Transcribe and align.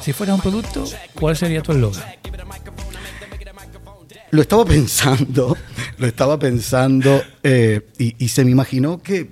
Si 0.00 0.12
fueras 0.12 0.36
un 0.36 0.42
producto, 0.42 0.84
¿cuál 1.14 1.36
sería 1.36 1.62
tu 1.62 1.72
eslogan? 1.72 2.02
Lo 4.30 4.40
estaba 4.40 4.64
pensando, 4.64 5.56
lo 5.98 6.06
estaba 6.06 6.38
pensando 6.38 7.22
eh, 7.42 7.82
y, 7.98 8.28
se 8.28 8.44
me 8.44 8.50
imaginó 8.50 9.02
que, 9.02 9.28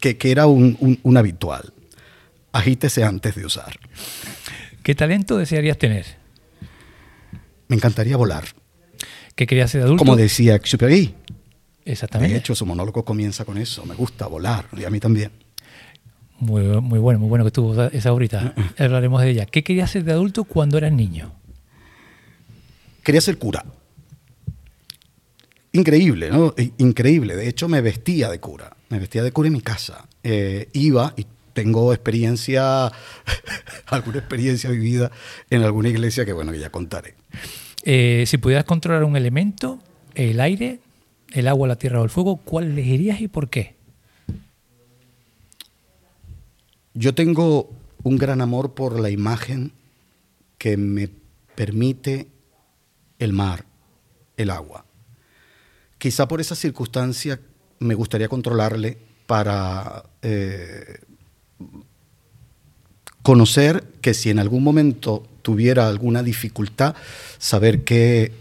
que, 0.00 0.30
era 0.30 0.46
un, 0.46 0.98
un, 1.02 1.16
habitual. 1.16 1.72
Agítese 2.52 3.04
antes 3.04 3.34
de 3.34 3.44
usar. 3.44 3.78
¿Qué 4.82 4.94
talento 4.94 5.36
desearías 5.36 5.76
tener? 5.76 6.06
Me 7.68 7.76
encantaría 7.76 8.16
volar. 8.16 8.44
¿Qué 9.34 9.46
querías 9.46 9.70
ser 9.70 9.82
adulto? 9.82 10.04
Como 10.04 10.16
decía 10.16 10.54
Exupéry. 10.54 11.14
Exactamente. 11.84 12.32
De 12.32 12.38
hecho, 12.38 12.54
su 12.54 12.64
monólogo 12.64 13.04
comienza 13.04 13.44
con 13.44 13.58
eso. 13.58 13.84
Me 13.84 13.94
gusta 13.94 14.26
volar, 14.26 14.66
y 14.76 14.84
a 14.84 14.90
mí 14.90 15.00
también. 15.00 15.43
Muy, 16.44 16.62
muy 16.82 16.98
bueno, 16.98 17.18
muy 17.18 17.28
bueno 17.28 17.44
que 17.44 17.50
tuvo 17.50 17.84
esa 17.84 18.10
ahorita. 18.10 18.54
Hablaremos 18.78 19.22
de 19.22 19.30
ella. 19.30 19.46
¿Qué 19.46 19.64
querías 19.64 19.90
ser 19.90 20.04
de 20.04 20.12
adulto 20.12 20.44
cuando 20.44 20.76
eras 20.76 20.92
niño? 20.92 21.32
Quería 23.02 23.20
ser 23.22 23.38
cura. 23.38 23.64
Increíble, 25.72 26.30
¿no? 26.30 26.54
Increíble. 26.78 27.34
De 27.34 27.48
hecho, 27.48 27.68
me 27.68 27.80
vestía 27.80 28.28
de 28.28 28.40
cura. 28.40 28.76
Me 28.90 28.98
vestía 28.98 29.22
de 29.22 29.32
cura 29.32 29.46
en 29.46 29.54
mi 29.54 29.62
casa. 29.62 30.06
Eh, 30.22 30.68
iba 30.74 31.14
y 31.16 31.26
tengo 31.54 31.92
experiencia, 31.94 32.92
alguna 33.86 34.18
experiencia 34.18 34.68
vivida 34.70 35.10
en 35.48 35.62
alguna 35.62 35.88
iglesia 35.88 36.26
que, 36.26 36.34
bueno, 36.34 36.52
que 36.52 36.58
ya 36.58 36.70
contaré. 36.70 37.14
Eh, 37.84 38.24
si 38.26 38.36
pudieras 38.36 38.64
controlar 38.64 39.04
un 39.04 39.16
elemento, 39.16 39.78
el 40.14 40.40
aire, 40.40 40.80
el 41.32 41.48
agua, 41.48 41.68
la 41.68 41.76
tierra 41.76 42.00
o 42.00 42.04
el 42.04 42.10
fuego, 42.10 42.36
¿cuál 42.36 42.64
elegirías 42.64 43.20
y 43.20 43.28
por 43.28 43.48
qué? 43.48 43.73
Yo 46.94 47.12
tengo 47.12 47.70
un 48.04 48.18
gran 48.18 48.40
amor 48.40 48.74
por 48.74 49.00
la 49.00 49.10
imagen 49.10 49.72
que 50.58 50.76
me 50.76 51.10
permite 51.56 52.28
el 53.18 53.32
mar, 53.32 53.66
el 54.36 54.50
agua. 54.50 54.86
Quizá 55.98 56.28
por 56.28 56.40
esa 56.40 56.54
circunstancia 56.54 57.40
me 57.80 57.94
gustaría 57.94 58.28
controlarle 58.28 58.96
para 59.26 60.04
eh, 60.22 61.00
conocer 63.22 63.84
que 64.00 64.14
si 64.14 64.30
en 64.30 64.38
algún 64.38 64.62
momento 64.62 65.26
tuviera 65.42 65.88
alguna 65.88 66.22
dificultad, 66.22 66.94
saber 67.38 67.82
que 67.82 68.32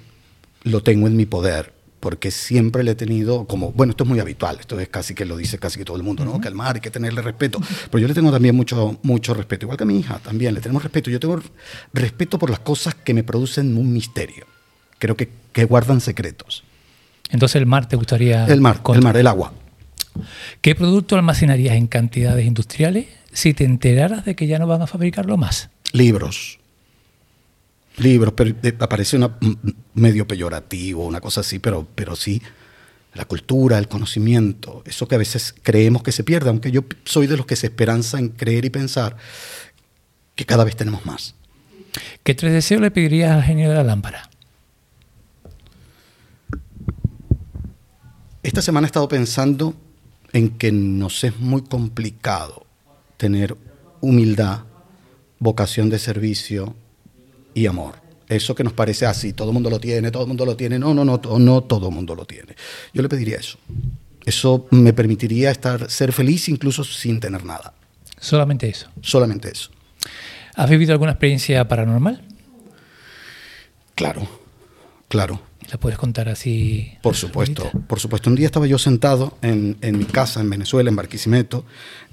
lo 0.64 0.84
tengo 0.84 1.08
en 1.08 1.16
mi 1.16 1.26
poder, 1.26 1.73
porque 2.04 2.30
siempre 2.32 2.84
le 2.84 2.92
he 2.92 2.96
tenido 2.96 3.46
como, 3.46 3.72
bueno, 3.72 3.92
esto 3.92 4.04
es 4.04 4.10
muy 4.10 4.20
habitual, 4.20 4.58
esto 4.60 4.78
es 4.78 4.90
casi 4.90 5.16
que 5.16 5.24
lo 5.24 5.38
dice 5.38 5.58
casi 5.58 5.80
que 5.80 5.86
todo 5.86 5.96
el 5.96 6.04
mundo, 6.04 6.26
¿no? 6.26 6.42
Que 6.42 6.50
al 6.50 6.56
mar 6.56 6.76
hay 6.76 6.82
que 6.82 6.92
tenerle 6.92 7.22
respeto, 7.22 7.62
pero 7.90 8.02
yo 8.02 8.08
le 8.10 8.14
tengo 8.14 8.30
también 8.30 8.56
mucho, 8.56 9.00
mucho 9.04 9.34
respeto, 9.34 9.66
igual 9.66 9.78
que 9.78 9.86
a 9.86 9.88
mi 9.88 9.98
hija 9.98 10.20
también, 10.20 10.54
le 10.54 10.60
tenemos 10.60 10.84
respeto, 10.84 11.10
yo 11.10 11.20
tengo 11.20 11.42
respeto 11.94 12.38
por 12.38 12.50
las 12.50 12.60
cosas 12.60 12.94
que 12.94 13.14
me 13.14 13.24
producen 13.24 13.78
un 13.78 13.94
misterio 13.94 14.46
creo 15.04 15.18
que, 15.18 15.30
que 15.52 15.66
guardan 15.66 16.00
secretos. 16.00 16.64
Entonces 17.30 17.58
el 17.58 17.66
mar 17.66 17.90
te 17.90 17.98
gustaría... 17.98 18.46
El 18.46 18.62
mar, 18.62 18.80
el 18.94 19.02
mar, 19.02 19.18
el 19.18 19.28
agua. 19.28 19.52
¿Qué 20.62 20.76
producto 20.76 21.18
almacenarías 21.18 21.76
en 21.76 21.88
cantidades 21.88 22.46
industriales 22.46 23.08
si 23.34 23.54
te 23.54 23.66
enteraras 23.66 24.24
de 24.24 24.38
que 24.38 24.48
ya 24.48 24.60
no 24.60 24.68
van 24.68 24.82
a 24.82 24.88
fabricarlo 24.88 25.36
más? 25.36 25.70
Libros. 25.92 26.60
Libros, 27.98 28.34
pero 28.36 28.56
aparece 28.80 29.18
una, 29.18 29.38
medio 29.94 30.28
peyorativo, 30.28 31.06
una 31.06 31.22
cosa 31.22 31.42
así, 31.42 31.60
pero, 31.60 31.88
pero 31.94 32.16
sí, 32.16 32.42
la 33.14 33.26
cultura, 33.26 33.78
el 33.78 33.88
conocimiento, 33.88 34.82
eso 34.86 35.08
que 35.08 35.16
a 35.16 35.20
veces 35.20 35.54
creemos 35.62 36.02
que 36.02 36.12
se 36.12 36.24
pierde, 36.24 36.50
aunque 36.50 36.72
yo 36.72 36.84
soy 37.06 37.28
de 37.28 37.38
los 37.38 37.46
que 37.46 37.56
se 37.56 37.68
esperanza 37.68 38.18
en 38.18 38.30
creer 38.30 38.66
y 38.66 38.70
pensar 38.72 39.18
que 40.36 40.46
cada 40.46 40.64
vez 40.64 40.76
tenemos 40.76 41.06
más. 41.06 41.36
¿Qué 42.24 42.34
tres 42.34 42.54
deseos 42.54 42.82
le 42.82 42.90
pedirías 42.90 43.32
al 43.32 43.44
genio 43.44 43.70
de 43.70 43.76
la 43.76 43.84
lámpara? 43.84 44.30
Esta 48.42 48.62
semana 48.62 48.88
he 48.88 48.90
estado 48.90 49.08
pensando 49.08 49.76
en 50.34 50.50
que 50.58 50.72
nos 50.72 51.24
es 51.24 51.40
muy 51.40 51.62
complicado 51.62 52.66
tener 53.18 53.56
humildad, 54.02 54.64
vocación 55.40 55.90
de 55.90 56.00
servicio 56.00 56.76
y 57.54 57.66
amor. 57.66 57.96
Eso 58.30 58.56
que 58.56 58.64
nos 58.64 58.74
parece 58.74 59.06
así, 59.06 59.34
todo 59.34 59.50
el 59.50 59.54
mundo 59.54 59.70
lo 59.70 59.80
tiene, 59.80 60.10
todo 60.10 60.24
el 60.24 60.28
mundo 60.28 60.46
lo 60.46 60.56
tiene. 60.56 60.80
No, 60.80 60.94
no, 60.94 61.06
no, 61.06 61.20
no 61.20 61.62
todo 61.64 61.90
el 61.90 61.94
mundo 61.94 62.16
lo 62.16 62.26
tiene. 62.26 62.56
Yo 62.94 63.02
le 63.02 63.10
pediría 63.10 63.38
eso. 63.38 63.58
Eso 64.26 64.68
me 64.72 64.94
permitiría 64.94 65.52
estar, 65.52 65.90
ser 65.90 66.14
feliz 66.14 66.48
incluso 66.50 66.84
sin 66.84 67.20
tener 67.20 67.44
nada. 67.44 67.74
Solamente 68.20 68.70
eso. 68.70 68.90
Solamente 69.02 69.52
eso. 69.52 69.70
¿Has 70.56 70.70
vivido 70.70 70.94
alguna 70.94 71.12
experiencia 71.12 71.68
paranormal? 71.68 72.22
Claro, 73.96 74.28
claro. 75.10 75.42
¿La 75.72 75.80
puedes 75.80 75.98
contar 75.98 76.30
así? 76.30 76.94
Por 77.02 77.16
supuesto, 77.16 77.72
por 77.88 78.00
supuesto. 78.00 78.30
Un 78.30 78.36
día 78.36 78.46
estaba 78.46 78.68
yo 78.68 78.78
sentado 78.78 79.38
en, 79.42 79.78
mi 79.82 80.06
casa 80.06 80.42
en 80.42 80.50
Venezuela, 80.50 80.90
en 80.90 80.96
Barquisimeto, 80.96 81.66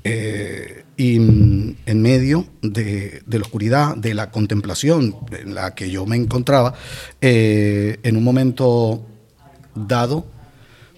eh, 0.05 0.85
y 0.97 1.17
en 1.17 2.03
medio 2.03 2.47
de, 2.63 3.23
la 3.27 3.41
oscuridad, 3.41 3.97
de 3.97 4.15
la 4.15 4.31
contemplación 4.31 5.17
en 5.33 5.55
la 5.55 5.75
que 5.75 5.91
yo 5.91 6.07
me 6.07 6.17
encontraba, 6.17 6.75
eh, 7.21 7.99
en 8.03 8.17
un 8.17 8.25
momento 8.25 9.07
dado 9.75 10.27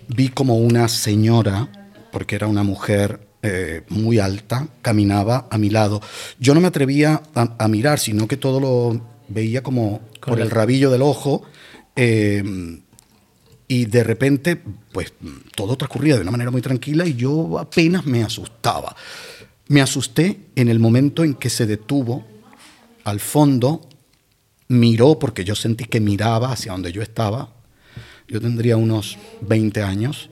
vi 0.08 0.28
como 0.28 0.56
una 0.56 0.88
señora, 0.88 1.68
porque 2.10 2.36
era 2.36 2.46
una 2.46 2.62
mujer 2.62 3.26
eh, 3.42 3.82
muy 3.88 4.18
alta, 4.18 4.68
caminaba 4.82 5.46
a 5.50 5.58
mi 5.58 5.70
lado. 5.70 6.00
Yo 6.38 6.54
no 6.54 6.60
me 6.60 6.68
atrevía 6.68 7.22
a, 7.34 7.68
mirar, 7.68 7.98
sino 7.98 8.28
que 8.28 8.36
todo 8.36 8.60
lo 8.60 9.00
veía 9.28 9.62
como 9.62 10.00
por 10.20 10.41
el 10.41 10.50
rabillo 10.50 10.91
del 10.91 11.02
ojo 11.02 11.42
Em, 11.94 12.82
y 13.69 13.86
de 13.86 14.04
repente, 14.04 14.60
pues 14.92 15.12
todo 15.54 15.76
transcurría 15.76 16.16
de 16.16 16.22
una 16.22 16.30
manera 16.30 16.50
muy 16.50 16.60
tranquila 16.60 17.06
y 17.06 17.14
yo 17.14 17.58
apenas 17.58 18.04
me 18.04 18.22
asustaba. 18.22 18.94
Me 19.69 19.80
asusté 19.80 20.41
en 20.56 20.69
el 20.69 20.78
momento 20.78 21.25
en 21.25 21.34
que 21.34 21.48
se 21.48 21.66
detuvo 21.66 22.26
al 23.04 23.20
fondo, 23.20 23.88
miró, 24.69 25.19
porque 25.19 25.44
yo 25.44 25.54
sentí 25.54 25.84
que 25.84 26.00
miraba 26.00 26.53
hacia 26.53 26.72
donde 26.72 26.92
yo 26.92 27.03
estaba. 27.03 27.54
Yo 28.28 28.41
tendría 28.41 28.76
unos 28.76 29.19
20 29.41 29.82
años 29.82 30.30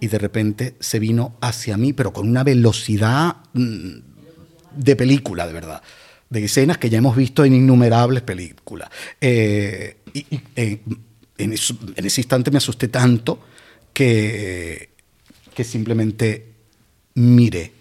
y 0.00 0.08
de 0.08 0.18
repente 0.18 0.74
se 0.80 0.98
vino 0.98 1.36
hacia 1.40 1.76
mí, 1.76 1.92
pero 1.92 2.12
con 2.12 2.28
una 2.28 2.44
velocidad 2.44 3.36
mm, 3.52 3.98
de 4.76 4.96
película, 4.96 5.46
de 5.46 5.52
verdad 5.52 5.82
de 6.30 6.44
escenas 6.44 6.78
que 6.78 6.88
ya 6.88 6.98
hemos 6.98 7.16
visto 7.16 7.44
en 7.44 7.54
innumerables 7.54 8.22
películas. 8.22 8.88
Eh, 9.20 9.96
y, 10.12 10.40
eh, 10.56 10.80
en, 11.38 11.52
ese 11.52 12.20
instante 12.20 12.50
me 12.50 12.58
asusté 12.58 12.88
tanto 12.88 13.40
que, 13.92 14.90
que 15.54 15.64
simplemente 15.64 16.52
miré. 17.14 17.72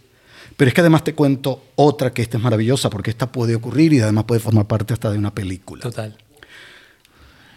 Pero 0.56 0.68
es 0.69 0.73
que 0.73 0.81
además 0.81 1.03
te 1.03 1.13
cuento 1.13 1.63
otra 1.75 2.12
que 2.13 2.22
esta 2.22 2.38
es 2.38 2.44
maravillosa, 2.44 2.89
porque 2.89 3.09
esta 3.12 3.31
puede 3.31 3.56
ocurrir 3.56 3.94
y 3.94 4.01
además 4.01 4.25
puede 4.25 4.41
formar 4.41 4.68
parte 4.68 4.94
hasta 4.94 5.12
de 5.12 5.18
una 5.18 5.34
película. 5.34 5.81
Total. 5.81 6.18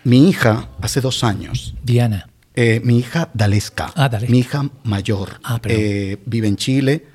Mi 0.04 0.28
hija, 0.28 0.68
hace 0.80 1.00
dos 1.00 1.24
años. 1.24 1.74
Diana. 1.82 2.28
Eh, 2.54 2.80
mi 2.84 2.98
hija 2.98 3.30
Dalesca. 3.32 3.92
Ah, 3.96 4.10
Mi 4.28 4.40
hija 4.40 4.70
mayor. 4.84 5.40
Ah, 5.42 5.60
vive 6.26 6.48
en 6.48 6.56
Chile, 6.56 7.06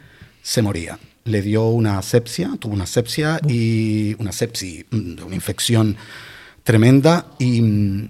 se 0.41 0.61
moría 0.61 0.97
le 1.27 1.41
dio 1.41 1.67
una 1.67 2.01
sepsia, 2.01 2.51
tuvo 2.59 2.73
una 2.73 2.87
sepsia 2.87 3.39
y 3.47 4.15
una 4.19 4.31
sepsis, 4.31 4.85
mm, 4.89 5.23
una 5.25 5.35
infección 5.35 5.95
tremenda. 6.67 7.31
Y, 7.39 8.09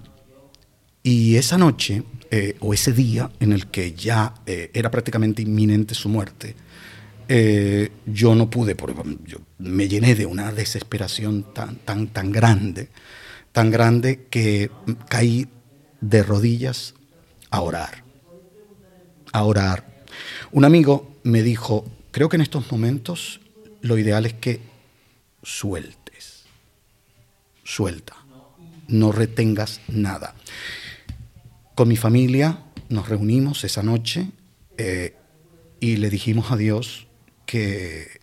y 1.04 1.36
esa 1.36 1.56
noche, 1.56 2.02
eh, 2.28 2.56
o 2.58 2.74
ese 2.74 2.92
día 2.92 3.30
en 3.38 3.52
el 3.52 3.68
que 3.68 3.92
ya 3.92 4.34
eh, 4.46 4.72
era 4.74 4.90
prácticamente 4.90 5.42
inminente 5.42 5.94
su 5.94 6.08
muerte, 6.08 6.56
eh, 7.28 7.92
yo 8.04 8.34
no 8.34 8.50
pude, 8.50 8.74
porque 8.74 9.16
yo 9.24 9.38
me 9.58 9.86
llené 9.86 10.16
de 10.16 10.26
una 10.26 10.50
desesperación 10.50 11.54
tan, 11.54 11.76
tan, 11.76 12.08
tan 12.08 12.32
grande, 12.32 12.88
tan 13.52 13.70
grande 13.70 14.26
que 14.28 14.72
caí 15.08 15.46
de 16.00 16.24
rodillas 16.24 16.94
a 17.50 17.60
orar, 17.60 18.02
a 19.32 19.44
orar. 19.44 20.02
Un 20.50 20.64
amigo 20.64 21.20
me 21.22 21.44
dijo, 21.44 21.84
Creo 22.10 22.28
que 22.28 22.36
en 22.36 22.42
estos 22.42 22.72
momentos 22.72 23.40
lo 23.82 23.98
ideal 23.98 24.26
es 24.26 24.32
que 24.32 24.60
sueltes, 25.44 26.46
suelta, 27.62 28.16
no 28.88 29.12
retengas 29.12 29.80
nada. 29.88 30.34
Con 31.74 31.88
mi 31.88 31.96
familia 31.96 32.64
nos 32.88 33.08
reunimos 33.08 33.62
esa 33.64 33.82
noche 33.82 34.30
eh, 34.76 35.14
y 35.80 35.96
le 35.96 36.10
dijimos 36.10 36.50
a 36.50 36.56
Dios 36.56 37.06
que, 37.46 38.20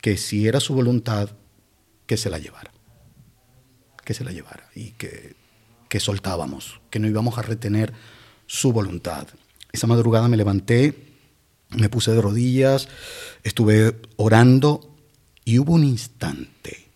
que 0.00 0.16
si 0.16 0.46
era 0.46 0.60
su 0.60 0.74
voluntad, 0.74 1.30
que 2.06 2.16
se 2.16 2.30
la 2.30 2.38
llevara, 2.38 2.70
que 4.04 4.14
se 4.14 4.22
la 4.22 4.30
llevara 4.30 4.70
y 4.74 4.92
que, 4.92 5.34
que 5.88 5.98
soltábamos, 5.98 6.80
que 6.90 7.00
no 7.00 7.08
íbamos 7.08 7.38
a 7.38 7.42
retener 7.42 7.92
su 8.46 8.72
voluntad. 8.72 9.26
Esa 9.72 9.88
madrugada 9.88 10.28
me 10.28 10.36
levanté 10.36 11.06
me 11.70 11.88
puse 11.88 12.12
de 12.12 12.20
rodillas, 12.20 12.88
estuve 13.42 14.00
orando 14.16 14.92
Y 15.44 15.58
hubo 15.58 15.74
un 15.74 15.84
instante 15.84 16.90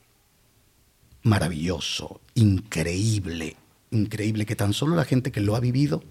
maravilloso, 1.22 2.19
increíble, 2.34 3.56
increíble, 3.90 4.46
que 4.46 4.56
tan 4.56 4.72
solo 4.72 4.96
la 4.96 5.04
gente 5.04 5.32
que 5.32 5.40
lo 5.40 5.56
ha 5.56 5.60
vivido 5.60 6.02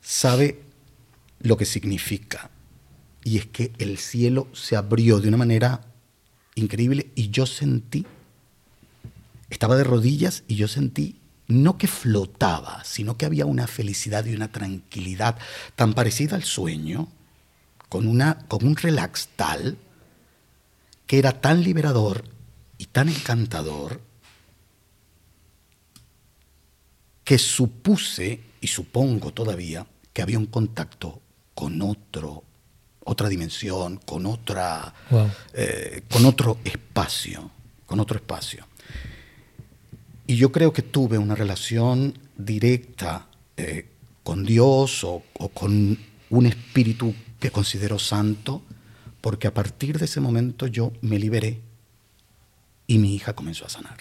sabe 0.00 0.62
lo 1.40 1.56
que 1.56 1.64
significa. 1.64 2.50
Y 3.24 3.38
es 3.38 3.46
que 3.46 3.72
el 3.78 3.98
cielo 3.98 4.48
se 4.52 4.76
abrió 4.76 5.20
de 5.20 5.28
una 5.28 5.36
manera 5.36 5.82
increíble 6.54 7.10
y 7.14 7.30
yo 7.30 7.46
sentí, 7.46 8.06
estaba 9.50 9.76
de 9.76 9.84
rodillas 9.84 10.44
y 10.48 10.56
yo 10.56 10.68
sentí 10.68 11.18
no 11.48 11.78
que 11.78 11.86
flotaba, 11.86 12.84
sino 12.84 13.16
que 13.16 13.24
había 13.24 13.46
una 13.46 13.66
felicidad 13.66 14.24
y 14.26 14.34
una 14.34 14.52
tranquilidad 14.52 15.38
tan 15.76 15.94
parecida 15.94 16.36
al 16.36 16.44
sueño, 16.44 17.08
con, 17.88 18.06
una, 18.06 18.46
con 18.48 18.66
un 18.66 18.76
relax 18.76 19.30
tal, 19.34 19.78
que 21.06 21.18
era 21.18 21.40
tan 21.40 21.62
liberador 21.62 22.24
y 22.76 22.84
tan 22.86 23.08
encantador, 23.08 24.02
que 27.28 27.36
supuse, 27.36 28.40
y 28.58 28.68
supongo 28.68 29.34
todavía, 29.34 29.86
que 30.14 30.22
había 30.22 30.38
un 30.38 30.46
contacto 30.46 31.20
con 31.54 31.82
otro, 31.82 32.42
otra 33.04 33.28
dimensión, 33.28 33.98
con 33.98 34.24
otra, 34.24 34.94
eh, 35.52 36.04
con 36.08 36.24
otro 36.24 36.56
espacio, 36.64 37.50
con 37.84 38.00
otro 38.00 38.16
espacio. 38.16 38.66
Y 40.26 40.36
yo 40.36 40.50
creo 40.50 40.72
que 40.72 40.80
tuve 40.80 41.18
una 41.18 41.34
relación 41.34 42.18
directa 42.34 43.26
eh, 43.58 43.90
con 44.24 44.46
Dios 44.46 45.04
o, 45.04 45.22
con 45.52 45.98
un 46.30 46.46
espíritu 46.46 47.14
que 47.38 47.50
considero 47.50 47.98
santo, 47.98 48.62
porque 49.20 49.48
a 49.48 49.52
partir 49.52 49.98
de 49.98 50.06
ese 50.06 50.20
momento 50.20 50.66
yo 50.66 50.94
me 51.02 51.18
liberé 51.18 51.60
y 52.86 52.96
mi 52.96 53.14
hija 53.14 53.34
comenzó 53.34 53.66
a 53.66 53.68
sanar. 53.68 53.98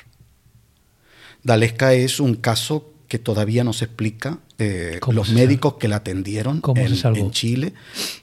Dalesca 1.43 1.93
es 1.93 2.21
un 2.21 2.35
caso 2.35 2.93
que 3.07 3.19
todavía 3.19 3.63
no 3.63 3.73
se 3.73 3.85
explica 3.85 4.39
eh, 4.57 4.99
los 5.11 5.29
médicos 5.29 5.75
que 5.75 5.87
la 5.87 5.97
atendieron 5.97 6.61
en, 6.75 7.15
en, 7.15 7.31
Chile, 7.31 7.73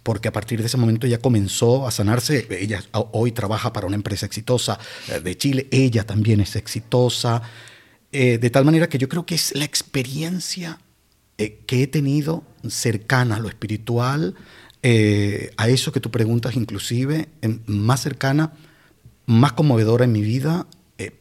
porque 0.03 0.29
a 0.29 0.33
partir 0.33 0.61
de 0.61 0.67
ese 0.67 0.77
momento 0.77 1.07
ya 1.07 1.19
comenzó 1.19 1.87
a 1.87 1.91
sanarse. 1.91 2.47
Ella 2.51 2.83
hoy 3.13 3.33
trabaja 3.33 3.73
para 3.73 3.87
una 3.87 3.97
empresa 3.97 4.27
exitosa 4.27 4.79
eh, 5.09 5.21
de 5.21 5.37
Chile, 5.37 5.69
ella 5.71 6.05
también 6.05 6.41
es 6.41 6.57
exitosa. 6.57 7.43
Eh, 8.13 8.39
de 8.39 8.51
tal 8.51 8.65
manera 8.65 8.89
que 8.89 8.99
yo 8.99 9.09
creo 9.09 9.25
que 9.27 9.35
es 9.35 9.55
la 9.57 9.65
experiencia 9.65 10.79
eh, 11.39 11.61
que 11.67 11.83
he 11.83 11.87
tenido 11.87 12.45
cercana 12.69 13.37
a 13.37 13.41
lo 13.41 13.49
espiritual, 13.49 14.35
a 15.57 15.69
eso 15.69 15.93
que 15.93 16.01
tú 16.01 16.11
preguntas 16.11 16.57
inclusive, 16.57 17.29
más 17.65 18.03
cercana, 18.03 18.53
más 19.25 19.55
conmovedora 19.55 20.05
en 20.05 20.13
mi 20.13 20.21
vida, 20.21 20.67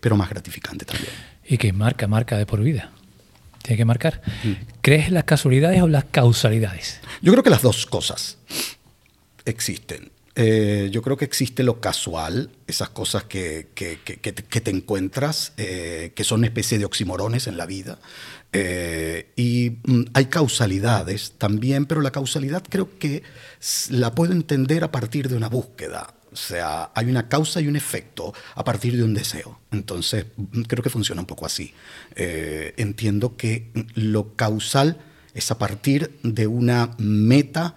pero 0.02 0.18
más 0.18 0.30
gratificante 0.30 0.84
también. 0.84 1.14
Y 1.48 1.58
que 1.58 1.72
marca, 1.72 2.10
marca 2.10 2.38
de 2.38 2.46
por 2.46 2.60
vida. 2.60 2.93
Tiene 3.64 3.78
que 3.78 3.86
marcar. 3.86 4.22
¿Crees 4.82 5.08
en 5.08 5.16
las 5.16 5.24
casualidades 5.24 5.82
o 5.82 5.88
las 5.88 6.04
causalidades? 6.06 7.00
Yo 7.22 7.32
creo 7.32 7.44
que 7.44 7.50
las 7.50 7.62
dos 7.62 7.86
cosas 7.86 8.38
existen. 9.46 10.12
Eh, 10.36 10.90
yo 10.92 11.02
creo 11.02 11.16
que 11.16 11.26
existe 11.26 11.64
lo 11.64 11.80
casual, 11.80 12.50
esas 12.68 12.90
cosas 12.90 13.24
que, 13.24 13.68
que, 13.76 14.62
te 14.62 14.72
encuentras, 14.72 15.54
eh, 15.58 16.12
que 16.16 16.24
son 16.24 16.40
una 16.40 16.48
especie 16.48 16.78
de 16.78 16.86
oximorones 16.86 17.48
en 17.48 17.56
la 17.56 17.66
vida. 17.66 18.00
Eh, 18.52 19.32
y 19.36 19.78
mm, 19.86 20.04
hay 20.14 20.26
causalidades 20.26 21.34
también, 21.38 21.86
pero 21.86 22.02
la 22.02 22.12
causalidad 22.12 22.64
creo 22.68 22.98
que 23.00 23.24
la 23.90 24.14
puedo 24.14 24.34
entender 24.34 24.84
a 24.84 24.92
partir 24.92 25.30
de 25.30 25.36
una 25.36 25.50
búsqueda. 25.50 26.14
O 26.34 26.36
sea, 26.36 26.92
hay 26.96 27.06
una 27.06 27.30
causa 27.30 27.62
y 27.62 27.68
un 27.68 27.76
efecto 27.76 28.34
a 28.56 28.64
partir 28.64 28.98
de 28.98 29.04
un 29.04 29.14
deseo. 29.14 29.60
Entonces, 29.72 30.26
creo 30.68 30.84
que 30.84 30.90
funciona 30.90 31.22
un 31.22 31.28
poco 31.28 31.46
así. 31.46 31.74
entiendo 32.16 33.38
que 33.38 33.72
lo 33.94 34.36
causal 34.36 34.98
es 35.34 35.52
a 35.52 35.58
partir 35.58 36.20
de 36.24 36.48
una 36.48 36.96
meta 36.98 37.76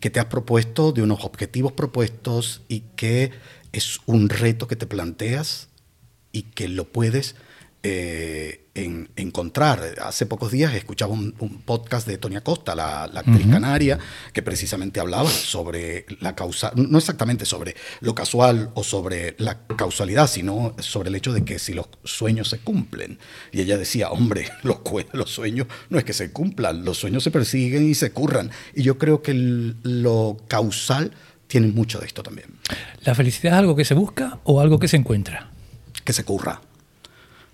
que 0.00 0.10
te 0.10 0.20
has 0.20 0.26
propuesto, 0.26 0.92
de 0.92 1.02
unos 1.02 1.24
objetivos 1.24 1.72
propuestos 1.72 2.62
y 2.68 2.80
que 2.96 3.30
es 3.72 4.00
un 4.06 4.28
reto 4.28 4.66
que 4.68 4.76
te 4.76 4.86
planteas 4.86 5.68
y 6.32 6.42
que 6.42 6.68
lo 6.68 6.84
puedes 6.84 7.34
eh, 7.88 8.66
en, 8.74 9.08
encontrar. 9.14 9.80
Hace 10.02 10.26
pocos 10.26 10.50
días 10.50 10.74
escuchaba 10.74 11.12
un, 11.12 11.32
podcast 11.64 12.06
de 12.08 12.18
Tonia 12.18 12.40
Costa, 12.40 12.74
la, 12.74 13.04
actriz 13.04 13.46
canaria, 13.46 13.96
que 14.32 14.42
precisamente 14.42 14.98
hablaba 14.98 15.30
sobre 15.30 16.04
la 16.20 16.34
causa, 16.34 16.72
no 16.74 16.98
exactamente 16.98 17.46
sobre 17.46 17.76
lo 18.00 18.12
casual 18.14 18.70
o 18.74 18.82
sobre 18.82 19.36
la 19.38 19.66
causalidad, 19.76 20.26
sino 20.26 20.74
sobre 20.80 21.10
el 21.10 21.14
hecho 21.14 21.32
de 21.32 21.44
que 21.44 21.60
si 21.60 21.74
los 21.74 21.86
sueños 22.02 22.48
se 22.48 22.58
cumplen. 22.58 23.20
Y 23.52 23.60
ella 23.60 23.78
decía, 23.78 24.10
hombre, 24.10 24.48
los, 24.64 24.78
los 25.12 25.30
sueños 25.30 25.68
no 25.88 25.98
es 25.98 26.04
que 26.04 26.12
se 26.12 26.32
cumplan, 26.32 26.84
los 26.84 26.98
sueños 26.98 27.22
se 27.22 27.30
persiguen 27.30 27.88
y 27.88 27.94
se 27.94 28.10
curran. 28.10 28.50
Y 28.74 28.82
yo 28.82 28.98
creo 28.98 29.22
que 29.22 29.32
lo 29.32 30.38
causal 30.48 31.12
tiene 31.46 31.68
mucho 31.68 32.00
de 32.00 32.06
esto 32.06 32.24
también. 32.24 32.48
¿La 33.04 33.14
felicidad 33.14 33.54
es 33.54 33.58
algo 33.60 33.76
que 33.76 33.84
se 33.84 33.94
busca 33.94 34.40
o 34.42 34.60
algo 34.60 34.80
que 34.80 34.88
se 34.88 34.96
encuentra? 34.96 35.50
Que 36.04 36.12
se 36.12 36.24
curra. 36.24 36.60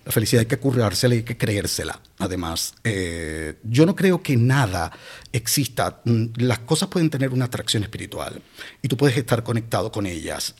La 0.05 0.11
felicidad 0.11 0.41
hay 0.41 0.47
que 0.47 0.57
currársela 0.57 1.15
y 1.15 1.19
hay 1.19 1.23
que 1.23 1.37
creérsela. 1.37 2.01
Además, 2.17 2.75
eh, 2.83 3.55
yo 3.63 3.85
no 3.85 3.95
creo 3.95 4.21
que 4.21 4.35
nada 4.35 4.91
exista. 5.31 6.01
Mm, 6.03 6.25
las 6.37 6.59
cosas 6.59 6.89
pueden 6.89 7.09
tener 7.09 7.29
una 7.29 7.45
atracción 7.45 7.83
espiritual 7.83 8.41
y 8.81 8.87
tú 8.87 8.97
puedes 8.97 9.17
estar 9.17 9.43
conectado 9.43 9.91
con 9.91 10.05
ellas, 10.05 10.55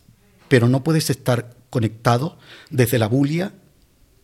pero 0.48 0.70
no 0.70 0.84
puedes 0.84 1.10
estar 1.10 1.58
conectado 1.70 2.38
desde 2.70 3.00
la 3.00 3.08
bulia, 3.08 3.54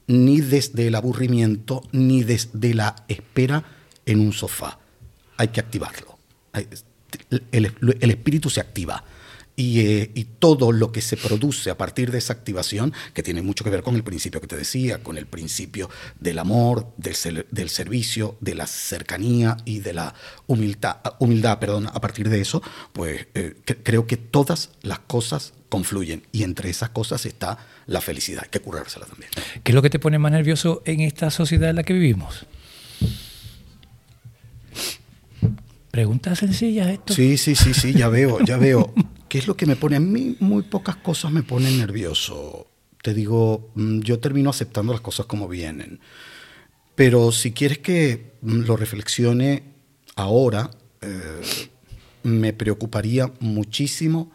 ni 0.08 0.42
desde 0.42 0.88
el 0.88 0.96
aburrimiento, 0.96 1.84
ni 1.92 2.24
desde 2.24 2.74
la 2.74 2.96
espera 3.08 3.64
en 4.06 4.22
un 4.22 4.34
sofá. 4.34 4.80
Hay 5.38 5.50
que 5.50 5.60
activarlo. 5.60 6.18
el 7.52 8.12
espíritu 8.12 8.50
se 8.50 8.62
activa. 8.62 9.04
Eh, 9.62 10.12
y, 10.16 10.24
todo 10.40 10.72
lo 10.72 10.94
que 10.94 11.02
se 11.02 11.18
produce 11.18 11.70
a 11.70 11.78
partir 11.78 12.12
de 12.12 12.18
esa 12.18 12.32
activación, 12.32 12.94
que 13.14 13.24
tiene 13.24 13.42
mucho 13.42 13.66
que 13.66 13.70
ver 13.70 13.84
con 13.84 13.96
el 13.96 14.06
principio 14.06 14.40
que 14.40 14.48
te 14.48 14.56
decía, 14.56 15.04
con 15.04 15.18
el 15.18 15.26
principio 15.26 15.90
del 16.18 16.40
amor, 16.40 16.94
del, 16.96 17.46
del 17.52 17.70
servicio, 17.70 18.38
de 18.40 18.56
la 18.56 18.68
cercanía 18.68 19.58
y 19.66 19.80
de 19.80 19.92
la 19.92 20.14
humildad, 20.48 21.00
humildad 21.20 21.60
perdón, 21.60 21.88
a 21.88 22.00
partir 22.00 22.30
de 22.30 22.40
eso, 22.40 22.64
pues 22.94 23.28
eh, 23.34 23.56
creo 23.84 24.08
que 24.08 24.16
todas 24.16 24.70
las 24.82 25.00
cosas 25.00 25.52
confluyen 25.68 26.24
y 26.32 26.44
entre 26.44 26.70
esas 26.70 26.92
cosas 26.92 27.26
está 27.26 27.58
la 27.86 28.00
felicidad, 28.00 28.44
hay 28.46 28.50
que 28.50 28.62
curársela 28.62 29.08
también. 29.08 29.30
¿Qué 29.62 29.72
es 29.74 29.76
lo 29.76 29.82
que 29.82 29.90
te 29.90 30.00
pone 30.00 30.20
más 30.20 30.32
nervioso 30.32 30.82
en 30.86 31.02
esta 31.02 31.32
sociedad 31.32 31.70
en 31.70 31.76
la 31.76 31.84
que 31.84 31.92
vivimos? 31.92 32.46
Preguntas 35.92 36.40
sencillas 36.40 36.88
esto. 36.88 37.14
Sí, 37.14 37.38
sí, 37.38 37.56
sí, 37.56 37.74
sí, 37.74 37.94
ya 37.94 38.08
veo, 38.08 38.40
ya 38.46 38.56
veo. 38.56 38.94
¿Qué 39.30 39.38
es 39.38 39.48
lo 39.48 39.56
que 39.56 39.68
me 39.68 39.76
pone? 39.76 39.98
A 39.98 40.00
mí 40.00 40.36
muy 40.40 40.64
pocas 40.64 40.96
cosas 40.96 41.32
me 41.32 41.44
ponen 41.44 41.78
nervioso. 41.78 42.68
Te 43.04 43.14
digo, 43.14 43.70
mm, 43.76 44.00
yo 44.00 44.20
termino 44.20 44.50
aceptando 44.50 44.92
las 44.92 45.02
cosas 45.02 45.28
como 45.28 45.48
vienen. 45.48 46.00
Pero 46.96 47.32
si 47.32 47.52
quieres 47.52 47.78
que 47.78 48.34
mm, 48.42 48.62
lo 48.62 48.76
reflexione 48.76 49.64
ahora, 50.16 50.72
eh, 51.02 51.42
me 52.24 52.54
preocuparía 52.54 53.32
muchísimo 53.40 54.32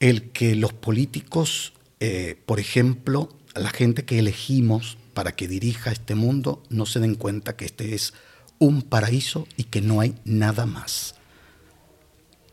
el 0.00 0.30
que 0.30 0.54
los 0.56 0.72
políticos, 0.72 1.74
eh, 2.00 2.40
por 2.46 2.60
ejemplo, 2.60 3.28
la 3.54 3.70
gente 3.70 4.04
que 4.04 4.18
elegimos 4.18 4.96
para 5.12 5.32
que 5.36 5.48
dirija 5.48 5.92
este 5.92 6.14
mundo, 6.14 6.62
no 6.70 6.86
se 6.86 7.00
den 7.00 7.14
cuenta 7.14 7.56
que 7.56 7.66
este 7.66 7.94
es 7.94 8.14
un 8.58 8.82
paraíso 8.82 9.46
y 9.56 9.64
que 9.64 9.82
no 9.82 10.00
hay 10.00 10.14
nada 10.24 10.64
más 10.64 11.14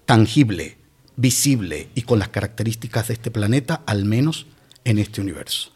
tangible 0.05 0.84
visible 1.17 1.89
y 1.95 2.01
con 2.03 2.19
las 2.19 2.29
características 2.29 3.07
de 3.07 3.13
este 3.15 3.31
planeta, 3.31 3.81
al 3.86 4.05
menos 4.05 4.48
en 4.84 5.00
este 5.00 5.22
universo. 5.22 5.72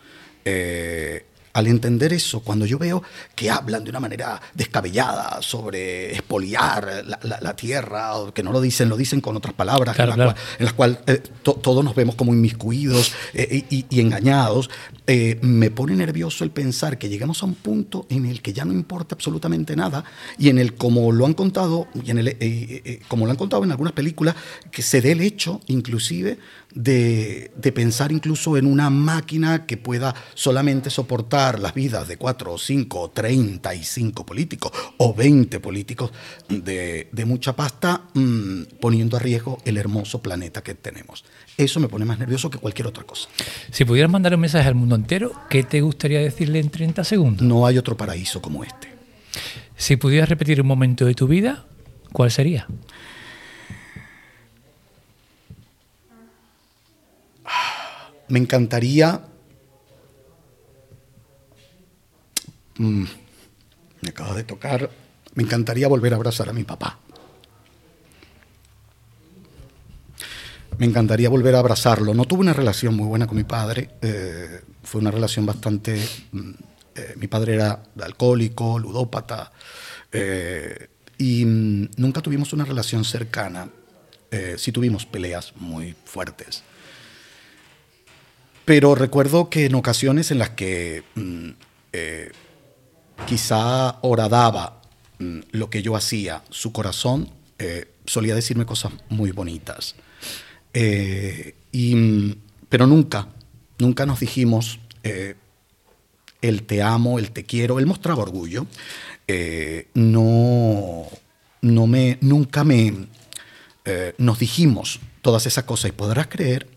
Eh, 0.46 1.25
al 1.59 1.67
entender 1.67 2.13
eso, 2.13 2.39
cuando 2.39 2.65
yo 2.65 2.79
veo 2.79 3.03
que 3.35 3.49
hablan 3.49 3.83
de 3.83 3.89
una 3.89 3.99
manera 3.99 4.41
descabellada 4.53 5.41
sobre 5.41 6.13
expoliar 6.13 7.03
la, 7.21 7.55
tierra, 7.55 8.15
o 8.15 8.33
que 8.33 8.43
no 8.43 8.51
lo 8.51 8.61
dicen, 8.61 8.89
lo 8.89 8.97
dicen 8.97 9.21
con 9.21 9.35
otras 9.35 9.53
palabras, 9.53 9.97
en, 9.99 10.65
las 10.65 10.73
cuales 10.73 10.99
eh, 11.07 11.21
todos 11.43 11.83
nos 11.83 11.95
vemos 11.95 12.15
como 12.15 12.33
inmiscuidos 12.33 13.13
eh, 13.33 13.65
y, 13.69 13.99
engañados, 13.99 14.69
eh, 15.05 15.37
me 15.41 15.69
pone 15.71 15.95
nervioso 15.95 16.43
el 16.43 16.51
pensar 16.51 16.97
que 16.97 17.09
llegamos 17.09 17.43
a 17.43 17.45
un 17.45 17.55
punto 17.55 18.05
en 18.09 18.25
el 18.25 18.41
que 18.41 18.53
ya 18.53 18.63
no 18.65 18.71
importa 18.71 19.15
absolutamente 19.15 19.75
nada 19.75 20.03
y 20.37 20.49
en 20.49 20.57
el, 20.57 20.75
como 20.75 21.11
lo 21.11 21.25
han 21.25 21.33
contado, 21.33 21.87
y 22.03 22.11
en 22.11 22.19
el, 22.19 23.01
como 23.07 23.25
lo 23.25 23.31
han 23.31 23.37
contado 23.37 23.63
en 23.63 23.71
algunas 23.71 23.93
películas, 23.93 24.35
que 24.71 24.81
se 24.81 25.01
dé 25.01 25.11
el 25.11 25.21
hecho, 25.21 25.61
inclusive, 25.67 26.37
de, 26.73 27.51
de 27.55 27.71
pensar 27.71 28.11
incluso 28.11 28.55
en 28.55 28.65
una 28.65 28.89
máquina 28.89 29.65
que 29.65 29.75
pueda 29.75 30.13
solamente 30.35 30.89
soportar 30.89 31.49
las 31.58 31.74
vidas 31.74 32.08
de 32.08 32.18
cuatro 32.18 32.53
o 32.53 32.58
cinco 32.58 33.00
o 33.00 33.10
treinta 33.10 33.74
y 33.74 33.84
cinco 33.84 34.25
políticos 34.25 34.72
o 34.98 35.15
veinte 35.15 35.60
políticos 35.60 36.12
de, 36.50 37.08
de 37.12 37.25
mucha 37.25 37.56
pasta, 37.56 38.03
mm, 38.13 38.63
poniendo 38.79 39.18
a 39.18 39.20
riesgo 39.20 39.58
el 39.65 39.77
hermoso 39.77 40.22
planeta 40.22 40.62
que 40.62 40.75
tenemos. 40.75 41.24
Eso 41.58 41.79
me 41.79 41.88
pone 41.88 42.06
más 42.06 42.20
nervioso 42.20 42.50
que 42.50 42.58
cualquier 42.58 42.88
otra 42.88 43.03
cosa. 43.03 43.29
Si 43.72 43.86
pudieras 43.86 44.12
mandar 44.12 44.36
un 44.36 44.41
mensaje 44.41 44.68
al 44.68 44.75
mundo 44.75 44.96
entero, 44.96 45.32
¿qué 45.50 45.63
te 45.63 45.82
gustaría 45.82 46.20
decirle 46.20 46.60
en 46.60 46.70
30 46.70 47.03
segundos? 47.03 47.48
No 47.48 47.65
hay 47.65 47.77
otro 47.77 47.98
paraíso 47.98 48.41
como 48.41 48.63
este. 48.63 48.89
Si 49.75 49.96
pudieras 49.96 50.27
repetir 50.27 50.62
un 50.62 50.68
momento 50.68 51.06
de 51.06 51.15
tu 51.15 51.27
vida, 51.27 51.65
¿cuál 52.12 52.29
sería? 52.32 52.68
Me 58.27 58.39
encantaría... 58.39 59.22
Mm, 62.79 63.03
me 64.01 64.09
acaba 64.09 64.33
de 64.33 64.43
tocar. 64.43 64.89
Me 65.36 65.43
encantaría 65.43 65.88
volver 65.88 66.13
a 66.13 66.15
abrazar 66.15 66.50
a 66.50 66.53
mi 66.53 66.63
papá. 66.63 66.98
Me 70.77 70.86
encantaría 70.86 71.29
volver 71.29 71.55
a 71.55 71.59
abrazarlo. 71.59 72.13
No 72.13 72.25
tuve 72.25 72.39
una 72.41 72.53
relación 72.53 72.95
muy 72.95 73.05
buena 73.05 73.27
con 73.27 73.38
mi 73.38 73.43
padre. 73.43 73.91
eh, 74.01 74.62
fue 74.83 75.01
una 75.01 75.12
relación 75.12 75.45
bastante... 75.45 76.01
mm, 76.31 76.50
eh, 76.95 77.13
mi 77.17 77.27
padre 77.27 77.53
era 77.55 77.83
alcohólico, 78.01 78.79
ludópata. 78.79 79.51
eh, 80.12 80.88
y 81.17 81.45
mm, 81.45 81.89
nunca 81.98 82.21
tuvimos 82.21 82.53
una 82.53 82.65
relación 82.65 83.03
cercana. 83.05 83.69
Sí 84.57 84.71
tuvimos 84.71 85.07
peleas 85.07 85.53
muy 85.55 85.95
fuertes. 86.05 86.63
Pero 88.63 88.93
recuerdo 88.93 89.50
que 89.50 89.65
en 89.65 89.74
ocasiones 89.74 90.29
en 90.29 90.38
las 90.38 90.51
que 90.51 91.03
eh, 91.91 92.31
quizá 93.29 94.00
horadaba 94.01 94.81
mm, 95.19 95.39
lo 95.51 95.69
que 95.69 95.83
yo 95.83 95.95
hacía, 95.95 96.41
su 96.50 96.74
corazón 96.74 97.29
eh, 97.59 97.86
solía 98.05 98.33
decirme 98.33 98.65
cosas 98.65 98.91
muy 99.09 99.31
bonitas. 99.31 99.95
Eh, 100.74 101.53
mm, 101.71 102.31
pero 102.69 102.88
nunca, 102.88 103.27
nunca 103.77 104.07
nos 104.07 104.19
dijimos 104.19 104.79
eh, 105.03 105.36
el 106.41 106.63
te 106.63 106.81
amo, 106.81 107.19
el 107.19 107.29
te 107.29 107.43
quiero. 107.43 107.77
Él 107.77 107.86
mostraba 107.86 108.24
orgullo. 108.24 108.65
Eh, 109.27 109.89
no, 109.93 111.05
no 111.62 111.86
me, 111.86 112.17
nunca 112.21 112.63
me, 112.63 113.07
nos 114.17 114.39
dijimos 114.39 115.00
todas 115.21 115.45
esas 115.45 115.65
cosas. 115.65 115.89
Y 115.89 115.91
podrás 115.91 116.27
creer 116.27 116.67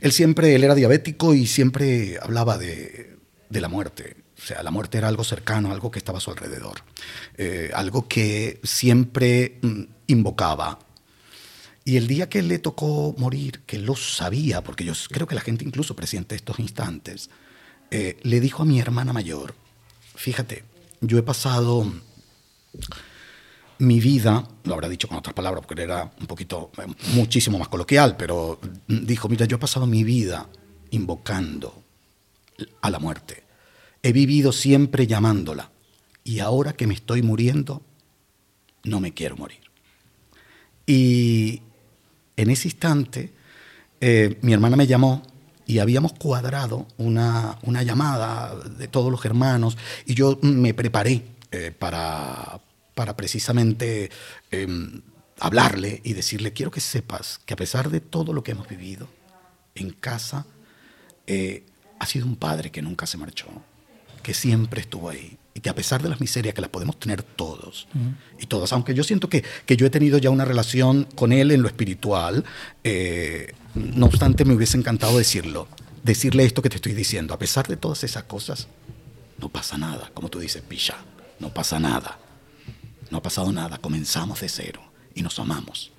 él 0.00 0.12
siempre, 0.12 0.54
él 0.54 0.62
era 0.62 0.76
diabético 0.76 1.34
y 1.34 1.48
siempre 1.48 2.18
hablaba 2.22 2.56
de 2.56 3.16
la 3.50 3.68
muerte. 3.68 4.25
Sea, 4.46 4.62
la 4.62 4.70
muerte 4.70 4.98
era 4.98 5.08
algo 5.08 5.24
cercano, 5.24 5.72
algo 5.72 5.90
que 5.90 5.98
estaba 5.98 6.18
a 6.18 6.20
su 6.20 6.30
alrededor. 6.30 6.82
Eh, 7.36 7.72
algo 7.74 8.06
que 8.06 8.60
siempre 8.62 9.58
mm, 9.60 9.82
invocaba. 10.06 10.78
Y 11.84 11.96
el 11.96 12.06
día 12.06 12.28
que 12.28 12.42
le 12.42 12.60
tocó 12.60 13.12
morir, 13.18 13.62
que 13.66 13.80
lo 13.80 13.96
sabía, 13.96 14.62
porque 14.62 14.84
yo 14.84 14.92
creo 15.10 15.26
que 15.26 15.34
la 15.34 15.40
gente 15.40 15.64
incluso 15.64 15.96
presiente 15.96 16.36
estos 16.36 16.60
instantes, 16.60 17.28
eh, 17.90 18.20
le 18.22 18.38
dijo 18.38 18.62
a 18.62 18.66
mi 18.66 18.78
hermana 18.78 19.12
mayor, 19.12 19.56
fíjate, 20.14 20.62
yo 21.00 21.18
he 21.18 21.24
pasado 21.24 21.92
mi 23.78 23.98
vida, 23.98 24.46
lo 24.62 24.74
habrá 24.74 24.88
dicho 24.88 25.08
con 25.08 25.18
otras 25.18 25.34
palabras 25.34 25.64
porque 25.66 25.82
era 25.82 26.12
un 26.20 26.26
poquito, 26.28 26.70
eh, 26.78 26.86
muchísimo 27.14 27.58
más 27.58 27.66
coloquial, 27.66 28.16
pero 28.16 28.60
dijo, 28.86 29.28
mira, 29.28 29.44
yo 29.46 29.56
he 29.56 29.60
pasado 29.60 29.88
mi 29.88 30.04
vida 30.04 30.48
invocando 30.90 31.82
a 32.80 32.90
la 32.90 33.00
muerte. 33.00 33.45
He 34.06 34.12
vivido 34.12 34.52
siempre 34.52 35.08
llamándola. 35.08 35.72
Y 36.22 36.38
ahora 36.38 36.74
que 36.74 36.86
me 36.86 36.94
estoy 36.94 37.22
muriendo, 37.22 37.82
no 38.84 39.00
me 39.00 39.12
quiero 39.12 39.36
morir. 39.36 39.58
Y 40.86 41.60
en 42.36 42.50
ese 42.50 42.68
instante, 42.68 43.32
eh, 44.00 44.38
mi 44.42 44.52
hermana 44.52 44.76
me 44.76 44.86
llamó 44.86 45.22
y 45.66 45.80
habíamos 45.80 46.12
cuadrado 46.12 46.86
una, 46.98 47.58
una 47.62 47.82
llamada 47.82 48.54
de 48.54 48.86
todos 48.86 49.10
los 49.10 49.24
hermanos 49.24 49.76
y 50.06 50.14
yo 50.14 50.38
me 50.40 50.72
preparé 50.72 51.24
eh, 51.50 51.72
para, 51.76 52.60
para 52.94 53.16
precisamente 53.16 54.08
eh, 54.52 54.68
hablarle 55.40 56.00
y 56.04 56.12
decirle, 56.12 56.52
quiero 56.52 56.70
que 56.70 56.80
sepas 56.80 57.40
que 57.44 57.54
a 57.54 57.56
pesar 57.56 57.90
de 57.90 57.98
todo 57.98 58.32
lo 58.32 58.44
que 58.44 58.52
hemos 58.52 58.68
vivido 58.68 59.08
en 59.74 59.90
casa, 59.90 60.46
eh, 61.26 61.66
ha 61.98 62.06
sido 62.06 62.26
un 62.26 62.36
padre 62.36 62.70
que 62.70 62.82
nunca 62.82 63.04
se 63.06 63.18
marchó, 63.18 63.48
que 64.26 64.34
siempre 64.34 64.80
estuvo 64.80 65.08
ahí 65.08 65.38
y 65.54 65.60
que 65.60 65.70
a 65.70 65.74
pesar 65.76 66.02
de 66.02 66.08
las 66.08 66.20
miserias 66.20 66.52
que 66.52 66.60
las 66.60 66.68
podemos 66.68 66.98
tener 66.98 67.22
todos 67.22 67.86
y 68.40 68.46
todas, 68.46 68.72
aunque 68.72 68.92
yo 68.92 69.04
siento 69.04 69.30
que, 69.30 69.44
que 69.66 69.76
yo 69.76 69.86
he 69.86 69.90
tenido 69.90 70.18
ya 70.18 70.30
una 70.30 70.44
relación 70.44 71.06
con 71.14 71.32
él 71.32 71.52
en 71.52 71.62
lo 71.62 71.68
espiritual, 71.68 72.44
eh, 72.82 73.54
no 73.76 74.06
obstante 74.06 74.44
me 74.44 74.52
hubiese 74.52 74.76
encantado 74.78 75.16
decirlo, 75.16 75.68
decirle 76.02 76.44
esto 76.44 76.60
que 76.60 76.70
te 76.70 76.74
estoy 76.74 76.92
diciendo, 76.92 77.34
a 77.34 77.38
pesar 77.38 77.68
de 77.68 77.76
todas 77.76 78.02
esas 78.02 78.24
cosas, 78.24 78.66
no 79.38 79.48
pasa 79.48 79.78
nada, 79.78 80.10
como 80.12 80.28
tú 80.28 80.40
dices, 80.40 80.60
Pisha, 80.60 80.96
no 81.38 81.54
pasa 81.54 81.78
nada, 81.78 82.18
no 83.12 83.18
ha 83.18 83.22
pasado 83.22 83.52
nada, 83.52 83.78
comenzamos 83.78 84.40
de 84.40 84.48
cero 84.48 84.82
y 85.14 85.22
nos 85.22 85.38
amamos. 85.38 85.92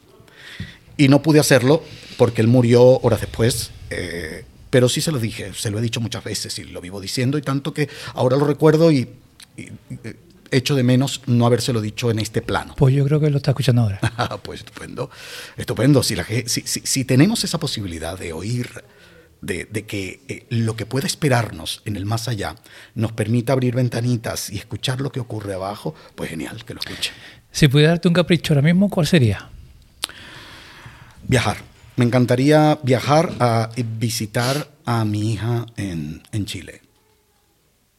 Y 0.98 1.08
no 1.08 1.22
pude 1.22 1.40
hacerlo 1.40 1.82
porque 2.18 2.42
él 2.42 2.50
murió 2.50 3.00
horas 3.00 3.22
después, 3.22 3.72
eh, 3.90 4.44
pero 4.70 4.90
sí 4.90 5.02
se 5.02 5.12
lo 5.12 5.20
dije, 5.20 5.54
se 5.54 5.72
lo 5.72 5.80
he 5.80 5.82
dicho 5.82 6.02
muchas 6.02 6.24
veces 6.24 6.58
y 6.60 6.66
lo 6.66 6.82
vivo 6.82 7.00
diciendo 7.02 7.38
y 7.38 7.42
tanto 7.42 7.74
que 7.74 7.90
ahora 8.14 8.38
lo 8.38 8.46
recuerdo 8.46 8.92
y, 8.92 9.10
y- 9.58 9.62
y, 9.62 9.72
eh, 10.04 10.16
echo 10.52 10.76
de 10.76 10.84
menos 10.84 11.22
no 11.26 11.46
habérselo 11.46 11.82
dicho 11.82 12.10
en 12.10 12.20
este 12.20 12.42
plano. 12.42 12.74
Pues 12.78 12.96
yo 12.96 13.04
creo 13.06 13.20
que 13.20 13.30
lo 13.30 13.38
está 13.38 13.52
escuchando 13.52 13.82
ahora. 13.84 14.00
Ah, 14.18 14.38
pues 14.42 14.62
estupendo, 14.62 15.10
estupendo. 15.58 16.04
Si, 16.04 16.16
la 16.16 16.24
ge- 16.24 16.48
si, 16.48 16.62
si- 16.62 16.82
si 16.86 17.04
tenemos 17.06 17.44
esa 17.44 17.60
posibilidad 17.60 18.18
de 18.18 18.32
oír, 18.34 18.70
de, 19.42 19.66
de 19.66 19.86
que 19.86 20.22
eh, 20.28 20.46
lo 20.50 20.76
que 20.76 20.86
pueda 20.86 21.06
esperarnos 21.06 21.82
en 21.86 21.96
el 21.96 22.06
más 22.06 22.28
allá 22.28 22.56
nos 22.96 23.12
permita 23.12 23.54
abrir 23.54 23.76
ventanitas 23.76 24.50
y 24.50 24.58
escuchar 24.58 25.00
lo 25.02 25.12
que 25.12 25.20
ocurre 25.20 25.54
abajo, 25.54 25.94
pues 26.16 26.30
genial, 26.30 26.64
que 26.66 26.74
lo 26.74 26.80
escuche. 26.80 27.12
Si 27.52 27.68
pudiera 27.68 27.92
darte 27.92 28.08
un 28.08 28.14
capricho 28.14 28.54
ahora 28.54 28.62
mismo, 28.64 28.90
¿cuál 28.90 29.06
sería? 29.06 29.50
Viajar. 31.28 31.58
Me 31.98 32.06
encantaría 32.06 32.80
viajar 32.84 33.34
a 33.40 33.70
visitar 34.00 34.70
a 34.86 35.04
mi 35.04 35.34
hija 35.34 35.66
en, 35.76 36.22
en 36.32 36.46
Chile. 36.46 36.82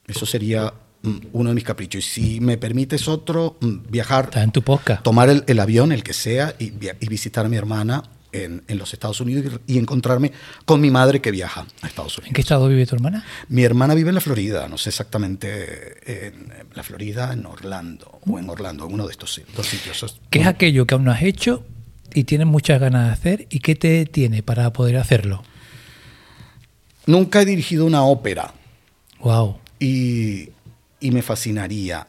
Eso 0.07 0.25
sería 0.25 0.73
mm, 1.03 1.17
uno 1.33 1.51
de 1.51 1.55
mis 1.55 1.65
caprichos. 1.65 2.05
Y 2.07 2.23
si 2.37 2.41
me 2.41 2.57
permites 2.57 3.09
otro, 3.09 3.57
mm, 3.61 3.91
viajar 3.91 4.27
Está 4.27 4.43
en 4.43 4.53
tu 4.53 4.63
podcast. 4.63 5.03
tomar 5.03 5.29
el, 5.29 5.45
el 5.47 5.59
avión, 5.61 5.93
el 5.93 6.03
que 6.03 6.13
sea, 6.15 6.55
y, 6.59 6.71
visitar 7.09 7.45
a 7.45 7.49
mi 7.49 7.57
hermana 7.57 8.05
en, 8.31 8.63
en 8.69 8.79
los 8.79 8.93
Estados 8.93 9.21
Unidos 9.21 9.53
y, 9.67 9.75
y 9.75 9.79
encontrarme 9.79 10.31
con 10.65 10.81
mi 10.81 10.91
madre 10.91 11.21
que 11.21 11.31
viaja 11.31 11.67
a 11.83 11.87
Estados 11.89 12.17
¿En 12.19 12.23
Unidos. 12.23 12.35
qué 12.37 12.41
estado 12.43 12.69
vive 12.69 12.87
tu 12.87 12.95
hermana? 12.95 13.25
Mi 13.49 13.65
hermana 13.65 13.95
vive 13.95 14.11
en 14.11 14.15
la 14.15 14.21
Florida, 14.21 14.69
no 14.69 14.79
sé 14.79 14.91
exactamente 14.91 16.27
en 16.29 16.53
la 16.75 16.83
Florida, 16.85 17.33
en 17.33 17.45
Orlando, 17.47 18.21
o 18.31 18.39
en 18.39 18.49
Orlando, 18.49 18.87
en 18.87 18.95
uno 18.95 19.07
de 19.07 19.13
estos 19.13 19.35
si- 19.35 19.43
dos 19.57 19.67
sitios. 19.67 20.21
¿Qué 20.31 20.41
es 20.43 20.47
aquello 20.47 20.87
que 20.87 20.95
aún 20.95 21.05
no 21.05 21.11
has 21.11 21.23
hecho 21.23 21.65
y 22.15 22.25
tienes 22.25 22.47
muchas 22.47 22.81
ganas 22.81 23.07
de 23.07 23.13
hacer 23.13 23.47
y 23.51 23.61
qué 23.61 23.75
te 23.75 24.05
tiene 24.07 24.43
para 24.43 24.73
poder 24.73 24.97
hacerlo? 24.97 25.43
Nunca 27.07 27.43
he 27.43 27.45
dirigido 27.45 27.87
una 27.87 28.03
ópera 28.05 28.53
Wow. 29.21 29.59
y, 29.81 30.51
y 31.01 31.11
me 31.11 31.23
fascinaría 31.23 32.07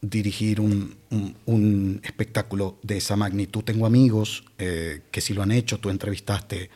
dirigir 0.00 0.60
un, 0.60 0.96
un- 1.10 1.36
un 1.46 2.00
espectáculo 2.02 2.78
de 2.82 2.96
esa 2.96 3.14
magnitud. 3.16 3.62
Tengo 3.62 3.86
amigos 3.86 4.44
eh, 4.58 5.02
que 5.10 5.20
sí 5.20 5.32
lo 5.32 5.42
han 5.42 5.52
hecho, 5.52 5.78
tú 5.78 5.90
entrevistaste 5.90 6.70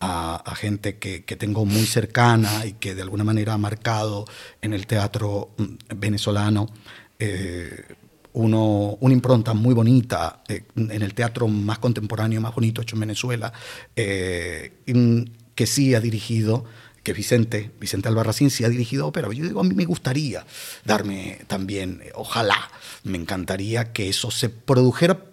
a, 0.00 0.36
a 0.36 0.54
gente 0.54 0.96
que, 0.96 1.24
que 1.24 1.36
tengo 1.36 1.66
muy 1.66 1.84
cercana 1.84 2.64
y 2.64 2.72
que 2.72 2.94
de 2.94 3.02
alguna 3.02 3.22
manera 3.22 3.52
ha 3.52 3.58
marcado 3.58 4.24
en 4.62 4.72
el 4.72 4.86
teatro 4.86 5.50
mm, 5.58 5.64
venezolano 5.96 6.70
eh, 7.18 7.84
uno, 8.32 8.96
una 9.00 9.14
impronta 9.14 9.54
muy 9.54 9.74
bonita 9.74 10.42
eh, 10.48 10.64
en 10.76 11.02
el 11.02 11.14
teatro 11.14 11.48
más 11.48 11.78
contemporáneo, 11.78 12.40
más 12.40 12.54
bonito 12.54 12.82
hecho 12.82 12.96
en 12.96 13.00
Venezuela, 13.00 13.52
eh, 13.96 14.82
mm, 14.86 15.22
que 15.54 15.66
sí 15.66 15.94
ha 15.94 16.00
dirigido 16.00 16.64
que 17.02 17.12
Vicente, 17.12 17.70
Vicente 17.80 18.08
Albarracín 18.08 18.50
sí 18.50 18.64
ha 18.64 18.68
dirigido 18.68 19.06
ópera. 19.06 19.28
Yo 19.32 19.44
digo, 19.44 19.60
a 19.60 19.64
mí 19.64 19.74
me 19.74 19.84
gustaría 19.84 20.44
darme 20.84 21.38
también, 21.46 22.00
eh, 22.04 22.12
ojalá, 22.14 22.70
me 23.04 23.18
encantaría 23.18 23.92
que 23.92 24.08
eso 24.08 24.30
se 24.30 24.48
produjera 24.48 25.24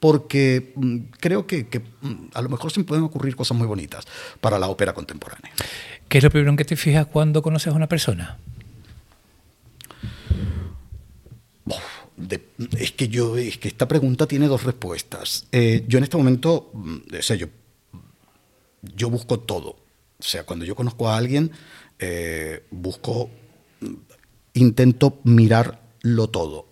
porque 0.00 0.72
mm, 0.74 0.98
creo 1.18 1.46
que, 1.46 1.68
que, 1.68 1.78
mm, 1.78 2.30
a 2.34 2.42
lo 2.42 2.48
mejor 2.48 2.72
se 2.72 2.82
pueden 2.84 3.04
ocurrir 3.04 3.36
cosas 3.36 3.56
muy 3.56 3.66
bonitas 3.66 4.04
para 4.40 4.58
la 4.58 4.68
ópera 4.68 4.92
contemporánea. 4.92 5.52
¿Qué 6.08 6.18
es 6.18 6.24
lo 6.24 6.30
primero 6.30 6.50
en 6.50 6.56
que 6.56 6.64
te 6.64 6.76
fijas 6.76 7.06
cuando 7.06 7.42
conoces 7.42 7.72
a 7.72 7.76
una 7.76 7.88
persona? 7.88 8.38
Es 12.78 12.92
que 12.92 13.08
yo, 13.08 13.36
es 13.36 13.58
que 13.58 13.68
esta 13.68 13.88
pregunta 13.88 14.26
tiene 14.26 14.46
dos 14.46 14.62
respuestas. 14.62 15.46
Eh, 15.50 15.84
yo 15.88 15.98
en 15.98 16.04
este 16.04 16.16
momento, 16.16 16.70
mm, 16.72 16.96
o 17.18 17.22
sea, 17.22 17.36
yo, 17.36 17.48
yo 18.82 19.10
busco 19.10 19.40
todo. 19.40 19.70
O 20.18 20.22
sea, 20.22 20.44
cuando 20.44 20.64
yo 20.64 20.76
conozco 20.76 21.08
a 21.08 21.16
alguien, 21.16 21.50
eh, 21.98 22.64
busco 22.70 23.30
intento 24.54 25.20
mirarlo 25.24 26.28
todo, 26.28 26.68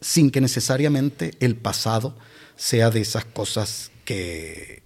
sin 0.00 0.30
que 0.30 0.40
necesariamente 0.40 1.32
el 1.40 1.56
pasado 1.56 2.16
sea 2.56 2.90
de 2.90 3.00
esas 3.00 3.24
cosas 3.24 3.90
que, 4.04 4.82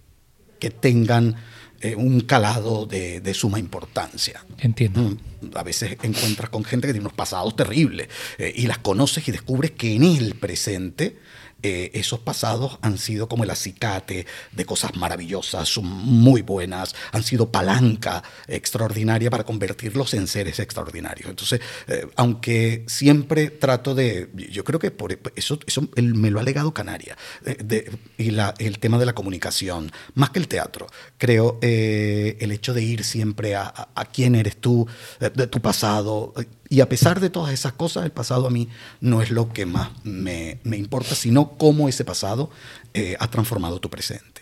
que 0.59 0.69
tengan 0.69 1.35
eh, 1.81 1.95
un 1.95 2.21
calado 2.21 2.85
de, 2.85 3.21
de, 3.21 3.33
suma 3.33 3.59
importancia. 3.59 4.43
Entiendo. 4.57 5.01
Mm, 5.01 5.55
a 5.55 5.63
veces 5.63 5.97
encuentras 6.03 6.49
con 6.49 6.63
gente 6.63 6.87
que 6.87 6.93
tiene 6.93 7.05
unos 7.05 7.17
pasados 7.17 7.55
terribles 7.55 8.09
eh, 8.37 8.53
y 8.55 8.67
las 8.67 8.79
conoces 8.79 9.27
y 9.27 9.31
descubres 9.31 9.71
que 9.71 9.95
en 9.95 10.03
el 10.03 10.35
presente 10.35 11.17
eh, 11.61 11.91
esos 11.93 12.19
pasados 12.19 12.79
han 12.81 12.97
sido 12.97 13.27
como 13.27 13.43
el 13.43 13.49
acicate 13.49 14.25
de 14.51 14.65
cosas 14.65 14.95
maravillosas, 14.95 15.77
muy 15.81 16.41
buenas, 16.41 16.95
han 17.11 17.23
sido 17.23 17.51
palanca 17.51 18.23
extraordinaria 18.47 19.29
para 19.29 19.43
convertirlos 19.43 20.13
en 20.13 20.27
seres 20.27 20.59
extraordinarios. 20.59 21.29
Entonces, 21.29 21.59
eh, 21.87 22.07
aunque 22.15 22.85
siempre 22.87 23.49
trato 23.49 23.93
de, 23.93 24.29
yo 24.51 24.63
creo 24.63 24.79
que 24.79 24.91
por 24.91 25.17
eso, 25.35 25.59
eso 25.65 25.89
me 25.95 26.31
lo 26.31 26.39
ha 26.39 26.43
legado 26.43 26.73
Canaria, 26.73 27.17
eh, 27.45 27.91
y 28.17 28.31
la, 28.31 28.53
el 28.57 28.79
tema 28.79 28.97
de 28.97 29.05
la 29.05 29.13
comunicación, 29.13 29.91
más 30.13 30.29
que 30.29 30.39
el 30.39 30.47
teatro, 30.47 30.87
creo 31.17 31.59
el 31.61 32.51
hecho 32.51 32.73
de 32.73 32.83
ir 32.83 33.03
siempre 33.03 33.55
a, 33.55 33.89
a, 33.93 34.05
quién 34.05 34.35
eres 34.35 34.57
tú, 34.57 34.87
de 35.19 35.47
tu 35.47 35.59
pasado, 35.59 36.33
y 36.69 36.81
a 36.81 36.89
pesar 36.89 37.19
de 37.19 37.31
todas 37.31 37.51
esas 37.51 37.73
cosas, 37.73 38.05
el 38.05 38.11
pasado 38.11 38.45
a 38.45 38.51
mí 38.51 38.69
no 39.01 39.23
es 39.23 39.31
lo 39.31 39.51
que 39.51 39.65
más 39.65 39.89
me, 40.03 40.59
me 40.63 40.77
importa, 40.77 41.15
sino 41.15 41.57
cómo 41.57 41.89
ese 41.89 42.05
pasado 42.05 42.51
eh, 42.93 43.15
ha 43.19 43.27
transformado 43.27 43.79
tu 43.79 43.89
presente. 43.89 44.41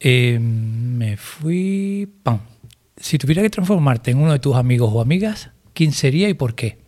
Eh, 0.00 0.38
me 0.40 1.16
fui... 1.16 2.12
Pam. 2.22 2.40
Si 2.96 3.16
tuviera 3.16 3.42
que 3.42 3.50
transformarte 3.50 4.10
en 4.10 4.18
uno 4.18 4.32
de 4.32 4.40
tus 4.40 4.56
amigos 4.56 4.90
o 4.92 5.00
amigas, 5.00 5.50
¿quién 5.72 5.92
sería 5.92 6.28
y 6.28 6.34
por 6.34 6.56
qué? 6.56 6.78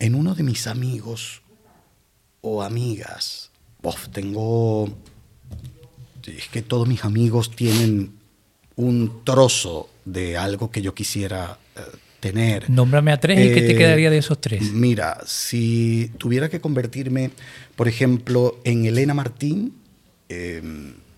En 0.00 0.14
uno 0.16 0.34
de 0.34 0.42
mis 0.42 0.66
amigos 0.66 1.42
o 2.40 2.62
amigas, 2.62 3.52
tengo... 4.12 4.88
Es 6.26 6.48
que 6.48 6.62
todos 6.62 6.88
mis 6.88 7.04
amigos 7.04 7.54
tienen 7.54 8.18
un 8.76 9.22
trozo 9.24 9.88
de 10.12 10.36
algo 10.36 10.70
que 10.70 10.82
yo 10.82 10.94
quisiera 10.94 11.58
eh, 11.76 11.80
tener. 12.20 12.68
Nómbrame 12.70 13.12
a 13.12 13.20
tres 13.20 13.38
y 13.38 13.52
qué 13.52 13.60
te 13.60 13.72
eh, 13.72 13.76
quedaría 13.76 14.10
de 14.10 14.18
esos 14.18 14.40
tres. 14.40 14.72
Mira, 14.72 15.18
si 15.26 16.10
tuviera 16.18 16.48
que 16.48 16.60
convertirme, 16.60 17.30
por 17.76 17.88
ejemplo, 17.88 18.60
en 18.64 18.86
Elena 18.86 19.14
Martín, 19.14 19.74
eh, 20.28 20.62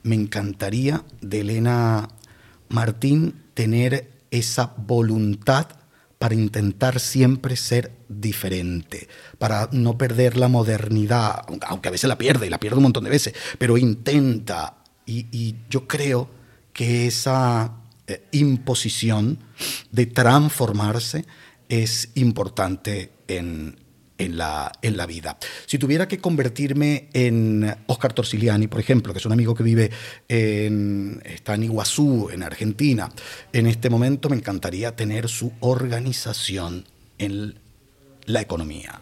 me 0.02 0.14
encantaría 0.14 1.04
de 1.20 1.40
Elena 1.40 2.08
Martín 2.68 3.34
tener 3.54 4.10
esa 4.30 4.74
voluntad 4.76 5.68
para 6.18 6.34
intentar 6.34 7.00
siempre 7.00 7.56
ser 7.56 7.92
diferente, 8.08 9.08
para 9.38 9.68
no 9.72 9.96
perder 9.96 10.36
la 10.36 10.48
modernidad, 10.48 11.42
aunque 11.66 11.88
a 11.88 11.90
veces 11.90 12.08
la 12.08 12.18
pierde 12.18 12.46
y 12.46 12.50
la 12.50 12.60
pierde 12.60 12.76
un 12.76 12.82
montón 12.82 13.04
de 13.04 13.10
veces, 13.10 13.34
pero 13.58 13.78
intenta. 13.78 14.76
y 15.06 15.56
yo 15.68 15.88
creo 15.88 16.28
que 16.72 17.06
esa 17.06 17.79
eh, 18.10 18.22
imposición 18.32 19.38
de 19.92 20.06
transformarse 20.06 21.24
es 21.68 22.10
importante 22.16 23.12
en, 23.28 23.76
la, 24.18 24.72
en 24.82 24.96
la 24.96 25.06
vida. 25.06 25.38
Si 25.66 25.78
tuviera 25.78 26.08
que 26.08 26.18
convertirme 26.18 27.08
en 27.12 27.72
Oscar 27.86 28.12
Torsiliani, 28.12 28.66
por 28.66 28.80
ejemplo, 28.80 29.12
que 29.12 29.20
es 29.20 29.26
un 29.26 29.32
amigo 29.32 29.54
que 29.54 29.62
vive 29.62 29.90
en, 30.28 31.22
está 31.24 31.54
en 31.54 31.62
Iguazú, 31.62 32.30
en 32.32 32.42
Argentina, 32.42 33.08
en 33.52 33.68
este 33.68 33.88
momento 33.88 34.28
me 34.28 34.36
encantaría 34.36 34.96
tener 34.96 35.28
su 35.28 35.52
organización 35.60 36.84
en 37.18 37.60
la 38.26 38.40
economía. 38.40 39.00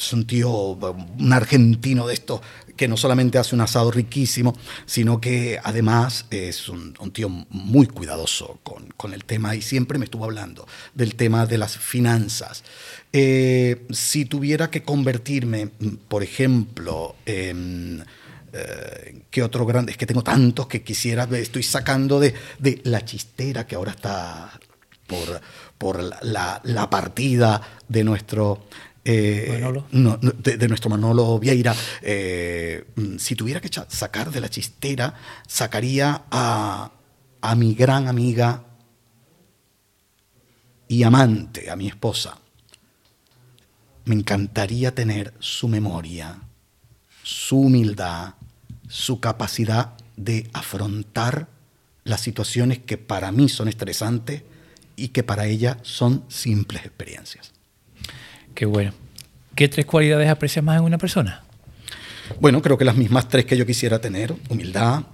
Es 0.00 0.14
un 0.14 0.26
tío, 0.26 0.50
un 0.50 1.32
argentino 1.32 2.06
de 2.06 2.14
estos 2.14 2.40
que 2.74 2.88
no 2.88 2.96
solamente 2.96 3.36
hace 3.36 3.54
un 3.54 3.60
asado 3.60 3.90
riquísimo, 3.90 4.56
sino 4.86 5.20
que 5.20 5.60
además 5.62 6.24
es 6.30 6.70
un, 6.70 6.94
tío 7.12 7.28
muy 7.28 7.86
cuidadoso 7.86 8.58
con, 8.62 9.12
el 9.12 9.24
tema 9.26 9.54
y 9.54 9.60
siempre 9.60 9.98
me 9.98 10.06
estuvo 10.06 10.24
hablando 10.24 10.66
del 10.94 11.16
tema 11.16 11.44
de 11.44 11.58
las 11.58 11.76
finanzas. 11.76 12.64
Eh, 13.12 13.86
si 13.90 14.24
tuviera 14.24 14.70
que 14.70 14.82
convertirme, 14.82 15.68
por 16.08 16.22
ejemplo, 16.22 17.16
en... 17.26 18.04
Eh, 18.52 19.22
¿Qué 19.30 19.42
otro 19.42 19.66
grande? 19.66 19.92
Es 19.92 19.98
que 19.98 20.06
tengo 20.06 20.24
tantos 20.24 20.66
que 20.66 20.82
quisiera, 20.82 21.28
estoy 21.32 21.62
sacando 21.62 22.18
de, 22.18 22.34
de 22.58 22.80
la 22.84 23.04
chistera 23.04 23.66
que 23.66 23.76
ahora 23.76 23.92
está 23.92 24.58
por, 25.10 25.40
por 25.76 26.02
la, 26.22 26.88
partida 26.90 27.60
de 27.88 28.04
nuestro 28.04 28.62
eh, 29.12 29.82
de, 30.38 30.68
nuestro 30.68 30.90
Manolo 30.90 31.38
Vieira, 31.38 31.74
eh, 32.02 32.84
mm, 32.94 33.16
si 33.18 33.34
tuviera 33.34 33.60
que 33.60 33.70
sacar 33.88 34.30
de 34.30 34.40
la 34.40 34.48
chistera, 34.48 35.14
sacaría 35.46 36.24
a, 36.30 36.92
a 37.40 37.54
mi 37.54 37.74
gran 37.74 38.08
amiga 38.08 38.64
y 40.88 41.02
amante, 41.02 41.70
a 41.70 41.76
mi 41.76 41.88
esposa. 41.88 42.38
Me 44.04 44.14
encantaría 44.14 44.94
tener 44.94 45.34
su 45.38 45.68
memoria, 45.68 46.40
su 47.22 47.60
humildad, 47.60 48.34
su 48.88 49.20
capacidad 49.20 49.94
de 50.16 50.50
afrontar 50.52 51.48
las 52.04 52.20
situaciones 52.20 52.78
que 52.78 52.98
para 52.98 53.30
mí 53.32 53.48
son 53.48 53.68
estresantes 53.68 54.42
y 54.96 55.08
que 55.08 55.22
para 55.22 55.46
ella 55.46 55.78
son 55.82 56.24
simples 56.28 56.84
experiencias. 56.84 57.59
Qué 58.60 58.66
bueno. 58.66 58.92
¿Qué 59.54 59.68
tres 59.68 59.86
cualidades 59.86 60.28
aprecias 60.28 60.62
más 60.62 60.76
en 60.76 60.84
una 60.84 60.98
persona? 60.98 61.44
Bueno, 62.40 62.60
creo 62.60 62.76
que 62.76 62.84
las 62.84 62.94
mismas 62.94 63.26
tres 63.26 63.46
que 63.46 63.56
yo 63.56 63.64
quisiera 63.64 64.02
tener. 64.02 64.34
Humildad, 64.50 65.04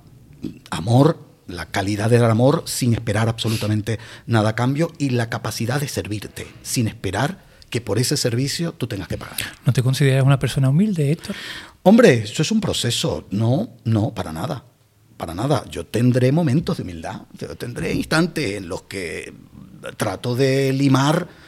amor, 0.68 1.24
la 1.46 1.66
calidad 1.66 2.10
del 2.10 2.24
amor 2.24 2.64
sin 2.66 2.92
esperar 2.92 3.28
absolutamente 3.28 4.00
nada 4.26 4.48
a 4.48 4.54
cambio 4.56 4.90
y 4.98 5.10
la 5.10 5.30
capacidad 5.30 5.80
de 5.80 5.86
servirte 5.86 6.48
sin 6.62 6.88
esperar 6.88 7.38
que 7.70 7.80
por 7.80 8.00
ese 8.00 8.16
servicio 8.16 8.72
tú 8.72 8.88
tengas 8.88 9.06
que 9.06 9.16
pagar. 9.16 9.36
¿No 9.64 9.72
te 9.72 9.80
consideras 9.80 10.24
una 10.24 10.40
persona 10.40 10.68
humilde, 10.68 11.12
Héctor? 11.12 11.36
Hombre, 11.84 12.14
eso 12.24 12.42
es 12.42 12.50
un 12.50 12.60
proceso. 12.60 13.28
No, 13.30 13.76
no, 13.84 14.12
para 14.12 14.32
nada. 14.32 14.64
Para 15.16 15.36
nada. 15.36 15.64
Yo 15.70 15.86
tendré 15.86 16.32
momentos 16.32 16.78
de 16.78 16.82
humildad. 16.82 17.20
Yo 17.38 17.54
tendré 17.54 17.94
instantes 17.94 18.56
en 18.56 18.68
los 18.68 18.82
que 18.82 19.32
trato 19.96 20.34
de 20.34 20.72
limar 20.72 21.45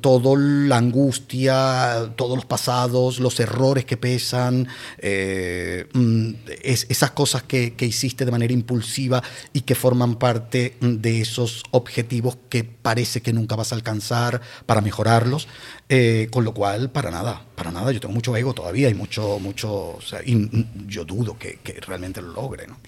toda 0.00 0.38
la 0.38 0.76
angustia, 0.76 2.12
todos 2.14 2.36
los 2.36 2.44
pasados, 2.44 3.18
los 3.18 3.40
errores 3.40 3.84
que 3.84 3.96
pesan, 3.96 4.68
eh, 4.98 5.88
mm, 5.92 6.30
esas 6.62 7.10
cosas 7.10 7.42
que, 7.42 7.74
hiciste 7.80 8.24
de 8.24 8.30
manera 8.30 8.52
impulsiva 8.52 9.22
y 9.52 9.62
que 9.62 9.74
forman 9.74 10.14
parte 10.14 10.76
mm, 10.80 10.94
de 10.96 11.20
esos 11.20 11.64
objetivos 11.72 12.38
que 12.48 12.62
parece 12.62 13.20
que 13.20 13.32
nunca 13.32 13.56
vas 13.56 13.72
a 13.72 13.74
alcanzar 13.74 14.40
para 14.64 14.80
mejorarlos. 14.80 15.48
Eh, 15.88 16.28
con 16.30 16.44
lo 16.44 16.54
cual, 16.54 16.90
para 16.90 17.10
nada, 17.10 17.44
para 17.54 17.70
nada, 17.70 17.92
yo 17.92 18.00
tengo 18.00 18.14
mucho 18.14 18.34
ego 18.36 18.54
todavía 18.54 18.88
y 18.88 18.94
mucho, 18.94 19.38
mucho, 19.38 19.98
y 20.24 20.66
yo 20.86 21.04
dudo 21.04 21.36
que, 21.36 21.58
realmente 21.86 22.22
lo 22.22 22.32
logre. 22.32 22.66
¿no? 22.66 22.78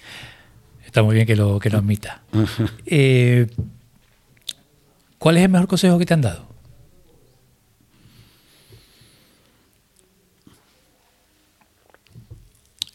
Está 0.85 1.03
muy 1.03 1.15
bien 1.15 1.27
que 1.27 1.35
lo, 1.35 1.59
que 1.59 1.69
lo 1.69 1.79
admita. 1.79 2.23
Eh, 2.85 3.47
¿Cuál 5.17 5.37
es 5.37 5.43
el 5.43 5.49
mejor 5.49 5.67
consejo 5.67 5.97
que 5.97 6.05
te 6.05 6.13
han 6.13 6.21
dado? 6.21 6.46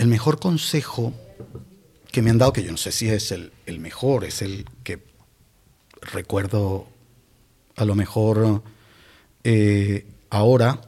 El 0.03 0.09
mejor 0.09 0.41
consejo 0.41 1.15
que 2.11 2.23
me 2.23 2.31
han 2.31 2.39
dado, 2.39 2.53
que 2.53 2.65
yo 2.65 2.73
no 2.73 2.77
sé 2.77 2.91
si 2.91 3.09
es 3.09 3.31
el, 3.31 3.53
mejor, 3.79 4.25
es 4.25 4.43
el 4.43 4.67
que 4.83 4.99
recuerdo 6.13 6.89
a 7.77 7.85
lo 7.85 7.95
mejor 7.95 8.63
eh, 9.45 10.05
ahora, 10.29 10.81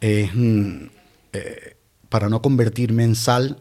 es 0.00 0.34
mm, 0.34 0.86
eh, 1.34 1.76
para 2.08 2.30
no 2.30 2.40
convertirme 2.40 3.04
en 3.04 3.14
sal, 3.14 3.58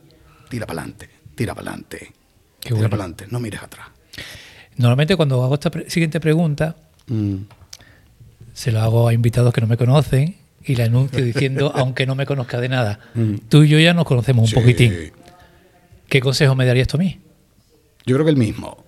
tira 0.50 0.66
para 0.66 0.82
adelante, 0.82 1.10
tira 1.36 1.54
para 1.54 1.72
adelante, 1.72 2.14
tira 2.62 2.90
para 2.90 3.04
adelante, 3.04 3.26
no 3.30 3.42
mires 3.42 3.62
atrás. 3.62 3.88
Normalmente 4.78 5.18
cuando 5.18 5.44
hago 5.44 5.56
esta 5.56 5.70
siguiente 5.90 6.22
pregunta, 6.22 6.78
mm. 7.08 7.36
se 8.54 8.72
lo 8.72 8.80
hago 8.80 9.10
a 9.10 9.14
invitados 9.14 9.54
que 9.54 9.60
no 9.60 9.68
me 9.68 9.76
conocen 9.76 10.43
y 10.66 10.76
le 10.76 10.84
anuncio 10.84 11.24
diciendo, 11.24 11.72
aunque 11.76 12.06
no 12.06 12.16
me 12.16 12.26
conozca 12.26 12.60
de 12.60 12.70
nada, 12.70 13.00
mm. 13.14 13.36
tú 13.50 13.64
y 13.64 13.70
yo 13.70 13.80
ya 13.80 13.94
nos 13.94 14.06
conocemos 14.06 14.52
un 14.52 14.62
poquitín. 14.62 15.12
¿Qué 16.08 16.20
consejo 16.22 16.56
me 16.56 16.66
darías 16.66 16.88
tú 16.88 16.98
a 16.98 17.00
mí? 17.00 17.20
Yo 18.06 18.16
creo 18.16 18.26
que 18.26 18.32
el 18.32 18.38
mismo. 18.38 18.84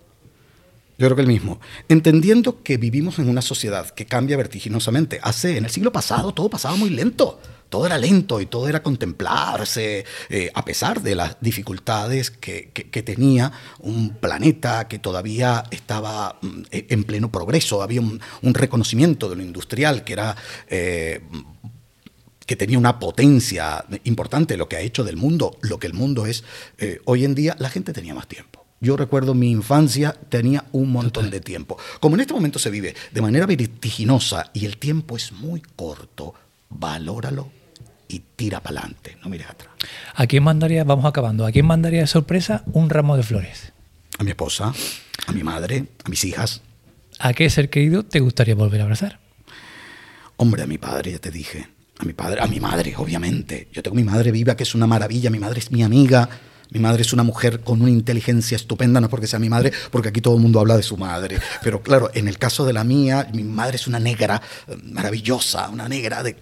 Yo 0.97 1.07
creo 1.07 1.15
que 1.15 1.21
el 1.23 1.27
mismo. 1.27 1.59
Entendiendo 1.89 2.63
que 2.63 2.77
vivimos 2.77 3.19
en 3.19 3.27
una 3.27 3.41
sociedad 3.41 3.89
que 3.89 4.05
cambia 4.05 4.37
vertiginosamente. 4.37 5.19
Hace, 5.21 5.57
en 5.57 5.65
el 5.65 5.71
siglo 5.71 5.91
pasado, 5.91 6.33
todo 6.33 6.49
pasaba 6.49 6.75
muy 6.75 6.89
lento. 6.89 7.39
Todo 7.67 7.85
era 7.87 7.97
lento 7.97 8.39
y 8.39 8.45
todo 8.45 8.69
era 8.69 8.81
contemplarse, 8.83 10.05
eh, 10.29 10.51
a 10.53 10.63
pesar 10.63 11.01
de 11.01 11.15
las 11.15 11.37
dificultades 11.41 12.31
que, 12.31 12.71
tenía 13.03 13.51
un 13.79 14.11
planeta 14.11 14.87
que 14.87 14.99
todavía 14.99 15.63
estaba 15.71 16.37
mm, 16.41 16.61
en 16.71 17.03
pleno 17.03 17.31
progreso. 17.31 17.81
Había 17.81 18.01
un, 18.01 18.21
reconocimiento 18.41 19.29
de 19.29 19.35
lo 19.35 19.41
industrial 19.41 20.03
que 20.03 20.13
era. 20.13 20.35
Eh, 20.69 21.21
que 22.45 22.55
tenía 22.55 22.77
una 22.77 22.99
potencia 22.99 23.83
importante, 24.03 24.55
lo 24.55 24.69
que 24.69 24.75
ha 24.75 24.81
hecho 24.81 25.03
del 25.03 25.17
mundo, 25.17 25.57
lo 25.61 25.79
que 25.79 25.87
el 25.87 25.93
mundo 25.93 26.27
es 26.27 26.43
eh, 26.77 26.99
hoy 27.05 27.25
en 27.25 27.33
día, 27.33 27.55
la 27.57 27.69
gente 27.69 27.91
tenía 27.91 28.13
más 28.13 28.27
tiempo. 28.27 28.64
Yo 28.85 28.95
recuerdo 28.95 29.33
mi 29.33 29.49
infancia, 29.49 30.15
tenía 30.29 30.65
un 30.71 30.91
montón 30.91 31.31
de 31.31 31.39
tiempo. 31.39 31.75
Como 31.99 32.13
en 32.13 32.21
este 32.21 32.35
momento 32.35 32.59
se 32.59 32.69
vive 32.69 32.93
de 33.11 33.19
manera 33.19 33.47
vertiginosa 33.47 34.51
y 34.53 34.67
el 34.67 34.77
tiempo 34.77 35.17
es 35.17 35.31
muy 35.31 35.63
corto, 35.75 36.35
valóralo 36.69 37.49
y 38.07 38.19
tira 38.35 38.59
para 38.59 38.81
adelante, 38.81 39.17
no 39.23 39.29
mires 39.29 39.49
atrás. 39.49 39.71
¿A 40.13 40.27
quién 40.27 40.43
mandaría, 40.43 40.83
vamos 40.83 41.05
acabando, 41.05 41.47
a 41.47 41.51
quién 41.51 41.65
mandaría 41.65 42.01
de 42.01 42.05
sorpresa 42.05 42.61
un 42.73 42.91
ramo 42.91 43.17
de 43.17 43.23
flores? 43.23 43.73
A 44.19 44.23
mi 44.23 44.29
esposa, 44.29 44.71
a 45.25 45.31
mi 45.31 45.41
madre, 45.41 45.87
a 46.03 46.09
mis 46.09 46.23
hijas. 46.23 46.61
¿A 47.17 47.33
qué 47.33 47.49
ser 47.49 47.71
querido 47.71 48.03
te 48.03 48.19
gustaría 48.19 48.53
volver 48.53 48.81
a 48.81 48.83
abrazar? 48.83 49.19
Hombre, 50.37 50.61
a 50.61 50.67
mi 50.67 50.77
padre, 50.77 51.13
ya 51.13 51.19
te 51.19 51.31
dije. 51.31 51.69
A 51.97 52.05
mi 52.05 52.13
padre, 52.13 52.39
a 52.39 52.45
mi 52.45 52.59
madre, 52.59 52.93
obviamente. 52.97 53.67
Yo 53.71 53.81
tengo 53.81 53.95
mi 53.95 54.03
madre 54.03 54.31
viva, 54.31 54.55
que 54.55 54.61
es 54.61 54.75
una 54.75 54.85
maravilla. 54.85 55.31
Mi 55.31 55.39
madre 55.39 55.57
es 55.57 55.71
mi 55.71 55.81
amiga. 55.81 56.29
Mi 56.71 56.79
madre 56.79 57.01
es 57.03 57.13
una 57.13 57.23
mujer 57.23 57.61
con 57.61 57.81
una 57.81 57.91
inteligencia 57.91 58.55
estupenda, 58.55 58.99
no 59.01 59.09
porque 59.09 59.27
sea 59.27 59.39
mi 59.39 59.49
madre, 59.49 59.71
porque 59.91 60.09
aquí 60.09 60.21
todo 60.21 60.35
el 60.35 60.41
mundo 60.41 60.59
habla 60.59 60.77
de 60.77 60.83
su 60.83 60.97
madre. 60.97 61.39
Pero 61.63 61.81
claro, 61.81 62.09
en 62.13 62.27
el 62.27 62.37
caso 62.37 62.65
de 62.65 62.73
la 62.73 62.83
mía, 62.83 63.29
mi 63.33 63.43
madre 63.43 63.75
es 63.75 63.87
una 63.87 63.99
negra 63.99 64.41
eh, 64.67 64.75
maravillosa, 64.83 65.69
una 65.69 65.87
negra 65.87 66.23
del 66.23 66.35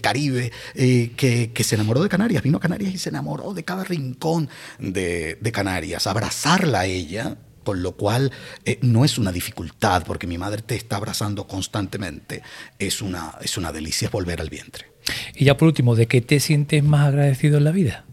Caribe, 0.00 0.52
eh, 0.74 1.12
que, 1.16 1.64
se 1.64 1.74
enamoró 1.74 2.02
de 2.02 2.08
Canarias, 2.08 2.42
vino 2.42 2.58
a 2.58 2.60
Canarias 2.60 2.94
y 2.94 2.98
se 2.98 3.08
enamoró 3.08 3.52
de 3.52 3.64
cada 3.64 3.84
rincón 3.84 4.48
de, 4.78 5.38
Canarias. 5.52 6.06
Abrazarla 6.06 6.80
a 6.80 6.86
ella, 6.86 7.36
con 7.64 7.82
lo 7.82 7.92
cual 7.92 8.30
eh, 8.64 8.78
no 8.82 9.04
es 9.04 9.18
una 9.18 9.32
dificultad, 9.32 10.04
porque 10.04 10.26
mi 10.26 10.38
madre 10.38 10.62
te 10.62 10.76
está 10.76 10.96
abrazando 10.96 11.46
constantemente, 11.46 12.42
es 12.78 13.00
una, 13.00 13.34
es 13.40 13.56
una 13.56 13.72
delicia, 13.72 14.10
volver 14.10 14.40
al 14.40 14.50
vientre. 14.50 14.92
Y 15.34 15.44
ya 15.44 15.56
por 15.56 15.68
último, 15.68 15.94
¿de 15.94 16.06
qué 16.06 16.20
te 16.20 16.40
sientes 16.40 16.82
más 16.84 17.08
agradecido 17.08 17.58
en 17.58 17.64
la 17.64 17.70
vida? 17.72 18.04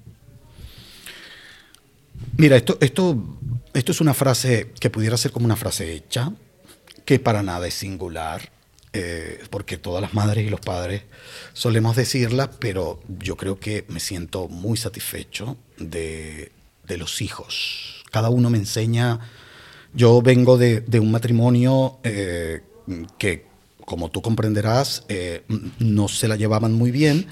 Mira, 2.36 2.58
esto, 2.58 2.78
esto, 2.82 3.18
esto 3.74 3.92
es 3.92 4.02
una 4.02 4.14
frase 4.14 4.72
que 4.80 4.90
pudiera 4.90 5.18
ser 5.18 5.32
como 5.32 5.46
una 5.46 5.56
frase 5.56 5.94
hecha, 5.94 6.32
que 7.06 7.20
para 7.20 7.44
nada 7.44 7.68
es 7.68 7.76
singular, 7.76 8.50
eh, 8.92 9.44
porque 9.50 9.78
todas 9.78 10.02
las 10.02 10.14
madres 10.14 10.46
y 10.46 10.50
los 10.50 10.60
padres 10.60 11.04
solemos 11.54 11.96
decirla, 11.96 12.50
pero 12.60 13.02
yo 13.20 13.38
creo 13.38 13.60
que 13.60 13.86
me 13.88 14.00
siento 14.00 14.48
muy 14.48 14.78
satisfecho 14.78 15.58
de, 15.78 16.52
los 16.88 17.22
hijos. 17.22 18.04
Cada 18.12 18.30
uno 18.30 18.50
me 18.52 18.60
enseña, 18.60 19.20
yo 19.94 20.22
vengo 20.22 20.58
de, 20.58 20.84
un 21.00 21.12
matrimonio 21.12 21.98
eh, 22.04 22.62
que, 23.18 23.46
como 23.86 24.10
tú 24.10 24.22
comprenderás, 24.22 25.06
eh, 25.08 25.44
no 25.80 26.08
se 26.08 26.28
la 26.28 26.36
llevaban 26.36 26.74
muy 26.74 26.92
bien 26.92 27.28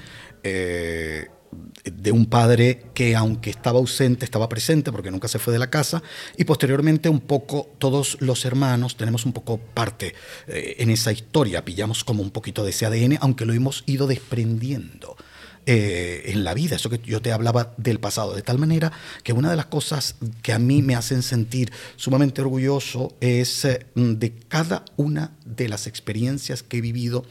de 1.84 2.12
un 2.12 2.26
padre 2.26 2.84
que 2.94 3.16
aunque 3.16 3.50
estaba 3.50 3.78
ausente, 3.78 4.24
estaba 4.24 4.48
presente 4.48 4.92
porque 4.92 5.10
nunca 5.10 5.28
se 5.28 5.38
fue 5.38 5.52
de 5.52 5.58
la 5.58 5.70
casa 5.70 6.02
y 6.36 6.44
posteriormente 6.44 7.08
un 7.08 7.20
poco 7.20 7.70
todos 7.78 8.16
los 8.20 8.44
hermanos 8.44 8.96
tenemos 8.96 9.26
un 9.26 9.32
poco 9.32 9.58
parte 9.58 10.14
eh, 10.46 10.76
en 10.78 10.90
esa 10.90 11.12
historia, 11.12 11.64
pillamos 11.64 12.04
como 12.04 12.22
un 12.22 12.30
poquito 12.30 12.64
de 12.64 12.70
ese 12.70 12.86
ADN, 12.86 13.18
aunque 13.20 13.44
lo 13.44 13.52
hemos 13.52 13.84
ido 13.86 14.06
desprendiendo. 14.06 15.16
Eh, 15.64 16.32
en 16.32 16.42
la 16.42 16.54
vida, 16.54 16.74
eso 16.74 16.90
que 16.90 16.98
yo 16.98 17.22
te 17.22 17.30
hablaba 17.30 17.72
del 17.76 18.00
pasado, 18.00 18.34
de 18.34 18.42
tal 18.42 18.58
manera 18.58 18.90
que 19.22 19.32
una 19.32 19.48
de 19.48 19.54
las 19.54 19.66
cosas 19.66 20.16
que 20.42 20.52
a 20.52 20.58
mí 20.58 20.82
me 20.82 20.96
hacen 20.96 21.22
sentir 21.22 21.70
sumamente 21.94 22.40
orgulloso 22.40 23.14
es 23.20 23.64
eh, 23.64 23.86
de 23.94 24.32
cada 24.48 24.84
una 24.96 25.36
de 25.44 25.68
las 25.68 25.86
experiencias 25.86 26.64
que 26.64 26.78
he 26.78 26.80
vivido 26.80 27.24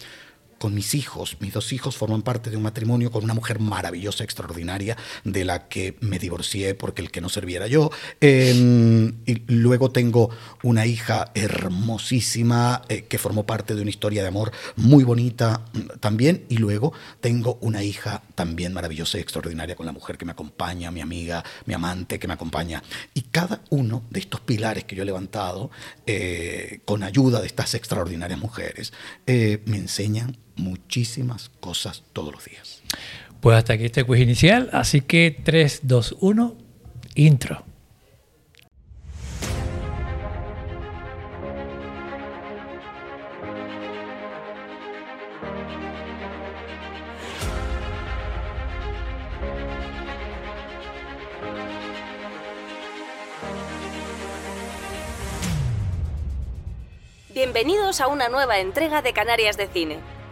con 0.62 0.76
mis 0.76 0.94
hijos. 0.94 1.38
Mis 1.40 1.54
dos 1.54 1.74
hijos 1.74 1.98
forman 1.98 2.22
parte 2.22 2.52
de 2.52 2.56
un 2.56 2.62
matrimonio 2.62 3.10
con 3.10 3.24
una 3.24 3.34
mujer 3.34 3.60
maravillosa, 3.60 4.24
extraordinaria, 4.24 4.96
de 5.24 5.44
la 5.44 5.68
que 5.68 5.98
me 6.02 6.20
divorcié 6.20 6.76
porque 6.76 7.02
el 7.02 7.10
que 7.10 7.20
no 7.20 7.30
serviera 7.30 7.66
yo. 7.66 7.90
Em, 8.20 9.16
y 9.26 9.42
luego 9.48 9.92
tengo 9.92 10.30
una 10.62 10.86
hija 10.86 11.32
hermosísima 11.34 12.84
eh, 12.90 13.06
que 13.06 13.18
formó 13.18 13.48
parte 13.48 13.74
de 13.74 13.82
una 13.82 13.90
historia 13.90 14.22
de 14.22 14.28
amor 14.28 14.52
muy 14.76 15.04
bonita 15.04 15.66
mm, 15.74 15.98
también. 16.00 16.46
Y 16.48 16.58
luego 16.58 16.94
tengo 17.22 17.58
una 17.62 17.84
hija 17.84 18.22
también 18.36 18.72
maravillosa 18.72 19.18
y 19.18 19.22
extraordinaria 19.22 19.76
con 19.76 19.88
la 19.88 19.94
mujer 19.94 20.20
que 20.20 20.26
me 20.26 20.34
acompaña, 20.34 20.92
mi 20.92 21.02
amiga, 21.02 21.44
mi 21.66 21.74
amante 21.74 22.20
que 22.20 22.28
me 22.28 22.36
acompaña. 22.36 22.84
Y 23.16 23.22
cada 23.24 23.64
uno 23.72 24.04
de 24.12 24.20
estos 24.20 24.42
pilares 24.42 24.84
que 24.84 24.96
yo 24.96 25.02
he 25.02 25.08
levantado, 25.08 25.72
eh, 26.06 26.82
con 26.86 27.02
ayuda 27.02 27.42
de 27.42 27.48
estas 27.48 27.74
extraordinarias 27.74 28.40
mujeres, 28.40 28.94
eh, 29.26 29.64
me 29.66 29.78
enseñan 29.78 30.38
muchísimas 30.56 31.50
cosas 31.60 32.04
todos 32.14 32.34
los 32.34 32.46
días. 32.46 32.82
Pues 33.40 33.58
hasta 33.58 33.74
aquí 33.74 33.86
este 33.86 34.04
quiz 34.04 34.22
inicial, 34.22 34.70
así 34.72 35.02
que 35.02 35.36
3, 35.44 35.82
2, 35.84 36.18
1, 36.20 36.56
intro. 37.16 37.66
Bienvenidos 57.34 58.02
a 58.02 58.08
una 58.08 58.30
nueva 58.30 58.60
entrega 58.60 59.02
de 59.02 59.14
Canarias 59.14 59.58
de 59.58 59.68
Cine 59.68 60.21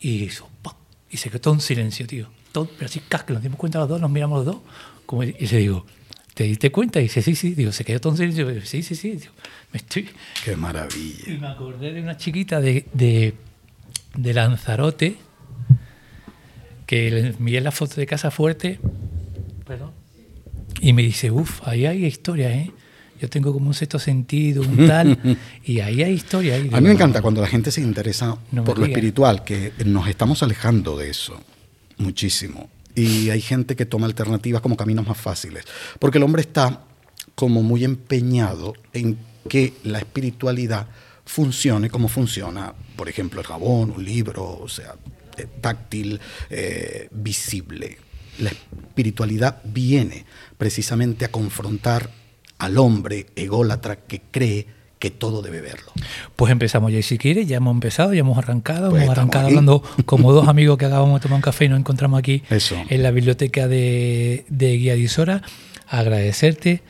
Y 0.00 0.26
eso, 0.26 0.48
y 1.10 1.16
se 1.16 1.30
quedó 1.30 1.40
todo 1.40 1.54
un 1.54 1.60
silencio, 1.60 2.06
tío. 2.06 2.28
Todo, 2.52 2.68
pero 2.76 2.86
así, 2.86 3.00
que 3.00 3.32
nos 3.32 3.42
dimos 3.42 3.58
cuenta 3.58 3.78
los 3.78 3.88
dos, 3.88 4.00
nos 4.00 4.10
miramos 4.10 4.44
los 4.44 4.54
dos. 4.54 4.62
Como, 5.06 5.22
y 5.22 5.32
le 5.32 5.58
digo, 5.58 5.86
¿te 6.34 6.44
diste 6.44 6.70
cuenta? 6.70 7.00
Y 7.00 7.04
dice, 7.04 7.22
sí, 7.22 7.34
sí. 7.34 7.54
Digo, 7.54 7.72
se 7.72 7.84
quedó 7.84 8.00
todo 8.00 8.12
un 8.12 8.18
silencio. 8.18 8.48
Digo, 8.48 8.64
sí, 8.64 8.82
sí, 8.82 8.94
sí. 8.94 9.18
me 9.72 9.78
estoy... 9.78 10.08
Qué 10.44 10.56
maravilla. 10.56 11.32
Y 11.32 11.38
me 11.38 11.48
acordé 11.48 11.92
de 11.92 12.02
una 12.02 12.16
chiquita 12.16 12.60
de, 12.60 12.86
de, 12.92 13.34
de 14.16 14.34
Lanzarote 14.34 15.16
que 16.86 17.10
le 17.10 17.28
envié 17.28 17.60
la 17.60 17.70
foto 17.70 17.96
de 17.96 18.06
Casa 18.06 18.30
Fuerte. 18.30 18.78
Perdón. 19.66 19.92
Y 20.80 20.92
me 20.92 21.02
dice, 21.02 21.30
uff, 21.30 21.66
ahí 21.66 21.86
hay 21.86 22.04
historia, 22.04 22.50
¿eh? 22.50 22.70
Yo 23.20 23.28
tengo 23.28 23.52
como 23.52 23.68
un 23.68 23.74
sexto 23.74 23.98
sentido, 23.98 24.62
un 24.62 24.86
tal, 24.88 25.38
y 25.64 25.80
ahí 25.80 26.02
hay 26.02 26.12
historia. 26.12 26.54
Ahí, 26.54 26.70
a 26.72 26.80
mí 26.80 26.88
me 26.88 26.94
encanta 26.94 27.22
cuando 27.22 27.40
la 27.40 27.46
gente 27.46 27.70
se 27.70 27.80
interesa 27.80 28.36
por 28.64 28.78
lo 28.78 28.86
espiritual, 28.86 29.44
que 29.44 29.72
nos 29.84 30.08
estamos 30.08 30.42
alejando 30.42 30.96
de 30.96 31.10
eso 31.10 31.40
muchísimo. 31.98 32.70
y 32.94 33.30
hay 33.30 33.40
gente 33.40 33.76
que 33.76 33.86
toma 33.86 34.06
alternativas 34.06 34.60
como 34.60 34.76
caminos 34.76 35.06
más 35.06 35.18
fáciles. 35.18 35.64
Porque 35.98 36.18
el 36.18 36.24
hombre 36.24 36.42
está 36.42 36.82
como 37.34 37.62
muy 37.62 37.84
empeñado 37.84 38.74
en 38.92 39.16
que 39.48 39.74
la 39.84 39.98
espiritualidad 39.98 40.88
funcione 41.24 41.90
como 41.90 42.08
funciona, 42.08 42.74
por 42.96 43.08
ejemplo, 43.08 43.40
el 43.40 43.46
jabón, 43.46 43.92
un 43.96 44.04
libro, 44.04 44.58
o 44.60 44.68
sea, 44.68 44.94
eh, 45.36 45.46
táctil, 45.60 46.20
eh, 46.50 47.08
visible. 47.12 47.98
La 48.38 48.50
espiritualidad 48.50 49.60
viene 49.64 50.24
precisamente 50.56 51.24
a 51.24 51.30
confrontar 51.30 52.10
al 52.58 52.78
hombre 52.78 53.26
ególatra 53.36 53.96
que 53.96 54.20
cree 54.30 54.66
que 54.98 55.10
todo 55.10 55.42
debe 55.42 55.60
verlo. 55.60 55.92
Pues 56.34 56.50
empezamos 56.50 56.92
ya, 56.92 56.98
y 56.98 57.02
si 57.02 57.18
quieres, 57.18 57.46
ya 57.46 57.58
hemos 57.58 57.72
empezado, 57.72 58.12
ya 58.14 58.20
hemos 58.20 58.36
arrancado, 58.36 58.90
Pues 58.90 59.02
hemos 59.02 59.16
arrancado 59.16 59.46
hablando 59.46 59.82
como 60.06 60.32
dos 60.32 60.48
amigos 60.48 60.76
que 60.76 60.86
acabamos 60.86 61.20
de 61.20 61.22
tomar 61.22 61.36
un 61.36 61.42
café 61.42 61.66
y 61.66 61.68
nos 61.68 61.78
encontramos 61.78 62.18
aquí 62.18 62.42
Eso. 62.50 62.76
en 62.88 63.02
la 63.02 63.10
biblioteca 63.10 63.68
de, 63.68 64.44
de 64.48 64.76
Guía 64.76 64.94
Disora. 64.94 65.42
Agradecerte 65.86 66.82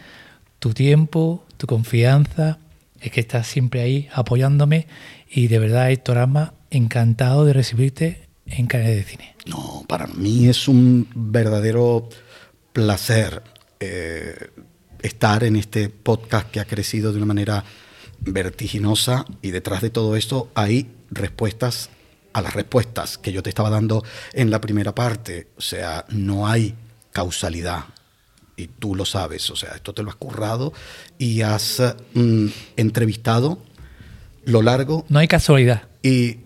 tu 0.59 0.73
tiempo, 0.73 1.45
tu 1.57 1.67
confianza, 1.67 2.59
es 3.01 3.13
que 3.13 3.21
estás 3.21 3.47
siempre 3.47 3.81
ahí 3.83 4.09
apoyándome 4.13 4.87
y 5.31 5.49
de 5.49 5.59
verdad, 5.59 5.91
Héctor 5.91 6.19
Ama, 6.19 6.55
encantado 6.71 7.45
de 7.45 7.53
recibirte 7.53 8.29
en 8.47 8.67
Canales 8.67 8.97
de 8.97 9.05
Cine. 9.05 9.35
No, 9.47 9.85
para 9.87 10.07
mí 10.07 10.49
es 10.49 10.67
un 10.67 11.07
verdadero 11.15 12.09
placer 12.73 13.43
eh, 13.81 14.51
estar 15.03 15.45
en 15.45 15.57
este 15.57 15.89
podcast 15.89 16.51
que 16.51 16.61
ha 16.61 16.65
crecido 16.65 17.13
de 17.13 17.19
una 17.19 17.27
manera 17.27 17.65
vertiginosa 18.21 19.25
y 19.43 19.51
detrás 19.51 19.83
de 19.83 19.91
todo 19.91 20.17
esto 20.17 20.51
hay 20.55 20.89
respuestas 21.11 21.91
a 22.33 22.43
las 22.43 22.55
respuestas 22.55 23.19
que 23.19 23.33
yo 23.33 23.43
te 23.43 23.49
estaba 23.49 23.71
dando 23.71 24.05
en 24.33 24.51
la 24.51 24.61
primera 24.61 24.95
parte. 24.95 25.49
O 25.57 25.61
sea, 25.61 26.05
no 26.09 26.47
hay 26.47 26.75
causalidad. 27.13 27.85
Y 28.57 28.67
tú 28.67 28.97
lo 28.97 29.05
sabes, 29.05 29.49
o 29.51 29.57
sea, 29.57 29.71
esto 29.77 29.95
te 29.95 30.03
lo 30.03 30.11
has 30.11 30.17
currado 30.17 30.73
y 31.17 31.43
has 31.43 31.81
mm, 32.15 32.47
entrevistado 32.77 33.63
lo 34.45 34.63
largo 34.63 35.05
No 35.09 35.19
hay 35.19 35.29
casualidad. 35.29 35.83
y, 36.03 36.39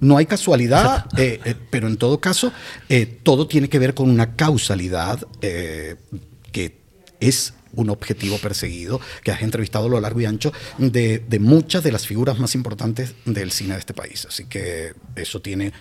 no 0.00 0.18
hay 0.18 0.26
casualidad, 0.26 1.06
eh, 1.16 1.40
eh, 1.44 1.54
pero 1.70 1.88
en 1.88 1.96
todo 1.96 2.20
caso, 2.20 2.52
eh, 2.88 3.06
todo 3.06 3.48
tiene 3.48 3.68
que 3.68 3.78
ver 3.78 3.94
con 3.94 4.10
una 4.10 4.36
causalidad 4.36 5.26
que 5.40 6.78
es 7.20 7.54
un 7.74 7.90
objetivo 7.90 8.38
perseguido, 8.38 9.00
que 9.22 9.30
has 9.30 9.42
entrevistado 9.42 9.86
a 9.86 9.88
lo 9.88 10.00
largo 10.00 10.20
y 10.20 10.24
ancho 10.24 10.52
de, 10.78 11.18
de 11.18 11.38
muchas 11.38 11.84
de 11.84 11.92
las 11.92 12.06
figuras 12.06 12.38
más 12.38 12.54
importantes 12.54 13.14
del 13.24 13.50
cine 13.50 13.74
de 13.74 13.80
este 13.80 13.94
país. 13.94 14.26
Así 14.26 14.46
que 14.46 14.94
eso 15.16 15.40
tiene 15.40 15.72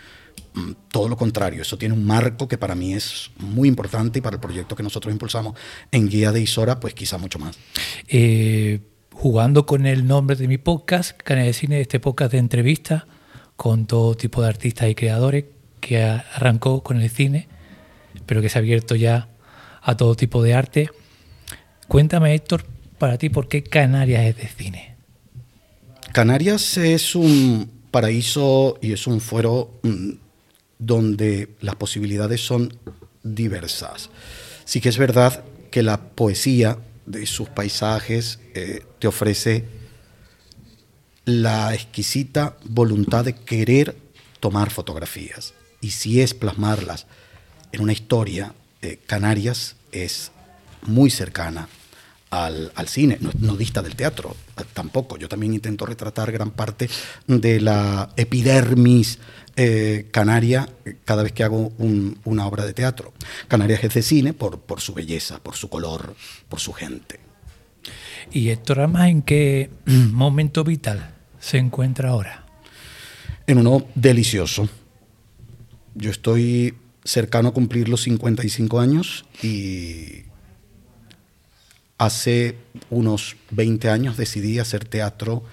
mm, 0.53 0.71
todo 0.91 1.07
lo 1.07 1.15
contrario, 1.15 1.61
eso 1.61 1.77
tiene 1.77 1.95
un 1.95 2.05
marco 2.05 2.47
que 2.47 2.57
para 2.57 2.75
mí 2.75 2.93
es 2.93 3.31
muy 3.37 3.69
importante 3.69 4.19
y 4.19 4.21
para 4.21 4.35
el 4.35 4.41
proyecto 4.41 4.75
que 4.75 4.83
nosotros 4.83 5.11
impulsamos 5.13 5.57
en 5.91 6.09
Guía 6.09 6.31
de 6.31 6.41
Isora, 6.41 6.79
pues 6.79 6.93
quizá 6.93 7.17
mucho 7.17 7.39
más. 7.39 7.57
eh, 8.07 8.81
jugando 9.11 9.65
con 9.65 9.87
el 9.87 10.05
nombre 10.05 10.35
de 10.35 10.47
mi 10.47 10.59
podcast, 10.59 11.19
Canal 11.23 11.45
de 11.45 11.53
Cine, 11.53 11.81
este 11.81 11.99
podcast 11.99 12.33
de 12.33 12.37
entrevistas 12.37 13.05
con 13.55 13.87
todo 13.87 14.15
tipo 14.15 14.43
de 14.43 14.49
artistas 14.49 14.89
y 14.89 14.93
creadores 14.95 15.45
que 15.79 16.03
arrancó 16.03 16.83
con 16.83 17.01
el 17.01 17.09
cine, 17.09 17.47
pero 18.27 18.41
que 18.41 18.49
se 18.49 18.59
ha 18.59 18.61
abierto 18.61 18.93
ya 18.95 19.29
a 19.81 19.97
todo 19.97 20.15
tipo 20.15 20.43
de 20.43 20.53
arte. 20.53 20.89
Cuéntame, 21.87 22.33
Héctor, 22.33 22.65
para 22.97 23.17
ti, 23.17 23.29
¿por 23.29 23.47
qué 23.47 23.63
Canarias 23.63 24.25
es 24.25 24.37
de 24.37 24.47
cine? 24.47 24.95
Canarias 26.11 26.77
es 26.77 27.15
un 27.15 27.71
paraíso 27.91 28.77
y 28.81 28.91
es 28.91 29.07
un 29.07 29.21
fuero 29.21 29.79
mm, 29.83 30.11
donde 30.79 31.55
las 31.61 31.75
posibilidades 31.75 32.41
son 32.41 32.77
diversas. 33.23 34.09
Sí 34.65 34.81
que 34.81 34.89
es 34.89 34.97
verdad 34.97 35.43
que 35.71 35.83
la 35.83 36.01
poesía 36.01 36.77
de 37.05 37.25
sus 37.25 37.47
paisajes 37.49 38.39
eh, 38.53 38.83
te 38.99 39.07
ofrece 39.07 39.65
la 41.23 41.73
exquisita 41.73 42.57
voluntad 42.65 43.25
de 43.25 43.35
querer 43.35 43.95
tomar 44.39 44.69
fotografías. 44.69 45.53
Y 45.81 45.91
si 45.91 46.21
es 46.21 46.33
plasmarlas 46.33 47.07
en 47.71 47.81
una 47.81 47.93
historia, 47.93 48.53
eh, 48.81 48.99
Canarias 49.05 49.75
es 49.91 50.31
muy 50.83 51.09
cercana 51.09 51.67
al, 52.29 52.71
al 52.75 52.87
cine, 52.87 53.17
no, 53.21 53.31
no 53.39 53.55
dista 53.55 53.81
del 53.81 53.95
teatro 53.95 54.35
tampoco. 54.73 55.17
Yo 55.17 55.29
también 55.29 55.53
intento 55.53 55.85
retratar 55.85 56.31
gran 56.31 56.51
parte 56.51 56.89
de 57.27 57.61
la 57.61 58.09
epidermis 58.17 59.19
eh, 59.55 60.07
canaria 60.11 60.69
cada 61.05 61.23
vez 61.23 61.31
que 61.31 61.43
hago 61.43 61.71
un- 61.77 62.19
una 62.25 62.45
obra 62.45 62.65
de 62.65 62.73
teatro. 62.73 63.13
Canarias 63.47 63.83
es 63.83 63.93
de 63.93 64.01
cine 64.03 64.33
por, 64.33 64.59
por 64.59 64.81
su 64.81 64.93
belleza, 64.93 65.39
por 65.39 65.55
su 65.55 65.69
color, 65.69 66.15
por 66.49 66.59
su 66.59 66.73
gente. 66.73 67.19
¿Y 68.31 68.49
Héctor 68.49 68.81
Amas 68.81 69.07
en 69.09 69.21
qué 69.21 69.69
momento 69.85 70.63
vital 70.63 71.13
se 71.39 71.57
encuentra 71.57 72.09
ahora? 72.09 72.43
en 73.47 73.59
uno 73.59 73.85
delicioso. 73.95 74.67
Yo 75.95 76.11
estoy 76.11 76.73
cercano 77.05 77.47
a 77.49 77.53
cumplir 77.53 77.87
los 77.87 78.01
55 78.03 78.81
años 78.81 79.23
y 79.41 80.23
hace 81.97 82.55
unos 82.89 83.35
20 83.51 83.89
años 83.89 84.17
decidí 84.17 84.59
hacer 84.59 84.85
teatro 84.85 85.43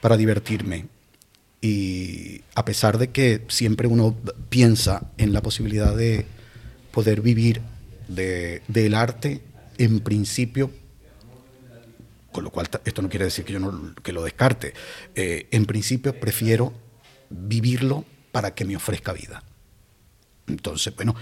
para 0.00 0.16
divertirme. 0.16 0.86
Y 1.60 2.42
a 2.54 2.64
pesar 2.64 2.98
de 2.98 3.10
que 3.10 3.44
siempre 3.48 3.86
uno 3.86 4.16
piensa 4.48 5.10
en 5.18 5.32
la 5.32 5.42
posibilidad 5.42 5.94
de 5.96 6.26
poder 6.90 7.20
vivir 7.20 7.60
de- 8.08 8.62
del 8.68 8.94
arte, 8.94 9.42
en 9.78 10.00
principio 10.00 10.70
con 12.32 12.44
lo 12.44 12.50
cual 12.50 12.66
esto 12.86 13.02
no 13.02 13.10
quiere 13.10 13.26
decir 13.26 13.44
que 13.44 13.52
yo 13.52 13.94
que 14.02 14.12
lo 14.12 14.24
descarte. 14.24 14.72
Eh, 15.14 15.48
en 15.50 15.66
principio 15.66 16.18
prefiero 16.18 16.72
vivirlo 17.28 18.06
para 18.32 18.54
que 18.54 18.64
me 18.64 18.74
ofrezca 18.74 19.12
vida. 19.12 19.42
Entonces, 20.46 20.94
bueno, 20.96 21.14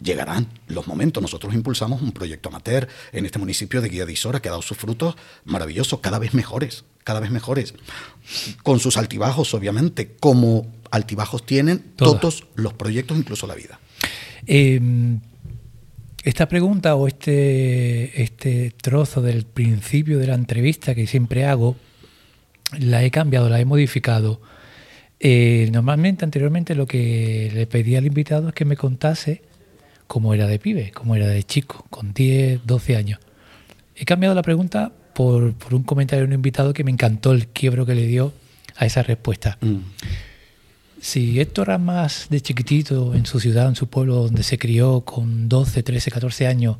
llegarán 0.00 0.48
los 0.68 0.86
momentos. 0.86 1.22
Nosotros 1.22 1.54
impulsamos 1.54 2.02
un 2.02 2.12
proyecto 2.12 2.48
amateur 2.48 2.88
en 3.12 3.26
este 3.26 3.38
municipio 3.38 3.80
de 3.80 3.88
Guía 3.88 4.06
de 4.06 4.12
Isora 4.12 4.40
que 4.40 4.48
ha 4.48 4.52
dado 4.52 4.62
sus 4.62 4.76
frutos 4.76 5.16
maravillosos, 5.44 6.00
cada 6.00 6.18
vez 6.18 6.34
mejores, 6.34 6.84
cada 7.04 7.20
vez 7.20 7.30
mejores. 7.30 7.74
Con 8.62 8.78
sus 8.80 8.96
altibajos, 8.96 9.54
obviamente, 9.54 10.14
como 10.20 10.66
altibajos 10.90 11.44
tienen 11.46 11.78
Todas. 11.96 12.20
todos 12.20 12.46
los 12.54 12.74
proyectos, 12.74 13.16
incluso 13.16 13.46
la 13.46 13.54
vida. 13.54 13.80
Eh, 14.46 14.80
esta 16.26 16.48
pregunta 16.48 16.96
o 16.96 17.06
este, 17.06 18.20
este 18.20 18.72
trozo 18.72 19.22
del 19.22 19.44
principio 19.46 20.18
de 20.18 20.26
la 20.26 20.34
entrevista 20.34 20.94
que 20.94 21.06
siempre 21.06 21.46
hago, 21.46 21.76
la 22.76 23.04
he 23.04 23.12
cambiado, 23.12 23.48
la 23.48 23.60
he 23.60 23.64
modificado. 23.64 24.40
Eh, 25.20 25.68
normalmente, 25.72 26.24
anteriormente, 26.24 26.74
lo 26.74 26.86
que 26.86 27.50
le 27.54 27.66
pedía 27.66 27.98
al 27.98 28.06
invitado 28.06 28.48
es 28.48 28.54
que 28.54 28.64
me 28.64 28.76
contase 28.76 29.42
cómo 30.06 30.34
era 30.34 30.46
de 30.46 30.58
pibe, 30.58 30.92
cómo 30.92 31.16
era 31.16 31.26
de 31.26 31.42
chico, 31.42 31.86
con 31.90 32.12
10, 32.12 32.66
12 32.66 32.96
años. 32.96 33.20
He 33.94 34.04
cambiado 34.04 34.34
la 34.34 34.42
pregunta 34.42 34.92
por, 35.14 35.54
por 35.54 35.74
un 35.74 35.82
comentario 35.82 36.22
de 36.22 36.28
un 36.28 36.34
invitado 36.34 36.74
que 36.74 36.84
me 36.84 36.90
encantó 36.90 37.32
el 37.32 37.48
quiebro 37.48 37.86
que 37.86 37.94
le 37.94 38.06
dio 38.06 38.32
a 38.76 38.86
esa 38.86 39.02
respuesta. 39.02 39.58
Mm. 39.60 39.78
Si 41.00 41.40
Héctor 41.40 41.70
Amas 41.70 42.26
de 42.30 42.40
chiquitito 42.40 43.14
en 43.14 43.26
su 43.26 43.40
ciudad, 43.40 43.68
en 43.68 43.76
su 43.76 43.88
pueblo 43.88 44.16
donde 44.16 44.42
se 44.42 44.58
crió 44.58 45.02
con 45.02 45.48
12, 45.48 45.82
13, 45.82 46.10
14 46.10 46.46
años, 46.46 46.76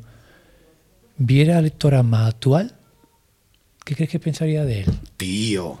viera 1.17 1.57
al 1.57 1.65
Héctor 1.65 1.95
Amas 1.95 2.27
actual, 2.27 2.75
¿qué 3.83 3.95
crees 3.95 4.09
que 4.09 4.19
pensaría 4.19 4.65
de 4.65 4.81
él? 4.81 4.93
Tío, 5.17 5.79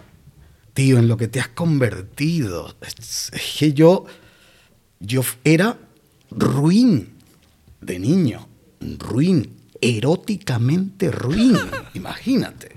tío, 0.77 0.99
en 0.99 1.07
lo 1.07 1.17
que 1.17 1.27
te 1.27 1.39
has 1.39 1.47
convertido. 1.47 2.75
Es, 2.81 3.31
que 3.57 3.73
yo, 3.73 4.05
yo 4.99 5.21
era 5.43 5.75
ruin 6.29 7.15
de 7.81 7.97
niño, 7.97 8.47
ruin, 8.99 9.55
eróticamente 9.81 11.09
ruin, 11.09 11.57
imagínate. 11.95 12.73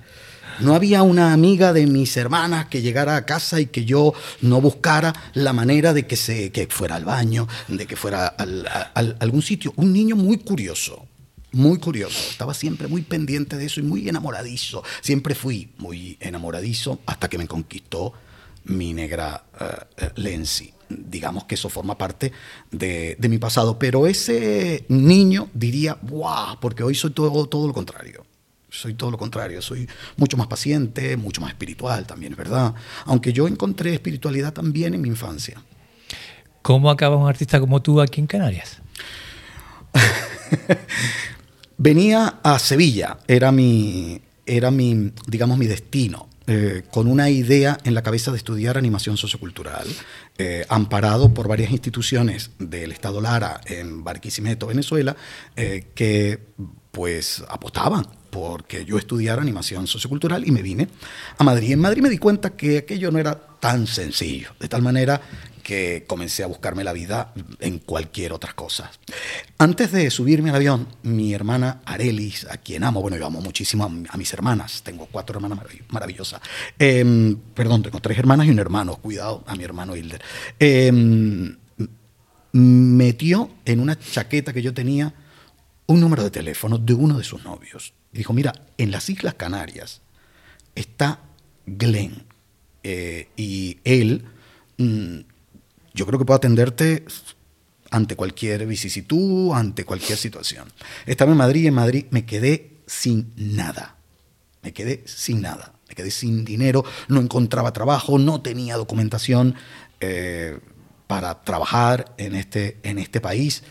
No 0.61 0.75
había 0.75 1.03
una 1.03 1.35
amiga 1.35 1.75
de 1.75 1.87
mis 1.87 2.17
hermanas 2.17 2.69
que 2.69 2.81
llegara 2.81 3.17
a 3.17 3.27
casa 3.27 3.61
y 3.61 3.67
que 3.67 3.85
yo 3.85 4.15
no 4.41 4.63
buscara 4.63 5.13
la 5.35 5.53
manera 5.53 5.93
de 5.93 6.07
que, 6.07 6.17
se, 6.17 6.53
que 6.53 6.67
fuera 6.69 6.97
al 6.97 7.05
baño, 7.05 7.49
de 7.69 7.87
que 7.87 7.97
fuera 7.97 8.27
al- 8.29 8.67
a- 8.67 8.91
al- 8.95 9.17
a 9.21 9.23
algún 9.25 9.43
sitio. 9.43 9.75
Un 9.77 9.93
niño 9.93 10.17
muy 10.17 10.39
curioso, 10.39 11.07
muy 11.53 11.79
curioso. 11.79 12.31
Estaba 12.31 12.55
siempre 12.55 12.89
muy 12.89 13.03
pendiente 13.03 13.57
de 13.57 13.67
eso 13.67 13.81
y 13.81 13.83
muy 13.83 14.09
enamoradizo. 14.09 14.83
Siempre 15.01 15.35
fui 15.35 15.73
muy 15.79 16.17
enamoradizo 16.21 17.01
hasta 17.07 17.29
que 17.29 17.39
me 17.39 17.47
conquistó 17.47 18.13
mi 18.65 18.93
negra 18.93 19.45
eh, 19.97 20.11
Lenzi. 20.17 20.73
Digamos 20.89 21.45
que 21.45 21.55
eso 21.55 21.69
forma 21.69 21.97
parte 21.97 22.33
de, 22.71 23.17
de 23.19 23.29
mi 23.29 23.39
pasado. 23.39 23.79
Pero 23.79 24.07
ese 24.07 24.85
niño 24.89 25.49
diría, 25.55 25.99
¡guau! 26.03 26.59
Porque 26.61 26.83
hoy 26.83 26.95
soy 26.95 27.11
todo, 27.11 27.47
todo 27.47 27.67
lo 27.67 27.73
contrario. 27.73 28.25
Soy 28.71 28.95
todo 28.95 29.11
lo 29.11 29.19
contrario, 29.19 29.61
soy 29.63 29.89
mucho 30.17 30.37
más 30.37 30.47
paciente, 30.47 31.17
mucho 31.17 31.41
más 31.41 31.51
espiritual 31.51 32.07
también, 32.07 32.33
es 32.33 32.39
verdad. 32.39 32.73
Aunque 33.05 33.33
yo 33.33 33.49
encontré 33.49 33.93
espiritualidad 33.93 34.53
también 34.53 34.95
en 34.95 35.01
mi 35.01 35.09
infancia. 35.09 35.61
¿Cómo 36.63 36.89
acaba 36.89 37.17
un 37.17 37.29
artista 37.29 37.59
como 37.59 37.83
tú 37.83 38.01
aquí 38.01 38.21
en 38.21 38.29
Canarias? 38.29 38.81
Venía 41.83 42.41
a 42.43 42.59
Sevilla, 42.59 43.17
era 43.27 43.51
mi, 43.53 44.21
era 44.45 44.71
mi 44.71 45.15
digamos, 45.27 45.57
mi 45.57 45.67
destino. 45.67 46.29
Eh, 46.47 46.83
con 46.91 47.07
una 47.07 47.31
idea 47.31 47.79
en 47.85 47.95
la 47.95 48.03
cabeza 48.03 48.31
de 48.33 48.37
estudiar 48.37 48.77
animación 48.77 49.17
sociocultural, 49.17 49.87
eh, 50.37 50.67
amparado 50.69 51.33
por 51.33 51.49
varias 51.49 51.71
instituciones 51.71 52.51
del 52.59 52.93
Estado 52.93 53.23
Lara 53.23 53.63
en 53.65 54.05
Barquisimeto, 54.05 54.67
Venezuela, 54.67 55.17
eh, 55.57 55.87
que 55.95 56.41
pues 56.91 57.43
apostaban 57.49 58.05
porque 58.31 58.85
yo 58.85 58.99
estudiara 58.99 59.41
animación 59.41 59.87
sociocultural 59.87 60.47
y 60.47 60.51
me 60.51 60.61
vine 60.61 60.89
a 61.39 61.45
Madrid. 61.45 61.73
En 61.73 61.81
Madrid 61.81 62.03
me 62.03 62.11
di 62.11 62.19
cuenta 62.19 62.51
que 62.51 62.79
aquello 62.79 63.11
no 63.11 63.19
era 63.19 63.35
tan 63.35 63.87
sencillo, 63.87 64.51
de 64.61 64.69
tal 64.69 64.83
manera 64.83 65.21
que 65.61 66.05
comencé 66.07 66.43
a 66.43 66.47
buscarme 66.47 66.85
la 66.85 66.93
vida 66.93 67.33
en 67.61 67.79
cualquier 67.79 68.33
otra 68.33 68.53
cosa. 68.53 68.91
Antes 69.59 69.93
de 69.93 70.11
subirme 70.11 70.51
al 70.51 70.57
avión, 70.57 70.89
mi 71.03 71.33
hermana 71.33 71.81
Arelis, 71.85 72.47
a 72.51 72.57
quien 72.57 72.85
amo, 72.85 73.01
bueno, 73.01 73.17
yo 73.17 73.27
amo 73.27 73.41
muchísimo 73.41 73.85
a, 73.85 74.17
mis 74.17 74.33
hermanas, 74.33 74.83
tengo 74.83 75.07
cuatro 75.11 75.37
hermanas 75.37 75.59
maravillosas, 75.89 76.41
em, 76.79 77.37
perdón, 77.55 77.83
tengo 77.83 78.01
tres 78.01 78.19
hermanas 78.19 78.47
y 78.47 78.51
un 78.51 78.59
hermano, 78.59 78.97
cuidado 78.97 79.45
a 79.47 79.55
mi 79.55 79.65
hermano 79.65 79.97
Hilder, 79.97 80.23
em, 80.59 81.57
metió 82.53 83.51
en 83.65 83.81
una 83.81 83.99
chaqueta 83.99 84.53
que 84.53 84.63
yo 84.63 84.75
tenía 84.75 85.15
un 85.87 86.01
número 86.01 86.23
de 86.23 86.31
teléfono 86.31 86.79
de 86.79 86.95
uno 86.95 87.19
de 87.19 87.25
sus 87.25 87.45
novios. 87.45 87.95
Dijo, 88.13 88.33
mira, 88.33 88.53
en 88.79 88.91
las 88.91 89.09
Islas 89.09 89.35
Canarias 89.35 90.03
está 90.75 91.21
Glenn 91.67 92.25
eh, 92.83 93.29
y 93.37 93.79
él 93.85 94.25
mm, 94.79 95.19
yo 95.95 96.07
creo 96.07 96.19
que 96.19 96.25
puedo 96.25 96.37
atenderte 96.37 97.05
ante 97.91 98.17
cualquier 98.17 98.67
vicisitud, 98.67 99.53
ante 99.53 99.85
cualquier 99.85 100.17
situación. 100.17 100.69
Estaba 101.07 101.33
en 101.33 101.39
Madrid 101.39 101.65
y 101.65 101.67
en 101.67 101.75
Madrid 101.75 102.07
me 102.11 102.25
quedé 102.25 102.79
sin 102.87 103.33
nada. 103.37 103.97
Me 104.63 104.73
quedé 104.73 105.03
sin 105.07 105.41
nada. 105.41 105.75
Me 105.89 105.95
quedé 105.97 106.13
sin 106.13 106.45
dinero, 106.45 106.85
no 107.09 107.21
encontraba 107.21 107.73
trabajo, 107.73 108.17
no 108.17 108.43
tenía 108.43 108.77
documentación 108.77 109.57
eh, 109.99 110.61
para 111.09 111.43
trabajar 111.43 112.15
en 112.17 112.37
este, 112.37 112.79
en 112.85 113.01
este 113.01 113.21
país. 113.21 113.65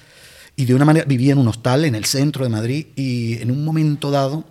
Y 0.57 0.65
de 0.65 0.75
una 0.75 0.83
manera 0.83 1.05
vivía 1.05 1.31
en 1.31 1.37
un 1.37 1.47
hostal 1.47 1.85
en 1.85 1.95
el 1.95 2.03
centro 2.03 2.43
de 2.43 2.49
Madrid 2.49 2.87
y 2.97 3.41
en 3.41 3.51
un 3.51 3.63
momento 3.63 4.11
dado 4.11 4.43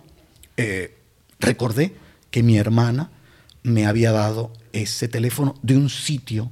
eh, 0.57 0.97
recordé 1.39 1.95
que 2.31 2.41
mi 2.41 2.57
hermana 2.57 3.11
me 3.61 3.85
había 3.85 4.11
dado 4.11 4.51
ese 4.73 5.07
teléfono 5.07 5.53
de 5.61 5.77
un 5.77 5.91
sitio 5.91 6.51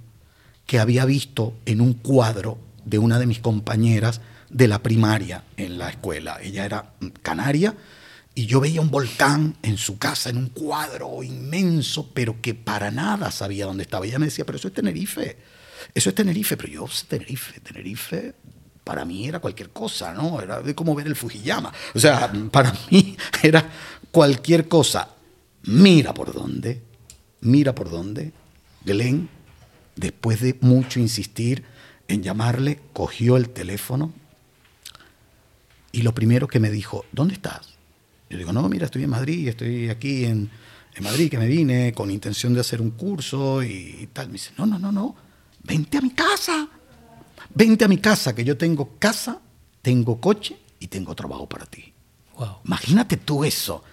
que 0.68 0.80
había 0.80 1.06
visto 1.06 1.56
en 1.66 1.82
un 1.82 1.94
cuadro 1.94 2.60
de 2.86 3.00
una 3.00 3.18
de 3.18 3.26
mis 3.26 3.40
compañeras 3.40 4.22
de 4.50 4.68
la 4.68 4.84
primaria 4.84 5.44
en 5.56 5.78
la 5.80 5.90
escuela. 5.90 6.38
Ella 6.42 6.66
era 6.66 6.94
canaria 7.22 7.76
y 8.36 8.46
yo 8.46 8.60
veía 8.60 8.82
un 8.82 8.92
volcán 8.92 9.58
en 9.64 9.78
su 9.78 9.98
casa, 9.98 10.30
en 10.30 10.38
un 10.38 10.50
cuadro 10.50 11.24
inmenso, 11.24 12.12
pero 12.14 12.40
que 12.42 12.54
para 12.54 12.92
nada 12.92 13.32
sabía 13.32 13.66
dónde 13.66 13.84
estaba. 13.84 14.06
Ella 14.06 14.20
me 14.20 14.28
decía, 14.28 14.46
pero 14.46 14.58
eso 14.58 14.68
es 14.68 14.74
Tenerife, 14.74 15.38
eso 15.96 16.10
es 16.10 16.16
Tenerife, 16.16 16.56
pero 16.56 16.72
yo, 16.72 16.86
Tenerife, 17.08 17.60
Tenerife, 17.62 18.36
para 18.84 19.06
mí 19.06 19.28
era 19.28 19.40
cualquier 19.40 19.72
cosa, 19.72 20.14
¿no? 20.14 20.42
Era 20.42 20.62
de 20.62 20.76
como 20.76 20.96
ver 20.96 21.08
el 21.08 21.16
Fujiyama. 21.16 21.74
O 21.96 22.00
sea, 22.00 22.32
para 22.52 22.74
mí 22.92 23.18
era 23.42 23.70
cualquier 24.12 24.68
cosa. 24.68 25.10
Mira 25.64 26.14
por 26.14 26.34
dónde, 26.34 26.82
mira 27.42 27.74
por 27.74 27.90
dónde, 27.90 28.32
Glenn 28.86 29.37
después 29.98 30.40
de 30.42 30.58
mucho 30.62 31.00
insistir 31.00 31.64
en 32.08 32.24
llamarle, 32.24 32.80
cogió 32.94 33.36
el 33.36 33.50
teléfono 33.50 34.14
y 35.92 36.04
lo 36.04 36.14
primero 36.14 36.48
que 36.48 36.60
me 36.60 36.70
dijo, 36.70 37.06
¿dónde 37.12 37.34
estás? 37.34 37.76
Yo 38.30 38.38
digo, 38.38 38.54
no, 38.54 38.68
mira, 38.70 38.86
estoy 38.86 39.04
en 39.04 39.10
Madrid, 39.10 39.48
estoy 39.48 39.90
aquí 39.90 40.26
en, 40.26 40.50
Madrid, 41.02 41.30
que 41.30 41.38
me 41.38 41.48
vine 41.48 41.94
con 41.94 42.10
intención 42.10 42.54
de 42.54 42.62
hacer 42.62 42.82
un 42.82 42.92
curso 42.92 43.62
y, 43.64 44.10
tal. 44.14 44.28
Me 44.28 44.34
dice, 44.34 44.52
no, 44.58 44.66
no, 44.66 44.80
no, 44.80 44.92
no, 44.92 45.16
vente 45.64 45.98
a 45.98 46.02
mi 46.02 46.10
casa, 46.10 46.68
vente 47.54 47.86
a 47.86 47.88
mi 47.88 47.98
casa, 47.98 48.34
que 48.34 48.44
yo 48.44 48.58
tengo 48.58 48.96
casa, 48.98 49.40
tengo 49.82 50.20
coche 50.20 50.58
y 50.80 50.88
tengo 50.88 51.16
trabajo 51.16 51.48
para 51.48 51.66
ti. 51.66 51.94
Wow. 52.38 52.58
Imagínate 52.66 53.18
tú 53.18 53.44
eso. 53.44 53.84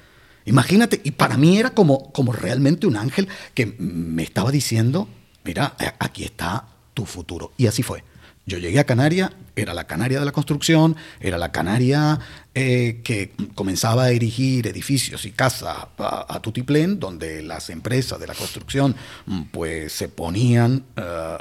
Imagínate, 0.46 1.00
y 1.04 1.10
para 1.12 1.36
mí 1.36 1.58
era 1.58 1.70
como, 1.70 2.10
como 2.12 2.32
realmente 2.32 2.86
un 2.86 2.96
ángel 2.96 3.28
que 3.54 3.66
me 3.78 4.22
estaba 4.22 4.50
diciendo, 4.50 5.08
mira, 5.44 5.74
eh, 5.78 5.92
aquí 5.98 6.24
está 6.24 6.64
tu 6.92 7.04
futuro. 7.06 7.52
Y 7.56 7.66
así 7.66 7.82
fue. 7.82 8.02
Yo 8.46 8.58
llegué 8.58 8.78
a 8.78 8.84
Canarias, 8.84 9.30
era 9.56 9.72
la 9.72 9.84
Canaria 9.84 10.18
de 10.18 10.26
la 10.26 10.32
construcción, 10.32 10.96
era 11.18 11.38
la 11.38 11.50
Canaria 11.50 12.18
eh, 12.54 13.00
que 13.02 13.32
comenzaba 13.54 14.04
a 14.04 14.10
erigir 14.10 14.66
edificios 14.66 15.24
y 15.24 15.30
casas 15.30 15.86
a, 15.96 16.40
Tutiplén, 16.40 17.00
donde 17.00 17.42
las 17.42 17.70
empresas 17.70 18.20
de 18.20 18.26
la 18.26 18.34
construcción 18.34 18.94
mm, 19.24 19.42
pues 19.44 19.94
se 19.94 20.10
ponían 20.10 20.84
eh, 20.96 21.38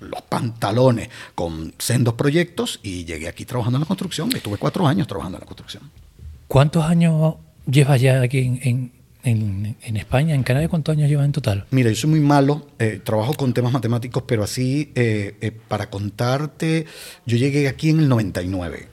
los 0.00 0.22
pantalones 0.28 1.08
con 1.34 1.72
sendos 1.78 2.12
proyectos 2.12 2.78
y 2.82 3.06
llegué 3.06 3.26
aquí 3.26 3.46
trabajando 3.46 3.78
en 3.78 3.80
la 3.80 3.86
construcción. 3.86 4.28
Estuve 4.36 4.58
cuatro 4.58 4.86
años 4.86 5.06
trabajando 5.06 5.38
en 5.38 5.40
la 5.40 5.46
construcción. 5.46 5.90
¿Cuántos 6.46 6.84
años 6.84 7.36
llevas 7.66 8.02
ya 8.02 8.20
aquí 8.20 8.38
en, 8.38 8.60
en, 8.62 8.92
España, 9.96 10.34
en 10.34 10.42
Canarias, 10.42 10.70
¿cuántos 10.70 10.94
años 10.94 11.08
llevas 11.08 11.26
en 11.26 11.32
total? 11.32 11.66
Mira, 11.70 11.90
yo 11.90 11.96
soy 11.96 12.10
muy 12.10 12.20
malo, 12.20 12.66
eh, 12.78 13.00
trabajo 13.02 13.34
con 13.34 13.52
temas 13.52 13.72
matemáticos, 13.72 14.24
pero 14.26 14.44
así, 14.44 14.92
eh, 14.94 15.36
eh, 15.40 15.50
para 15.50 15.90
contarte, 15.90 16.86
yo 17.26 17.36
llegué 17.36 17.68
aquí 17.68 17.90
en 17.90 18.00
el 18.00 18.08
99. 18.08 18.88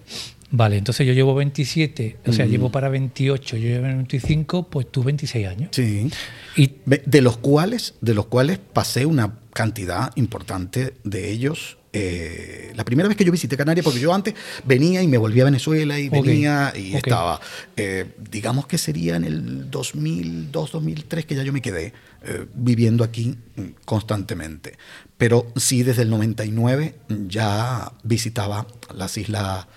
Vale, 0.55 0.77
entonces 0.77 1.07
yo 1.07 1.13
llevo 1.13 1.33
27, 1.33 2.17
o 2.27 2.31
sea, 2.31 2.45
llevo 2.45 2.71
para 2.71 2.87
28, 2.87 3.57
yo 3.57 3.69
llevo 3.69 3.87
25, 3.87 4.69
pues 4.69 4.91
tú 4.91 5.01
26 5.01 5.47
años. 5.47 5.69
Sí. 5.71 6.11
Y 6.55 6.73
de 6.85 7.21
los 7.21 7.37
cuales, 7.37 7.95
de 8.01 8.13
los 8.13 8.27
cuales 8.27 8.59
pasé 8.59 9.07
una 9.07 9.39
cantidad 9.51 10.11
importante 10.15 10.93
de 11.03 11.31
ellos 11.31 11.77
eh, 11.95 12.73
la 12.75 12.83
primera 12.83 13.07
vez 13.07 13.15
que 13.15 13.23
yo 13.23 13.31
visité 13.31 13.55
Canarias, 13.55 13.83
porque 13.83 13.99
yo 13.99 14.11
antes 14.15 14.33
venía 14.65 15.03
y 15.03 15.07
me 15.07 15.19
volvía 15.19 15.43
a 15.43 15.45
Venezuela 15.45 15.99
y 15.99 16.09
venía 16.09 16.73
y 16.75 16.95
estaba, 16.95 17.39
eh, 17.77 18.15
digamos 18.17 18.65
que 18.65 18.79
sería 18.79 19.15
en 19.15 19.23
el 19.23 19.69
2002, 19.69 20.71
2003 20.71 21.25
que 21.27 21.35
ya 21.35 21.43
yo 21.43 21.53
me 21.53 21.61
quedé 21.61 21.93
eh, 22.23 22.47
viviendo 22.55 23.03
aquí 23.03 23.37
constantemente. 23.85 24.75
Pero 25.17 25.45
sí, 25.55 25.83
desde 25.83 26.01
el 26.01 26.09
99 26.09 26.95
ya 27.27 27.91
visitaba 28.01 28.65
las 28.95 29.15
islas, 29.17 29.67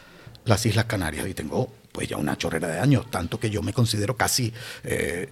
las 0.46 0.64
islas 0.64 0.87
Canarias 0.87 1.29
y 1.29 1.35
tengo 1.35 1.70
pues 1.92 2.09
ya 2.09 2.16
una 2.16 2.37
chorrera 2.38 2.68
de 2.68 2.79
años, 2.79 3.11
tanto 3.11 3.38
que 3.38 3.50
yo 3.50 3.62
me 3.62 3.72
considero 3.72 4.16
casi, 4.18 4.52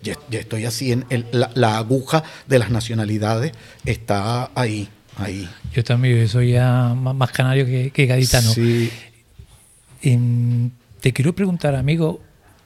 ya, 0.03 0.17
estoy 0.31 0.65
así 0.65 0.93
en 0.93 1.05
la, 1.31 1.51
la 1.55 1.77
aguja 1.77 2.25
de 2.47 2.59
las 2.59 2.71
nacionalidades, 2.71 3.53
está 3.85 4.51
ahí 4.55 4.89
ahí. 5.17 5.49
Yo 5.73 5.85
también 5.85 6.29
soy 6.29 6.53
ya 6.53 6.95
más, 6.95 7.31
canario 7.31 7.67
que, 7.67 8.07
gaditano. 8.07 8.51
Sí. 8.51 8.91
Em, 10.03 10.71
te 11.01 11.13
quiero 11.13 11.35
preguntar, 11.35 11.75
amigo, 11.75 12.23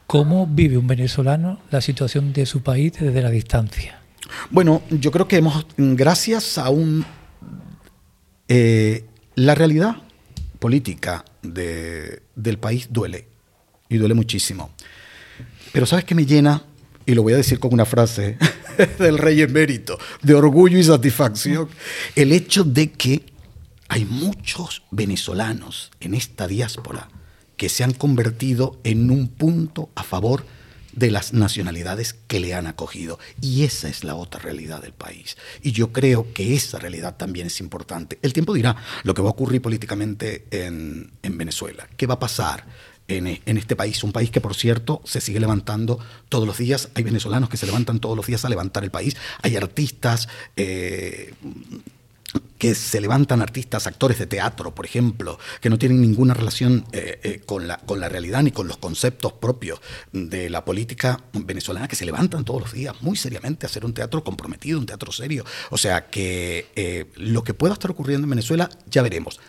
¿cómo 0.07 0.47
vive 0.47 0.77
un 0.77 0.87
venezolano 0.87 1.61
la 1.71 1.81
situación 1.81 2.33
de 2.33 2.47
su 2.47 2.63
país 2.63 2.93
desde 2.99 3.23
la 3.23 3.31
distancia? 3.31 4.01
Bueno, 4.51 4.83
yo 4.91 5.11
creo 5.11 5.29
que 5.29 5.37
hemos, 5.37 5.67
gracias 5.77 6.59
a 6.59 6.71
un... 6.71 7.05
Eh, 8.49 9.05
la 9.35 9.55
realidad 9.55 9.97
política 10.59 11.25
del 11.43 12.59
país 12.59 12.89
duele, 12.91 13.29
y 13.89 13.97
duele 13.97 14.15
muchísimo. 14.15 14.71
Pero 15.73 15.87
¿sabes 15.87 16.05
qué 16.05 16.15
me 16.15 16.27
llena? 16.27 16.63
Y 17.09 17.15
lo 17.15 17.23
voy 17.23 17.33
a 17.33 17.39
decir 17.39 17.59
con 17.59 17.73
una 17.73 17.87
frase 17.87 18.37
del 18.99 19.17
rey 19.17 19.41
emérito, 19.41 19.99
de 20.21 20.35
orgullo 20.35 20.77
y 20.77 20.85
satisfacción, 20.85 21.67
el 22.15 22.33
hecho 22.33 22.65
de 22.65 22.93
que 22.93 23.25
hay 23.89 24.05
muchos 24.05 24.83
venezolanos 24.91 25.91
en 26.01 26.13
esta 26.13 26.47
diáspora 26.47 27.09
que 27.57 27.71
se 27.71 27.83
han 27.83 27.95
convertido 27.95 28.79
en 28.85 29.11
un 29.11 29.29
punto 29.29 29.89
a 29.95 30.03
favor 30.03 30.45
de 30.93 31.11
las 31.11 31.33
nacionalidades 31.33 32.15
que 32.27 32.41
le 32.41 32.53
han 32.53 32.67
acogido. 32.67 33.19
Y 33.41 33.65
esa 33.65 33.89
es 33.89 34.05
la 34.05 34.15
otra 34.15 34.41
realidad 34.41 34.83
del 34.83 34.93
país. 34.93 35.39
Y 35.63 35.73
yo 35.73 35.95
creo 35.95 36.35
que 36.35 36.55
esa 36.55 36.79
realidad 36.79 37.17
también 37.17 37.47
es 37.47 37.59
importante. 37.61 38.19
El 38.21 38.35
tiempo 38.35 38.53
dirá 38.53 38.77
lo 39.05 39.15
que 39.15 39.23
va 39.23 39.29
a 39.29 39.33
ocurrir 39.33 39.63
políticamente 39.63 40.45
en, 40.51 41.11
en 41.23 41.39
Venezuela. 41.39 41.89
¿Qué 41.97 42.07
va 42.07 42.15
a 42.17 42.21
pasar? 42.21 42.67
En, 43.09 43.57
este 43.57 43.75
país, 43.75 44.05
un 44.05 44.13
país 44.13 44.31
que 44.31 44.41
por 44.41 44.55
cierto 44.55 45.01
se 45.05 45.21
sigue 45.21 45.41
levantando 45.41 45.99
todos 46.29 46.47
los 46.47 46.59
días, 46.59 46.91
hay 46.95 47.03
venezolanos 47.03 47.49
que 47.49 47.57
se 47.57 47.67
levantan 47.67 48.01
todos 48.01 48.17
los 48.17 48.27
días 48.27 48.45
a 48.45 48.49
levantar 48.49 48.85
el 48.85 48.91
país, 48.91 49.17
hay 49.43 49.57
artistas 49.57 50.29
eh, 50.57 51.33
que 52.59 52.75
se 52.75 53.01
levantan 53.01 53.41
artistas, 53.41 53.87
actores 53.87 54.19
de 54.19 54.27
teatro, 54.27 54.75
por 54.75 54.85
ejemplo, 54.85 55.39
que 55.63 55.71
no 55.71 55.79
tienen 55.79 56.03
ninguna 56.03 56.35
relación 56.35 56.85
eh, 56.93 57.19
eh, 57.23 57.41
con, 57.47 57.67
la, 57.67 57.79
con 57.79 57.99
la 57.99 58.11
realidad 58.11 58.43
ni 58.43 58.51
con 58.51 58.69
los 58.69 58.77
conceptos 58.77 59.33
propios 59.33 59.81
de 60.13 60.51
la 60.51 60.67
política 60.67 61.23
venezolana, 61.33 61.89
que 61.89 61.97
se 61.97 62.05
levantan 62.05 62.45
todos 62.45 62.61
los 62.61 62.73
días 62.73 62.95
muy 63.01 63.17
seriamente 63.17 63.65
a 63.65 63.69
hacer 63.69 63.87
un 63.87 63.95
teatro 63.95 64.23
comprometido, 64.23 64.79
un 64.79 64.85
teatro 64.85 65.13
serio. 65.13 65.47
O 65.71 65.79
sea 65.79 66.11
que 66.11 67.07
lo 67.17 67.43
que 67.43 67.55
pueda 67.55 67.73
estar 67.73 67.91
ocurriendo 67.91 68.27
en 68.27 68.31
Venezuela 68.31 68.69
ya 68.87 69.01
veremos. 69.01 69.41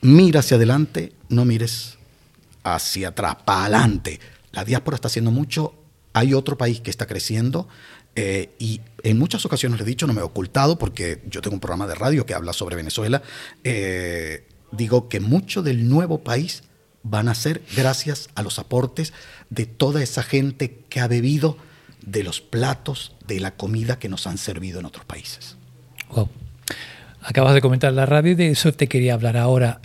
mira 0.00 0.40
hacia 0.40 0.56
adelante, 0.56 1.12
no 1.28 1.44
mires 1.44 1.95
hacia 2.74 3.08
atrás, 3.08 3.36
para 3.44 3.62
adelante. 3.62 4.20
La 4.52 4.64
diáspora 4.64 4.96
está 4.96 5.08
haciendo 5.08 5.30
mucho, 5.30 5.74
hay 6.12 6.34
otro 6.34 6.58
país 6.58 6.80
que 6.80 6.90
está 6.90 7.06
creciendo 7.06 7.68
eh, 8.16 8.54
y 8.58 8.80
en 9.02 9.18
muchas 9.18 9.44
ocasiones 9.44 9.78
le 9.78 9.84
he 9.84 9.86
dicho, 9.86 10.06
no 10.06 10.14
me 10.14 10.20
he 10.20 10.24
ocultado, 10.24 10.78
porque 10.78 11.22
yo 11.28 11.42
tengo 11.42 11.54
un 11.54 11.60
programa 11.60 11.86
de 11.86 11.94
radio 11.94 12.24
que 12.26 12.34
habla 12.34 12.52
sobre 12.52 12.74
Venezuela, 12.74 13.22
eh, 13.62 14.48
digo 14.72 15.08
que 15.08 15.20
mucho 15.20 15.62
del 15.62 15.88
nuevo 15.88 16.24
país 16.24 16.62
van 17.02 17.28
a 17.28 17.34
ser 17.34 17.62
gracias 17.76 18.30
a 18.34 18.42
los 18.42 18.58
aportes 18.58 19.12
de 19.50 19.66
toda 19.66 20.02
esa 20.02 20.22
gente 20.22 20.84
que 20.88 21.00
ha 21.00 21.06
bebido 21.06 21.56
de 22.04 22.24
los 22.24 22.40
platos 22.40 23.14
de 23.26 23.38
la 23.38 23.52
comida 23.52 23.98
que 23.98 24.08
nos 24.08 24.26
han 24.26 24.38
servido 24.38 24.80
en 24.80 24.86
otros 24.86 25.04
países. 25.04 25.56
Wow. 26.14 26.28
Acabas 27.20 27.54
de 27.54 27.60
comentar 27.60 27.92
la 27.92 28.06
radio 28.06 28.32
y 28.32 28.34
de 28.34 28.50
eso 28.50 28.72
te 28.72 28.88
quería 28.88 29.14
hablar 29.14 29.36
ahora. 29.36 29.80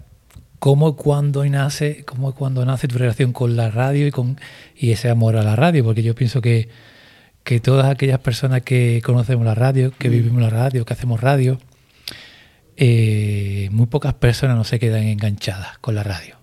¿Cómo 0.62 0.90
y 0.90 0.94
cuándo 0.94 1.44
nace, 1.44 2.06
cómo 2.06 2.36
cuando 2.36 2.64
nace 2.64 2.88
tu 2.88 3.00
relación 3.00 3.34
con 3.34 3.56
la 3.56 3.72
radio 3.72 4.06
y, 4.06 4.12
con, 4.12 4.40
y 4.78 4.92
ese 4.92 5.10
amor 5.10 5.36
a 5.36 5.42
la 5.42 5.56
radio? 5.56 5.84
Porque 5.84 6.04
yo 6.04 6.14
pienso 6.14 6.40
que, 6.40 6.70
que 7.44 7.60
todas 7.60 7.88
aquellas 7.88 8.20
personas 8.20 8.62
que 8.62 9.02
conocemos 9.04 9.44
la 9.44 9.56
radio, 9.56 9.92
que 9.98 10.08
mm. 10.08 10.12
vivimos 10.12 10.40
la 10.40 10.52
radio, 10.52 10.86
que 10.86 10.94
hacemos 10.94 11.20
radio, 11.20 11.58
eh, 12.78 13.70
muy 13.72 13.88
pocas 13.88 14.14
personas 14.14 14.56
no 14.56 14.64
se 14.64 14.78
quedan 14.78 15.02
enganchadas 15.06 15.80
con 15.80 15.96
la 15.96 16.04
radio. 16.04 16.36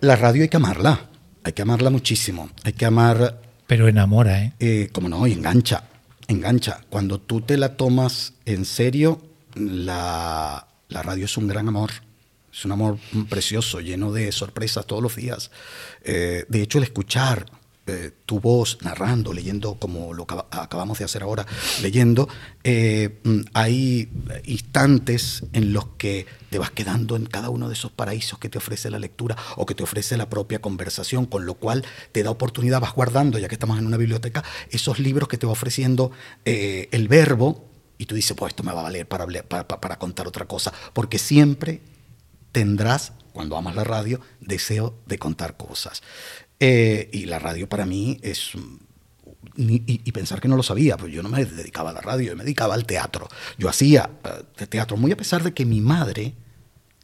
La 0.00 0.16
radio 0.16 0.42
hay 0.42 0.48
que 0.48 0.56
amarla, 0.56 1.08
hay 1.44 1.52
que 1.52 1.62
amarla 1.62 1.90
muchísimo, 1.90 2.50
hay 2.64 2.72
que 2.72 2.84
amar... 2.84 3.40
Pero 3.68 3.86
enamora, 3.86 4.42
¿eh? 4.42 4.54
eh 4.58 4.88
como 4.90 5.08
no, 5.08 5.24
y 5.28 5.34
engancha, 5.34 5.84
engancha. 6.26 6.80
Cuando 6.90 7.20
tú 7.20 7.42
te 7.42 7.58
la 7.58 7.76
tomas 7.76 8.32
en 8.44 8.64
serio, 8.64 9.22
la, 9.54 10.66
la 10.88 11.02
radio 11.02 11.26
es 11.26 11.36
un 11.36 11.46
gran 11.46 11.68
amor. 11.68 11.92
Es 12.54 12.64
un 12.64 12.70
amor 12.70 12.98
precioso, 13.28 13.80
lleno 13.80 14.12
de 14.12 14.30
sorpresas 14.30 14.86
todos 14.86 15.02
los 15.02 15.16
días. 15.16 15.50
Eh, 16.04 16.44
de 16.48 16.62
hecho, 16.62 16.78
el 16.78 16.84
escuchar 16.84 17.46
eh, 17.86 18.12
tu 18.26 18.38
voz 18.38 18.78
narrando, 18.82 19.32
leyendo 19.32 19.74
como 19.74 20.14
lo 20.14 20.22
acabamos 20.22 21.00
de 21.00 21.04
hacer 21.04 21.24
ahora, 21.24 21.44
leyendo, 21.82 22.28
eh, 22.62 23.18
mm, 23.24 23.40
hay 23.54 24.08
instantes 24.44 25.42
en 25.52 25.72
los 25.72 25.86
que 25.98 26.26
te 26.48 26.58
vas 26.60 26.70
quedando 26.70 27.16
en 27.16 27.26
cada 27.26 27.50
uno 27.50 27.66
de 27.66 27.74
esos 27.74 27.90
paraísos 27.90 28.38
que 28.38 28.48
te 28.48 28.58
ofrece 28.58 28.88
la 28.88 29.00
lectura 29.00 29.36
o 29.56 29.66
que 29.66 29.74
te 29.74 29.82
ofrece 29.82 30.16
la 30.16 30.30
propia 30.30 30.60
conversación, 30.60 31.26
con 31.26 31.46
lo 31.46 31.54
cual 31.54 31.84
te 32.12 32.22
da 32.22 32.30
oportunidad, 32.30 32.80
vas 32.80 32.94
guardando, 32.94 33.40
ya 33.40 33.48
que 33.48 33.56
estamos 33.56 33.80
en 33.80 33.86
una 33.86 33.96
biblioteca, 33.96 34.44
esos 34.70 35.00
libros 35.00 35.28
que 35.28 35.38
te 35.38 35.46
va 35.46 35.52
ofreciendo 35.52 36.12
el 36.44 37.08
verbo 37.08 37.68
y 37.98 38.06
tú 38.06 38.14
dices, 38.14 38.36
pues 38.36 38.52
esto 38.52 38.62
me 38.62 38.72
va 38.72 38.80
a 38.80 38.84
valer 38.84 39.08
para, 39.08 39.26
para, 39.26 39.66
para 39.66 39.98
contar 39.98 40.28
otra 40.28 40.46
cosa, 40.46 40.72
porque 40.92 41.18
siempre 41.18 41.80
tendrás, 42.54 43.12
cuando 43.32 43.56
amas 43.56 43.74
la 43.74 43.84
radio, 43.84 44.20
deseo 44.40 44.96
de 45.06 45.18
contar 45.18 45.56
cosas. 45.56 46.02
Eh, 46.60 47.10
y 47.12 47.26
la 47.26 47.38
radio 47.38 47.68
para 47.68 47.84
mí 47.84 48.18
es... 48.22 48.52
Y, 49.56 50.10
pensar 50.12 50.40
que 50.40 50.48
no 50.48 50.56
lo 50.56 50.62
sabía, 50.62 50.96
pues 50.96 51.12
yo 51.12 51.22
no 51.22 51.28
me 51.28 51.44
dedicaba 51.44 51.90
a 51.90 51.92
la 51.92 52.00
radio, 52.00 52.30
yo 52.30 52.36
me 52.36 52.44
dedicaba 52.44 52.74
al 52.74 52.86
teatro. 52.86 53.28
Yo 53.58 53.68
hacía 53.68 54.10
uh, 54.24 54.66
teatro, 54.66 54.96
muy 54.96 55.12
a 55.12 55.16
pesar 55.16 55.42
de 55.42 55.52
que 55.52 55.64
mi 55.64 55.80
madre 55.80 56.34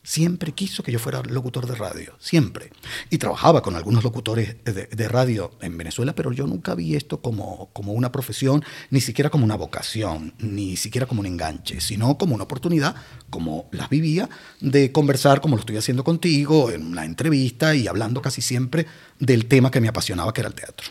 siempre 0.03 0.53
quiso 0.53 0.83
que 0.83 0.93
yo 0.93 0.99
fuera 0.99 1.23
locutor 1.23 1.67
de 1.67 1.75
radio, 1.75 2.15
siempre. 2.19 2.71
Y 3.11 3.19
trabajaba 3.19 3.63
con 3.63 3.77
algunos 3.77 4.03
locutores 4.03 4.57
de, 4.65 5.09
radio 5.09 5.51
en 5.61 5.77
Venezuela, 5.77 6.15
pero 6.15 6.33
yo 6.33 6.47
nunca 6.47 6.75
vi 6.75 6.95
esto 6.97 7.21
como, 7.21 7.71
como 7.73 7.93
una 7.93 8.13
profesión, 8.13 8.65
ni 8.91 9.01
siquiera 9.01 9.31
como 9.31 9.45
una 9.45 9.57
vocación, 9.57 10.35
ni 10.39 10.77
siquiera 10.77 11.07
como 11.07 11.21
un 11.21 11.27
enganche, 11.27 11.81
sino 11.81 12.17
como 12.17 12.35
una 12.35 12.45
oportunidad, 12.45 12.95
como 13.29 13.69
las 13.73 13.89
vivía, 13.89 14.29
de 14.61 14.93
conversar 14.93 15.41
como 15.41 15.57
lo 15.57 15.61
estoy 15.61 15.77
haciendo 15.77 16.05
contigo, 16.05 16.71
en 16.71 16.87
una 16.87 17.05
entrevista 17.05 17.75
y 17.75 17.87
hablando 17.87 18.23
casi 18.23 18.41
siempre 18.41 18.87
del 19.19 19.47
tema 19.47 19.71
que 19.71 19.81
me 19.81 19.89
apasionaba, 19.89 20.33
que 20.33 20.41
era 20.41 20.49
el 20.49 20.55
teatro. 20.55 20.89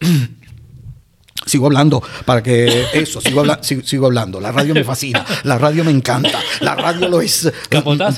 Sigo 1.46 1.66
hablando 1.66 2.02
para 2.26 2.42
que 2.42 2.86
eso, 2.92 3.20
sigo, 3.20 3.44
sigo, 3.62 4.06
hablando. 4.06 4.40
La 4.40 4.52
radio 4.52 4.74
me 4.74 4.84
fascina, 4.84 5.24
la 5.44 5.58
radio 5.58 5.84
me 5.84 5.90
encanta, 5.90 6.38
la 6.60 6.74
radio 6.74 7.08
lo 7.08 7.20
es 7.20 7.50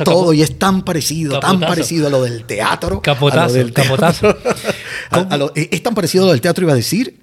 todo 0.05 0.33
y 0.33 0.43
es 0.43 0.59
tan 0.59 0.83
parecido, 0.83 1.39
tan 1.39 1.61
parecido 1.61 2.09
a 2.09 2.11
lo 2.11 2.23
del 2.23 2.45
teatro. 2.45 3.01
Capotazo, 3.01 3.55
del 3.55 3.73
capotazo. 3.73 4.37
es 5.55 5.83
tan 5.83 5.95
parecido 5.95 6.25
a 6.25 6.27
lo 6.27 6.33
del 6.33 6.41
teatro, 6.41 6.65
iba 6.65 6.73
a 6.73 6.77
decir, 6.77 7.21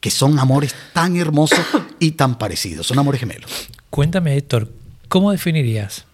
que 0.00 0.10
son 0.10 0.38
amores 0.38 0.74
tan 0.92 1.16
hermosos 1.16 1.60
y 1.98 2.12
tan 2.12 2.38
parecidos, 2.38 2.86
son 2.86 2.98
amores 2.98 3.20
gemelos. 3.20 3.68
Cuéntame, 3.90 4.36
Héctor, 4.36 4.72
¿cómo 5.08 5.32
definirías 5.32 6.06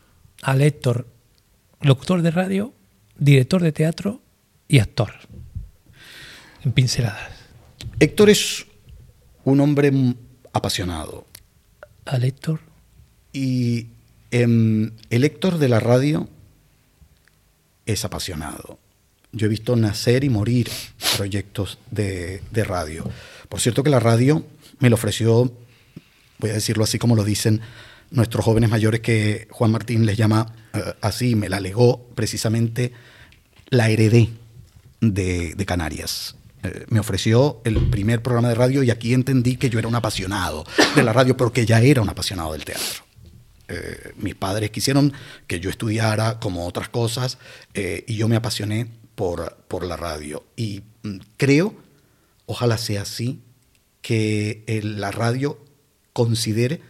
al 0.42 0.62
Héctor, 0.62 1.06
locutor 1.80 2.22
de 2.22 2.30
radio, 2.32 2.72
director 3.18 3.62
de 3.62 3.72
teatro 3.72 4.20
y 4.66 4.80
actor? 4.80 5.12
En 6.64 6.72
pinceladas. 6.72 7.30
Héctor 7.98 8.30
es 8.30 8.66
un 9.44 9.60
hombre 9.60 9.92
apasionado. 10.52 11.26
¿Al 12.04 12.24
Héctor? 12.24 12.60
Y 13.32 13.88
em, 14.30 14.92
el 15.10 15.24
Héctor 15.24 15.58
de 15.58 15.68
la 15.68 15.80
radio 15.80 16.28
es 17.86 18.04
apasionado. 18.04 18.78
Yo 19.32 19.46
he 19.46 19.50
visto 19.50 19.74
nacer 19.76 20.24
y 20.24 20.28
morir 20.28 20.68
proyectos 21.16 21.78
de, 21.90 22.42
radio. 22.52 23.08
Por 23.48 23.60
cierto 23.60 23.82
que 23.82 23.90
la 23.90 24.00
radio 24.00 24.44
me 24.78 24.90
lo 24.90 24.94
ofreció, 24.94 25.52
voy 26.38 26.50
a 26.50 26.54
decirlo 26.54 26.84
así 26.84 26.98
como 26.98 27.16
lo 27.16 27.24
dicen 27.24 27.60
nuestros 28.10 28.44
jóvenes 28.44 28.68
mayores 28.68 29.00
que 29.00 29.48
Juan 29.50 29.70
Martín 29.70 30.04
les 30.04 30.18
llama 30.18 30.54
eh, 30.74 30.80
así, 31.00 31.34
me 31.34 31.48
la 31.48 31.60
legó 31.60 32.06
precisamente 32.14 32.92
la 33.70 33.88
heredé 33.88 34.28
de, 35.00 35.54
de 35.54 35.66
Canarias. 35.66 36.36
Eh, 36.62 36.86
me 36.88 37.00
ofreció 37.00 37.60
el 37.64 37.90
primer 37.90 38.22
programa 38.22 38.48
de 38.48 38.54
radio 38.54 38.82
y 38.82 38.90
aquí 38.90 39.14
entendí 39.14 39.56
que 39.56 39.68
yo 39.68 39.78
era 39.78 39.88
un 39.88 39.96
apasionado 39.96 40.64
de 40.94 41.02
la 41.02 41.12
radio, 41.12 41.36
pero 41.36 41.52
que 41.52 41.66
ya 41.66 41.80
era 41.80 42.02
un 42.02 42.08
apasionado 42.08 42.52
del 42.52 42.64
teatro. 42.64 43.04
Eh, 43.68 44.12
mis 44.16 44.34
padres 44.34 44.70
quisieron 44.70 45.12
que 45.46 45.58
yo 45.58 45.70
estudiara 45.70 46.38
como 46.38 46.66
otras 46.66 46.88
cosas 46.88 47.38
eh, 47.74 48.04
y 48.06 48.16
yo 48.16 48.28
me 48.28 48.36
apasioné 48.36 48.86
por, 49.16 49.56
por 49.66 49.84
la 49.84 49.96
radio. 49.96 50.44
Y 50.54 50.82
mm, 51.02 51.16
creo, 51.36 51.74
ojalá 52.46 52.78
sea 52.78 53.02
así, 53.02 53.40
que 54.00 54.64
la 54.82 55.10
radio 55.10 55.58
considere 56.12 56.80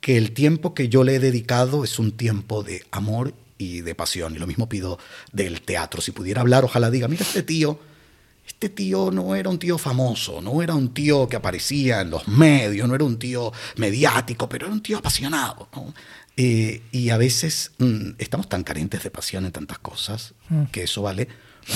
que 0.00 0.16
el 0.16 0.32
tiempo 0.32 0.74
que 0.74 0.88
yo 0.88 1.02
le 1.02 1.16
he 1.16 1.18
dedicado 1.20 1.84
es 1.84 1.98
un 1.98 2.12
tiempo 2.12 2.62
de 2.62 2.84
amor 2.90 3.34
y 3.58 3.80
de 3.80 3.94
pasión. 3.94 4.34
Y 4.34 4.38
lo 4.38 4.46
mismo 4.46 4.68
pido 4.68 4.98
del 5.32 5.62
teatro. 5.62 6.00
Si 6.02 6.12
pudiera 6.12 6.40
hablar, 6.40 6.64
ojalá 6.64 6.90
diga, 6.90 7.08
mira 7.08 7.22
este 7.22 7.42
tío 7.42 7.78
este 8.48 8.70
tío 8.70 9.10
no 9.12 9.36
era 9.36 9.50
un 9.50 9.58
tío 9.58 9.78
famoso, 9.78 10.40
no 10.40 10.62
era 10.62 10.74
un 10.74 10.92
tío 10.94 11.28
que 11.28 11.36
aparecía 11.36 12.00
en 12.00 12.10
los 12.10 12.26
medios, 12.26 12.88
no 12.88 12.94
era 12.94 13.04
un 13.04 13.18
tío 13.18 13.52
mediático, 13.76 14.48
pero 14.48 14.66
era 14.66 14.74
un 14.74 14.82
tío 14.82 14.98
apasionado. 14.98 15.68
Eh, 16.36 16.82
y 16.90 17.10
a 17.10 17.18
veces 17.18 17.72
mm, 17.78 18.12
estamos 18.18 18.48
tan 18.48 18.64
carentes 18.64 19.02
de 19.02 19.10
pasión 19.10 19.44
en 19.44 19.52
tantas 19.52 19.78
cosas 19.78 20.34
mm. 20.48 20.64
que 20.72 20.84
eso 20.84 21.02
vale 21.02 21.28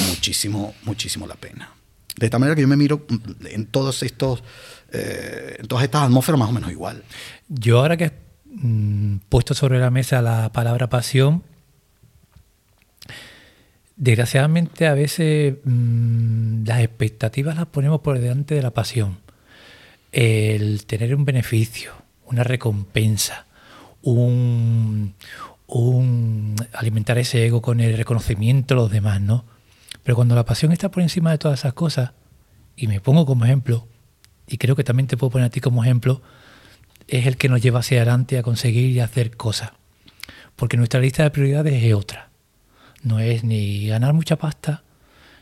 muchísimo, 0.09 0.75
muchísimo 0.85 1.27
la 1.27 1.35
pena. 1.35 1.71
De 2.17 2.27
esta 2.27 2.39
manera 2.39 2.55
que 2.55 2.63
yo 2.63 2.69
me 2.69 2.77
miro 2.77 3.05
mm, 3.07 3.47
en 3.47 3.67
todos 3.67 4.03
estos, 4.03 4.43
eh, 4.93 5.57
en 5.59 5.69
todas 5.69 5.85
estas 5.85 6.03
atmósferas 6.03 6.39
más 6.39 6.49
o 6.49 6.53
menos 6.53 6.71
igual. 6.71 7.05
Yo 7.49 7.81
ahora 7.81 7.97
que 7.97 8.05
he 8.07 8.13
puesto 9.29 9.55
sobre 9.55 9.79
la 9.79 9.91
mesa 9.91 10.23
la 10.23 10.53
palabra 10.53 10.89
pasión, 10.89 11.43
Desgraciadamente 14.03 14.89
a 14.89 14.95
veces 14.95 15.59
mm, 15.63 16.65
las 16.65 16.81
expectativas 16.81 17.55
las 17.55 17.67
ponemos 17.67 18.01
por 18.01 18.19
delante 18.19 18.57
de 18.57 18.61
la 18.61 18.73
pasión. 18.73 19.19
El 20.11 20.87
tener 20.87 21.15
un 21.15 21.25
beneficio, 21.25 21.93
una 22.27 22.43
recompensa, 22.43 23.47
un, 24.03 25.15
alimentar 26.73 27.17
ese 27.19 27.47
ego 27.47 27.63
con 27.63 27.79
el 27.79 27.97
reconocimiento 27.97 28.75
de 28.75 28.81
los 28.81 28.91
demás, 28.91 29.21
¿no? 29.21 29.45
Pero 30.03 30.17
cuando 30.17 30.35
la 30.35 30.45
pasión 30.45 30.73
está 30.73 30.91
por 30.91 31.05
encima 31.05 31.31
de 31.31 31.39
todas 31.39 31.61
esas 31.61 31.75
cosas, 31.75 32.11
y 32.75 32.89
me 32.89 33.01
pongo 33.01 33.25
como 33.25 33.45
ejemplo, 33.45 33.87
y 34.49 34.59
creo 34.59 34.75
que 34.75 34.83
también 34.83 35.07
te 35.07 35.17
puedo 35.17 35.31
poner 35.31 35.47
a 35.47 35.51
ti 35.51 35.61
como 35.61 35.85
ejemplo, 35.85 36.23
es 37.07 37.29
el 37.29 37.37
que 37.37 37.49
nos 37.49 37.63
lleva 37.63 37.79
hacia 37.79 37.99
adelante 37.99 38.37
a 38.37 38.43
conseguir 38.43 38.91
y 38.91 38.99
hacer 38.99 39.37
cosas. 39.37 39.71
Porque 40.57 40.77
nuestra 40.77 40.99
lista 40.99 41.23
de 41.23 41.31
prioridades 41.31 41.85
es 41.85 41.95
otra 41.95 42.32
no 43.03 43.19
es 43.19 43.45
ni 43.45 43.87
ganar 43.87 44.13
mucha 44.13 44.37
pasta, 44.37 44.83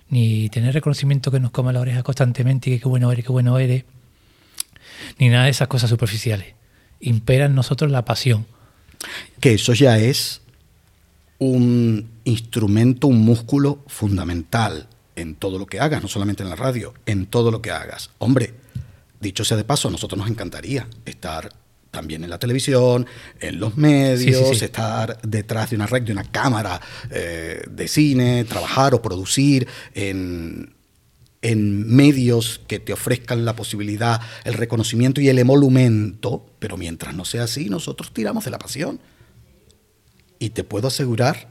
ni 0.09 0.49
tener 0.49 0.75
reconocimiento 0.75 1.31
que 1.31 1.41
nos 1.41 1.51
come 1.51 1.73
la 1.73 1.81
oreja 1.81 2.03
constantemente 2.03 2.71
y 2.71 2.75
que 2.75 2.81
qué 2.81 2.89
bueno 2.89 3.11
eres, 3.13 3.25
qué 3.25 3.33
bueno 3.33 3.59
eres, 3.59 3.85
ni 5.19 5.29
nada 5.29 5.45
de 5.45 5.51
esas 5.51 5.69
cosas 5.69 5.91
superficiales. 5.91 6.55
Impera 7.01 7.47
en 7.47 7.55
nosotros 7.55 7.91
la 7.91 8.05
pasión. 8.05 8.47
Que 9.41 9.55
eso 9.55 9.73
ya 9.73 9.99
es 9.99 10.43
un 11.39 12.11
instrumento, 12.25 13.07
un 13.07 13.25
músculo 13.25 13.83
fundamental 13.87 14.89
en 15.17 15.35
todo 15.35 15.59
lo 15.59 15.67
que 15.67 15.81
hagas, 15.81 16.03
no 16.03 16.09
solamente 16.09 16.43
en 16.43 16.51
la 16.51 16.57
radio, 16.57 16.95
en 17.07 17.27
todo 17.27 17.51
lo 17.51 17.63
que 17.63 17.71
hagas. 17.71 18.11
Hombre, 18.19 18.55
dicho 19.21 19.45
sea 19.45 19.57
de 19.57 19.65
paso, 19.65 19.89
a 19.89 19.91
nosotros 19.91 20.19
nos 20.19 20.29
encantaría 20.29 20.87
estar 21.05 21.51
también 21.91 22.25
en 22.25 22.31
la 22.31 22.39
televisión, 22.39 23.07
en 23.41 23.59
los 23.59 23.77
medios, 23.77 24.63
estar 24.63 25.21
detrás 25.23 25.71
de 25.71 25.77
una 25.77 25.87
red, 25.87 26.03
de 26.03 26.13
una 26.13 26.25
cámara 26.25 26.81
eh, 27.11 27.63
de 27.69 27.89
cine, 27.89 28.45
trabajar 28.45 28.95
o 28.95 29.03
producir 29.03 29.67
en, 29.95 30.75
en 31.43 31.87
medios 31.89 32.61
que 32.67 32.79
te 32.79 32.93
ofrezcan 32.93 33.45
la 33.45 33.57
posibilidad, 33.57 34.21
el 34.45 34.55
reconocimiento 34.55 35.21
y 35.21 35.29
el 35.29 35.39
emolumento, 35.39 36.47
pero 36.59 36.77
mientras 36.77 37.15
no 37.15 37.25
sea 37.25 37.45
así, 37.45 37.69
nosotros 37.69 38.13
tiramos 38.13 38.45
de 38.45 38.51
la 38.51 38.59
pasión. 38.59 39.01
Y 40.39 40.51
te 40.51 40.65
puedo 40.65 40.89
asegurar 40.89 41.51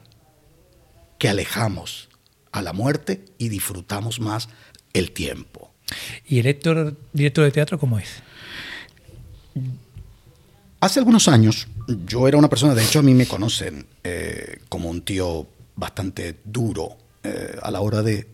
que 1.20 1.30
alejamos 1.30 2.10
a 2.52 2.62
la 2.62 2.74
muerte 2.74 3.26
y 3.38 3.50
disfrutamos 3.50 4.20
más 4.20 4.50
el 4.94 5.12
tiempo. 5.12 5.72
¿Y 6.26 6.40
el 6.40 6.48
Héctor, 6.48 6.98
director 7.14 7.46
de 7.46 7.52
teatro, 7.52 7.80
cómo 7.80 8.00
es? 8.00 8.24
Hace 10.82 11.00
algunos 11.00 11.28
años 11.28 11.68
yo 12.06 12.28
era 12.28 12.38
una 12.38 12.50
persona, 12.50 12.74
de 12.74 12.84
hecho 12.84 13.00
a 13.00 13.04
mí 13.04 13.14
me 13.14 13.28
conocen 13.28 13.86
eh, 14.04 14.60
como 14.70 14.90
un 14.90 15.02
tío 15.02 15.48
bastante 15.76 16.40
duro 16.46 16.98
eh, 17.24 17.58
a 17.62 17.70
la 17.70 17.82
hora 17.82 18.02
de, 18.02 18.28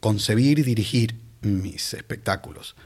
concebir 0.00 0.60
y 0.60 0.62
dirigir 0.62 1.16
mis 1.40 1.94
espectáculos. 1.94 2.76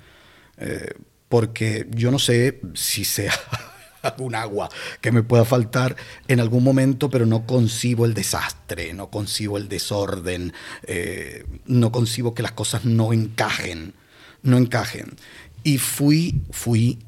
Eh, 0.57 0.95
porque 1.29 1.87
yo 1.91 2.11
no 2.11 2.19
sé 2.19 2.61
si 2.75 3.05
sea 3.05 3.35
algún 4.03 4.35
agua 4.37 4.71
que 5.01 5.11
me 5.11 5.23
pueda 5.23 5.45
faltar 5.45 5.97
en 6.29 6.39
algún 6.39 6.63
momento, 6.63 7.11
pero 7.11 7.27
no 7.27 7.45
concibo 7.45 8.07
el 8.07 8.15
desastre, 8.15 8.95
no 8.95 9.11
concibo 9.11 9.59
el 9.59 9.69
desorden, 9.69 10.53
no 11.67 11.93
concibo 11.93 12.35
que 12.35 12.43
las 12.43 12.53
cosas 12.53 12.85
no 12.85 13.13
encajen, 13.13 13.95
no 14.43 14.57
encajen. 14.57 15.17
Y 15.65 15.79
fui, 15.79 16.41
fui 16.51 16.99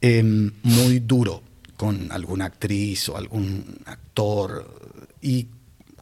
Em, 0.00 0.52
muy 0.62 1.00
duro 1.00 1.42
con 1.76 2.12
alguna 2.12 2.44
actriz 2.46 3.08
o 3.08 3.16
algún 3.16 3.80
actor. 3.86 5.08
Y 5.20 5.48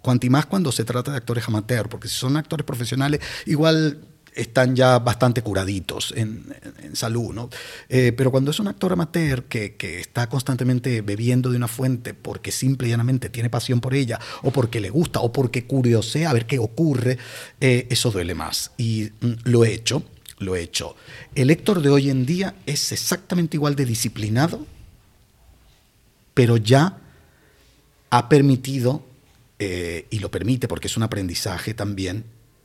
cuanto 0.03 0.28
más 0.28 0.47
cuando 0.47 0.70
se 0.70 0.84
trata 0.84 1.12
de 1.12 1.16
actores 1.18 1.47
amateur, 1.49 1.88
porque 1.88 2.09
si 2.09 2.14
son 2.14 2.36
actores 2.36 2.66
profesionales, 2.66 3.20
igual 3.47 4.01
están 4.34 4.76
ya 4.76 4.99
bastante 4.99 5.42
curaditos 5.42 6.12
en, 6.14 6.44
salud, 6.92 7.32
¿no? 7.34 7.49
Eh, 7.88 8.12
pero 8.14 8.30
cuando 8.30 8.51
es 8.51 8.61
un 8.61 8.68
actor 8.68 8.92
amateur 8.92 9.44
que, 9.44 9.76
está 9.99 10.28
constantemente 10.28 11.01
bebiendo 11.01 11.51
de 11.51 11.57
una 11.57 11.68
fuente 11.68 12.12
porque 12.12 12.53
simple 12.53 12.88
y 12.88 12.90
llanamente 12.90 13.30
tiene 13.30 13.49
pasión 13.49 13.80
por 13.80 13.94
ella, 13.94 14.20
o 14.42 14.51
porque 14.51 14.80
le 14.80 14.90
gusta, 14.90 15.20
o 15.20 15.32
porque 15.32 15.66
curiosea 15.66 16.30
a 16.30 16.32
ver 16.34 16.47
qué 16.47 16.59
ocurre, 16.59 17.18
eh, 17.61 17.86
eso 17.90 18.11
duele 18.11 18.34
más. 18.34 18.72
Y 18.76 19.11
mm, 19.20 19.32
lo 19.44 19.64
he 19.64 19.72
hecho 19.72 20.03
lo 20.39 20.57
he 20.57 20.62
hecho. 20.62 20.97
El 21.34 21.51
Héctor 21.51 21.82
de 21.82 21.91
hoy 21.91 22.11
en 22.11 22.26
día 22.26 22.55
es 22.66 22.93
exactamente 22.93 23.57
igual 23.57 23.76
de 23.76 23.84
disciplinado, 23.84 24.66
pero 26.34 26.57
ya 26.57 26.99
ha 28.11 28.28
permitido, 28.28 29.05
eh, 29.59 30.07
y 30.11 30.18
lo 30.18 30.30
permite 30.30 30.68
porque 30.68 30.89
es 30.89 30.97
un 30.97 31.03
aprendizaje 31.03 31.74
también, 31.74 32.24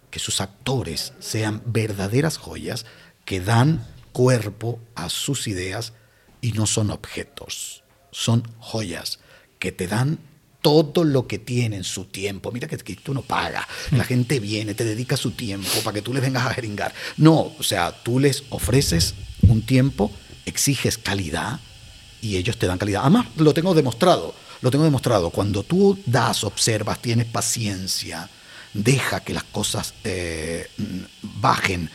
que 0.09 0.19
sus 0.19 0.41
actores 0.41 1.13
sean 1.19 1.61
verdaderas 1.65 2.37
joyas 2.37 2.85
que 3.25 3.39
dan 3.39 3.87
cuerpo 4.11 4.79
a 4.93 5.09
sus 5.09 5.47
ideas 5.47 5.93
y 6.41 6.51
no 6.51 6.65
son 6.65 6.91
objetos, 6.91 7.83
son 8.11 8.43
joyas 8.59 9.19
que 9.57 9.71
te 9.71 9.87
dan 9.87 10.19
todo 10.61 11.03
lo 11.03 11.27
que 11.27 11.39
tienen, 11.39 11.83
su 11.83 12.05
tiempo. 12.05 12.51
Mira 12.51 12.67
que, 12.67 12.77
tú 12.95 13.13
no 13.13 13.21
pagas. 13.21 13.65
La 13.91 14.03
gente 14.03 14.39
viene, 14.39 14.73
te 14.73 14.85
dedica 14.85 15.17
su 15.17 15.31
tiempo 15.31 15.69
para 15.83 15.95
que 15.95 16.01
tú 16.01 16.13
les 16.13 16.21
vengas 16.21 16.45
a 16.45 16.53
jeringar. 16.53 16.93
No, 17.17 17.51
o 17.57 17.63
sea, 17.63 17.91
tú 17.91 18.19
les 18.19 18.43
ofreces 18.49 19.15
un 19.41 19.63
tiempo, 19.63 20.11
exiges 20.45 20.97
calidad 20.97 21.59
y 22.21 22.37
ellos 22.37 22.57
te 22.57 22.67
dan 22.67 22.77
calidad. 22.77 23.01
Además, 23.01 23.27
lo 23.37 23.53
tengo 23.53 23.73
demostrado. 23.73 24.33
Lo 24.61 24.69
tengo 24.69 24.83
demostrado. 24.83 25.31
Cuando 25.31 25.63
tú 25.63 25.97
das, 26.05 26.43
observas, 26.43 27.01
tienes 27.01 27.25
paciencia, 27.25 28.29
deja 28.73 29.21
que 29.21 29.33
las 29.33 29.43
cosas 29.45 29.95
eh, 30.03 30.69
bajen 31.21 31.89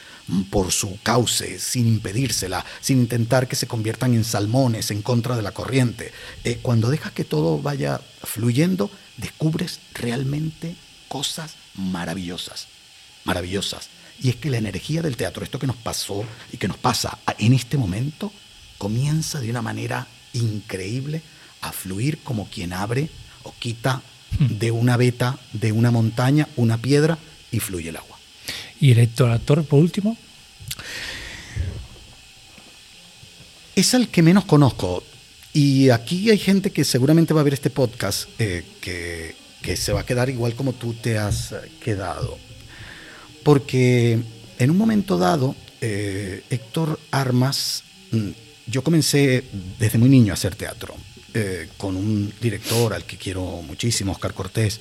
por 0.51 0.73
su 0.73 0.99
cauce, 1.03 1.59
sin 1.59 1.87
impedírsela, 1.87 2.65
sin 2.81 3.01
intentar 3.01 3.47
que 3.47 3.57
se 3.57 3.67
conviertan 3.67 4.15
en 4.15 4.25
salmones 4.25 4.91
en 4.91 5.03
contra 5.03 5.37
de 5.37 5.43
la 5.43 5.53
corriente. 5.53 6.13
Eh, 6.45 6.59
cuando 6.63 6.91
dejas 6.91 7.13
que 7.13 7.25
todo 7.25 7.61
vaya 7.61 8.01
fluyendo, 8.23 8.91
descubres 9.17 9.81
realmente 9.95 10.77
cosas 11.09 11.55
maravillosas, 11.75 12.67
maravillosas. 13.25 13.89
Y 14.21 14.31
es 14.31 14.37
que 14.37 14.51
la 14.51 14.59
energía 14.59 15.03
del 15.03 15.17
teatro, 15.17 15.45
esto 15.45 15.59
que 15.59 15.67
nos 15.67 15.77
pasó 15.77 16.25
y 16.53 16.57
que 16.57 16.69
nos 16.69 16.79
pasa 16.79 17.19
en 17.39 17.53
este 17.53 17.77
momento, 17.77 18.33
comienza 18.79 19.41
de 19.41 19.51
una 19.51 19.63
manera 19.63 20.07
increíble 20.33 21.23
a 21.61 21.73
fluir 21.73 22.19
como 22.23 22.49
quien 22.49 22.73
abre 22.73 23.11
o 23.43 23.55
quita 23.59 24.03
hmm. 24.39 24.59
de 24.59 24.71
una 24.71 24.97
veta, 24.97 25.39
de 25.53 25.73
una 25.73 25.91
montaña, 25.91 26.49
una 26.57 26.79
piedra 26.79 27.19
y 27.53 27.61
fluye 27.61 27.91
el 27.91 27.97
agua. 27.97 28.16
¿Y 28.81 28.93
el 28.93 29.01
actor, 29.01 29.65
por 29.65 29.81
último? 29.81 30.17
Es 33.75 33.95
el 33.95 34.09
que 34.09 34.23
menos 34.23 34.45
conozco. 34.45 35.03
Y 35.53 35.91
aquí 35.91 36.31
hay 36.31 36.39
gente 36.39 36.71
que 36.71 36.85
seguramente 36.85 37.33
va 37.33 37.41
a 37.41 37.45
ver 37.45 37.55
este 37.55 37.71
podcast 37.71 38.29
eh, 38.39 38.65
que, 38.81 39.35
se 39.77 39.93
va 39.93 40.01
a 40.01 40.07
quedar 40.07 40.29
igual 40.29 40.55
como 40.55 40.75
tú 40.75 40.95
te 40.95 41.19
has 41.19 41.55
quedado. 41.83 42.39
Porque 43.43 44.19
en 44.59 44.71
un 44.71 44.77
momento 44.77 45.19
dado, 45.19 45.57
eh, 45.81 46.43
Héctor 46.51 47.01
Armas, 47.11 47.83
mm, 48.13 48.29
yo 48.67 48.85
comencé 48.85 49.45
desde 49.79 49.99
muy 49.99 50.09
niño 50.09 50.33
a 50.33 50.35
hacer 50.35 50.55
teatro, 50.55 50.95
eh, 51.35 51.69
con 51.77 51.97
un 51.97 52.33
director 52.41 52.93
al 52.93 53.05
que 53.05 53.17
quiero 53.17 53.63
muchísimo, 53.63 54.13
Oscar 54.13 54.35
Cortés, 54.35 54.81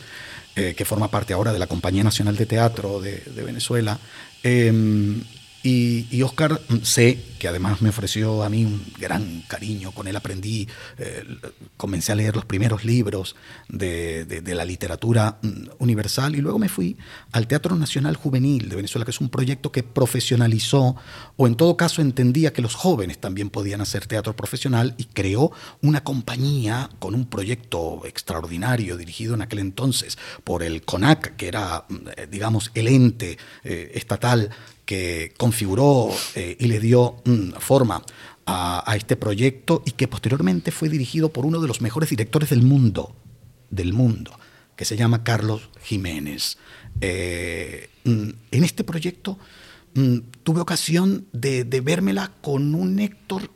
eh, 0.56 0.74
que 0.76 0.86
forma 0.86 1.12
parte 1.12 1.34
ahora 1.34 1.52
de 1.52 1.60
la 1.60 1.68
Compañía 1.68 2.04
Nacional 2.04 2.36
de 2.36 2.46
Teatro 2.46 3.02
de, 3.02 3.22
Venezuela. 3.44 4.00
Em, 4.44 5.22
y, 5.68 6.22
Oscar 6.22 6.62
mm, 6.70 6.84
sé 6.84 7.20
que 7.40 7.48
además 7.48 7.82
me 7.82 7.90
ofreció 7.90 8.44
a 8.44 8.50
mí 8.50 8.64
un 8.66 8.86
gran 9.00 9.42
cariño, 9.48 9.92
con 9.92 10.08
él 10.08 10.16
aprendí, 10.16 10.68
eh, 10.98 11.24
comencé 11.76 12.12
a 12.12 12.16
leer 12.16 12.36
los 12.36 12.46
primeros 12.46 12.86
libros 12.86 13.36
de, 13.68 14.42
la 14.46 14.64
literatura 14.64 15.40
mm, 15.42 15.70
universal. 15.80 16.36
Y 16.36 16.42
luego 16.42 16.60
me 16.60 16.70
fui 16.70 16.98
al 17.32 17.48
Teatro 17.48 17.76
Nacional 17.76 18.16
Juvenil 18.16 18.70
de 18.70 18.76
Venezuela, 18.76 19.06
que 19.06 19.12
es 19.12 19.20
un 19.20 19.30
proyecto 19.30 19.72
que 19.72 19.82
profesionalizó 19.82 20.96
o 21.36 21.48
en 21.48 21.56
todo 21.56 21.76
caso 21.78 22.02
entendía 22.02 22.54
que 22.54 22.62
los 22.62 22.76
jóvenes 22.76 23.18
también 23.18 23.50
podían 23.50 23.82
hacer 23.82 24.06
teatro 24.06 24.36
profesional 24.36 24.94
y 24.98 25.06
creó 25.06 25.52
una 25.82 26.04
compañía 26.04 26.92
con 27.00 27.16
un 27.16 27.26
proyecto 27.26 28.04
extraordinario 28.06 28.98
dirigido 28.98 29.34
en 29.34 29.42
aquel 29.42 29.60
entonces 29.60 30.18
por 30.44 30.62
el 30.62 30.84
CONAC, 30.84 31.36
que 31.36 31.48
era, 31.48 31.86
mm, 31.90 31.96
eh, 32.18 32.28
digamos, 32.30 32.70
el 32.76 32.88
ente 32.88 33.40
eh, 33.64 33.92
estatal 33.96 34.52
que 34.86 35.34
configuró 35.38 36.10
eh, 36.36 36.56
y 36.60 36.68
le 36.68 36.80
dio 36.80 37.18
mm, 37.26 37.54
forma 37.60 38.02
a, 38.46 38.94
este 38.96 39.16
proyecto 39.16 39.82
y 39.86 39.92
que 39.92 40.08
posteriormente 40.08 40.72
fue 40.72 40.90
dirigido 40.90 41.30
por 41.30 41.46
uno 41.46 41.60
de 41.60 41.68
los 41.68 41.82
mejores 41.82 42.10
directores 42.10 42.50
del 42.50 42.62
mundo, 42.62 43.16
del 43.72 43.94
mundo, 43.94 44.40
que 44.76 44.86
se 44.86 44.96
llama 44.96 45.24
Carlos 45.24 45.70
Jiménez. 45.82 46.58
Eh, 47.02 47.90
mm, 48.04 48.30
en 48.52 48.64
este 48.64 48.84
proyecto 48.84 49.40
mm, 49.96 50.18
tuve 50.44 50.62
ocasión 50.62 51.28
de, 51.34 51.64
de 51.64 51.82
vérmela 51.82 52.32
con 52.42 52.76
un 52.76 53.00
Héctor 53.00 53.50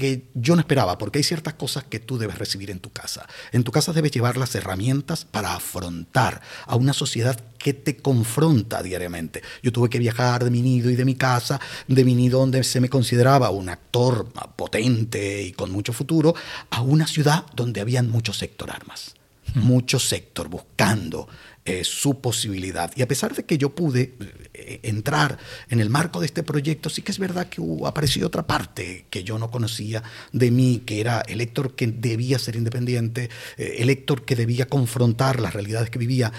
que 0.00 0.24
yo 0.34 0.56
no 0.56 0.60
esperaba, 0.60 0.98
porque 0.98 1.18
hay 1.18 1.22
ciertas 1.22 1.54
cosas 1.54 1.84
que 1.84 2.00
tú 2.00 2.18
debes 2.18 2.38
recibir 2.38 2.70
en 2.70 2.80
tu 2.80 2.90
casa. 2.90 3.28
En 3.52 3.62
tu 3.62 3.70
casa 3.70 3.92
debes 3.92 4.10
llevar 4.10 4.36
las 4.36 4.54
herramientas 4.54 5.24
para 5.24 5.54
afrontar 5.54 6.40
a 6.66 6.74
una 6.74 6.92
sociedad 6.92 7.38
que 7.58 7.74
te 7.74 7.98
confronta 7.98 8.82
diariamente. 8.82 9.42
Yo 9.62 9.70
tuve 9.70 9.90
que 9.90 9.98
viajar 9.98 10.42
de 10.42 10.50
mi 10.50 10.62
nido 10.62 10.90
y 10.90 10.96
de 10.96 11.04
mi 11.04 11.14
casa, 11.14 11.60
de 11.86 12.04
mi 12.04 12.14
nido 12.14 12.40
donde 12.40 12.64
se 12.64 12.80
me 12.80 12.88
consideraba 12.88 13.50
un 13.50 13.68
actor 13.68 14.28
potente 14.56 15.42
y 15.42 15.52
con 15.52 15.70
mucho 15.70 15.92
futuro, 15.92 16.34
a 16.70 16.80
una 16.80 17.06
ciudad 17.06 17.44
donde 17.54 17.80
habían 17.80 18.10
muchos 18.10 18.38
sector 18.38 18.70
armas, 18.70 19.14
hmm. 19.54 19.60
muchos 19.60 20.08
sector 20.08 20.48
buscando 20.48 21.28
eh, 21.70 21.84
su 21.84 22.20
posibilidad. 22.20 22.90
Y 22.96 23.02
a 23.02 23.06
pesar 23.06 23.32
de 23.32 23.44
que 23.44 23.56
yo 23.56 23.76
pude 23.76 24.14
eh, 24.54 24.80
entrar 24.82 25.38
en 25.68 25.78
el 25.78 25.88
marco 25.88 26.18
de 26.18 26.26
este 26.26 26.42
proyecto, 26.42 26.90
sí 26.90 27.02
que 27.02 27.12
es 27.12 27.20
verdad 27.20 27.48
que 27.48 27.60
hubo, 27.60 27.86
apareció 27.86 28.26
otra 28.26 28.44
parte 28.44 29.06
que 29.08 29.22
yo 29.22 29.38
no 29.38 29.52
conocía 29.52 30.02
de 30.32 30.50
mí, 30.50 30.82
que 30.84 31.00
era 31.00 31.20
el 31.20 31.40
Héctor 31.40 31.76
que 31.76 31.86
debía 31.86 32.40
ser 32.40 32.56
independiente, 32.56 33.30
eh, 33.56 33.76
el 33.78 33.88
Héctor 33.88 34.24
que 34.24 34.34
debía 34.34 34.66
confrontar 34.66 35.38
las 35.38 35.54
realidades 35.54 35.90
que 35.90 36.00
vivía 36.00 36.32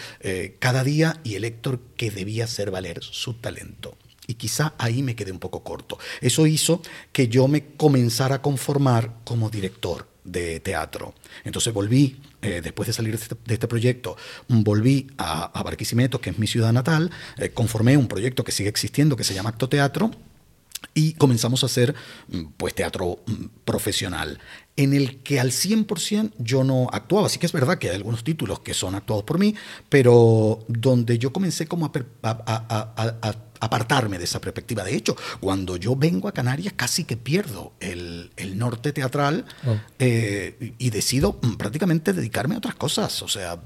cada 0.60 0.84
día 0.84 1.20
y 1.24 1.36
el 1.36 1.46
Héctor 1.46 1.80
que 1.96 2.12
debía 2.12 2.44
hacer 2.44 2.70
valer 2.70 3.02
su 3.02 3.36
talento. 3.36 3.98
Y 4.28 4.34
quizá 4.34 4.74
ahí 4.78 5.02
me 5.02 5.16
quedé 5.16 5.32
un 5.32 5.40
poco 5.40 5.64
corto. 5.64 5.98
Eso 6.20 6.46
hizo 6.46 6.82
que 7.14 7.30
yo 7.30 7.48
me 7.48 7.76
comenzara 7.76 8.36
a 8.36 8.42
conformar 8.42 9.16
como 9.24 9.50
director 9.50 10.11
de 10.24 10.60
teatro. 10.60 11.14
Entonces 11.44 11.74
volví 11.74 12.22
eh, 12.42 12.62
después 12.64 12.88
de 12.88 12.94
salir 12.94 13.14
este, 13.14 13.36
de 13.46 13.54
este, 13.54 13.68
proyecto, 13.68 14.18
volví 14.48 15.08
a, 15.18 15.62
Barquisimeto, 15.64 16.20
que 16.22 16.32
es 16.32 16.40
mi 16.40 16.48
ciudad 16.48 16.74
natal, 16.74 17.12
eh, 17.38 17.50
conformé 17.50 17.98
un 17.98 18.08
proyecto 18.08 18.44
que 18.44 18.52
sigue 18.52 18.70
existiendo, 18.70 19.16
que 19.16 19.24
se 19.24 19.34
llama 19.34 19.50
Acto 19.50 19.70
Teatro, 19.70 20.12
y 20.94 21.14
comenzamos 21.14 21.64
a 21.64 21.68
hacer 21.68 21.96
mm, 22.30 22.46
pues 22.58 22.74
teatro 22.74 23.20
mm, 23.26 23.46
profesional 23.66 24.40
en 24.76 24.94
el 24.94 25.22
que 25.22 25.40
al 25.40 25.52
100% 25.52 26.34
yo 26.38 26.64
no 26.64 26.88
actuaba. 26.92 27.28
Así 27.28 27.40
que 27.40 27.46
es 27.46 27.52
verdad 27.52 27.78
que 27.78 27.90
hay 27.90 27.96
algunos 27.96 28.24
títulos 28.24 28.60
que 28.60 28.74
son 28.74 28.96
actuados 28.96 29.24
por 29.24 29.40
mí, 29.40 29.56
pero 29.90 30.64
donde 30.68 31.18
yo 31.18 31.34
comencé 31.34 31.68
como 31.68 31.86
a, 31.86 31.92
a, 32.24 33.36
apartarme 33.60 34.18
de 34.18 34.24
esa 34.24 34.42
perspectiva. 34.42 34.84
De 34.84 34.96
hecho, 34.96 35.16
cuando 35.40 35.78
yo 35.78 35.96
vengo 35.96 36.28
a 36.28 36.34
Canarias 36.34 36.74
casi 36.76 37.04
que 37.04 37.16
pierdo 37.16 37.74
el, 37.80 38.32
el 38.36 38.58
norte 38.58 38.92
teatral 38.92 39.46
oh. 39.68 39.76
eh, 40.00 40.74
y 40.78 40.90
decido 40.90 41.40
prácticamente 41.40 42.14
dedicarme 42.14 42.56
a 42.56 42.58
otras 42.58 42.76
cosas. 42.76 43.22
O 43.22 43.28
sea, 43.28 43.62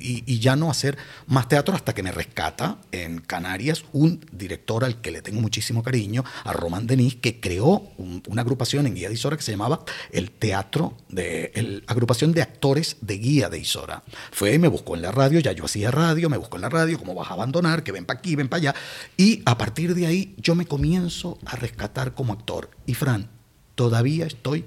y, 0.00 0.38
ya 0.38 0.56
no 0.56 0.70
hacer 0.70 0.96
más 1.26 1.48
teatro 1.48 1.74
hasta 1.74 1.94
que 1.94 2.02
me 2.02 2.12
rescata 2.12 2.78
en 2.92 3.20
Canarias 3.20 3.84
un 3.92 4.24
director 4.32 4.84
al 4.84 5.00
que 5.00 5.10
le 5.10 5.22
tengo 5.22 5.40
muchísimo 5.40 5.82
cariño, 5.82 6.24
a 6.44 6.52
Román 6.52 6.86
Denis, 6.86 7.16
que 7.16 7.40
creó 7.40 7.90
una 7.98 8.42
agrupación 8.42 8.86
en 8.86 8.94
Guía 8.94 9.08
de 9.08 9.14
Isora 9.14 9.36
que 9.36 9.42
se 9.42 9.52
llamaba 9.52 9.84
el 10.12 10.30
Teatro, 10.30 10.96
de, 11.08 11.50
el, 11.54 11.84
agrupación 11.86 12.32
de 12.32 12.42
actores 12.42 12.96
de 13.00 13.18
Guía 13.18 13.48
de 13.48 13.58
Isora. 13.58 14.02
Fue 14.32 14.54
y 14.54 14.58
me 14.58 14.68
buscó 14.68 14.94
en 14.94 15.02
la 15.02 15.12
radio, 15.12 15.40
ya 15.40 15.52
yo 15.52 15.64
hacía 15.64 15.90
radio, 15.90 16.28
me 16.28 16.36
buscó 16.36 16.56
en 16.56 16.62
la 16.62 16.68
radio, 16.68 16.98
cómo 16.98 17.14
vas 17.14 17.30
a 17.30 17.34
abandonar, 17.34 17.82
que 17.82 17.92
ven 17.92 18.04
para 18.04 18.18
aquí, 18.18 18.36
ven 18.36 18.48
para 18.48 18.58
allá. 18.58 18.74
Y 19.16 19.42
a 19.44 19.58
partir 19.58 19.94
de 19.94 20.06
ahí 20.06 20.34
yo 20.38 20.54
me 20.54 20.66
comienzo 20.66 21.38
a 21.44 21.56
rescatar 21.56 22.14
como 22.14 22.32
actor. 22.32 22.70
Y 22.86 22.94
Fran, 22.94 23.28
todavía 23.74 24.26
estoy 24.26 24.64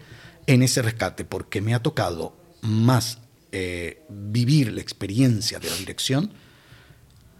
en 0.47 0.63
ese 0.63 0.81
rescate 0.81 1.25
porque 1.25 1.61
me 1.61 1.73
ha 1.73 1.81
tocado 1.81 2.35
más 2.61 3.19
eh, 3.51 4.03
vivir 4.09 4.71
la 4.71 4.81
experiencia 4.81 5.59
de 5.59 5.69
la 5.69 5.75
dirección 5.75 6.31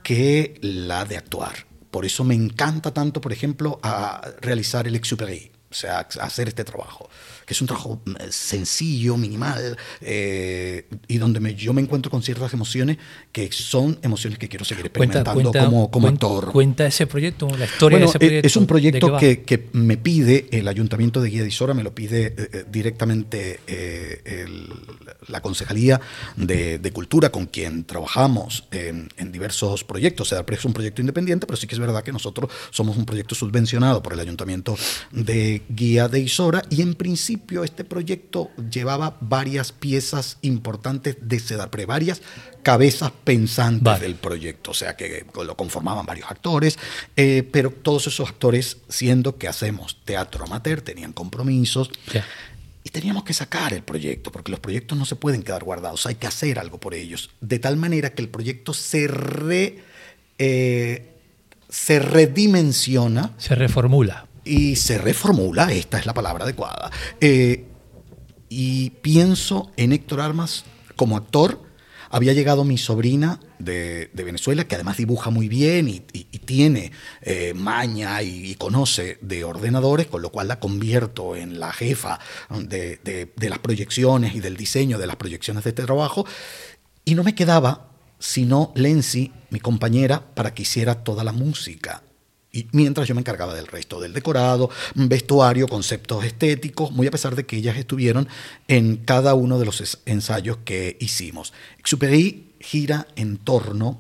que 0.03 0.59
la 0.61 1.05
de 1.05 1.17
actuar. 1.17 1.65
Por 1.89 2.05
eso 2.05 2.23
me 2.23 2.35
encanta 2.35 2.93
tanto, 2.93 3.21
por 3.21 3.33
ejemplo, 3.33 3.79
a 3.83 4.21
realizar 4.41 4.87
el 4.87 4.95
exupéry, 4.95 5.51
o 5.69 5.73
sea, 5.73 5.99
hacer 5.99 6.47
este 6.47 6.63
trabajo 6.63 7.09
que 7.45 7.53
es 7.53 7.61
un 7.61 7.67
trabajo 7.67 8.01
mm, 8.05 8.13
sencillo, 8.29 9.17
minimal, 9.17 9.77
eh, 10.01 10.87
y 11.07 11.17
donde 11.17 11.55
yo 11.55 11.73
me 11.73 11.81
encuentro 11.81 12.09
con 12.09 12.23
ciertas 12.23 12.53
emociones 12.53 12.97
que 13.31 13.51
son 13.51 13.99
emociones 14.01 14.39
que 14.39 14.47
quiero 14.47 14.65
seguir 14.65 14.85
experimentando 14.85 15.51
como, 15.51 15.91
como 15.91 16.07
actor. 16.07 16.51
Cuenta 16.51 16.85
ese 16.85 17.07
proyecto, 17.07 17.49
la 17.57 17.65
historia 17.65 17.99
de 17.99 18.05
ese 18.05 18.17
eh, 18.17 18.19
proyecto. 18.19 18.47
Es 18.47 18.55
un 18.55 18.67
proyecto 18.67 19.17
que, 19.17 19.43
que, 19.43 19.69
me 19.73 19.97
pide 19.97 20.47
el 20.51 20.67
Ayuntamiento 20.67 21.21
de 21.21 21.29
Guía 21.29 21.41
de 21.43 21.47
Isora, 21.47 21.73
me 21.73 21.83
lo 21.83 21.93
pide 21.93 22.35
eh, 22.37 22.65
directamente 22.69 23.59
la 25.27 25.41
Concejalía 25.41 25.99
de, 26.35 26.77
de, 26.79 26.91
Cultura 26.91 27.29
con 27.29 27.45
quien 27.45 27.85
trabajamos 27.85 28.67
en, 28.71 29.09
en 29.17 29.31
diversos 29.31 29.83
proyectos. 29.83 30.27
O 30.27 30.29
sea, 30.35 30.45
es 30.47 30.65
un 30.65 30.73
proyecto 30.73 31.01
independiente, 31.01 31.47
pero 31.47 31.57
sí 31.57 31.67
que 31.67 31.75
es 31.75 31.79
verdad 31.79 32.03
que 32.03 32.11
nosotros 32.11 32.51
somos 32.69 32.97
un 32.97 33.05
proyecto 33.05 33.35
subvencionado 33.35 34.01
por 34.01 34.13
el 34.13 34.19
Ayuntamiento 34.19 34.75
de 35.11 35.61
Guía 35.69 36.07
de 36.07 36.19
Isora 36.19 36.61
y 36.69 36.81
en 36.81 36.95
principio 36.95 37.40
este 37.63 37.83
proyecto 37.83 38.49
llevaba 38.71 39.17
varias 39.19 39.71
piezas 39.71 40.37
importantes 40.41 41.17
de 41.21 41.39
Sedarpre, 41.39 41.85
varias 41.85 42.21
cabezas 42.63 43.11
pensantes 43.23 43.99
del 43.99 44.15
proyecto, 44.15 44.71
o 44.71 44.73
sea 44.73 44.95
que 44.95 45.25
lo 45.35 45.57
conformaban 45.57 46.05
varios 46.05 46.29
actores, 46.29 46.77
eh, 47.15 47.47
pero 47.51 47.71
todos 47.71 48.07
esos 48.07 48.29
actores, 48.29 48.77
siendo 48.87 49.37
que 49.37 49.47
hacemos 49.47 49.97
teatro 50.05 50.45
amateur, 50.45 50.81
tenían 50.81 51.13
compromisos. 51.13 51.91
Y 52.83 52.89
teníamos 52.89 53.23
que 53.23 53.33
sacar 53.33 53.73
el 53.73 53.83
proyecto, 53.83 54.31
porque 54.31 54.49
los 54.49 54.59
proyectos 54.59 54.97
no 54.97 55.05
se 55.05 55.15
pueden 55.15 55.43
quedar 55.43 55.63
guardados, 55.63 56.07
hay 56.07 56.15
que 56.15 56.25
hacer 56.25 56.57
algo 56.57 56.79
por 56.79 56.95
ellos. 56.95 57.29
De 57.39 57.59
tal 57.59 57.77
manera 57.77 58.13
que 58.13 58.23
el 58.23 58.29
proyecto 58.29 58.73
se, 58.73 59.07
re, 59.07 59.83
eh, 60.39 61.11
se 61.69 61.99
redimensiona. 61.99 63.33
Se 63.37 63.53
reformula 63.53 64.27
y 64.43 64.75
se 64.75 64.97
reformula, 64.97 65.71
esta 65.71 65.99
es 65.99 66.05
la 66.05 66.13
palabra 66.13 66.43
adecuada. 66.43 66.91
Eh, 67.19 67.65
y 68.49 68.89
pienso 69.01 69.71
en 69.77 69.93
Héctor 69.93 70.21
Armas 70.21 70.65
como 70.95 71.17
actor. 71.17 71.61
Había 72.09 72.33
llegado 72.33 72.65
mi 72.65 72.77
sobrina 72.77 73.39
de, 73.57 74.09
Venezuela, 74.13 74.65
que 74.65 74.75
además 74.75 74.97
dibuja 74.97 75.29
muy 75.29 75.47
bien 75.47 75.87
y, 75.87 76.01
tiene 76.41 76.91
eh, 77.21 77.53
maña 77.55 78.21
y, 78.21 78.55
conoce 78.55 79.17
de 79.21 79.45
ordenadores, 79.45 80.07
con 80.07 80.21
lo 80.21 80.29
cual 80.29 80.49
la 80.49 80.59
convierto 80.59 81.37
en 81.37 81.61
la 81.61 81.71
jefa 81.71 82.19
de, 82.49 82.99
de 83.33 83.49
las 83.49 83.59
proyecciones 83.59 84.35
y 84.35 84.41
del 84.41 84.57
diseño 84.57 84.97
de 84.97 85.07
las 85.07 85.15
proyecciones 85.15 85.63
de 85.63 85.69
este 85.69 85.83
trabajo. 85.83 86.25
Y 87.05 87.15
no 87.15 87.23
me 87.23 87.35
quedaba 87.35 87.91
sino 88.21 88.71
Lenzi, 88.75 89.33
mi 89.49 89.59
compañera, 89.59 90.33
para 90.35 90.53
que 90.53 90.61
hiciera 90.61 91.03
toda 91.03 91.23
la 91.23 91.31
música 91.31 92.03
y 92.51 92.67
mientras 92.71 93.07
yo 93.07 93.15
me 93.15 93.21
encargaba 93.21 93.53
del 93.53 93.67
resto, 93.67 93.99
del 94.01 94.13
decorado, 94.13 94.69
vestuario, 94.95 95.67
conceptos 95.67 96.25
estéticos, 96.25 96.91
muy 96.91 97.07
a 97.07 97.11
pesar 97.11 97.35
de 97.35 97.45
que 97.45 97.57
ellas 97.57 97.77
estuvieron 97.77 98.27
en 98.67 98.97
cada 98.97 99.33
uno 99.35 99.57
de 99.57 99.65
los 99.65 99.99
ensayos 100.05 100.57
que 100.65 100.97
hicimos. 100.99 101.53
Exupéry 101.79 102.51
gira 102.59 103.07
en 103.15 103.37
torno, 103.37 103.99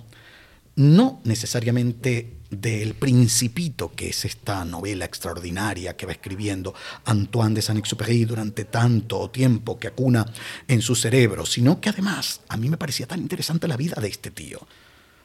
no 0.75 1.21
necesariamente 1.23 2.37
del 2.49 2.95
Principito, 2.95 3.93
que 3.95 4.09
es 4.09 4.25
esta 4.25 4.65
novela 4.65 5.05
extraordinaria 5.05 5.95
que 5.95 6.05
va 6.05 6.11
escribiendo 6.11 6.73
Antoine 7.05 7.55
de 7.55 7.61
Saint-Exupéry 7.61 8.25
durante 8.25 8.65
tanto 8.65 9.29
tiempo 9.29 9.79
que 9.79 9.87
acuna 9.87 10.25
en 10.67 10.81
su 10.81 10.95
cerebro, 10.95 11.45
sino 11.45 11.79
que 11.79 11.89
además 11.89 12.41
a 12.49 12.57
mí 12.57 12.67
me 12.67 12.75
parecía 12.75 13.07
tan 13.07 13.21
interesante 13.21 13.69
la 13.69 13.77
vida 13.77 13.95
de 14.01 14.09
este 14.09 14.31
tío 14.31 14.59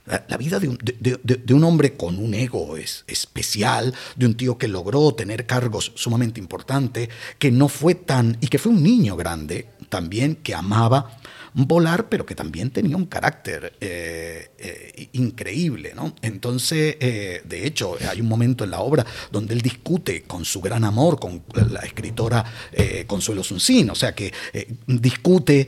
la 0.07 0.37
vida 0.37 0.61
de 0.61 0.69
un, 0.69 0.79
de, 0.79 1.55
un, 1.55 1.65
hombre 1.65 1.97
con 1.97 2.19
un 2.19 2.35
ego 2.35 2.77
es, 2.77 3.05
especial, 3.07 3.95
de 4.15 4.27
un 4.27 4.37
tío 4.37 4.59
que 4.59 4.69
logró 4.69 5.15
tener 5.15 5.47
cargos 5.47 5.93
sumamente 5.95 6.41
importantes, 6.41 7.09
que 7.39 7.51
no 7.51 7.69
fue 7.69 7.95
tan, 7.95 8.39
y 8.41 8.49
que 8.49 8.59
fue 8.59 8.73
un 8.73 8.83
niño 8.83 9.17
grande 9.17 9.67
también, 9.89 10.37
que 10.37 10.55
amaba 10.55 11.19
volar, 11.57 12.11
pero 12.11 12.27
que 12.27 12.35
también 12.35 12.71
tenía 12.71 12.97
un 12.97 13.07
carácter 13.07 13.73
eh, 13.81 14.51
eh, 14.59 15.09
increíble. 15.13 15.93
¿no? 15.97 16.15
Entonces, 16.21 16.97
eh, 17.01 17.41
de 17.45 17.67
hecho, 17.67 17.97
hay 18.11 18.21
un 18.21 18.29
momento 18.29 18.65
en 18.65 18.71
la 18.71 18.81
obra 18.81 19.07
donde 19.33 19.55
él 19.55 19.63
discute 19.63 20.23
con 20.25 20.45
su 20.45 20.61
gran 20.61 20.85
amor, 20.85 21.19
con 21.19 21.43
la 21.71 21.81
escritora 21.81 22.45
Consuelo 23.07 23.43
Suncín, 23.43 23.91
o 23.91 23.95
sea 23.95 24.15
que 24.15 24.33
discute 24.87 25.67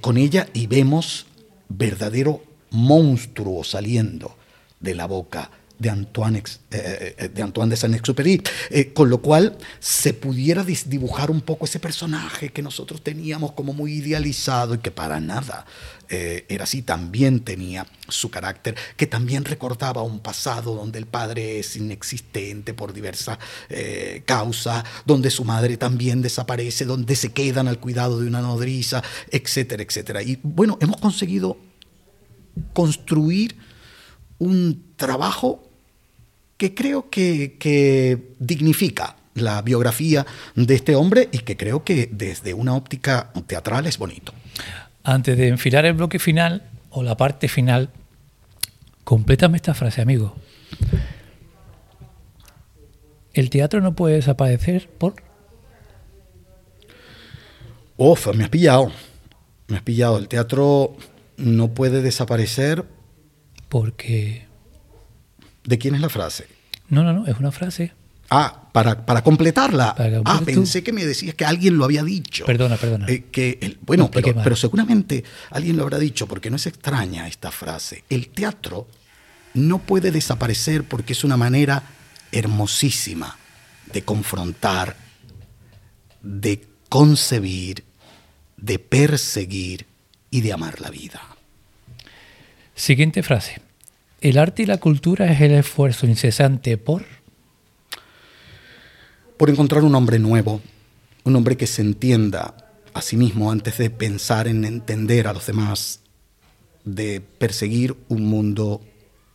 con 0.00 0.16
ella 0.16 0.48
y 0.52 0.66
vemos 0.66 1.26
verdadero 1.68 2.42
monstruo 2.70 3.64
saliendo 3.64 4.36
de 4.78 4.94
la 4.94 5.06
boca 5.06 5.50
de 5.80 5.88
Antoine, 5.88 6.42
eh, 6.70 7.14
eh, 7.18 7.28
de, 7.28 7.42
Antoine 7.42 7.74
Saint-Exupéry, 7.74 8.42
eh, 8.68 8.92
con 8.92 9.08
lo 9.08 9.22
cual 9.22 9.56
se 9.80 10.12
pudiera 10.12 10.62
dibujar 10.62 11.30
un 11.30 11.40
poco 11.40 11.64
ese 11.64 11.80
personaje 11.80 12.50
que 12.50 12.62
nosotros 12.62 13.02
teníamos 13.02 13.52
como 13.52 13.72
muy 13.72 13.94
idealizado 13.94 14.74
y 14.74 14.78
que 14.78 14.90
para 14.90 15.18
nada 15.18 15.64
era 16.12 16.64
así, 16.64 16.82
también 16.82 17.38
tenía 17.38 17.86
su 18.08 18.32
carácter, 18.32 18.74
que 18.96 19.06
también 19.06 19.44
recordaba 19.44 20.02
un 20.02 20.18
pasado 20.18 20.74
donde 20.74 20.98
el 20.98 21.06
padre 21.06 21.60
es 21.60 21.76
inexistente 21.76 22.74
por 22.74 22.92
diversas 22.92 23.38
causas, 24.24 24.82
donde 25.06 25.30
su 25.30 25.44
madre 25.44 25.76
también 25.76 26.20
desaparece, 26.20 26.84
donde 26.84 27.14
se 27.14 27.30
quedan 27.30 27.68
al 27.68 27.78
cuidado 27.78 28.18
de 28.18 28.26
una 28.26 28.40
nodriza, 28.40 29.04
etcétera, 29.30 29.84
etcétera. 29.84 30.20
Y 30.20 30.40
bueno, 30.42 30.78
hemos 30.80 31.00
conseguido 31.00 31.56
construir 32.72 33.56
un 34.38 34.84
trabajo 34.96 35.62
que 36.56 36.74
creo 36.74 37.08
que, 37.08 38.34
dignifica 38.38 39.16
la 39.34 39.62
biografía 39.62 40.26
de 40.54 40.74
este 40.74 40.94
hombre 40.94 41.28
y 41.32 41.38
que 41.38 41.56
creo 41.56 41.84
que 41.84 42.08
desde 42.12 42.52
una 42.52 42.74
óptica 42.74 43.32
teatral 43.46 43.86
es 43.86 43.96
bonito. 43.96 44.34
Antes 45.02 45.38
de 45.38 45.48
enfilar 45.48 45.86
el 45.86 45.94
bloque 45.94 46.18
final 46.18 46.68
o 46.90 47.02
la 47.02 47.16
parte 47.16 47.48
final, 47.48 47.88
complétame 49.04 49.56
esta 49.56 49.72
frase, 49.72 50.02
amigo. 50.02 50.36
El 53.32 53.48
teatro 53.48 53.80
no 53.80 53.94
puede 53.94 54.16
desaparecer 54.16 54.90
por... 54.90 55.14
Uf, 57.96 58.34
me 58.34 58.44
has 58.44 58.50
pillado. 58.50 58.92
Me 59.68 59.76
has 59.76 59.82
pillado. 59.82 60.18
El 60.18 60.28
teatro 60.28 60.96
no 61.40 61.74
puede 61.74 62.02
desaparecer. 62.02 62.84
Porque. 63.68 64.46
¿De 65.64 65.78
quién 65.78 65.94
es 65.94 66.00
la 66.00 66.08
frase? 66.08 66.46
No, 66.88 67.02
no, 67.02 67.12
no, 67.12 67.26
es 67.26 67.38
una 67.38 67.52
frase. 67.52 67.92
Ah, 68.30 68.68
para, 68.72 69.04
para 69.04 69.22
completarla. 69.22 69.94
ah, 70.24 70.40
pensé 70.44 70.84
que 70.84 70.92
me 70.92 71.04
decías 71.04 71.34
que 71.34 71.44
alguien 71.44 71.76
lo 71.76 71.84
había 71.84 72.04
dicho. 72.04 72.44
Perdona, 72.46 72.76
perdona. 72.76 73.06
Eh, 73.08 73.24
que 73.30 73.78
bueno, 73.82 74.08
pero, 74.10 74.34
pero, 74.42 74.54
seguramente 74.54 75.24
alguien 75.50 75.76
lo 75.76 75.82
habrá 75.82 75.98
dicho, 75.98 76.28
porque 76.28 76.48
no 76.48 76.56
es 76.56 76.66
extraña 76.66 77.26
esta 77.26 77.50
frase. 77.50 78.04
El 78.08 78.28
teatro 78.28 78.86
no 79.54 79.78
puede 79.78 80.12
desaparecer 80.12 80.84
porque 80.84 81.12
es 81.12 81.24
una 81.24 81.36
manera 81.36 81.82
hermosísima 82.30 83.36
de 83.92 84.02
confrontar, 84.02 84.96
de 86.22 86.64
concebir, 86.88 87.84
de 88.56 88.78
perseguir 88.78 89.89
y 90.30 90.40
de 90.40 90.52
amar 90.52 90.80
la 90.80 90.90
vida. 90.90 91.20
Siguiente 92.74 93.22
frase. 93.22 93.60
El 94.20 94.38
arte 94.38 94.62
y 94.62 94.66
la 94.66 94.78
cultura 94.78 95.30
es 95.32 95.40
el 95.40 95.52
esfuerzo 95.52 96.06
incesante 96.06 96.76
por... 96.76 97.04
por 99.36 99.50
encontrar 99.50 99.82
un 99.82 99.94
hombre 99.94 100.18
nuevo, 100.18 100.60
un 101.24 101.36
hombre 101.36 101.56
que 101.56 101.66
se 101.66 101.82
entienda 101.82 102.54
a 102.92 103.02
sí 103.02 103.16
mismo 103.16 103.50
antes 103.50 103.78
de 103.78 103.90
pensar 103.90 104.48
en 104.48 104.64
entender 104.64 105.26
a 105.26 105.32
los 105.32 105.46
demás, 105.46 106.00
de 106.84 107.20
perseguir 107.20 107.96
un 108.08 108.26
mundo 108.26 108.82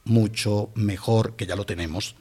mucho 0.03 0.69
mejor 0.75 1.35
que 1.35 1.45
ya 1.45 1.55
lo 1.55 1.65
tenemos, 1.65 2.15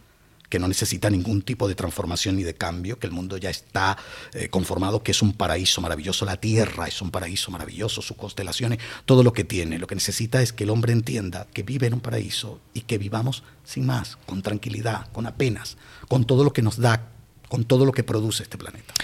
que 0.55 0.61
no 0.61 0.69
necesita 0.69 1.11
ningún 1.11 1.43
tipo 1.43 1.67
de 1.67 1.75
transformación 1.75 2.37
ni 2.37 2.45
de 2.45 2.55
cambio, 2.55 3.01
que 3.01 3.09
el 3.09 3.13
mundo 3.13 3.37
ya 3.39 3.51
está 3.51 3.99
eh, 4.35 4.49
conformado, 4.51 5.03
que 5.03 5.11
es 5.11 5.21
un 5.21 5.33
paraíso 5.33 5.81
maravilloso, 5.81 6.25
la 6.25 6.37
Tierra 6.37 6.87
es 6.87 7.03
un 7.03 7.11
paraíso 7.11 7.51
maravilloso, 7.51 8.03
sus 8.03 8.17
constelaciones, 8.17 8.79
todo 9.05 9.25
lo 9.25 9.33
que 9.33 9.43
tiene. 9.43 9.81
Lo 9.81 9.89
que 9.89 9.97
necesita 9.97 10.41
es 10.43 10.53
que 10.53 10.63
el 10.63 10.71
hombre 10.71 10.93
entienda 10.93 11.49
que 11.53 11.65
vive 11.65 11.89
en 11.89 11.95
un 11.95 12.01
paraíso 12.01 12.61
y 12.73 12.83
que 12.83 12.99
vivamos 12.99 13.43
sin 13.65 13.85
más, 13.85 14.17
con 14.27 14.43
tranquilidad, 14.43 15.11
con 15.11 15.27
apenas, 15.27 15.77
con 16.07 16.25
todo 16.25 16.45
lo 16.45 16.53
que 16.53 16.63
nos 16.63 16.77
da, 16.77 17.09
con 17.49 17.65
todo 17.65 17.85
lo 17.85 17.91
que 17.91 18.05
produce 18.05 18.45
este 18.45 18.57
planeta. 18.57 18.95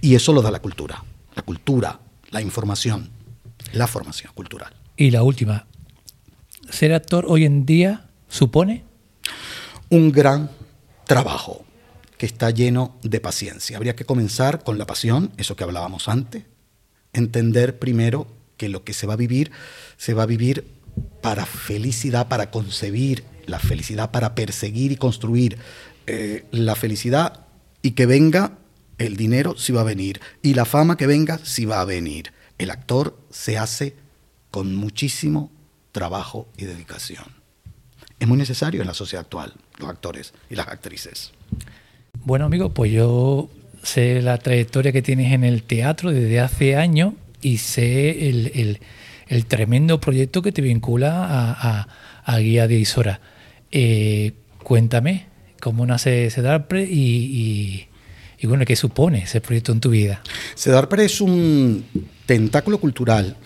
Y 0.00 0.14
eso 0.14 0.32
lo 0.32 0.42
da 0.42 0.52
la 0.52 0.62
cultura, 0.62 1.02
la 1.34 1.42
cultura, 1.42 1.98
la 2.30 2.40
información, 2.40 3.10
la 3.72 3.88
formación 3.88 4.32
cultural. 4.32 4.72
Y 4.96 5.10
la 5.10 5.24
última, 5.24 5.66
ser 6.68 6.92
actor 6.92 7.24
hoy 7.26 7.46
en 7.46 7.66
día 7.66 8.06
supone 8.28 8.84
un 9.88 10.12
gran 10.12 10.59
trabajo 11.10 11.64
que 12.18 12.26
está 12.26 12.50
lleno 12.50 12.96
de 13.02 13.18
paciencia. 13.18 13.76
Habría 13.76 13.96
que 13.96 14.04
comenzar 14.04 14.62
con 14.62 14.78
la 14.78 14.86
pasión, 14.86 15.32
eso 15.38 15.56
que 15.56 15.64
hablábamos 15.64 16.06
antes, 16.06 16.44
entender 17.12 17.80
primero 17.80 18.28
que 18.56 18.68
lo 18.68 18.84
que 18.84 18.92
se 18.92 19.08
va 19.08 19.14
a 19.14 19.16
vivir, 19.16 19.50
se 19.96 20.14
va 20.14 20.22
a 20.22 20.26
vivir 20.26 20.68
para 21.20 21.46
felicidad, 21.46 22.28
para 22.28 22.52
concebir 22.52 23.24
la 23.46 23.58
felicidad, 23.58 24.12
para 24.12 24.36
perseguir 24.36 24.92
y 24.92 24.96
construir 24.96 25.58
eh, 26.06 26.44
la 26.52 26.76
felicidad 26.76 27.44
y 27.82 27.90
que 27.92 28.06
venga 28.06 28.52
el 28.98 29.16
dinero 29.16 29.56
si 29.58 29.72
va 29.72 29.80
a 29.80 29.84
venir 29.92 30.20
y 30.42 30.54
la 30.54 30.64
fama 30.64 30.96
que 30.96 31.08
venga 31.08 31.40
si 31.42 31.64
va 31.64 31.80
a 31.80 31.84
venir. 31.84 32.32
El 32.56 32.70
actor 32.70 33.18
se 33.30 33.58
hace 33.58 33.96
con 34.52 34.76
muchísimo 34.76 35.50
trabajo 35.90 36.46
y 36.56 36.66
dedicación. 36.66 37.24
Es 38.20 38.28
muy 38.28 38.38
necesario 38.38 38.80
en 38.80 38.86
la 38.86 38.94
sociedad 38.94 39.24
actual, 39.24 39.54
los 39.80 39.88
actores 39.88 40.32
y 40.48 40.54
las 40.54 40.68
actrices. 40.68 41.32
Bueno, 42.24 42.44
amigo, 42.44 42.70
pues 42.70 42.92
yo 42.92 43.50
sé 43.82 44.22
la 44.22 44.38
trayectoria 44.38 44.92
que 44.92 45.02
tienes 45.02 45.32
en 45.32 45.44
el 45.44 45.62
teatro 45.62 46.12
desde 46.12 46.40
hace 46.40 46.76
años 46.76 47.14
y 47.40 47.58
sé 47.58 48.28
el, 48.28 48.78
tremendo 49.48 50.00
proyecto 50.00 50.42
que 50.42 50.52
te 50.52 50.62
vincula 50.62 51.26
a, 52.24 52.38
Guía 52.38 52.68
de 52.68 52.76
Isora. 52.76 53.20
Eh, 53.72 54.34
cuéntame 54.62 55.26
cómo 55.60 55.84
nace 55.86 56.30
Sedarpre 56.30 56.84
y, 56.84 57.88
y, 58.38 58.46
bueno, 58.46 58.64
qué 58.64 58.76
supone 58.76 59.24
ese 59.24 59.40
proyecto 59.40 59.72
en 59.72 59.80
tu 59.80 59.90
vida. 59.90 60.22
Sedarpre 60.54 61.04
es 61.06 61.20
un 61.20 61.84
tentáculo 62.26 62.78
cultural 62.78 63.36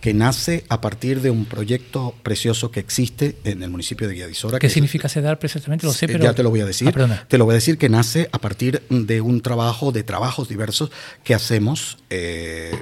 que 0.00 0.14
nace 0.14 0.64
a 0.68 0.80
partir 0.80 1.20
de 1.20 1.30
un 1.30 1.44
proyecto 1.44 2.14
precioso 2.22 2.70
que 2.70 2.80
existe 2.80 3.36
en 3.44 3.62
el 3.62 3.70
municipio 3.70 4.08
de 4.08 4.14
Guiadisora. 4.14 4.58
¿Qué 4.58 4.70
significa 4.70 5.08
CEDAR 5.08 5.38
precisamente? 5.38 5.86
Lo 5.86 5.92
sé, 5.92 6.06
pero... 6.06 6.24
Ya 6.24 6.34
te 6.34 6.42
lo 6.42 6.50
voy 6.50 6.60
a 6.60 6.66
decir. 6.66 6.92
Ah, 6.96 7.24
te 7.28 7.38
lo 7.38 7.44
voy 7.44 7.52
a 7.52 7.56
decir 7.56 7.78
que 7.78 7.88
nace 7.88 8.28
a 8.32 8.38
partir 8.38 8.82
de 8.88 9.20
un 9.20 9.40
trabajo, 9.40 9.92
de 9.92 10.02
trabajos 10.02 10.48
diversos 10.48 10.90
que 11.24 11.34
hacemos 11.34 11.98
eh, 12.10 12.78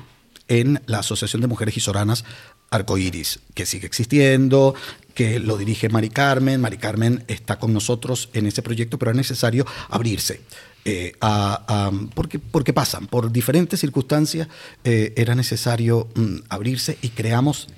en 0.48 0.82
la 0.86 0.98
Asociación 0.98 1.40
de 1.42 1.48
Mujeres 1.48 1.74
Gizoranas 1.74 2.24
Arcoiris, 2.70 3.40
que 3.54 3.66
sigue 3.66 3.86
existiendo, 3.86 4.74
que 5.14 5.38
lo 5.38 5.56
dirige 5.56 5.88
Mari 5.88 6.10
Carmen. 6.10 6.60
Mari 6.60 6.78
Carmen 6.78 7.24
está 7.28 7.58
con 7.58 7.72
nosotros 7.72 8.28
en 8.32 8.46
ese 8.46 8.62
proyecto, 8.62 8.98
pero 8.98 9.12
es 9.12 9.16
necesario 9.16 9.64
abrirse. 9.88 10.40
Eh, 10.86 11.12
porque, 12.14 12.38
porque 12.38 12.74
pasan, 12.74 13.06
por 13.06 13.32
diferentes 13.32 13.80
circunstancias 13.80 14.48
eh, 14.84 15.14
era 15.16 15.34
necesario 15.34 16.08
mm, 16.14 16.36
abrirse 16.50 16.98
y 17.00 17.08
creamos 17.08 17.68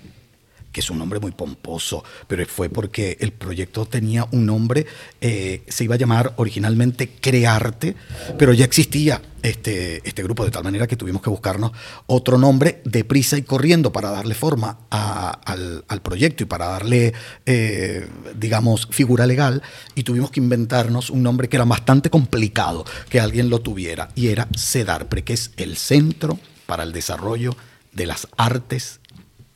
que 0.77 0.81
es 0.81 0.91
un 0.91 0.99
nombre 0.99 1.21
muy 1.21 1.31
pomposo, 1.31 2.05
pero 2.29 2.45
fue 2.45 2.69
porque 2.69 3.17
el 3.21 3.33
proyecto 3.33 3.87
tenía 3.87 4.29
un 4.33 4.45
nombre, 4.45 4.85
eh, 5.23 5.63
se 5.69 5.85
iba 5.85 5.95
a 5.95 5.97
llamar 5.97 6.35
originalmente 6.37 7.13
Crearte, 7.19 7.97
pero 8.37 8.53
ya 8.53 8.67
existía 8.67 9.23
este, 9.43 10.07
este 10.07 10.23
grupo, 10.23 10.45
de 10.45 10.51
tal 10.51 10.65
manera 10.65 10.87
que 10.87 10.95
tuvimos 10.97 11.23
que 11.23 11.31
buscarnos 11.31 11.73
otro 12.05 12.37
nombre 12.37 12.83
deprisa 12.85 13.39
y 13.39 13.43
corriendo 13.43 13.91
para 13.91 14.11
darle 14.11 14.35
forma 14.35 14.81
al, 14.91 16.03
proyecto 16.03 16.43
y 16.43 16.47
para 16.47 16.67
darle, 16.67 17.15
eh, 17.47 18.07
digamos, 18.39 18.87
figura 18.91 19.27
legal, 19.27 19.63
y 19.95 20.03
tuvimos 20.03 20.31
que 20.31 20.41
inventarnos 20.41 21.09
un 21.09 21.23
nombre 21.23 21.49
que 21.49 21.57
era 21.57 21.65
bastante 21.65 22.11
complicado 22.11 22.85
que 23.09 23.19
alguien 23.19 23.49
lo 23.49 23.61
tuviera, 23.61 24.11
y 24.15 24.29
era 24.29 24.47
CEDARPRE, 24.55 25.25
que 25.25 25.33
es 25.33 25.53
el 25.57 25.79
Centro 25.79 26.39
para 26.67 26.83
el 26.83 26.93
Desarrollo 26.93 27.57
de 27.95 28.05
las 28.05 28.29
Artes 28.37 29.01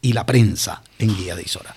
y 0.03 0.13
la 0.13 0.27
prensa 0.27 0.83
en 0.99 1.17
Guía 1.17 1.37
de 1.37 1.43
Isora. 1.43 1.75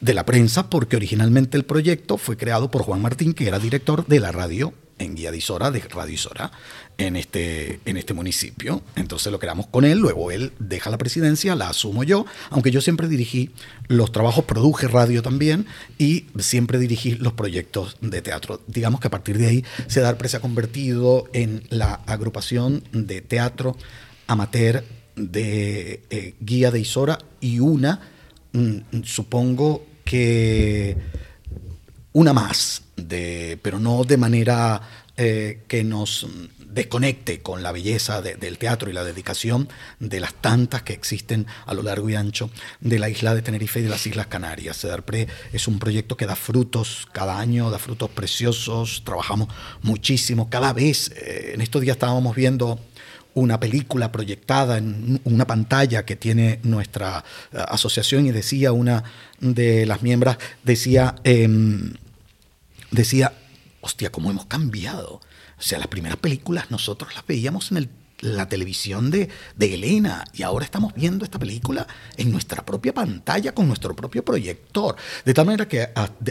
De 0.00 0.14
la 0.14 0.26
prensa 0.26 0.68
porque 0.68 0.96
originalmente 0.96 1.56
el 1.56 1.64
proyecto 1.64 2.18
fue 2.18 2.36
creado 2.36 2.70
por 2.70 2.82
Juan 2.82 3.02
Martín, 3.02 3.34
que 3.34 3.46
era 3.46 3.58
director 3.58 4.06
de 4.06 4.20
la 4.20 4.32
radio 4.32 4.74
en 4.98 5.14
Guía 5.14 5.30
de 5.30 5.38
Isora, 5.38 5.70
de 5.70 5.80
Radio 5.80 6.14
Isora, 6.14 6.52
en 6.98 7.16
este, 7.16 7.80
en 7.84 7.96
este 7.96 8.14
municipio. 8.14 8.82
Entonces 8.96 9.32
lo 9.32 9.38
creamos 9.38 9.66
con 9.66 9.84
él, 9.84 9.98
luego 9.98 10.30
él 10.30 10.52
deja 10.58 10.90
la 10.90 10.98
presidencia, 10.98 11.54
la 11.54 11.68
asumo 11.68 12.04
yo, 12.04 12.26
aunque 12.50 12.70
yo 12.70 12.80
siempre 12.80 13.08
dirigí 13.08 13.50
los 13.88 14.12
trabajos, 14.12 14.44
produje 14.44 14.88
radio 14.88 15.22
también 15.22 15.66
y 15.98 16.26
siempre 16.38 16.78
dirigí 16.78 17.14
los 17.16 17.32
proyectos 17.32 17.96
de 18.00 18.22
teatro. 18.22 18.60
Digamos 18.66 19.00
que 19.00 19.08
a 19.08 19.10
partir 19.10 19.38
de 19.38 19.46
ahí 19.46 19.64
Sedarpre 19.86 20.28
se 20.28 20.36
ha 20.36 20.40
convertido 20.40 21.28
en 21.32 21.64
la 21.70 21.94
agrupación 22.06 22.84
de 22.92 23.20
teatro 23.20 23.76
amateur 24.26 24.84
de 25.16 26.02
eh, 26.10 26.34
Guía 26.40 26.70
de 26.70 26.80
Isora 26.80 27.18
y 27.40 27.58
una, 27.58 28.00
mm, 28.52 29.02
supongo 29.04 29.84
que 30.04 30.96
una 32.12 32.32
más, 32.32 32.82
de, 32.96 33.58
pero 33.62 33.78
no 33.78 34.04
de 34.04 34.16
manera 34.16 34.80
eh, 35.16 35.62
que 35.68 35.84
nos 35.84 36.26
desconecte 36.72 37.42
con 37.42 37.62
la 37.62 37.70
belleza 37.70 38.22
del 38.22 38.56
teatro 38.56 38.88
y 38.88 38.94
la 38.94 39.04
dedicación 39.04 39.68
de 40.00 40.20
las 40.20 40.32
tantas 40.32 40.82
que 40.82 40.94
existen 40.94 41.46
a 41.66 41.74
lo 41.74 41.82
largo 41.82 42.08
y 42.08 42.14
ancho 42.14 42.50
de 42.80 42.98
la 42.98 43.10
isla 43.10 43.34
de 43.34 43.42
Tenerife 43.42 43.80
y 43.80 43.82
de 43.82 43.90
las 43.90 44.06
Islas 44.06 44.28
Canarias. 44.28 44.78
CEDARPRE 44.78 45.28
es 45.52 45.68
un 45.68 45.78
proyecto 45.78 46.16
que 46.16 46.26
da 46.26 46.34
frutos 46.34 47.06
cada 47.12 47.38
año, 47.38 47.70
da 47.70 47.78
frutos 47.78 48.10
preciosos, 48.10 49.02
trabajamos 49.04 49.48
muchísimo, 49.82 50.48
cada 50.48 50.72
vez, 50.72 51.12
eh, 51.14 51.52
en 51.54 51.60
estos 51.60 51.82
días 51.82 51.96
estábamos 51.96 52.34
viendo 52.34 52.80
una 53.34 53.60
película 53.60 54.12
proyectada 54.12 54.78
en 54.78 55.20
una 55.24 55.46
pantalla 55.46 56.04
que 56.04 56.16
tiene 56.16 56.60
nuestra 56.62 57.24
eh, 57.52 57.58
asociación 57.68 58.26
y 58.26 58.32
decía 58.32 58.72
una 58.72 59.04
de 59.40 59.86
las 59.86 60.02
miembros, 60.02 60.36
decía, 60.62 61.16
em, 61.24 61.94
decía, 62.90 63.32
hostia, 63.80 64.10
cómo 64.10 64.30
hemos 64.30 64.46
cambiado. 64.46 65.20
O 65.58 65.62
sea, 65.62 65.78
las 65.78 65.88
primeras 65.88 66.18
películas 66.18 66.70
nosotros 66.70 67.14
las 67.14 67.26
veíamos 67.26 67.70
en 67.70 67.78
el 67.78 67.88
la 68.22 68.48
televisión 68.48 69.10
de, 69.10 69.28
de, 69.56 69.74
Elena 69.74 70.24
y 70.32 70.42
ahora 70.42 70.64
estamos 70.64 70.94
viendo 70.94 71.24
esta 71.24 71.38
película 71.38 71.86
en 72.16 72.30
nuestra 72.30 72.64
propia 72.64 72.94
pantalla 72.94 73.52
con 73.52 73.66
nuestro 73.66 73.94
propio 73.94 74.24
proyector. 74.24 74.96
De 75.24 75.34
tal 75.34 75.46
manera 75.46 75.68
que 75.68 75.88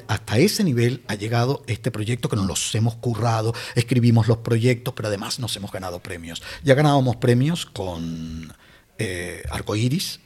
hasta 0.07 0.37
ese 0.37 0.63
nivel 0.63 1.03
ha 1.07 1.15
llegado 1.15 1.63
este 1.67 1.91
proyecto 1.91 2.29
que 2.29 2.37
nos 2.37 2.47
los 2.47 2.73
hemos 2.75 2.95
currado, 2.95 3.53
escribimos 3.75 4.27
los 4.27 4.37
proyectos, 4.37 4.93
pero 4.95 5.09
además 5.09 5.39
nos 5.39 5.55
hemos 5.57 5.71
ganado 5.71 5.99
premios. 5.99 6.41
Ya 6.63 6.75
ganábamos 6.75 7.17
premios 7.17 7.65
con 7.65 8.53
eh, 8.97 9.43
Arcoiris, 9.51 10.21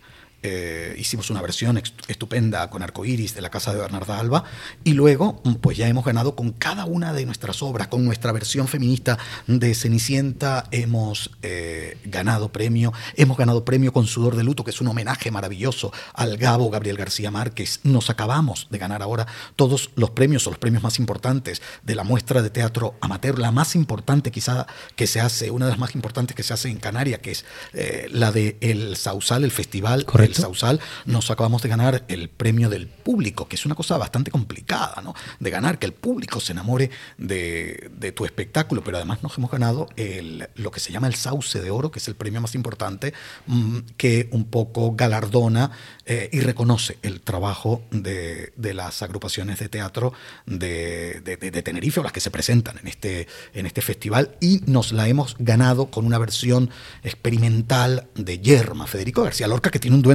eh, 0.48 0.96
hicimos 1.00 1.32
una 1.32 1.42
versión 1.42 1.82
estupenda 2.08 2.70
con 2.70 2.84
Arcoiris 2.84 3.34
de 3.34 3.42
la 3.42 3.50
casa 3.50 3.74
de 3.74 3.80
Bernarda 3.80 4.20
Alba 4.20 4.44
y 4.84 4.94
luego 4.94 5.42
mm, 5.44 5.56
pues 5.56 5.76
ya 5.76 5.88
hemos 5.88 6.06
ganado 6.06 6.36
con 6.36 6.52
cada 6.52 6.86
una 6.86 7.14
de 7.14 7.26
nuestras 7.26 7.64
obras, 7.64 7.88
con 7.88 8.06
nuestra 8.06 8.32
versión 8.32 8.68
feminista 8.68 9.18
de 9.48 9.74
Cenicienta 9.74 10.66
hemos 10.70 11.32
eh, 11.42 11.98
ganado 12.06 12.50
premio, 12.50 12.94
hemos 13.16 13.38
ganado 13.38 13.66
premio 13.66 13.92
con 13.92 14.06
Sudor 14.06 14.36
de 14.36 14.44
Luto, 14.44 14.64
que 14.64 14.70
es 14.70 14.80
un 14.82 14.88
homenaje 14.88 15.32
maravilloso 15.32 15.92
al 16.14 16.38
Gabo 16.38 16.70
Gabriel 16.70 16.98
García 16.98 17.32
Márquez. 17.32 17.80
Nos 17.82 18.12
acabamos 18.12 18.68
de 18.70 18.78
ganar 18.78 19.02
ahora 19.02 19.26
todos 19.56 19.90
los 19.96 20.12
premios 20.12 20.46
o 20.46 20.52
los 20.52 20.60
premios 20.60 20.84
más 20.84 21.00
importantes 21.00 21.64
de 21.82 21.96
la 21.96 22.04
muestra 22.04 22.44
de 22.44 22.52
teatro 22.52 22.94
amateur, 23.02 23.40
la 23.40 23.52
más 23.52 23.74
importante 23.74 24.30
quizá 24.30 24.68
que 24.96 25.08
se 25.08 25.22
hace, 25.22 25.50
una 25.50 25.66
de 25.66 25.72
las 25.72 25.80
más 25.80 25.96
importantes 25.96 26.36
que 26.36 26.44
se 26.44 26.54
hace 26.54 26.70
en 26.70 26.78
Canarias, 26.78 27.20
que 27.22 27.32
es 27.32 27.46
eh, 27.74 28.08
la 28.12 28.32
de 28.32 28.58
El 28.62 28.96
Sausal, 28.96 29.44
el 29.44 29.52
festival. 29.52 30.06
Correcto 30.06 30.35
Sausal, 30.42 30.80
nos 31.06 31.32
acabamos 31.32 31.62
de 31.62 31.70
ganar 31.70 32.06
el 32.08 32.30
premio 32.30 32.70
del 32.70 32.88
público, 32.88 33.48
que 33.48 33.56
es 33.56 33.66
una 33.66 33.76
cosa 33.76 33.98
bastante 33.98 34.32
complicada, 34.32 35.02
¿no? 35.02 35.16
De 35.40 35.50
ganar, 35.50 35.80
que 35.80 35.86
el 35.86 35.94
público 35.94 36.40
se 36.40 36.54
enamore 36.54 36.90
de, 37.18 37.92
de 37.98 38.12
tu 38.12 38.26
espectáculo, 38.26 38.84
pero 38.84 38.98
además 38.98 39.24
nos 39.24 39.38
hemos 39.38 39.52
ganado 39.52 39.88
el, 39.96 40.50
lo 40.56 40.72
que 40.72 40.80
se 40.80 40.92
llama 40.92 41.08
el 41.08 41.16
Sauce 41.16 41.62
de 41.62 41.72
Oro, 41.72 41.92
que 41.92 42.00
es 42.00 42.08
el 42.08 42.16
premio 42.16 42.42
más 42.42 42.56
importante, 42.56 43.14
mm, 43.48 43.80
que 43.98 44.30
un 44.32 44.46
poco 44.46 44.96
galardona 44.96 45.72
eh, 46.06 46.30
y 46.32 46.40
reconoce 46.40 46.98
el 47.02 47.22
trabajo 47.22 47.84
de, 47.92 48.54
de, 48.56 48.74
las 48.74 49.02
agrupaciones 49.02 49.60
de 49.60 49.70
teatro 49.70 50.14
de, 50.46 51.22
de, 51.24 51.38
de, 51.38 51.62
Tenerife 51.62 52.00
o 52.00 52.04
las 52.04 52.12
que 52.12 52.20
se 52.20 52.32
presentan 52.32 52.78
en 52.78 52.88
este, 52.88 53.28
en 53.54 53.66
este 53.66 53.82
festival 53.82 54.36
y 54.40 54.62
nos 54.66 54.92
la 54.92 55.08
hemos 55.08 55.36
ganado 55.40 55.88
con 55.88 56.06
una 56.06 56.18
versión 56.18 56.70
experimental 57.04 58.08
de 58.16 58.40
Yerma, 58.40 58.88
Federico 58.88 59.24
García 59.24 59.48
Lorca, 59.48 59.72
que 59.72 59.80
tiene 59.80 59.96
un 59.96 60.02
duende 60.02 60.15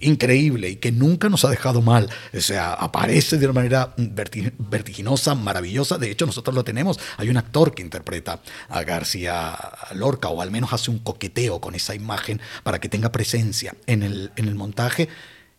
increíble 0.00 0.70
y 0.70 0.76
que 0.76 0.92
nunca 0.92 1.28
nos 1.28 1.44
ha 1.44 1.50
dejado 1.50 1.82
mal. 1.82 2.08
O 2.34 2.40
sea, 2.40 2.74
aparece 2.74 3.38
de 3.38 3.46
una 3.46 3.60
manera 3.60 3.94
vertiginosa, 3.96 5.34
maravillosa. 5.34 5.98
De 5.98 6.10
hecho, 6.10 6.26
nosotros 6.26 6.54
lo 6.54 6.64
tenemos. 6.64 6.98
Hay 7.16 7.28
un 7.28 7.36
actor 7.36 7.74
que 7.74 7.82
interpreta 7.82 8.40
a 8.68 8.82
García 8.82 9.56
Lorca 9.94 10.28
o 10.28 10.42
al 10.42 10.50
menos 10.50 10.72
hace 10.72 10.90
un 10.90 10.98
coqueteo 10.98 11.60
con 11.60 11.74
esa 11.74 11.94
imagen 11.94 12.40
para 12.62 12.80
que 12.80 12.88
tenga 12.88 13.12
presencia 13.12 13.74
en 13.86 14.02
el, 14.02 14.32
en 14.36 14.48
el 14.48 14.54
montaje. 14.54 15.08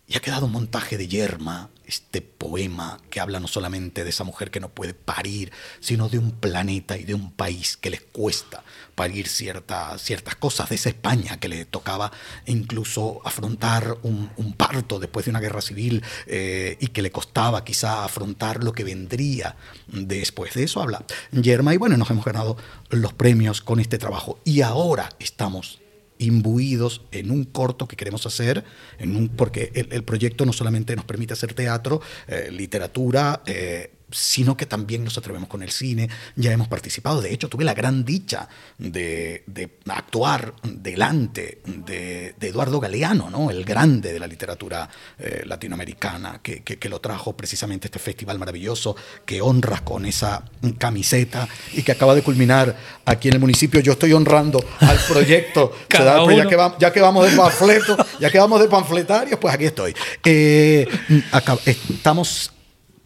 Y 0.10 0.16
ha 0.16 0.22
quedado 0.22 0.46
un 0.46 0.54
montaje 0.54 0.98
de 0.98 1.10
Yerma, 1.10 1.70
este 1.86 2.22
poema 2.22 2.98
que 3.10 3.20
habla 3.20 3.42
no 3.42 3.48
solamente 3.48 4.06
de 4.06 4.10
esa 4.10 4.24
mujer 4.24 4.52
que 4.52 4.62
no 4.62 4.70
puede 4.70 4.94
parir, 4.94 5.52
sino 5.82 6.08
de 6.08 6.18
un 6.18 6.32
planeta 6.32 6.98
y 6.98 7.04
de 7.04 7.14
un 7.14 7.32
país 7.34 7.76
que 7.76 7.90
les 7.90 8.02
cuesta 8.02 8.64
parir 8.98 9.28
cierta, 9.28 9.96
ciertas 10.00 10.36
cosas, 10.38 10.70
de 10.70 10.76
esa 10.76 10.90
España 10.90 11.40
que 11.40 11.48
le 11.48 11.66
tocaba 11.66 12.12
incluso 12.48 13.22
afrontar 13.24 14.00
un, 14.02 14.28
parto 14.58 15.00
después 15.00 15.26
de 15.26 15.30
una 15.30 15.40
guerra 15.40 15.62
civil 15.62 16.04
eh, 16.26 16.78
y 16.80 16.88
que 16.88 17.04
le 17.04 17.12
costaba 17.12 17.64
quizá 17.64 18.04
afrontar 18.04 18.64
lo 18.64 18.74
que 18.74 18.84
vendría 18.84 19.56
después 19.86 20.56
de 20.56 20.64
eso. 20.64 20.82
Habla 20.82 21.06
Yerma 21.32 21.76
y 21.76 21.78
bueno, 21.78 21.96
nos 21.96 22.10
hemos 22.10 22.26
ganado 22.26 22.58
los 22.90 23.14
premios 23.14 23.62
con 23.62 23.80
este 23.80 24.00
trabajo 24.00 24.40
y 24.44 24.62
ahora 24.62 25.10
estamos 25.20 25.80
imbuidos 26.18 27.04
en 27.12 27.30
un 27.30 27.44
corto 27.44 27.88
que 27.88 27.96
queremos 27.96 28.26
hacer, 28.26 28.64
en 28.98 29.16
un, 29.16 29.30
porque 29.30 29.72
el, 29.76 29.94
el 29.94 30.04
proyecto 30.04 30.44
no 30.44 30.54
solamente 30.54 30.96
nos 30.96 31.06
permite 31.06 31.34
hacer 31.34 31.54
teatro, 31.54 32.02
eh, 32.28 32.50
literatura, 32.52 33.44
eh, 33.46 33.92
sino 34.12 34.56
que 34.56 34.66
también 34.66 35.04
nos 35.04 35.18
atrevemos 35.18 35.50
con 35.50 35.62
el 35.64 35.72
cine, 35.72 36.10
ya 36.36 36.52
hemos 36.52 36.68
participado, 36.68 37.22
de 37.22 37.34
hecho 37.34 37.50
tuve 37.50 37.66
la 37.66 37.74
gran 37.74 38.06
dicha 38.06 38.48
de, 38.78 39.44
de 39.48 39.78
actuar 39.88 40.54
delante 40.64 41.62
de, 41.66 42.34
de, 42.40 42.48
Eduardo 42.48 42.80
Galeano, 42.80 43.30
¿no? 43.30 43.52
el 43.52 43.66
grande 43.66 44.14
de 44.14 44.20
la 44.20 44.28
literatura 44.28 44.90
eh, 45.20 45.44
latinoamericana, 45.46 46.40
que, 46.42 46.64
que, 46.64 46.78
que, 46.78 46.90
lo 46.90 47.02
trajo 47.02 47.36
precisamente 47.36 47.88
este 47.88 48.00
festival 48.00 48.40
maravilloso, 48.40 48.96
que 49.26 49.42
honra 49.42 49.84
con 49.84 50.06
esa 50.06 50.44
camiseta 50.78 51.48
y 51.74 51.84
que 51.84 51.92
acaba 51.92 52.16
de 52.16 52.22
culminar 52.22 52.76
aquí 53.06 53.28
en 53.28 53.36
el 53.36 53.40
municipio. 53.40 53.82
Yo 53.82 53.94
estoy 53.94 54.14
honrando 54.14 54.64
al 54.80 54.98
proyecto, 55.08 55.74
ya, 55.90 56.48
que 56.48 56.56
va, 56.56 56.78
ya, 56.80 56.94
que 56.94 57.02
vamos 57.02 57.30
de 57.30 57.36
panfleto, 57.36 57.98
ya 58.20 58.30
que 58.30 58.40
vamos 58.40 58.62
de 58.62 58.68
panfletarios, 58.68 59.40
pues 59.40 59.54
aquí 59.54 59.66
estoy. 59.66 59.94
Eh, 60.24 60.88
acá, 61.32 61.58
estamos 61.66 62.52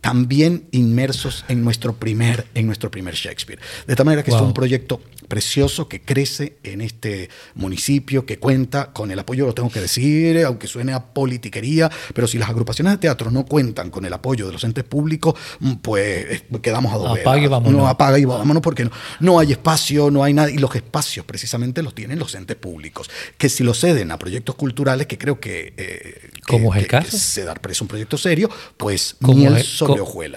también 0.02 0.68
inmersos 0.72 1.46
en 1.48 1.64
nuestro 1.64 1.94
primer, 1.94 2.48
en 2.56 2.66
nuestro 2.66 2.90
primer 2.90 3.14
Shakespeare. 3.14 3.60
De 3.88 3.96
tal 3.96 4.06
manera 4.06 4.24
que 4.24 4.32
wow. 4.32 4.40
es 4.40 4.46
un 4.46 4.54
proyecto 4.54 5.00
precioso 5.28 5.88
que 5.88 6.02
crece 6.02 6.58
en 6.64 6.82
este 6.82 7.30
municipio, 7.56 8.26
que 8.26 8.38
cuenta 8.38 8.92
con 8.92 9.12
el 9.12 9.20
apoyo, 9.20 9.46
lo 9.46 9.54
tengo 9.54 9.70
que 9.70 9.80
decir, 9.80 10.44
aunque 10.44 10.68
suene 10.68 10.92
a 10.92 11.14
politiquería, 11.14 11.90
pero 12.14 12.28
si 12.28 12.38
las 12.38 12.50
agrupaciones 12.50 12.94
de 12.94 12.98
teatro 12.98 13.32
no 13.32 13.46
cuentan 13.46 13.92
con 13.92 14.04
el 14.04 14.12
apoyo 14.12 14.48
de 14.48 14.54
los 14.54 14.64
entes 14.64 14.84
públicos, 14.84 15.36
pues 15.82 16.44
quedamos 16.62 16.92
a 16.94 16.98
dos 16.98 17.20
Apague, 17.20 17.48
vámonos. 17.48 17.82
No, 17.82 17.88
apaga 17.88 18.18
y 18.18 18.26
vámonos 18.26 18.62
porque 18.62 18.86
no, 18.86 18.92
no 19.20 19.40
hay 19.40 19.52
espacio, 19.52 20.10
no 20.12 20.24
hay 20.24 20.34
nada, 20.34 20.50
y 20.50 20.58
los 20.58 20.76
espacios 20.76 21.26
precisamente 21.26 21.84
los 21.84 21.94
tienen 21.94 22.20
los 22.20 22.34
entes 22.36 22.58
públicos, 22.58 23.10
que 23.38 23.48
si 23.48 23.64
lo 23.64 23.74
ceden 23.74 24.12
a 24.12 24.18
proyectos 24.18 24.56
culturales, 24.56 25.08
que 25.08 25.18
creo 25.18 25.40
que... 25.40 25.74
Eh, 25.78 26.32
¿Cómo 26.48 26.72
que, 26.72 26.80
es 26.80 26.84
el 26.84 26.90
caso? 26.90 27.12
Que 27.12 27.18
se 27.18 27.44
dar 27.46 27.62
preso 27.62 27.84
un 27.84 27.88
proyecto 27.88 28.18
serio, 28.18 28.50
pues 28.76 29.16
miel 29.22 29.64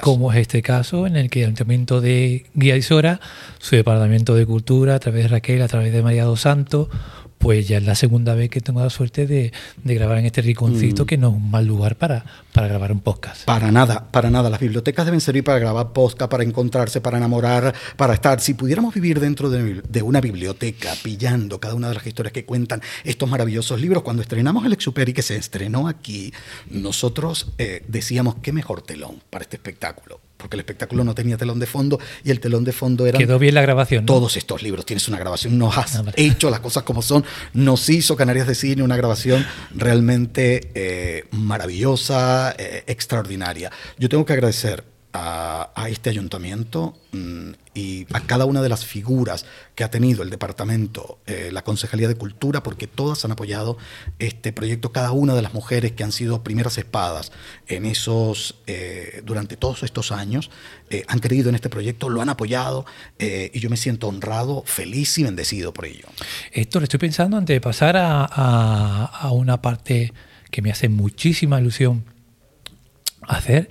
Como 0.00 0.32
es 0.32 0.38
este 0.38 0.62
caso 0.62 1.06
en 1.06 1.16
el 1.16 1.30
que 1.30 1.40
el 1.40 1.46
Ayuntamiento 1.46 2.00
de 2.00 2.46
Guía 2.54 2.76
y 2.76 2.82
Sora, 2.82 3.20
su 3.58 3.76
Departamento 3.76 4.34
de 4.34 4.46
Cultura, 4.46 4.94
a 4.94 4.98
través 4.98 5.24
de 5.24 5.28
Raquel, 5.28 5.62
a 5.62 5.68
través 5.68 5.92
de 5.92 6.02
María 6.02 6.24
dos 6.24 6.40
Santos, 6.40 6.88
pues 7.38 7.68
ya 7.68 7.78
es 7.78 7.84
la 7.84 7.94
segunda 7.94 8.34
vez 8.34 8.50
que 8.50 8.60
tengo 8.60 8.80
la 8.80 8.90
suerte 8.90 9.26
de, 9.26 9.52
de 9.82 9.94
grabar 9.94 10.18
en 10.18 10.26
este 10.26 10.42
rinconcito, 10.42 11.04
mm. 11.04 11.06
que 11.06 11.18
no 11.18 11.28
es 11.28 11.34
un 11.34 11.50
mal 11.50 11.66
lugar 11.66 11.96
para, 11.96 12.24
para 12.52 12.68
grabar 12.68 12.92
un 12.92 13.00
podcast. 13.00 13.44
Para 13.44 13.70
nada, 13.70 14.10
para 14.10 14.30
nada. 14.30 14.50
Las 14.50 14.60
bibliotecas 14.60 15.04
deben 15.04 15.20
servir 15.20 15.44
para 15.44 15.58
grabar 15.58 15.92
podcast, 15.92 16.30
para 16.30 16.44
encontrarse, 16.44 17.00
para 17.00 17.18
enamorar, 17.18 17.74
para 17.96 18.14
estar. 18.14 18.40
Si 18.40 18.54
pudiéramos 18.54 18.94
vivir 18.94 19.20
dentro 19.20 19.50
de, 19.50 19.82
de 19.86 20.02
una 20.02 20.20
biblioteca, 20.20 20.94
pillando 21.02 21.60
cada 21.60 21.74
una 21.74 21.88
de 21.88 21.94
las 21.94 22.06
historias 22.06 22.32
que 22.32 22.44
cuentan 22.44 22.80
estos 23.04 23.28
maravillosos 23.28 23.80
libros, 23.80 24.02
cuando 24.02 24.22
estrenamos 24.22 24.64
el 24.64 24.72
Exuperi, 24.72 25.12
que 25.12 25.22
se 25.22 25.36
estrenó 25.36 25.88
aquí, 25.88 26.32
nosotros 26.70 27.52
eh, 27.58 27.84
decíamos, 27.88 28.36
qué 28.42 28.52
mejor 28.52 28.82
telón 28.82 29.20
para 29.30 29.42
este 29.42 29.56
espectáculo 29.56 30.20
porque 30.44 30.56
el 30.56 30.60
espectáculo 30.60 31.04
no 31.04 31.14
tenía 31.14 31.38
telón 31.38 31.58
de 31.58 31.64
fondo 31.64 31.98
y 32.22 32.30
el 32.30 32.38
telón 32.38 32.64
de 32.64 32.72
fondo 32.72 33.06
era 33.06 33.18
quedó 33.18 33.38
bien 33.38 33.54
la 33.54 33.62
grabación 33.62 34.04
¿no? 34.04 34.12
todos 34.12 34.36
estos 34.36 34.62
libros. 34.62 34.84
Tienes 34.84 35.08
una 35.08 35.18
grabación 35.18 35.56
nos 35.56 35.78
has 35.78 36.04
no, 36.04 36.12
hecho 36.16 36.50
las 36.50 36.60
cosas 36.60 36.82
como 36.82 37.00
son. 37.00 37.24
Nos 37.54 37.88
hizo 37.88 38.14
Canarias 38.14 38.46
de 38.46 38.54
Cine 38.54 38.82
una 38.82 38.94
grabación 38.94 39.46
realmente 39.74 40.70
eh, 40.74 41.24
maravillosa 41.30 42.54
eh, 42.58 42.84
extraordinaria. 42.86 43.72
Yo 43.98 44.10
tengo 44.10 44.26
que 44.26 44.34
agradecer 44.34 44.84
a, 45.14 45.70
a 45.76 45.88
este 45.88 46.10
ayuntamiento 46.10 46.98
mmm, 47.12 47.52
y 47.72 48.06
a 48.12 48.20
cada 48.20 48.44
una 48.44 48.62
de 48.62 48.68
las 48.68 48.84
figuras 48.84 49.46
que 49.76 49.84
ha 49.84 49.90
tenido 49.90 50.22
el 50.24 50.30
departamento, 50.30 51.18
eh, 51.26 51.50
la 51.52 51.62
Concejalía 51.62 52.08
de 52.08 52.16
Cultura, 52.16 52.62
porque 52.62 52.86
todas 52.88 53.24
han 53.24 53.30
apoyado 53.30 53.78
este 54.18 54.52
proyecto, 54.52 54.90
cada 54.92 55.12
una 55.12 55.34
de 55.34 55.42
las 55.42 55.54
mujeres 55.54 55.92
que 55.92 56.02
han 56.02 56.10
sido 56.10 56.42
primeras 56.42 56.78
espadas 56.78 57.30
en 57.68 57.86
esos, 57.86 58.56
eh, 58.66 59.22
durante 59.24 59.56
todos 59.56 59.84
estos 59.84 60.10
años, 60.10 60.50
eh, 60.90 61.04
han 61.06 61.20
creído 61.20 61.48
en 61.48 61.54
este 61.54 61.70
proyecto, 61.70 62.08
lo 62.08 62.20
han 62.20 62.28
apoyado 62.28 62.84
eh, 63.18 63.50
y 63.54 63.60
yo 63.60 63.70
me 63.70 63.76
siento 63.76 64.08
honrado, 64.08 64.64
feliz 64.66 65.16
y 65.18 65.22
bendecido 65.22 65.72
por 65.72 65.86
ello. 65.86 66.08
Lo 66.72 66.80
estoy 66.82 66.98
pensando 66.98 67.36
antes 67.36 67.54
de 67.54 67.60
pasar 67.60 67.96
a, 67.96 68.24
a, 68.24 69.04
a 69.04 69.30
una 69.30 69.62
parte 69.62 70.12
que 70.50 70.60
me 70.60 70.72
hace 70.72 70.88
muchísima 70.88 71.60
ilusión 71.60 72.04
hacer 73.22 73.70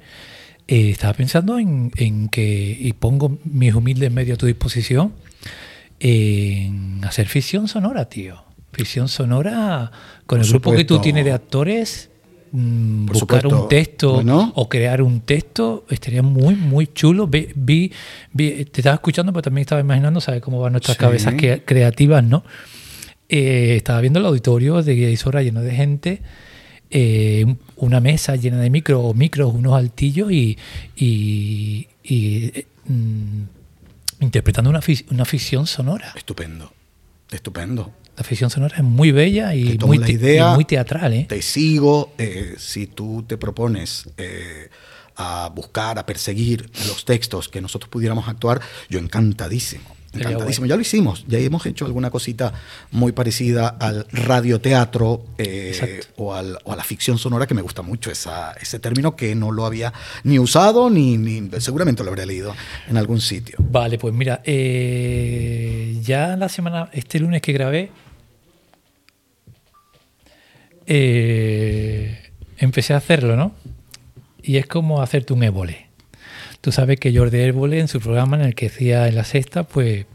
eh, 0.74 0.90
estaba 0.90 1.14
pensando 1.14 1.60
en, 1.60 1.92
en, 1.98 2.30
que, 2.30 2.76
y 2.80 2.94
pongo 2.94 3.38
mis 3.44 3.76
humildes 3.76 4.12
medios 4.12 4.38
a 4.38 4.40
tu 4.40 4.48
disposición, 4.48 5.14
en 6.00 7.00
hacer 7.06 7.28
ficción 7.28 7.68
sonora, 7.68 8.10
tío. 8.10 8.44
Ficción 8.72 9.08
sonora 9.08 9.92
con 10.26 10.40
el 10.40 10.46
Por 10.46 10.54
grupo 10.54 10.70
supuesto. 10.72 10.78
que 10.78 10.86
tú 10.86 11.00
tienes 11.00 11.26
de 11.26 11.32
actores. 11.32 12.10
Mmm, 12.54 13.06
buscar 13.06 13.44
supuesto. 13.44 13.64
un 13.64 13.70
texto 13.70 14.14
bueno. 14.16 14.52
o 14.56 14.68
crear 14.68 15.04
un 15.04 15.22
texto 15.22 15.86
estaría 15.92 16.24
muy, 16.24 16.56
muy 16.56 16.88
chulo. 16.88 17.28
Vi, 17.28 17.50
vi, 17.54 17.92
vi, 18.32 18.66
te 18.66 18.82
estaba 18.82 18.96
escuchando, 18.96 19.32
pero 19.32 19.44
también 19.44 19.62
estaba 19.62 19.82
imaginando, 19.82 20.22
¿sabes 20.22 20.42
cómo 20.42 20.60
van 20.60 20.72
nuestras 20.72 20.98
sí. 20.98 21.02
cabezas 21.02 21.36
que, 21.36 21.64
creativas, 21.64 22.24
no? 22.24 22.44
Eh, 23.30 23.76
estaba 23.78 24.02
viendo 24.02 24.20
el 24.20 24.26
auditorio 24.26 24.82
de 24.82 24.96
Guisora 24.96 25.44
lleno 25.44 25.62
de 25.62 25.76
gente 25.76 26.22
eh, 26.96 27.56
una 27.78 28.00
mesa 28.00 28.36
llena 28.36 28.60
de 28.60 28.70
micros, 28.70 29.16
micros, 29.16 29.52
unos 29.52 29.74
altillos 29.74 30.32
y, 30.32 30.58
y, 30.96 31.88
y 32.04 32.66
mm, 32.86 33.44
interpretando 34.20 34.70
una, 34.70 34.80
una 35.10 35.26
ficción 35.26 35.66
sonora. 35.66 36.14
Estupendo, 36.16 36.72
estupendo. 37.32 37.92
La 38.16 38.24
ficción 38.24 38.52
sonora 38.52 38.78
es 38.78 38.84
muy 38.84 39.12
bella 39.12 39.56
y, 39.56 39.76
muy, 39.80 39.98
la 39.98 40.10
idea, 40.10 40.52
y 40.52 40.56
muy, 40.56 40.66
teatral. 40.66 41.14
¿eh? 41.14 41.26
Te 41.28 41.42
sigo, 41.42 42.14
eh, 42.20 42.54
si 42.60 42.86
tú 42.86 43.26
te 43.28 43.38
propones 43.38 44.08
eh, 44.18 44.70
a 45.16 45.52
buscar, 45.54 45.98
a 45.98 46.06
perseguir 46.06 46.70
los 46.88 47.06
textos 47.06 47.50
que 47.50 47.60
nosotros 47.60 47.90
pudiéramos 47.90 48.28
actuar, 48.28 48.62
yo 48.88 49.00
encantadísimo. 49.00 49.96
Encantadísimo. 50.14 50.68
Ya 50.68 50.76
lo 50.76 50.82
hicimos, 50.82 51.26
ya 51.28 51.40
hemos 51.40 51.66
hecho 51.66 51.86
alguna 51.86 52.12
cosita 52.12 52.54
muy 52.92 53.12
parecida 53.12 53.68
al 53.68 54.06
radioteatro 54.12 55.26
eh, 55.38 56.02
o, 56.18 56.34
al, 56.34 56.60
o, 56.64 56.72
a 56.72 56.76
la 56.76 56.84
ficción 56.84 57.18
sonora, 57.18 57.48
que 57.48 57.54
me 57.54 57.62
gusta 57.62 57.82
mucho 57.82 58.12
esa, 58.12 58.54
ese 58.54 58.80
término 58.80 59.16
que 59.16 59.34
no 59.36 59.52
lo 59.52 59.66
había 59.66 59.92
ni 60.24 60.38
usado 60.40 60.90
ni, 60.90 61.18
ni, 61.18 61.50
seguramente 61.60 62.04
lo 62.04 62.10
habría 62.10 62.26
leído 62.26 62.56
en 62.88 62.98
algún 62.98 63.22
sitio. 63.22 63.58
Vale, 63.60 63.98
pues 63.98 64.14
mira, 64.14 64.42
eh, 64.44 66.00
ya 66.04 66.38
la 66.38 66.50
semana, 66.50 66.90
este 66.94 67.20
lunes 67.20 67.42
que 67.42 67.54
grabé, 67.54 67.92
eh, 70.86 72.32
empecé 72.58 72.94
a 72.94 72.98
hacerlo, 72.98 73.36
¿no? 73.36 73.54
Y 74.42 74.58
es 74.58 74.68
como 74.68 75.02
hacerte 75.02 75.34
un 75.34 75.44
ébole. 75.44 75.83
Tú 76.64 76.72
sabes 76.72 76.98
que 76.98 77.14
Jordi 77.14 77.40
Herbole 77.40 77.82
en 77.82 77.90
su 77.90 78.00
programa 78.00 78.38
en 78.38 78.44
el 78.44 78.56
que 78.56 78.68
hacía 78.68 79.10
en 79.10 79.16
la 79.16 79.26
sexta, 79.26 79.64
pues 79.64 80.06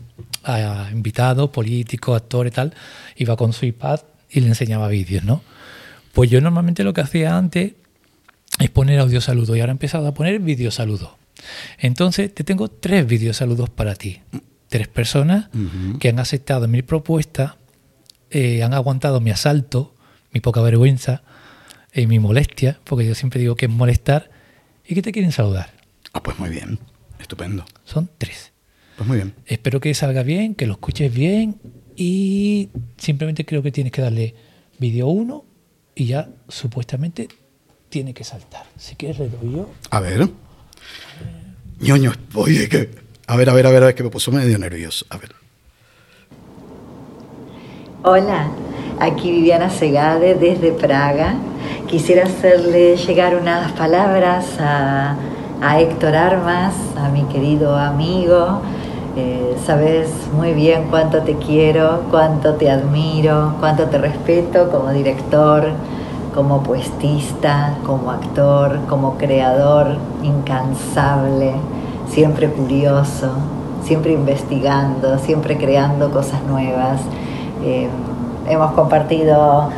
a 0.45 0.89
invitados, 0.91 1.51
políticos, 1.51 2.17
actores, 2.17 2.55
tal, 2.55 2.73
iba 3.17 3.37
con 3.37 3.53
su 3.53 3.67
iPad 3.67 4.01
y 4.31 4.41
le 4.41 4.49
enseñaba 4.49 4.89
vídeos, 4.89 5.25
¿no? 5.25 5.43
Pues 6.15 6.31
yo 6.31 6.41
normalmente 6.41 6.85
lo 6.85 6.95
que 6.95 7.03
hacía 7.03 7.37
antes 7.37 7.75
es 8.59 8.71
poner 8.71 8.99
audio 8.99 9.21
saludo 9.21 9.57
y 9.57 9.61
ahora 9.61 9.73
he 9.73 9.75
empezado 9.75 10.07
a 10.07 10.15
poner 10.15 10.39
vídeo 10.39 10.71
saludo. 10.71 11.19
Entonces 11.77 12.35
te 12.35 12.45
tengo 12.45 12.69
tres 12.69 13.07
vídeo 13.07 13.35
saludos 13.35 13.69
para 13.69 13.95
ti. 13.95 14.23
Tres 14.71 14.89
personas 14.89 15.51
que 16.01 16.09
han 16.09 16.19
aceptado 16.19 16.67
mi 16.67 16.81
propuesta, 16.81 17.59
eh, 18.31 18.63
han 18.63 18.73
aguantado 18.73 19.21
mi 19.21 19.31
asalto, 19.31 19.95
mi 20.33 20.41
poca 20.41 20.63
vergüenza 20.63 21.21
y 21.93 22.07
mi 22.07 22.19
molestia, 22.19 22.81
porque 22.85 23.07
yo 23.07 23.15
siempre 23.15 23.39
digo 23.39 23.55
que 23.55 23.67
es 23.67 23.71
molestar, 23.71 24.31
y 24.87 24.95
que 24.95 25.03
te 25.03 25.13
quieren 25.13 25.33
saludar. 25.33 25.78
Ah, 26.13 26.23
pues 26.23 26.39
muy 26.39 26.51
bien, 26.51 26.79
estupendo. 27.19 27.65
Son 27.85 28.09
tres. 28.19 28.53
Pues 28.97 29.07
muy 29.07 29.17
bien. 29.17 29.35
Espero 29.47 29.81
que 29.81 29.95
salga 29.95 30.23
bien, 30.23 30.55
que 30.55 30.67
lo 30.67 30.73
escuches 30.73 31.13
bien 31.13 31.61
y 31.97 32.69
simplemente 32.97 33.45
creo 33.45 33.63
que 33.63 33.73
tienes 33.73 33.93
que 33.93 34.03
darle 34.03 34.35
vídeo 34.79 35.09
1 35.09 35.45
y 35.95 36.07
ya 36.07 36.29
supuestamente 36.49 37.29
tiene 37.89 38.15
que 38.15 38.25
saltar. 38.25 38.65
Si 38.77 38.97
quieres 38.97 39.19
le 39.19 39.29
doy 39.29 39.53
yo. 39.53 39.71
A 39.91 40.01
ver. 40.01 40.29
ñoño, 41.81 42.13
oye, 42.35 42.69
que... 42.69 42.91
A 43.27 43.37
ver, 43.37 43.51
a 43.51 43.55
ver, 43.55 43.67
a 43.67 43.71
ver, 43.71 43.83
a 43.83 43.87
ver, 43.87 43.95
que 43.95 44.03
me 44.03 44.11
puso 44.11 44.33
medio 44.33 44.59
nervioso. 44.59 45.05
A 45.11 45.19
ver. 45.19 45.35
Hola, 48.03 48.51
aquí 49.01 49.31
Viviana 49.31 49.69
Segade 49.71 50.35
desde 50.35 50.73
Praga. 50.73 51.37
Quisiera 51.89 52.25
hacerle 52.25 52.97
llegar 52.97 53.37
unas 53.37 53.73
palabras 53.73 54.47
a, 54.59 55.17
a 55.61 55.81
Héctor 55.81 56.15
Armas, 56.15 56.75
a 56.97 57.09
mi 57.09 57.23
querido 57.25 57.77
amigo. 57.77 58.61
Eh, 59.17 59.57
sabes 59.65 60.09
muy 60.33 60.53
bien 60.53 60.87
cuánto 60.91 61.23
te 61.23 61.35
quiero, 61.35 62.03
cuánto 62.11 62.55
te 62.55 62.71
admiro, 62.71 63.55
cuánto 63.59 63.87
te 63.87 63.99
respeto 63.99 64.71
como 64.71 64.91
director, 64.91 65.71
como 66.35 66.63
poetista, 66.63 67.75
como 67.85 68.13
actor, 68.13 68.79
como 68.89 69.17
creador 69.19 69.97
incansable, 70.23 71.55
siempre 72.09 72.49
curioso, 72.49 73.33
siempre 73.83 74.13
investigando, 74.13 75.19
siempre 75.19 75.59
creando 75.59 76.13
cosas 76.13 76.41
nuevas. 76.45 77.01
Eh, 77.65 77.89
hemos 78.49 78.71
compartido 78.73 79.71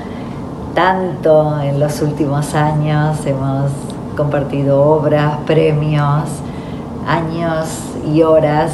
tanto 0.74 1.58
en 1.62 1.80
los 1.80 2.02
últimos 2.02 2.54
años, 2.54 3.24
hemos 3.24 3.70
compartido 4.16 4.82
obras, 4.82 5.38
premios, 5.46 6.24
años 7.06 7.68
y 8.12 8.22
horas 8.22 8.72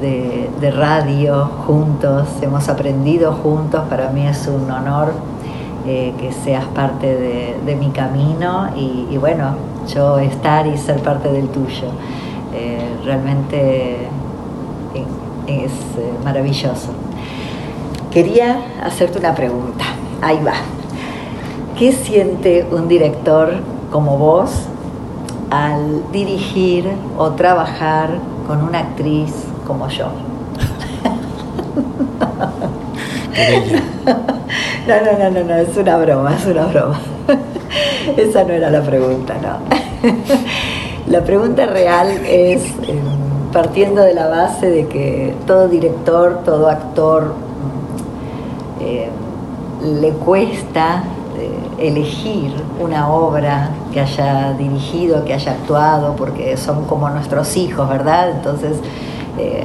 de, 0.00 0.70
radio 0.70 1.50
juntos, 1.66 2.28
hemos 2.42 2.68
aprendido 2.68 3.32
juntos, 3.32 3.82
para 3.88 4.10
mí 4.10 4.26
es 4.26 4.46
un 4.46 4.70
honor 4.70 5.12
eh, 5.86 6.12
que 6.18 6.32
seas 6.32 6.64
parte 6.66 7.16
de, 7.64 7.76
mi 7.76 7.90
camino 7.90 8.68
y, 8.76 9.16
bueno, 9.18 9.56
yo 9.92 10.18
estar 10.18 10.66
y 10.66 10.76
ser 10.76 11.00
parte 11.02 11.32
del 11.32 11.48
tuyo. 11.48 11.88
Eh, 12.54 12.80
realmente 13.04 14.08
es 15.46 15.72
eh, 15.72 16.12
maravilloso. 16.24 16.90
Quería 18.10 18.60
hacerte 18.82 19.18
una 19.18 19.34
pregunta. 19.34 19.84
Ahí 20.22 20.38
va. 20.44 20.54
¿Qué 21.78 21.92
siente 21.92 22.66
un 22.70 22.88
director 22.88 23.54
como 23.90 24.18
vos 24.18 24.50
al 25.50 26.10
dirigir 26.12 26.90
o 27.16 27.30
trabajar 27.32 28.10
con 28.46 28.62
una 28.62 28.80
actriz 28.80 29.32
como 29.66 29.88
yo? 29.88 30.08
No, 34.88 34.94
no, 35.02 35.18
no, 35.18 35.30
no, 35.30 35.44
no, 35.44 35.54
es 35.54 35.76
una 35.76 35.98
broma, 35.98 36.34
es 36.34 36.46
una 36.46 36.64
broma. 36.64 36.98
Esa 38.16 38.42
no 38.44 38.54
era 38.54 38.70
la 38.70 38.80
pregunta, 38.80 39.34
no. 39.34 39.58
La 41.08 41.22
pregunta 41.22 41.66
real 41.66 42.08
es, 42.26 42.62
em, 42.86 43.50
partiendo 43.52 44.02
de 44.02 44.14
la 44.14 44.28
base 44.28 44.70
de 44.70 44.88
que 44.88 45.34
todo 45.46 45.68
director, 45.68 46.40
todo 46.44 46.68
actor 46.68 47.34
eh, 48.80 49.08
le 49.82 50.10
cuesta 50.10 51.02
eh, 51.38 51.50
elegir 51.78 52.52
una 52.80 53.08
obra 53.08 53.70
que 53.92 54.00
haya 54.00 54.52
dirigido, 54.52 55.24
que 55.24 55.34
haya 55.34 55.52
actuado, 55.52 56.16
porque 56.16 56.56
son 56.56 56.84
como 56.84 57.08
nuestros 57.10 57.56
hijos, 57.56 57.88
¿verdad? 57.88 58.30
Entonces, 58.30 58.78
eh, 59.38 59.64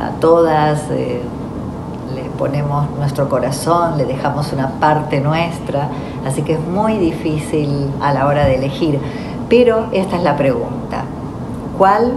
a 0.00 0.10
todas 0.20 0.88
le 0.90 2.22
ponemos 2.38 2.88
nuestro 2.96 3.28
corazón, 3.28 3.98
le 3.98 4.04
dejamos 4.04 4.52
una 4.52 4.68
parte 4.80 5.20
nuestra, 5.20 5.88
así 6.26 6.42
que 6.42 6.54
es 6.54 6.60
muy 6.60 6.96
difícil 6.98 7.90
a 8.00 8.12
la 8.12 8.26
hora 8.26 8.44
de 8.46 8.56
elegir. 8.56 9.00
Pero 9.48 9.86
esta 9.92 10.16
es 10.16 10.22
la 10.22 10.36
pregunta, 10.36 11.04
¿cuál 11.76 12.12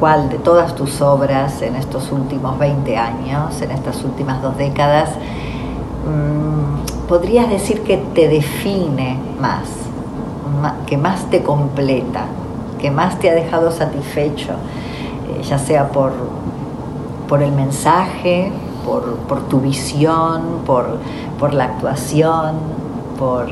cuál 0.00 0.30
de 0.30 0.38
todas 0.38 0.74
tus 0.74 1.02
obras 1.02 1.60
en 1.60 1.76
estos 1.76 2.10
últimos 2.10 2.58
20 2.58 2.96
años, 2.96 3.60
en 3.60 3.70
estas 3.70 4.02
últimas 4.02 4.40
dos 4.40 4.56
décadas, 4.56 5.10
mm, 6.06 6.99
podrías 7.10 7.50
decir 7.50 7.82
que 7.82 7.96
te 7.96 8.28
define 8.28 9.18
más, 9.40 9.64
que 10.86 10.96
más 10.96 11.28
te 11.28 11.42
completa, 11.42 12.26
que 12.78 12.92
más 12.92 13.18
te 13.18 13.28
ha 13.28 13.34
dejado 13.34 13.72
satisfecho, 13.72 14.52
eh, 14.52 15.42
ya 15.42 15.58
sea 15.58 15.88
por, 15.88 16.12
por 17.28 17.42
el 17.42 17.50
mensaje, 17.50 18.52
por, 18.86 19.16
por 19.26 19.42
tu 19.48 19.60
visión, 19.60 20.60
por, 20.64 20.98
por 21.40 21.52
la 21.52 21.64
actuación, 21.64 22.54
por 23.18 23.48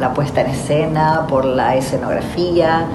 la 0.00 0.12
puesta 0.12 0.40
en 0.40 0.48
escena, 0.48 1.26
por 1.28 1.44
la 1.44 1.76
escenografía, 1.76 2.88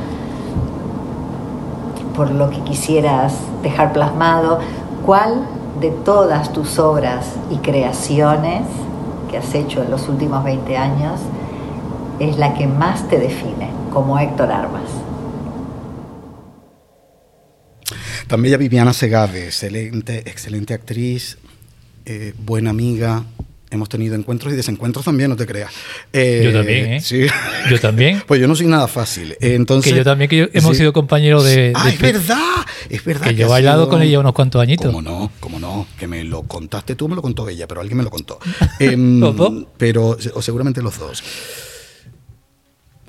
por 2.14 2.30
lo 2.30 2.50
que 2.50 2.60
quisieras 2.60 3.36
dejar 3.62 3.94
plasmado, 3.94 4.60
¿cuál 5.06 5.46
de 5.80 5.92
todas 5.92 6.52
tus 6.52 6.78
obras 6.78 7.36
y 7.50 7.56
creaciones 7.60 8.64
que 9.34 9.40
has 9.40 9.56
hecho 9.56 9.82
en 9.82 9.90
los 9.90 10.08
últimos 10.10 10.44
20 10.44 10.78
años 10.78 11.20
es 12.20 12.38
la 12.38 12.54
que 12.54 12.68
más 12.68 13.10
te 13.10 13.18
define 13.18 13.68
como 13.92 14.20
Héctor 14.20 14.52
Armas? 14.52 14.84
También 18.28 18.60
Viviana 18.60 18.94
Segave, 18.94 19.46
excelente, 19.46 20.20
excelente 20.30 20.76
actriz, 20.76 21.40
eh, 22.06 22.36
buena 22.38 22.70
amiga, 22.70 23.24
hemos 23.72 23.90
tenido 23.90 24.14
encuentros 24.14 24.54
y 24.54 24.56
desencuentros 24.56 25.04
también, 25.04 25.32
no 25.32 25.36
te 25.36 25.48
creas. 25.48 25.72
Eh, 26.14 26.42
yo 26.44 26.54
también, 26.54 26.94
¿eh? 26.94 27.02
Sí. 27.02 27.26
Yo 27.72 27.80
también. 27.80 28.22
pues 28.28 28.40
yo 28.40 28.48
no 28.48 28.56
soy 28.56 28.68
nada 28.68 28.88
fácil. 28.88 29.36
Entonces, 29.42 29.92
que 29.92 29.98
yo 29.98 30.04
también, 30.04 30.30
que 30.30 30.50
hemos 30.54 30.78
sido 30.78 30.94
compañeros 30.94 31.44
de, 31.44 31.74
Ah, 31.76 31.90
es 31.90 32.00
verdad, 32.00 32.38
es 32.96 33.04
verdad. 33.04 33.28
Que, 33.28 33.36
yo 33.36 33.48
he 33.48 33.50
bailado 33.50 33.90
con 33.90 34.02
ella 34.02 34.20
unos 34.20 34.34
cuantos 34.34 34.62
añitos. 34.62 34.88
¿Cómo 34.88 35.02
no? 35.02 35.32
¿Cómo 35.40 35.60
no? 35.60 35.88
Que 35.98 36.08
me 36.08 36.24
lo 36.24 36.44
contaste 36.44 36.96
tú, 36.96 37.08
me 37.08 37.16
lo 37.16 37.22
contó 37.22 37.48
ella, 37.50 37.68
pero 37.68 37.82
alguien 37.82 37.98
me 37.98 38.04
lo 38.04 38.12
contó. 38.12 38.40
¿Los 38.80 39.36
dos? 39.36 39.66
Pero, 39.78 40.18
o 40.34 40.42
seguramente 40.42 40.82
los 40.82 41.00
dos. 41.00 41.24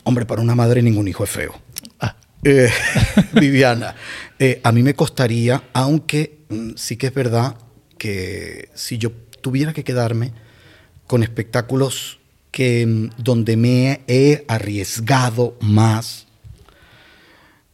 Hombre, 0.04 0.26
para 0.26 0.42
una 0.42 0.54
madre 0.54 0.82
ningún 0.82 1.08
hijo 1.08 1.24
es 1.24 1.30
feo. 1.30 1.54
Ah. 2.00 2.16
Eh, 2.46 2.68
Viviana, 3.40 3.94
eh, 4.38 4.60
a 4.62 4.70
mí 4.70 4.82
me 4.82 4.92
costaría, 4.92 5.62
aunque 5.72 6.40
mm, 6.50 6.72
sí 6.76 6.98
que 6.98 7.06
es 7.06 7.14
verdad 7.14 7.56
que 7.96 8.68
si 8.74 8.98
yo 8.98 9.12
tuviera 9.40 9.72
que 9.72 9.82
quedarme 9.82 10.34
con 11.06 11.22
espectáculos 11.22 12.18
que, 12.50 12.86
mm, 12.86 13.10
donde 13.16 13.56
me 13.56 14.02
he 14.08 14.44
arriesgado 14.46 15.56
más, 15.62 16.26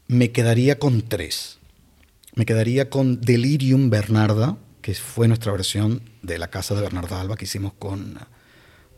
me 0.06 0.30
quedaría 0.30 0.78
con 0.78 1.02
tres. 1.02 1.59
Me 2.34 2.46
quedaría 2.46 2.90
con 2.90 3.20
Delirium 3.20 3.90
Bernarda, 3.90 4.56
que 4.82 4.94
fue 4.94 5.28
nuestra 5.28 5.52
versión 5.52 6.02
de 6.22 6.38
La 6.38 6.48
Casa 6.48 6.74
de 6.74 6.80
Bernarda 6.80 7.20
Alba 7.20 7.36
que 7.36 7.44
hicimos 7.44 7.72
con 7.72 8.18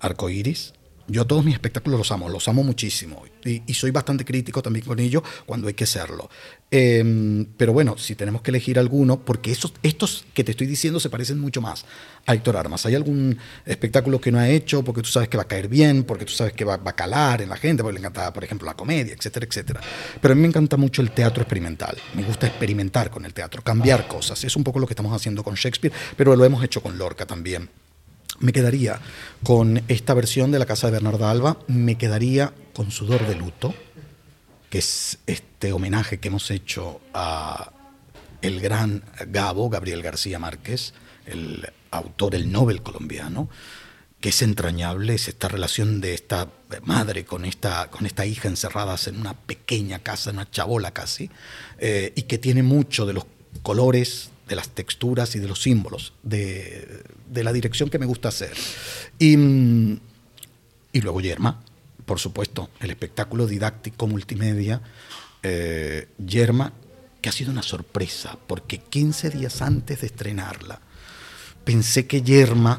Arcoiris. 0.00 0.74
Yo 1.12 1.26
todos 1.26 1.44
mis 1.44 1.52
espectáculos 1.52 1.98
los 1.98 2.10
amo, 2.10 2.30
los 2.30 2.48
amo 2.48 2.62
muchísimo. 2.62 3.22
Y, 3.44 3.74
soy 3.74 3.90
bastante 3.90 4.24
crítico 4.24 4.62
también 4.62 4.86
con 4.86 4.98
ellos 4.98 5.22
cuando 5.44 5.68
hay 5.68 5.74
que 5.74 5.84
serlo. 5.84 6.30
Em, 6.70 7.44
pero 7.58 7.74
bueno, 7.74 7.98
si 7.98 8.14
tenemos 8.14 8.40
que 8.40 8.50
elegir 8.50 8.78
alguno, 8.78 9.22
porque 9.22 9.52
esos, 9.52 9.74
estos 9.82 10.24
que 10.32 10.42
te 10.42 10.52
estoy 10.52 10.66
diciendo 10.66 11.00
se 11.00 11.10
parecen 11.10 11.38
mucho 11.38 11.60
más 11.60 11.84
a 12.24 12.32
Héctor 12.32 12.56
Armas. 12.56 12.86
¿Hay 12.86 12.94
algún 12.94 13.36
espectáculo 13.66 14.22
que 14.22 14.32
no 14.32 14.38
ha 14.38 14.48
hecho 14.48 14.82
porque 14.82 15.02
tú 15.02 15.10
sabes 15.10 15.28
que 15.28 15.36
va 15.36 15.42
a 15.42 15.48
caer 15.48 15.68
bien, 15.68 16.04
porque 16.04 16.24
tú 16.24 16.32
sabes 16.32 16.54
que 16.54 16.64
va, 16.64 16.80
a 16.82 16.92
calar 16.96 17.42
en 17.42 17.50
la 17.50 17.58
gente, 17.58 17.82
porque 17.82 17.98
le 17.98 18.00
encanta, 18.00 18.32
por 18.32 18.44
ejemplo, 18.44 18.64
la 18.64 18.74
comedia, 18.74 19.12
etcétera, 19.12 19.44
etcétera? 19.44 19.82
Pero 20.18 20.32
a 20.32 20.34
mí 20.34 20.40
me 20.40 20.48
encanta 20.48 20.78
mucho 20.78 21.02
el 21.02 21.10
teatro 21.10 21.42
experimental. 21.42 21.94
Me 22.14 22.22
gusta 22.22 22.46
experimentar 22.46 23.10
con 23.10 23.26
el 23.26 23.34
teatro, 23.34 23.60
cambiar 23.60 24.08
cosas. 24.08 24.42
Es 24.44 24.56
un 24.56 24.64
poco 24.64 24.78
lo 24.78 24.86
que 24.86 24.94
estamos 24.94 25.14
haciendo 25.14 25.44
con 25.44 25.56
Shakespeare, 25.56 25.92
pero 26.16 26.34
lo 26.34 26.42
hemos 26.46 26.64
hecho 26.64 26.82
con 26.82 26.96
Lorca 26.96 27.26
también 27.26 27.68
me 28.42 28.52
quedaría 28.52 29.00
con 29.42 29.82
esta 29.88 30.14
versión 30.14 30.50
de 30.50 30.58
la 30.58 30.66
casa 30.66 30.88
de 30.88 30.94
Bernarda 30.94 31.30
Alba, 31.30 31.58
me 31.68 31.96
quedaría 31.96 32.52
con 32.74 32.90
Sudor 32.90 33.26
de 33.26 33.36
Luto, 33.36 33.74
que 34.68 34.78
es 34.78 35.18
este 35.26 35.72
homenaje 35.72 36.18
que 36.18 36.28
hemos 36.28 36.50
hecho 36.50 37.00
a 37.14 37.72
el 38.42 38.60
gran 38.60 39.04
Gabo, 39.28 39.70
Gabriel 39.70 40.02
García 40.02 40.38
Márquez, 40.38 40.92
el 41.26 41.66
autor, 41.90 42.34
el 42.34 42.50
Nobel 42.50 42.82
colombiano, 42.82 43.48
que 44.20 44.30
es 44.30 44.42
entrañable, 44.42 45.14
es 45.14 45.28
esta 45.28 45.48
relación 45.48 46.00
de 46.00 46.14
esta 46.14 46.48
madre 46.82 47.24
con 47.24 47.44
esta, 47.44 47.90
con 47.90 48.06
esta 48.06 48.26
hija 48.26 48.48
encerradas 48.48 49.06
en 49.06 49.20
una 49.20 49.34
pequeña 49.34 50.00
casa, 50.00 50.30
en 50.30 50.36
una 50.36 50.50
chabola 50.50 50.92
casi, 50.92 51.30
eh, 51.78 52.12
y 52.16 52.22
que 52.22 52.38
tiene 52.38 52.62
mucho 52.62 53.06
de 53.06 53.12
los 53.12 53.26
colores, 53.62 54.31
de 54.52 54.56
las 54.56 54.68
texturas 54.68 55.34
y 55.34 55.38
de 55.38 55.48
los 55.48 55.62
símbolos, 55.62 56.12
de, 56.22 57.02
de 57.26 57.42
la 57.42 57.54
dirección 57.54 57.88
que 57.88 57.98
me 57.98 58.04
gusta 58.04 58.28
hacer. 58.28 58.52
Y, 59.18 59.32
y 59.32 61.00
luego 61.00 61.22
Yerma, 61.22 61.62
por 62.04 62.20
supuesto, 62.20 62.68
el 62.80 62.90
espectáculo 62.90 63.46
didáctico 63.46 64.06
multimedia, 64.06 64.82
eh, 65.42 66.08
Yerma, 66.18 66.74
que 67.22 67.30
ha 67.30 67.32
sido 67.32 67.50
una 67.50 67.62
sorpresa, 67.62 68.36
porque 68.46 68.76
15 68.76 69.30
días 69.30 69.62
antes 69.62 70.02
de 70.02 70.08
estrenarla, 70.08 70.80
pensé 71.64 72.06
que 72.06 72.20
Yerma 72.20 72.78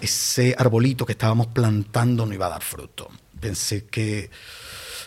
ese 0.00 0.54
arbolito 0.56 1.04
que 1.04 1.12
estábamos 1.12 1.48
plantando 1.48 2.24
no 2.24 2.32
iba 2.32 2.46
a 2.46 2.50
dar 2.50 2.62
fruto. 2.62 3.10
Pensé 3.38 3.84
que 3.84 4.30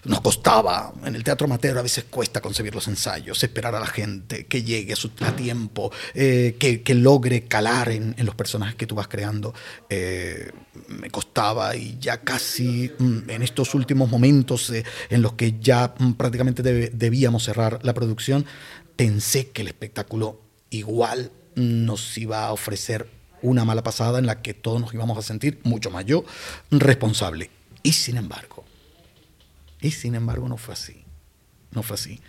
nos 0.05 0.21
costaba, 0.21 0.93
en 1.05 1.15
el 1.15 1.23
teatro 1.23 1.45
amateur 1.45 1.77
a 1.77 1.81
veces 1.81 2.05
cuesta 2.09 2.41
concebir 2.41 2.75
los 2.75 2.87
ensayos, 2.87 3.41
esperar 3.43 3.73
a 3.75 3.79
la 3.79 3.87
gente, 3.87 4.45
que 4.45 4.63
llegue 4.63 4.93
a, 4.93 4.95
su, 4.95 5.09
tiempo, 5.09 5.91
eh, 6.13 6.57
que, 6.59 6.95
logre 6.95 7.45
calar 7.45 7.89
en, 7.89 8.15
los 8.17 8.35
personajes 8.35 8.75
que 8.75 8.85
tú 8.85 8.95
vas 8.95 9.07
creando. 9.07 9.53
Eh, 9.89 10.51
me 10.87 11.09
costaba 11.09 11.75
y 11.75 11.97
ya 11.99 12.17
casi 12.21 12.91
mm, 12.97 13.29
en 13.29 13.41
estos 13.43 13.73
últimos 13.75 14.09
momentos 14.09 14.69
eh, 14.71 14.83
en 15.09 15.21
los 15.21 15.33
que 15.33 15.59
ya 15.59 15.93
mm, 15.97 16.13
prácticamente 16.13 16.63
debíamos 16.63 17.43
cerrar 17.43 17.79
la 17.83 17.93
producción, 17.93 18.45
pensé 18.95 19.49
que 19.49 19.61
el 19.61 19.69
espectáculo 19.69 20.41
igual 20.69 21.31
nos 21.55 22.17
iba 22.17 22.45
a 22.45 22.51
ofrecer 22.51 23.07
una 23.41 23.65
mala 23.65 23.83
pasada 23.83 24.19
en 24.19 24.25
la 24.25 24.41
que 24.41 24.53
todos 24.53 24.81
nos 24.81 24.93
íbamos 24.93 25.17
a 25.17 25.21
sentir, 25.21 25.59
mucho 25.63 25.91
más 25.91 26.05
yo, 26.05 26.23
responsable. 26.71 27.49
Y 27.83 27.91
sin 27.93 28.17
embargo, 28.17 28.62
y 29.83 29.91
sin 29.91 30.15
embargo 30.15 30.47
no 30.47 30.57
fue 30.57 30.73
así. 30.73 31.03
No 31.71 31.83
fue 31.83 31.95
así. 31.95 32.19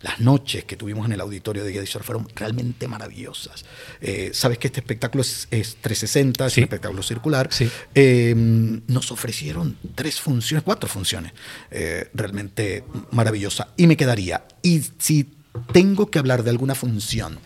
Las 0.00 0.20
noches 0.20 0.64
que 0.64 0.76
tuvimos 0.76 1.06
en 1.06 1.12
el 1.12 1.20
auditorio 1.20 1.64
de 1.64 1.72
Guía 1.72 1.84
fueron 2.02 2.28
realmente 2.36 2.86
maravillosas. 2.86 3.64
Eh, 4.00 4.30
Sabes 4.32 4.58
que 4.58 4.68
este 4.68 4.78
espectáculo 4.78 5.22
es, 5.22 5.48
360, 5.50 6.46
es 6.46 6.56
un 6.56 6.62
espectáculo 6.62 7.02
circular. 7.02 7.50
Em, 7.94 8.82
nos 8.86 9.10
ofrecieron 9.10 9.76
tres 9.96 10.20
funciones, 10.20 10.62
cuatro 10.62 10.88
funciones, 10.88 11.32
eh, 11.72 12.08
realmente 12.14 12.84
maravillosa. 13.10 13.68
Y 13.76 13.88
me 13.88 13.96
quedaría, 13.96 14.44
y 14.62 14.82
si 14.98 15.28
tengo 15.72 16.08
que 16.10 16.20
hablar 16.20 16.44
de 16.44 16.50
alguna 16.50 16.76
función 16.76 17.40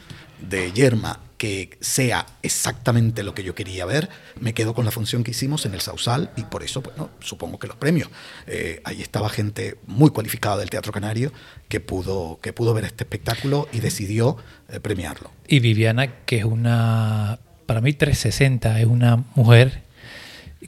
de 0.50 0.72
Yerma 0.72 1.20
que 1.42 1.76
sea 1.80 2.24
exactamente 2.44 3.24
lo 3.24 3.34
que 3.34 3.42
yo 3.42 3.52
quería 3.52 3.84
ver, 3.84 4.08
me 4.38 4.54
quedo 4.54 4.74
con 4.74 4.84
la 4.84 4.92
función 4.92 5.24
que 5.24 5.32
hicimos 5.32 5.66
en 5.66 5.74
el 5.74 5.80
Sausal 5.80 6.30
y 6.36 6.42
por 6.44 6.62
eso, 6.62 6.82
bueno, 6.82 7.10
supongo 7.18 7.58
que 7.58 7.66
los 7.66 7.74
premios. 7.74 8.10
Eh, 8.46 8.80
ahí 8.84 9.02
estaba 9.02 9.28
gente 9.28 9.76
muy 9.88 10.10
cualificada 10.10 10.58
del 10.58 10.70
Teatro 10.70 10.92
Canario 10.92 11.32
que 11.68 11.80
pudo, 11.80 12.38
que 12.40 12.52
pudo 12.52 12.74
ver 12.74 12.84
este 12.84 13.02
espectáculo 13.02 13.66
y 13.72 13.80
decidió 13.80 14.36
eh, 14.68 14.78
premiarlo. 14.78 15.32
Y 15.48 15.58
Viviana, 15.58 16.24
que 16.26 16.38
es 16.38 16.44
una, 16.44 17.40
para 17.66 17.80
mí 17.80 17.92
360, 17.92 18.78
es 18.78 18.86
una 18.86 19.24
mujer 19.34 19.82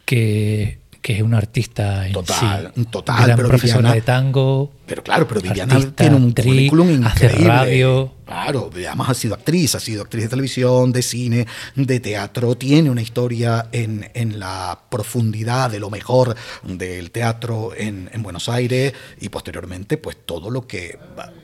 que 0.04 0.80
que 1.00 1.18
es 1.18 1.22
una 1.22 1.36
artista 1.36 2.06
en 2.06 2.14
total, 2.14 2.72
sí. 2.74 2.86
total, 2.86 3.26
Gran 3.26 3.38
profesora 3.38 3.92
de 3.92 4.00
tango. 4.00 4.72
Pero 4.86 5.02
claro, 5.02 5.28
pero 5.28 5.42
Viviana 5.42 5.78
tiene 5.94 6.16
un 6.16 6.32
currículum 6.32 6.88
increíble. 6.90 7.08
Hace 7.10 7.28
radio. 7.28 8.13
Claro, 8.24 8.70
además 8.72 9.10
ha 9.10 9.14
sido 9.14 9.34
actriz, 9.34 9.74
ha 9.74 9.80
sido 9.80 10.02
actriz 10.02 10.24
de 10.24 10.28
televisión, 10.30 10.92
de 10.92 11.02
cine, 11.02 11.46
de 11.74 12.00
teatro, 12.00 12.54
tiene 12.54 12.90
una 12.90 13.02
historia 13.02 13.68
en, 13.70 14.10
en 14.14 14.38
la 14.38 14.80
profundidad 14.88 15.70
de 15.70 15.78
lo 15.78 15.90
mejor 15.90 16.34
del 16.62 17.10
teatro 17.10 17.72
en, 17.76 18.08
en, 18.12 18.22
Buenos 18.22 18.48
Aires 18.48 18.94
y 19.20 19.28
posteriormente 19.28 19.98
pues 19.98 20.16
todo 20.24 20.50
lo 20.50 20.66
que 20.66 20.98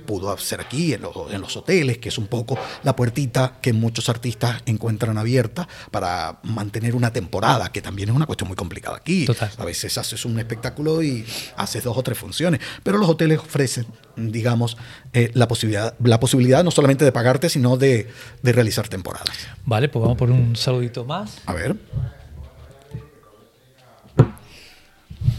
pudo 0.07 0.33
hacer 0.33 0.61
aquí 0.61 0.95
en 0.95 1.03
los, 1.03 1.14
en 1.31 1.41
los 1.41 1.57
hoteles, 1.57 1.99
que 1.99 2.09
es 2.09 2.18
un 2.18 2.26
poco 2.26 2.59
la 2.83 2.97
puertita 2.97 3.59
que 3.61 3.72
muchos 3.72 4.09
artistas 4.09 4.62
encuentran 4.66 5.18
abierta 5.18 5.68
para 5.91 6.41
mantener 6.43 6.97
una 6.97 7.12
temporada, 7.12 7.70
que 7.70 7.83
también 7.83 8.09
es 8.09 8.16
una 8.16 8.26
cuestión 8.26 8.49
muy 8.49 8.57
complicada 8.57 8.97
aquí. 8.97 9.26
A 9.59 9.64
veces 9.64 9.97
haces 9.99 10.24
un 10.24 10.39
espectáculo 10.39 11.03
y 11.03 11.24
haces 11.57 11.85
dos 11.85 11.97
o 11.97 12.03
tres 12.03 12.18
funciones, 12.18 12.61
pero 12.83 12.99
los 12.99 13.09
hoteles 13.09 13.39
ofrecen, 13.39 13.87
digamos, 14.16 14.76
eh, 15.13 15.31
la, 15.35 15.49
posibilidad, 15.49 15.95
la 16.03 16.21
posibilidad 16.21 16.63
no 16.63 16.71
solamente 16.71 17.05
de 17.05 17.13
pagarte, 17.13 17.49
sino 17.49 17.77
de, 17.77 18.09
de 18.43 18.53
realizar 18.53 18.89
temporadas. 18.89 19.49
Vale, 19.65 19.89
pues 19.89 20.03
vamos 20.03 20.17
por 20.17 20.31
un 20.31 20.55
saludito 20.55 21.05
más. 21.05 21.41
A 21.47 21.53
ver. 21.53 21.77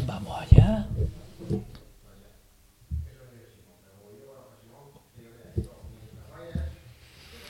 Vamos 0.06 0.42
allá. 0.42 0.88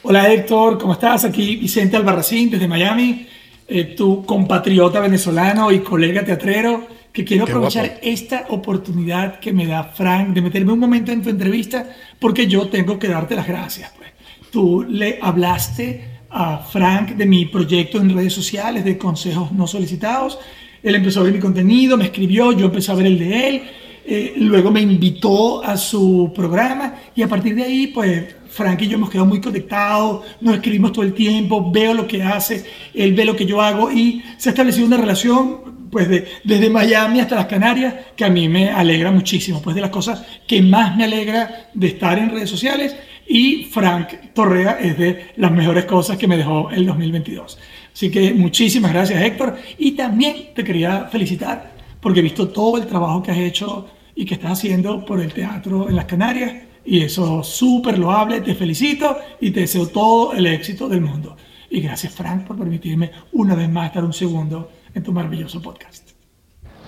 Hola 0.04 0.32
Héctor, 0.34 0.78
¿cómo 0.80 0.94
estás? 0.94 1.26
Aquí 1.26 1.56
Vicente 1.56 1.96
Albarracín 1.96 2.50
desde 2.50 2.68
Miami, 2.68 3.28
eh, 3.68 3.84
tu 3.96 4.26
compatriota 4.26 5.00
venezolano 5.00 5.72
y 5.72 5.80
colega 5.80 6.26
teatrero, 6.26 6.88
que 7.14 7.24
quiero 7.24 7.44
aprovechar 7.44 8.00
esta 8.02 8.46
oportunidad 8.50 9.40
que 9.40 9.54
me 9.54 9.68
da 9.68 9.84
Frank 9.84 10.30
de 10.30 10.42
meterme 10.42 10.74
un 10.74 10.80
momento 10.80 11.12
en 11.12 11.22
tu 11.22 11.30
entrevista 11.30 11.88
porque 12.22 12.46
yo 12.46 12.68
tengo 12.68 13.00
que 13.00 13.08
darte 13.08 13.36
las 13.36 13.48
gracias. 13.48 13.92
Pues. 13.98 14.12
Tú 14.52 14.86
le 14.88 15.18
hablaste 15.20 16.06
a 16.30 16.60
Frank 16.60 17.16
de 17.16 17.26
mi 17.26 17.48
proyecto 17.48 18.00
en 18.00 18.16
redes 18.16 18.32
sociales 18.32 18.86
de 18.86 18.98
consejos 18.98 19.52
no 19.52 19.66
solicitados. 19.66 20.38
Él 20.84 20.96
empezó 20.96 21.20
a 21.20 21.24
ver 21.24 21.34
mi 21.34 21.40
contenido, 21.40 21.98
me 21.98 22.06
escribió, 22.06 22.52
yo 22.52 22.68
empecé 22.68 22.92
a 22.92 22.96
ver 22.96 23.08
el 23.08 23.18
de 23.18 23.50
él. 23.50 23.64
Eh, 24.06 24.34
luego 24.38 24.70
me 24.70 24.82
invitó 24.82 25.64
a 25.64 25.76
su 25.78 26.32
programa 26.36 26.96
y 27.16 27.24
a 27.24 27.28
partir 27.28 27.56
de 27.56 27.64
ahí, 27.64 27.88
pues 27.88 28.36
Frank 28.50 28.82
y 28.84 28.88
yo 28.88 28.98
hemos 28.98 29.10
quedado 29.10 29.28
muy 29.28 29.42
conectados, 29.42 30.24
nos 30.42 30.56
escribimos 30.56 30.92
todo 30.92 31.04
el 31.04 31.14
tiempo, 31.14 31.72
veo 31.72 31.94
lo 31.94 32.08
que 32.08 32.22
hace, 32.22 32.66
él 32.94 33.14
ve 33.14 33.26
lo 33.26 33.36
que 33.36 33.46
yo 33.46 33.62
hago 33.62 33.92
y 33.92 34.24
se 34.38 34.50
ha 34.50 34.52
establecido 34.52 34.86
una 34.86 34.98
relación 34.98 35.81
pues 35.92 36.10
de, 36.10 36.28
desde 36.44 36.70
Miami 36.70 37.20
hasta 37.20 37.36
las 37.36 37.46
Canarias 37.46 37.94
que 38.16 38.26
a 38.26 38.30
mí 38.30 38.48
me 38.48 38.70
alegra 38.70 39.12
muchísimo, 39.12 39.62
pues 39.62 39.76
de 39.76 39.82
las 39.82 39.90
cosas 39.90 40.24
que 40.48 40.62
más 40.62 40.96
me 40.96 41.04
alegra 41.04 41.70
de 41.74 41.88
estar 41.88 42.18
en 42.18 42.30
redes 42.30 42.50
sociales 42.50 42.96
y 43.28 43.66
Frank 43.66 44.34
Torrea 44.34 44.78
es 44.82 44.98
de 44.98 45.32
las 45.38 45.52
mejores 45.52 45.86
cosas 45.86 46.18
que 46.18 46.28
me 46.28 46.38
dejó 46.38 46.70
el 46.72 46.86
2022. 46.86 47.60
Así 47.94 48.10
que 48.10 48.34
muchísimas 48.34 48.94
gracias 48.94 49.22
Héctor 49.22 49.58
y 49.78 49.92
también 49.92 50.54
te 50.56 50.64
quería 50.64 51.06
felicitar 51.06 51.72
porque 52.00 52.20
he 52.22 52.24
visto 52.24 52.50
todo 52.50 52.78
el 52.78 52.88
trabajo 52.88 53.22
que 53.22 53.32
has 53.32 53.38
hecho 53.38 53.88
y 54.16 54.26
que 54.26 54.36
estás 54.36 54.54
haciendo 54.54 55.06
por 55.06 55.22
el 55.22 55.34
teatro 55.34 55.90
en 55.90 55.96
las 55.96 56.06
Canarias 56.06 56.54
y 56.84 57.02
eso 57.02 57.44
súper 57.44 58.00
loable, 58.00 58.42
te 58.42 58.56
felicito 58.56 59.18
y 59.40 59.52
te 59.52 59.62
deseo 59.62 59.88
todo 59.88 60.34
el 60.34 60.48
éxito 60.48 60.90
del 60.90 61.02
mundo. 61.02 61.38
Y 61.70 61.80
gracias 61.82 62.14
Frank 62.14 62.46
por 62.46 62.58
permitirme 62.58 63.12
una 63.34 63.56
vez 63.56 63.70
más 63.70 63.88
estar 63.88 64.04
un 64.04 64.14
segundo 64.14 64.70
en 64.94 65.04
tu 65.04 65.12
maravilloso 65.12 65.62
podcast. 65.62 66.12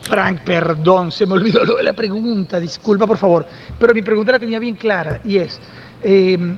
Frank, 0.02 0.42
perdón, 0.42 1.12
se 1.12 1.26
me 1.26 1.34
olvidó 1.34 1.64
lo 1.64 1.78
de 1.78 1.84
la 1.84 1.94
pregunta, 1.94 2.60
disculpa 2.60 3.08
por 3.08 3.18
favor, 3.18 3.48
pero 3.80 3.94
mi 3.94 4.02
pregunta 4.02 4.34
la 4.34 4.40
tenía 4.40 4.60
bien 4.60 4.76
clara 4.76 5.22
y 5.24 5.38
es, 5.38 5.60
em, 6.02 6.58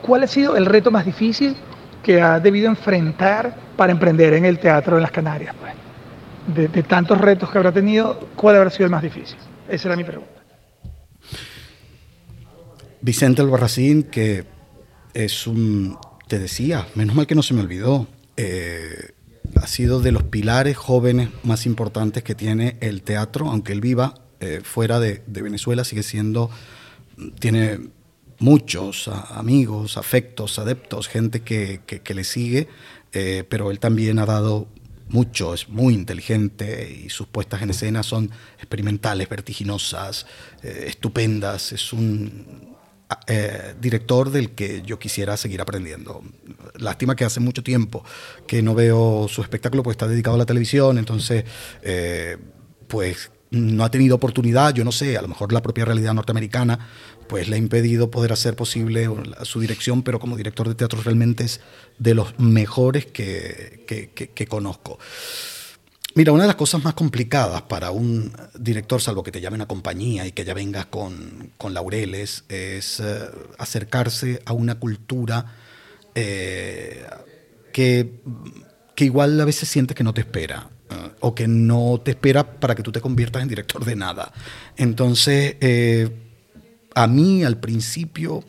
¿cuál 0.00 0.22
ha 0.22 0.26
sido 0.26 0.56
el 0.56 0.64
reto 0.64 0.90
más 0.90 1.04
difícil 1.04 1.54
que 2.02 2.22
ha 2.22 2.40
debido 2.40 2.68
enfrentar 2.68 3.54
para 3.76 3.92
emprender 3.92 4.32
en 4.34 4.46
el 4.46 4.58
teatro 4.58 4.96
de 4.96 5.02
las 5.02 5.10
Canarias? 5.10 5.54
Pues? 5.60 5.74
De, 6.56 6.68
de 6.68 6.82
tantos 6.82 7.20
retos 7.20 7.50
que 7.50 7.58
habrá 7.58 7.72
tenido, 7.72 8.28
¿cuál 8.34 8.56
habrá 8.56 8.70
sido 8.70 8.86
el 8.86 8.90
más 8.90 9.02
difícil? 9.02 9.36
Esa 9.68 9.88
era 9.88 9.96
mi 9.96 10.04
pregunta. 10.04 10.30
Vicente 13.00 13.42
Albarracín, 13.42 14.04
que 14.04 14.44
es 15.12 15.46
un, 15.46 15.98
te 16.26 16.38
decía, 16.38 16.86
menos 16.94 17.14
mal 17.14 17.26
que 17.26 17.34
no 17.34 17.42
se 17.42 17.52
me 17.52 17.60
olvidó, 17.60 18.06
eh, 18.36 19.13
ha 19.56 19.66
sido 19.66 20.00
de 20.00 20.12
los 20.12 20.22
pilares 20.24 20.76
jóvenes 20.76 21.30
más 21.42 21.66
importantes 21.66 22.22
que 22.22 22.34
tiene 22.34 22.76
el 22.80 23.02
teatro, 23.02 23.48
aunque 23.50 23.72
él 23.72 23.80
viva 23.80 24.14
eh, 24.40 24.60
fuera 24.62 25.00
de, 25.00 25.22
Venezuela, 25.26 25.84
sigue 25.84 26.02
siendo, 26.02 26.50
tiene 27.38 27.80
muchos 28.38 29.08
amigos, 29.08 29.96
afectos, 29.96 30.58
adeptos, 30.58 31.08
gente 31.08 31.40
que, 31.40 32.02
le 32.14 32.24
sigue, 32.24 32.68
eh, 33.12 33.44
pero 33.48 33.70
él 33.70 33.78
también 33.78 34.18
ha 34.18 34.26
dado 34.26 34.66
mucho, 35.08 35.54
es 35.54 35.68
muy 35.68 35.94
inteligente 35.94 36.90
y 37.04 37.10
sus 37.10 37.26
puestas 37.26 37.62
en 37.62 37.70
escena 37.70 38.02
son 38.02 38.30
experimentales, 38.56 39.28
vertiginosas, 39.28 40.26
estupendas, 40.62 41.72
es 41.72 41.92
un 41.92 42.73
eh, 43.26 43.74
director 43.80 44.30
del 44.30 44.50
que 44.52 44.82
yo 44.82 44.98
quisiera 44.98 45.36
seguir 45.36 45.60
aprendiendo. 45.60 46.22
Lástima 46.76 47.14
que 47.14 47.24
hace 47.24 47.38
mucho 47.38 47.62
tiempo 47.62 48.04
que 48.46 48.62
no 48.62 48.74
veo 48.74 49.26
su 49.28 49.42
espectáculo 49.42 49.82
porque 49.82 49.94
está 49.94 50.08
dedicado 50.08 50.36
a 50.36 50.38
la 50.38 50.46
televisión, 50.46 50.98
entonces, 50.98 51.44
eh, 51.82 52.38
pues 52.88 53.30
no 53.50 53.84
ha 53.84 53.90
tenido 53.90 54.16
oportunidad, 54.16 54.74
yo 54.74 54.84
no 54.84 54.92
sé, 54.92 55.16
a 55.16 55.22
lo 55.22 55.28
mejor 55.28 55.52
la 55.52 55.62
propia 55.62 55.84
realidad 55.84 56.14
norteamericana 56.14 56.88
pues 57.28 57.48
le 57.48 57.56
ha 57.56 57.58
impedido 57.58 58.10
poder 58.10 58.32
hacer 58.32 58.56
posible 58.56 59.08
su 59.42 59.60
dirección, 59.60 60.02
pero 60.02 60.18
como 60.18 60.36
director 60.36 60.68
de 60.68 60.74
teatro 60.74 61.00
realmente 61.02 61.44
es 61.44 61.60
de 61.98 62.14
los 62.14 62.38
mejores 62.38 63.06
que, 63.06 63.84
que 63.86 64.46
conozco. 64.46 64.98
Mira, 66.16 66.30
una 66.30 66.44
de 66.44 66.46
las 66.46 66.56
cosas 66.56 66.84
más 66.84 66.94
complicadas 66.94 67.62
para 67.62 67.90
un 67.90 68.32
director, 68.56 69.02
salvo 69.02 69.24
que 69.24 69.32
te 69.32 69.40
llame 69.40 69.56
una 69.56 69.66
compañía 69.66 70.24
y 70.24 70.30
que 70.30 70.44
ya 70.44 70.54
vengas 70.54 70.86
con, 70.86 71.50
laureles, 71.68 72.44
es 72.48 73.00
eh, 73.00 73.28
acercarse 73.58 74.40
a 74.44 74.52
una 74.52 74.76
cultura 74.76 75.56
eh, 76.14 77.04
que, 77.72 78.20
que, 78.94 79.04
igual 79.04 79.40
a 79.40 79.44
veces 79.44 79.68
sientes 79.68 79.96
que 79.96 80.04
no 80.04 80.14
te 80.14 80.20
espera 80.20 80.68
eh, 80.88 80.94
o 81.18 81.34
que 81.34 81.48
no 81.48 82.00
te 82.04 82.12
espera 82.12 82.60
para 82.60 82.76
que 82.76 82.84
tú 82.84 82.92
te 82.92 83.00
conviertas 83.00 83.42
en 83.42 83.48
director 83.48 83.84
de 83.84 83.96
nada. 83.96 84.32
Entonces, 84.76 85.56
a 86.94 87.08
mí 87.08 87.42
al 87.42 87.56
principio 87.56 88.44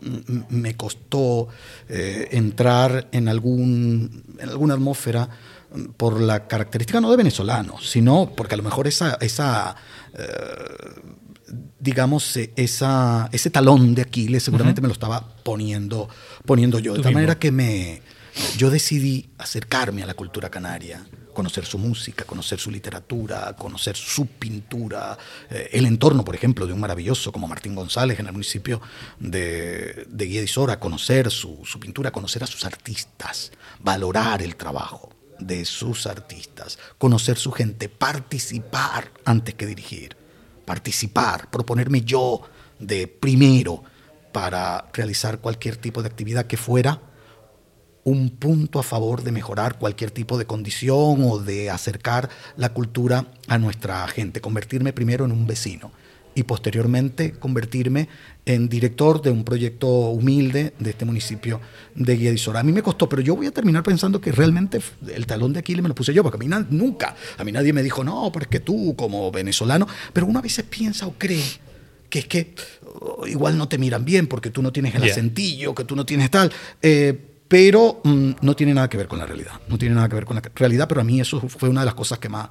me 0.49 0.77
costó 0.77 1.47
entrar 1.89 3.07
en, 3.11 3.27
algún, 3.27 4.23
en 4.37 4.49
alguna 4.49 4.75
atmósfera 4.75 5.29
por 5.97 6.19
la 6.19 6.47
característica 6.47 7.01
no 7.01 7.11
de 7.11 7.17
venezolano, 7.17 7.79
sino 7.81 8.31
porque 8.35 8.55
a 8.55 8.57
lo 8.57 8.63
mejor 8.63 8.87
esa, 8.87 9.17
esa 9.21 9.75
eh, 10.13 10.23
digamos, 11.79 12.37
esa, 12.55 13.29
ese 13.31 13.49
talón 13.49 13.95
de 13.95 14.01
Aquiles 14.01 14.43
seguramente 14.43 14.81
me 14.81 14.87
lo 14.87 14.93
estaba 14.93 15.35
poniendo, 15.43 16.09
poniendo 16.45 16.79
yo. 16.79 16.93
De 16.93 17.01
tal 17.01 17.13
manera 17.13 17.37
que 17.37 17.51
me, 17.51 18.01
yo 18.57 18.69
decidí 18.69 19.29
acercarme 19.37 20.03
a 20.03 20.05
la 20.05 20.13
cultura 20.13 20.49
canaria, 20.49 21.05
conocer 21.33 21.65
su 21.65 21.77
música, 21.77 22.23
conocer 22.25 22.59
su 22.59 22.71
literatura, 22.71 23.55
conocer 23.57 23.95
su 23.95 24.25
pintura, 24.25 25.17
eh, 25.49 25.69
el 25.73 25.85
entorno, 25.85 26.25
por 26.25 26.33
ejemplo, 26.33 26.65
de 26.65 26.73
un 26.73 26.79
maravilloso 26.79 27.31
como 27.31 27.47
Martín 27.47 27.75
González 27.75 28.19
en 28.19 28.27
el 28.27 28.31
municipio 28.31 28.81
de, 29.19 30.07
de 30.09 30.25
Guía 30.25 30.43
conocer 30.79 31.29
su, 31.29 31.61
su 31.65 31.79
pintura, 31.79 32.11
conocer 32.11 32.43
a 32.43 32.47
sus 32.47 32.65
artistas, 32.65 33.51
valorar 33.79 34.41
el 34.41 34.55
trabajo 34.55 35.14
de 35.39 35.65
sus 35.65 36.07
artistas, 36.07 36.79
conocer 36.97 37.37
su 37.37 37.51
gente, 37.51 37.89
participar 37.89 39.11
antes 39.25 39.55
que 39.55 39.65
dirigir, 39.65 40.15
participar, 40.65 41.49
proponerme 41.49 42.01
yo 42.01 42.41
de 42.79 43.07
primero 43.07 43.83
para 44.31 44.89
realizar 44.93 45.39
cualquier 45.39 45.77
tipo 45.77 46.01
de 46.01 46.07
actividad 46.07 46.47
que 46.47 46.57
fuera 46.57 47.01
un 48.03 48.29
punto 48.29 48.79
a 48.79 48.83
favor 48.83 49.23
de 49.23 49.31
mejorar 49.31 49.79
cualquier 49.79 50.11
tipo 50.11 50.37
de 50.37 50.45
condición 50.45 51.23
o 51.23 51.39
de 51.39 51.71
acercar 51.71 52.29
la 52.55 52.69
cultura 52.69 53.25
a 53.47 53.57
nuestra 53.57 54.07
gente, 54.07 54.41
convertirme 54.41 54.93
primero 54.93 55.25
en 55.25 55.31
un 55.31 55.47
vecino 55.47 55.91
y 56.35 56.43
posteriormente 56.43 57.31
convertirme 57.31 58.09
en 58.45 58.69
director 58.69 59.21
de 59.21 59.31
un 59.31 59.43
proyecto 59.43 59.87
humilde 59.87 60.73
de 60.77 60.89
este 60.91 61.05
municipio 61.05 61.61
de 61.95 62.15
Guía 62.17 62.33
A 62.53 62.63
mí 62.63 62.71
me 62.71 62.83
costó, 62.83 63.09
pero 63.09 63.21
yo 63.21 63.35
voy 63.35 63.47
a 63.47 63.51
terminar 63.51 63.81
pensando 63.83 64.21
que 64.21 64.31
realmente 64.31 64.79
el 65.13 65.25
talón 65.25 65.53
de 65.53 65.59
Aquiles 65.59 65.81
me 65.81 65.89
lo 65.89 65.95
puse 65.95 66.13
yo, 66.13 66.21
porque 66.21 66.35
a 66.35 66.47
mí 66.47 66.65
nunca, 66.69 67.15
a 67.37 67.43
mí 67.43 67.51
nadie 67.51 67.73
me 67.73 67.81
dijo, 67.81 68.03
no, 68.03 68.31
porque 68.31 68.59
tú 68.59 68.95
como 68.95 69.31
venezolano, 69.31 69.87
pero 70.13 70.27
uno 70.27 70.39
a 70.39 70.41
veces 70.41 70.65
piensa 70.65 71.07
o 71.07 71.13
cree 71.17 71.43
que 72.09 72.19
es 72.19 72.25
que 72.27 72.53
oh, 73.01 73.25
igual 73.25 73.57
no 73.57 73.67
te 73.67 73.77
miran 73.77 74.05
bien 74.05 74.27
porque 74.27 74.49
tú 74.49 74.61
no 74.61 74.71
tienes 74.71 74.93
el 74.95 75.03
acentillo, 75.03 75.73
que 75.73 75.85
tú 75.85 75.95
no 75.95 76.05
tienes 76.05 76.29
tal. 76.29 76.51
Eh, 76.81 77.31
pero 77.47 78.01
mm, 78.03 78.31
no 78.41 78.55
tiene 78.55 78.73
nada 78.73 78.89
que 78.89 78.97
ver 78.97 79.07
con 79.07 79.19
la 79.19 79.25
realidad. 79.25 79.53
No 79.67 79.77
tiene 79.77 79.95
nada 79.95 80.09
que 80.09 80.15
ver 80.15 80.25
con 80.25 80.35
la 80.35 80.41
realidad, 80.55 80.87
pero 80.87 81.01
a 81.01 81.03
mí 81.03 81.19
eso 81.19 81.41
fue 81.47 81.69
una 81.69 81.81
de 81.81 81.85
las 81.85 81.95
cosas 81.95 82.19
que 82.19 82.29
más, 82.29 82.49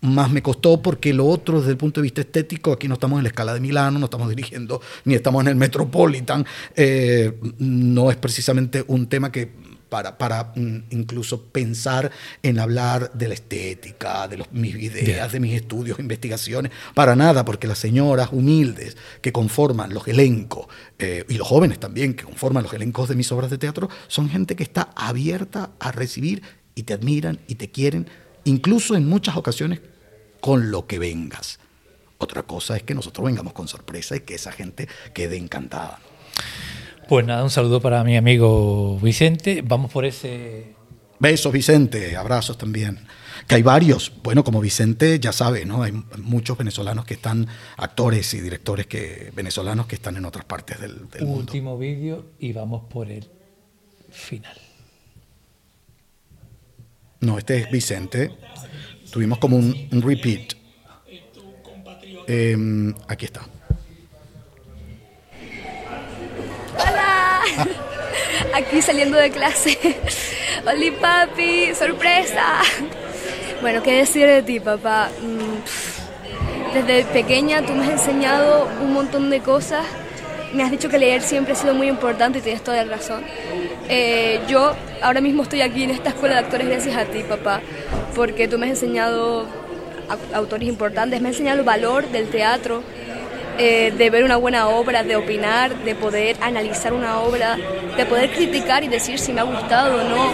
más 0.00 0.30
me 0.30 0.42
costó 0.42 0.82
porque 0.82 1.12
lo 1.12 1.26
otro 1.26 1.60
desde 1.60 1.72
el 1.72 1.76
punto 1.76 2.00
de 2.00 2.04
vista 2.04 2.20
estético, 2.20 2.72
aquí 2.72 2.88
no 2.88 2.94
estamos 2.94 3.18
en 3.18 3.24
la 3.24 3.28
escala 3.28 3.54
de 3.54 3.60
Milano, 3.60 3.98
no 3.98 4.06
estamos 4.06 4.28
dirigiendo 4.28 4.80
ni 5.04 5.14
estamos 5.14 5.42
en 5.42 5.48
el 5.48 5.56
Metropolitan, 5.56 6.44
eh, 6.74 7.38
no 7.58 8.10
es 8.10 8.16
precisamente 8.16 8.84
un 8.86 9.08
tema 9.08 9.32
que 9.32 9.66
para, 9.88 10.18
para 10.18 10.52
mm, 10.54 10.84
incluso 10.90 11.44
pensar 11.44 12.10
en 12.42 12.58
hablar 12.58 13.12
de 13.12 13.28
la 13.28 13.34
estética, 13.34 14.28
de 14.28 14.38
los, 14.38 14.52
mis 14.52 14.74
ideas, 14.74 15.32
de 15.32 15.40
mis 15.40 15.54
estudios, 15.54 15.98
investigaciones, 15.98 16.72
para 16.94 17.16
nada, 17.16 17.44
porque 17.44 17.66
las 17.66 17.78
señoras 17.78 18.30
humildes 18.32 18.96
que 19.20 19.32
conforman 19.32 19.94
los 19.94 20.06
elencos, 20.08 20.66
eh, 20.98 21.24
y 21.28 21.34
los 21.34 21.46
jóvenes 21.46 21.78
también 21.78 22.14
que 22.14 22.24
conforman 22.24 22.64
los 22.64 22.72
elencos 22.72 23.08
de 23.08 23.14
mis 23.14 23.30
obras 23.32 23.50
de 23.50 23.58
teatro, 23.58 23.88
son 24.08 24.28
gente 24.28 24.56
que 24.56 24.62
está 24.62 24.90
abierta 24.96 25.70
a 25.78 25.92
recibir 25.92 26.42
y 26.74 26.82
te 26.82 26.92
admiran 26.92 27.40
y 27.46 27.54
te 27.54 27.70
quieren 27.70 28.08
incluso 28.46 28.96
en 28.96 29.06
muchas 29.06 29.36
ocasiones 29.36 29.80
con 30.40 30.70
lo 30.70 30.86
que 30.86 30.98
vengas. 30.98 31.58
Otra 32.18 32.44
cosa 32.44 32.76
es 32.76 32.82
que 32.82 32.94
nosotros 32.94 33.26
vengamos 33.26 33.52
con 33.52 33.68
sorpresa 33.68 34.16
y 34.16 34.20
que 34.20 34.36
esa 34.36 34.52
gente 34.52 34.88
quede 35.12 35.36
encantada. 35.36 35.98
Pues 37.08 37.26
nada, 37.26 37.44
un 37.44 37.50
saludo 37.50 37.80
para 37.80 38.02
mi 38.04 38.16
amigo 38.16 38.98
Vicente. 39.00 39.62
Vamos 39.62 39.92
por 39.92 40.04
ese... 40.04 40.74
Besos, 41.18 41.52
Vicente. 41.52 42.16
Abrazos 42.16 42.58
también. 42.58 43.06
Que 43.46 43.56
hay 43.56 43.62
varios, 43.62 44.12
bueno, 44.22 44.42
como 44.42 44.60
Vicente 44.60 45.20
ya 45.20 45.32
sabe, 45.32 45.64
¿no? 45.64 45.82
Hay 45.82 45.92
muchos 46.18 46.58
venezolanos 46.58 47.04
que 47.04 47.14
están, 47.14 47.46
actores 47.76 48.32
y 48.34 48.40
directores 48.40 48.86
que, 48.86 49.30
venezolanos 49.34 49.86
que 49.86 49.94
están 49.94 50.16
en 50.16 50.24
otras 50.24 50.44
partes 50.44 50.80
del, 50.80 51.08
del 51.10 51.24
mundo. 51.24 51.40
Último 51.40 51.78
vídeo 51.78 52.32
y 52.38 52.52
vamos 52.52 52.84
por 52.90 53.10
el 53.10 53.28
final. 54.10 54.56
No, 57.20 57.38
este 57.38 57.58
es 57.58 57.70
Vicente. 57.70 58.30
Tuvimos 59.10 59.38
como 59.38 59.56
un, 59.56 60.02
repeat. 60.02 60.54
Em, 62.26 62.94
aquí 63.08 63.26
está. 63.26 63.42
Hola. 66.74 67.40
Aquí 68.54 68.82
saliendo 68.82 69.16
de 69.16 69.30
clase. 69.30 69.78
Oli 70.66 70.90
papi, 70.90 71.74
sorpresa. 71.74 72.60
Bueno, 73.60 73.82
¿qué 73.82 73.98
decir 73.98 74.26
de 74.26 74.42
ti, 74.42 74.60
papá? 74.60 75.10
Mm, 75.22 76.74
desde 76.74 77.04
pequeña 77.04 77.64
tú 77.64 77.72
me 77.72 77.84
has 77.84 77.92
enseñado 77.92 78.68
un 78.82 78.92
montón 78.92 79.30
de 79.30 79.40
cosas. 79.40 79.86
Me 80.52 80.62
has 80.62 80.70
dicho 80.70 80.88
que 80.88 80.98
leer 80.98 81.22
siempre 81.22 81.52
ha 81.52 81.56
sido 81.56 81.74
muy 81.74 81.88
importante 81.88 82.38
y 82.38 82.42
tienes 82.42 82.62
toda 82.62 82.84
la 82.84 82.96
razón. 82.96 83.22
Eh, 83.88 84.40
yo 84.48 84.74
ahora 85.02 85.20
mismo 85.20 85.44
estoy 85.44 85.60
aquí 85.60 85.84
en 85.84 85.90
esta 85.90 86.10
escuela 86.10 86.36
de 86.36 86.40
actores 86.40 86.68
gracias 86.68 86.96
a 86.96 87.04
ti, 87.04 87.22
papá, 87.22 87.60
porque 88.14 88.48
tú 88.48 88.58
me 88.58 88.66
has 88.66 88.70
enseñado 88.70 89.46
autores 90.34 90.68
importantes, 90.68 91.20
me 91.20 91.28
has 91.28 91.34
enseñado 91.34 91.60
el 91.60 91.64
valor 91.64 92.08
del 92.08 92.28
teatro, 92.28 92.82
eh, 93.58 93.92
de 93.96 94.10
ver 94.10 94.24
una 94.24 94.36
buena 94.36 94.68
obra, 94.68 95.02
de 95.02 95.16
opinar, 95.16 95.74
de 95.84 95.94
poder 95.94 96.36
analizar 96.40 96.92
una 96.92 97.20
obra, 97.20 97.56
de 97.96 98.06
poder 98.06 98.30
criticar 98.30 98.84
y 98.84 98.88
decir 98.88 99.18
si 99.18 99.32
me 99.32 99.40
ha 99.40 99.44
gustado 99.44 99.96
o 99.96 100.04
no. 100.04 100.32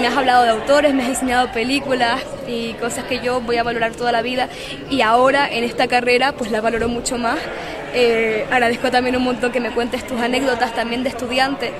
Me 0.00 0.06
has 0.06 0.16
hablado 0.16 0.44
de 0.44 0.50
autores, 0.50 0.94
me 0.94 1.02
has 1.02 1.10
enseñado 1.10 1.52
películas 1.52 2.22
y 2.48 2.72
cosas 2.74 3.04
que 3.04 3.20
yo 3.20 3.40
voy 3.40 3.56
a 3.56 3.62
valorar 3.62 3.92
toda 3.92 4.12
la 4.12 4.22
vida 4.22 4.48
y 4.90 5.02
ahora 5.02 5.48
en 5.50 5.64
esta 5.64 5.88
carrera 5.88 6.32
pues 6.32 6.50
la 6.50 6.60
valoro 6.60 6.88
mucho 6.88 7.18
más. 7.18 7.38
Eh, 7.94 8.46
agradezco 8.50 8.90
también 8.90 9.16
un 9.16 9.24
montón 9.24 9.52
que 9.52 9.60
me 9.60 9.70
cuentes 9.70 10.06
tus 10.06 10.18
anécdotas 10.18 10.74
también 10.74 11.02
de 11.02 11.10
estudiante 11.10 11.72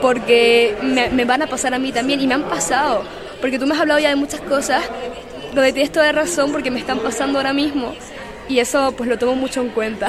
porque 0.00 0.74
me, 0.82 1.24
van 1.24 1.42
a 1.42 1.46
pasar 1.46 1.74
a 1.74 1.78
mí 1.78 1.92
también 1.92 2.20
y 2.20 2.26
me 2.26 2.34
han 2.34 2.44
pasado, 2.44 3.02
porque 3.40 3.58
tú 3.58 3.66
me 3.66 3.74
has 3.74 3.80
hablado 3.80 4.00
ya 4.00 4.08
de 4.08 4.16
muchas 4.16 4.40
cosas 4.40 4.82
donde 5.54 5.72
tienes 5.72 5.92
toda 5.92 6.10
razón 6.12 6.52
porque 6.52 6.70
me 6.70 6.78
están 6.78 7.00
pasando 7.00 7.38
ahora 7.38 7.52
mismo 7.52 7.94
y 8.48 8.58
eso 8.58 8.94
pues 8.96 9.08
lo 9.08 9.18
tomo 9.18 9.34
mucho 9.34 9.60
en 9.60 9.68
cuenta. 9.70 10.08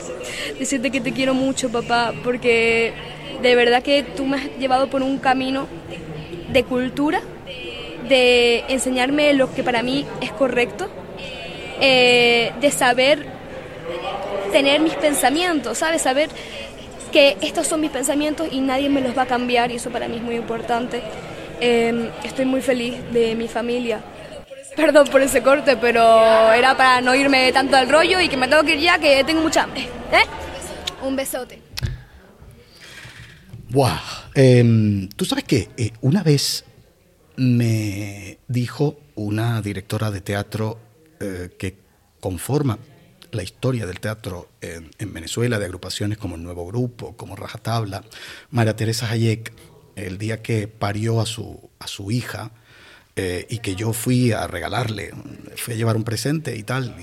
Decirte 0.58 0.90
que 0.90 1.00
te 1.00 1.12
quiero 1.12 1.34
mucho, 1.34 1.70
papá, 1.70 2.12
porque 2.22 2.92
de 3.42 3.54
verdad 3.54 3.82
que 3.82 4.02
tú 4.02 4.26
me 4.26 4.36
has 4.36 4.58
llevado 4.58 4.88
por 4.88 5.02
un 5.02 5.18
camino 5.18 5.66
de 6.52 6.64
cultura, 6.64 7.22
de 8.08 8.64
enseñarme 8.68 9.32
lo 9.34 9.52
que 9.54 9.62
para 9.62 9.82
mí 9.82 10.04
es 10.20 10.32
correcto, 10.32 10.88
eh, 11.80 12.52
de 12.60 12.70
saber 12.70 13.24
tener 14.52 14.80
mis 14.80 14.94
pensamientos, 14.94 15.78
¿sabes? 15.78 16.02
Saber 16.02 16.28
que 17.12 17.36
estos 17.40 17.66
son 17.66 17.80
mis 17.80 17.90
pensamientos 17.90 18.48
y 18.50 18.60
nadie 18.60 18.88
me 18.88 19.00
los 19.00 19.16
va 19.16 19.22
a 19.22 19.26
cambiar 19.26 19.70
y 19.70 19.76
eso 19.76 19.90
para 19.90 20.08
mí 20.08 20.16
es 20.16 20.22
muy 20.22 20.36
importante. 20.36 21.02
Em, 21.60 22.08
estoy 22.24 22.44
muy 22.44 22.62
feliz 22.62 22.94
de 23.12 23.34
mi 23.34 23.48
familia. 23.48 24.00
Perdón 24.76 25.08
por 25.08 25.20
ese 25.20 25.42
corte, 25.42 25.76
pero 25.76 26.52
era 26.52 26.76
para 26.76 27.00
no 27.00 27.14
irme 27.14 27.52
tanto 27.52 27.76
al 27.76 27.88
rollo 27.88 28.20
y 28.20 28.28
que 28.28 28.36
me 28.36 28.48
tengo 28.48 28.62
que 28.62 28.74
ir 28.74 28.80
ya, 28.80 28.98
que 28.98 29.22
tengo 29.24 29.42
mucha 29.42 29.64
hambre. 29.64 29.82
¿eh? 30.12 30.24
Un 31.02 31.16
besote. 31.16 31.60
Wow. 33.70 33.98
Em, 34.34 35.08
Tú 35.08 35.24
sabes 35.24 35.44
que 35.44 35.70
eh, 35.76 35.92
una 36.00 36.22
vez 36.22 36.64
me 37.36 38.38
dijo 38.48 38.98
una 39.14 39.62
directora 39.62 40.10
de 40.10 40.20
teatro 40.20 40.78
eh, 41.20 41.50
que 41.58 41.76
conforma 42.20 42.78
la 43.32 43.42
historia 43.42 43.86
del 43.86 44.00
teatro 44.00 44.48
en, 44.60 44.90
Venezuela, 45.12 45.58
de 45.58 45.64
agrupaciones 45.66 46.18
como 46.18 46.34
el 46.34 46.42
Nuevo 46.42 46.66
Grupo, 46.66 47.16
como 47.16 47.36
Rajatabla, 47.36 48.02
María 48.50 48.74
Teresa 48.74 49.08
Hayek, 49.08 49.52
el 49.94 50.18
día 50.18 50.42
que 50.42 50.66
parió 50.66 51.20
a 51.20 51.26
su, 51.26 51.70
a 51.78 51.86
su 51.86 52.10
hija 52.10 52.50
eh, 53.22 53.46
y 53.50 53.58
que 53.58 53.76
yo 53.76 53.92
fui 53.92 54.32
a 54.32 54.46
regalarle, 54.46 55.10
fui 55.56 55.74
a 55.74 55.76
llevar 55.76 55.94
un 55.94 56.04
presente 56.04 56.56
y 56.56 56.62
tal, 56.62 56.96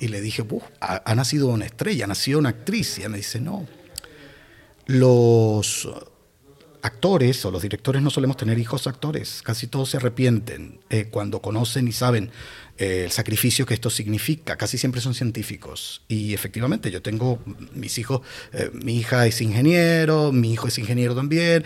y, 0.00 0.08
le 0.08 0.22
dije, 0.22 0.42
ha, 0.80 1.02
ha, 1.04 1.14
nacido 1.14 1.48
una 1.48 1.66
estrella, 1.66 2.06
ha 2.06 2.08
nacido 2.08 2.38
una 2.38 2.48
actriz, 2.48 2.96
y 2.96 3.02
ella 3.02 3.10
me 3.10 3.18
dice, 3.18 3.40
no, 3.40 3.66
los, 4.86 5.86
actores 6.80 7.44
o 7.44 7.50
los 7.50 7.60
directores 7.60 8.00
no 8.00 8.08
solemos 8.08 8.38
tener 8.38 8.58
hijos 8.58 8.86
actores, 8.86 9.42
casi 9.42 9.66
todos 9.66 9.90
se 9.90 9.98
arrepienten 9.98 10.80
eh, 10.88 11.08
cuando 11.10 11.42
conocen 11.42 11.86
y 11.88 11.92
saben 11.92 12.30
eh, 12.78 13.02
el 13.04 13.10
sacrificio 13.10 13.66
que 13.66 13.74
esto 13.74 13.90
significa, 13.90 14.56
casi 14.56 14.78
siempre 14.78 15.02
son 15.02 15.12
científicos. 15.12 16.00
Y 16.08 16.32
efectivamente, 16.32 16.90
yo 16.90 17.02
tengo 17.02 17.38
mis 17.74 17.98
hijos, 17.98 18.22
mi 18.72 18.96
hija 18.96 19.26
es 19.26 19.42
ingeniero, 19.42 20.32
mi 20.32 20.54
hijo 20.54 20.68
es 20.68 20.78
ingeniero 20.78 21.14
también, 21.14 21.64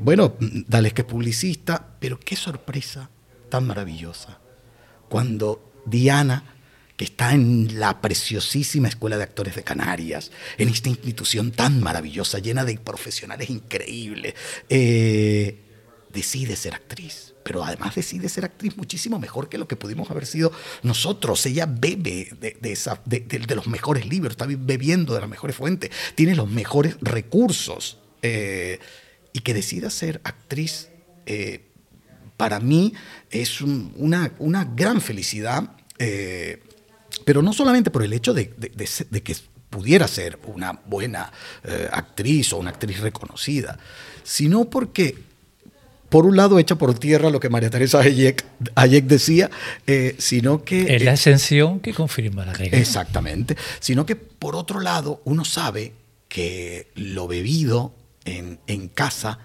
bueno, 0.00 0.36
dale 0.40 0.92
que 0.92 1.02
es 1.02 1.06
publicista, 1.06 1.98
pero 2.00 2.18
qué 2.18 2.34
sorpresa 2.34 3.10
tan 3.48 3.66
maravillosa 3.66 4.38
cuando 5.08 5.72
Diana 5.86 6.56
que 6.96 7.04
está 7.04 7.34
en 7.34 7.78
la 7.78 8.00
preciosísima 8.00 8.88
Escuela 8.88 9.18
de 9.18 9.24
Actores 9.24 9.54
de 9.54 9.62
Canarias, 9.62 10.30
en 10.56 10.68
esta 10.68 10.88
institución 10.88 11.52
tan 11.52 11.82
maravillosa, 11.82 12.38
llena 12.38 12.64
de 12.64 12.78
profesionales 12.78 13.50
increíbles, 13.50 14.34
eh, 14.70 15.60
decide 16.12 16.56
ser 16.56 16.74
actriz. 16.74 17.34
Pero 17.44 17.62
además 17.62 17.94
decide 17.94 18.28
ser 18.28 18.44
actriz 18.44 18.76
muchísimo 18.76 19.20
mejor 19.20 19.48
que 19.48 19.58
lo 19.58 19.68
que 19.68 19.76
pudimos 19.76 20.10
haber 20.10 20.26
sido 20.26 20.50
nosotros. 20.82 21.44
Ella 21.46 21.66
bebe 21.66 22.30
de, 22.40 23.54
los 23.54 23.68
mejores 23.68 24.06
libros, 24.06 24.32
está 24.32 24.46
bebiendo 24.46 25.14
de 25.14 25.20
las 25.20 25.28
mejores 25.28 25.54
fuentes, 25.54 25.90
tiene 26.16 26.34
los 26.34 26.50
mejores 26.50 26.96
recursos. 27.00 27.98
Eh, 28.22 28.80
y 29.32 29.40
que 29.40 29.52
decida 29.52 29.90
ser 29.90 30.22
actriz, 30.24 30.88
eh, 31.26 31.60
para 32.36 32.60
mí 32.60 32.92
es 33.30 33.60
una, 33.60 34.32
una, 34.38 34.64
gran 34.64 35.00
felicidad 35.00 35.70
pero 37.24 37.42
no 37.42 37.52
solamente 37.52 37.90
por 37.90 38.02
el 38.02 38.12
hecho 38.12 38.34
de, 38.34 38.50
que 38.50 39.36
pudiera 39.70 40.08
ser 40.08 40.38
una 40.46 40.80
buena 40.86 41.32
eh, 41.64 41.88
actriz 41.90 42.52
o 42.52 42.58
una 42.58 42.70
actriz 42.70 43.00
reconocida, 43.00 43.78
sino 44.22 44.66
porque, 44.66 45.16
por 46.08 46.26
un 46.26 46.36
lado, 46.36 46.58
echa 46.58 46.76
por 46.76 46.98
tierra 46.98 47.30
lo 47.30 47.40
que 47.40 47.48
María 47.48 47.70
Teresa 47.70 48.00
Hayek, 48.00 49.04
decía, 49.04 49.50
eh, 49.86 50.14
sino 50.18 50.64
que... 50.64 50.96
Es 50.96 51.02
la 51.02 51.12
ascensión 51.12 51.80
que 51.80 51.92
confirma 51.94 52.44
la 52.44 52.52
regla. 52.52 52.78
Exactamente, 52.78 53.56
sino 53.80 54.06
que, 54.06 54.16
por 54.16 54.56
otro 54.56 54.80
lado, 54.80 55.20
uno 55.24 55.44
sabe 55.44 55.92
que 56.28 56.90
lo 56.94 57.26
bebido 57.28 57.94
en, 58.24 58.58
en 58.66 58.88
casa 58.88 59.38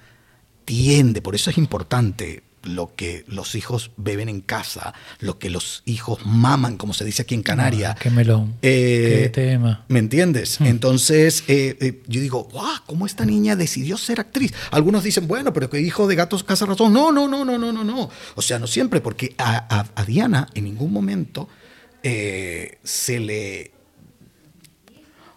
tiende, 0.65 1.21
por 1.21 1.35
eso 1.35 1.49
es 1.49 1.57
importante 1.57 2.43
lo 2.63 2.95
que 2.95 3.23
los 3.27 3.55
hijos 3.55 3.91
beben 3.97 4.29
en 4.29 4.41
casa, 4.41 4.93
lo 5.19 5.39
que 5.39 5.49
los 5.49 5.83
hijos 5.85 6.25
maman, 6.25 6.77
como 6.77 6.93
se 6.93 7.05
dice 7.05 7.23
aquí 7.23 7.35
en 7.35 7.43
Canarias. 7.43 7.93
Ah, 7.95 7.99
qué 7.99 8.09
melón. 8.09 8.55
Eh, 8.61 9.21
qué 9.23 9.29
tema. 9.29 9.85
¿Me 9.87 9.99
entiendes? 9.99 10.59
Hmm. 10.59 10.65
Entonces, 10.65 11.43
eh, 11.47 11.77
eh, 11.79 12.01
yo 12.07 12.21
digo, 12.21 12.47
¡guau! 12.51 12.81
¿Cómo 12.85 13.05
esta 13.05 13.25
niña 13.25 13.55
decidió 13.55 13.97
ser 13.97 14.19
actriz? 14.19 14.53
Algunos 14.71 15.03
dicen, 15.03 15.27
bueno, 15.27 15.53
pero 15.53 15.69
que 15.69 15.79
hijo 15.79 16.07
de 16.07 16.15
gatos 16.15 16.43
casa 16.43 16.65
razón. 16.65 16.93
No, 16.93 17.11
no, 17.11 17.27
no, 17.27 17.45
no, 17.45 17.57
no, 17.57 17.71
no, 17.71 17.83
no. 17.83 18.09
O 18.35 18.41
sea, 18.41 18.59
no 18.59 18.67
siempre, 18.67 19.01
porque 19.01 19.35
a, 19.37 19.85
a 19.95 20.05
Diana 20.05 20.47
en 20.53 20.65
ningún 20.65 20.91
momento 20.91 21.47
se 22.03 23.19
le 23.19 23.71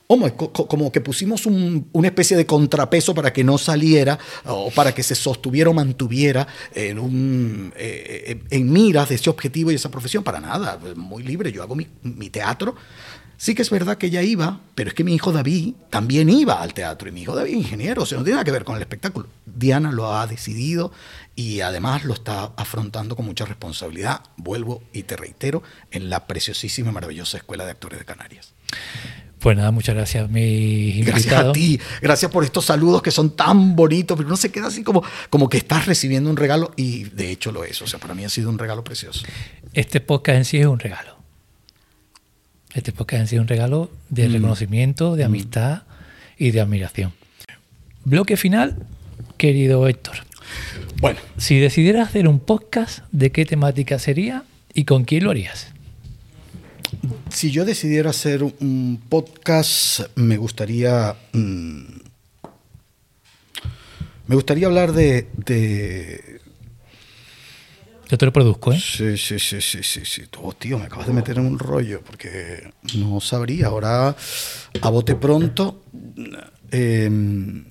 como 0.07 0.93
que 0.93 1.01
pusimos 1.01 1.47
una 1.47 2.09
especie 2.09 2.37
de 2.37 2.45
contrapeso 2.47 3.15
para 3.15 3.33
que 3.33 3.43
no 3.43 3.57
saliera 3.57 4.19
o 4.45 4.71
para 4.71 4.95
que 4.95 5.03
se 5.03 5.15
sostuviera 5.15 5.71
o 5.71 5.73
mantuviera 5.73 6.47
en, 6.75 7.73
eh, 7.77 8.41
eh, 8.51 8.59
miras 8.61 9.09
de 9.09 9.15
ese 9.15 9.31
objetivo 9.31 9.71
y 9.71 9.77
esa 9.77 9.91
profesión. 9.91 10.23
Para 10.23 10.41
nada, 10.41 10.79
muy 10.95 11.23
libre. 11.23 11.53
Yo 11.53 11.63
hago 11.63 11.75
mi, 11.75 11.87
teatro. 12.31 12.75
Sí 13.37 13.55
que 13.55 13.63
es 13.63 13.71
verdad 13.71 13.99
que 13.99 14.07
ella 14.07 14.23
iba, 14.23 14.61
pero 14.75 14.89
es 14.89 14.95
que 14.95 15.05
mi 15.05 15.15
hijo 15.15 15.33
David 15.33 15.75
también 15.91 16.31
iba 16.31 16.63
al 16.63 16.73
teatro 16.73 17.09
y 17.09 17.13
mi 17.13 17.23
hijo 17.23 17.35
David 17.35 17.55
ingeniero, 17.55 18.03
o 18.03 18.07
sea, 18.07 18.17
no 18.17 18.25
tiene 18.25 18.37
nada 18.37 18.45
que 18.45 18.53
ver 18.53 18.65
con 18.65 18.77
el 18.77 18.83
espectáculo. 18.83 19.27
Diana 19.45 19.91
lo 19.91 20.15
ha 20.15 20.27
decidido 20.27 20.93
y 21.35 21.61
además 21.61 22.05
lo 22.05 22.15
está 22.15 22.53
afrontando 22.57 23.17
con 23.17 23.27
mucha 23.27 23.45
responsabilidad. 23.45 24.23
Vuelvo 24.37 24.83
y 24.93 25.03
te 25.03 25.17
reitero, 25.17 25.63
en 25.91 26.11
la 26.11 26.27
preciosísima 26.27 26.91
y 26.91 26.95
maravillosa 26.95 27.37
Escuela 27.37 27.65
de 27.65 27.73
Actores 27.73 27.99
de 27.99 28.05
Canarias. 28.05 28.55
Pues 29.45 29.59
nada, 29.59 29.73
muchas 29.73 29.95
gracias, 29.95 30.31
mi 30.31 31.03
Gracias 31.03 31.35
a 31.35 31.53
ti, 31.53 31.79
gracias 32.01 32.31
por 32.33 32.45
estos 32.45 32.65
saludos 32.65 33.03
que 33.03 33.11
son 33.11 33.37
tan 33.37 33.77
bonitos, 33.77 34.17
pero 34.17 34.27
no 34.27 34.39
se 34.39 34.51
queda 34.51 34.69
así 34.69 34.83
como, 34.83 35.05
como 35.29 35.51
que 35.51 35.59
estás 35.59 35.85
recibiendo 35.85 36.31
un 36.31 36.39
regalo 36.39 36.73
y 36.77 37.05
de 37.05 37.31
hecho 37.31 37.53
lo 37.53 37.63
es. 37.63 37.83
O 37.83 37.87
sea, 37.87 38.01
para 38.01 38.15
mí 38.15 38.25
ha 38.25 38.31
sido 38.31 38.49
un 38.49 38.59
regalo 38.59 38.83
precioso. 38.83 39.27
Este 39.75 40.01
podcast 40.01 40.39
en 40.39 40.45
sí 40.47 40.57
es 40.57 40.67
un 40.67 40.79
regalo. 40.79 41.19
Este 42.73 42.93
podcast 42.93 43.21
en 43.21 43.29
sí 43.29 43.35
es 43.35 43.43
un 43.43 43.49
regalo 43.49 43.91
de 44.09 44.31
mm. 44.31 44.33
reconocimiento, 44.33 45.15
de 45.15 45.25
mm. 45.25 45.27
amistad 45.27 45.83
y 46.39 46.53
de 46.53 46.63
admiración. 46.63 47.13
Bloque 48.07 48.39
final, 48.39 48.79
querido 49.37 49.87
Héctor. 49.89 50.25
Bueno. 51.03 51.21
Si 51.37 51.59
decidieras 51.59 52.09
hacer 52.09 52.29
un 52.29 52.41
podcast, 52.41 53.01
¿de 53.13 53.31
qué 53.31 53.45
temática 53.45 53.99
sería 53.99 54.45
y 54.73 54.87
con 54.87 55.05
quién 55.05 55.25
lo 55.25 55.31
harías? 55.31 55.74
Si 57.31 57.51
yo 57.51 57.65
decidiera 57.65 58.11
hacer 58.11 58.43
un 58.43 59.03
podcast, 59.09 60.01
me 60.15 60.37
gustaría. 60.37 61.17
Mm, 61.33 61.83
me 64.27 64.35
gustaría 64.35 64.67
hablar 64.67 64.93
de, 64.93 65.29
de. 65.37 66.41
Yo 68.09 68.19
te 68.19 68.27
lo 68.27 68.33
produzco, 68.33 68.73
¿eh? 68.73 68.81
Sí, 68.81 69.17
sí, 69.17 69.39
sí, 69.39 69.61
sí, 69.61 69.83
sí, 69.83 70.05
sí. 70.05 70.23
Oh, 70.41 70.53
tío, 70.53 70.79
me 70.79 70.85
acabas 70.85 71.07
de 71.07 71.13
meter 71.13 71.39
en 71.39 71.47
un 71.47 71.59
rollo 71.59 72.03
porque 72.05 72.73
no 72.97 73.21
sabría. 73.21 73.69
Ahora, 73.69 74.15
a 74.81 74.91
bote 74.91 75.15
pronto. 75.17 75.83
Em, 76.71 77.65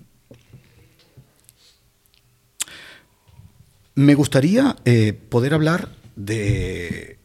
me 3.95 4.15
gustaría 4.15 4.75
eh, 4.85 5.13
poder 5.13 5.53
hablar 5.53 5.89
de, 6.15 7.17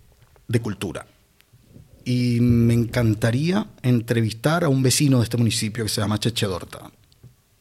de 0.47 0.61
cultura 0.61 1.07
y 2.09 2.41
me 2.41 2.73
encantaría 2.73 3.67
entrevistar 3.83 4.65
a 4.65 4.71
un 4.71 4.83
vecino 4.83 5.19
de 5.19 5.25
este 5.25 5.37
municipio 5.37 5.85
que 5.85 5.91
se 5.91 6.01
llama 6.01 6.19
Cheche 6.19 6.47
Dorta. 6.47 6.91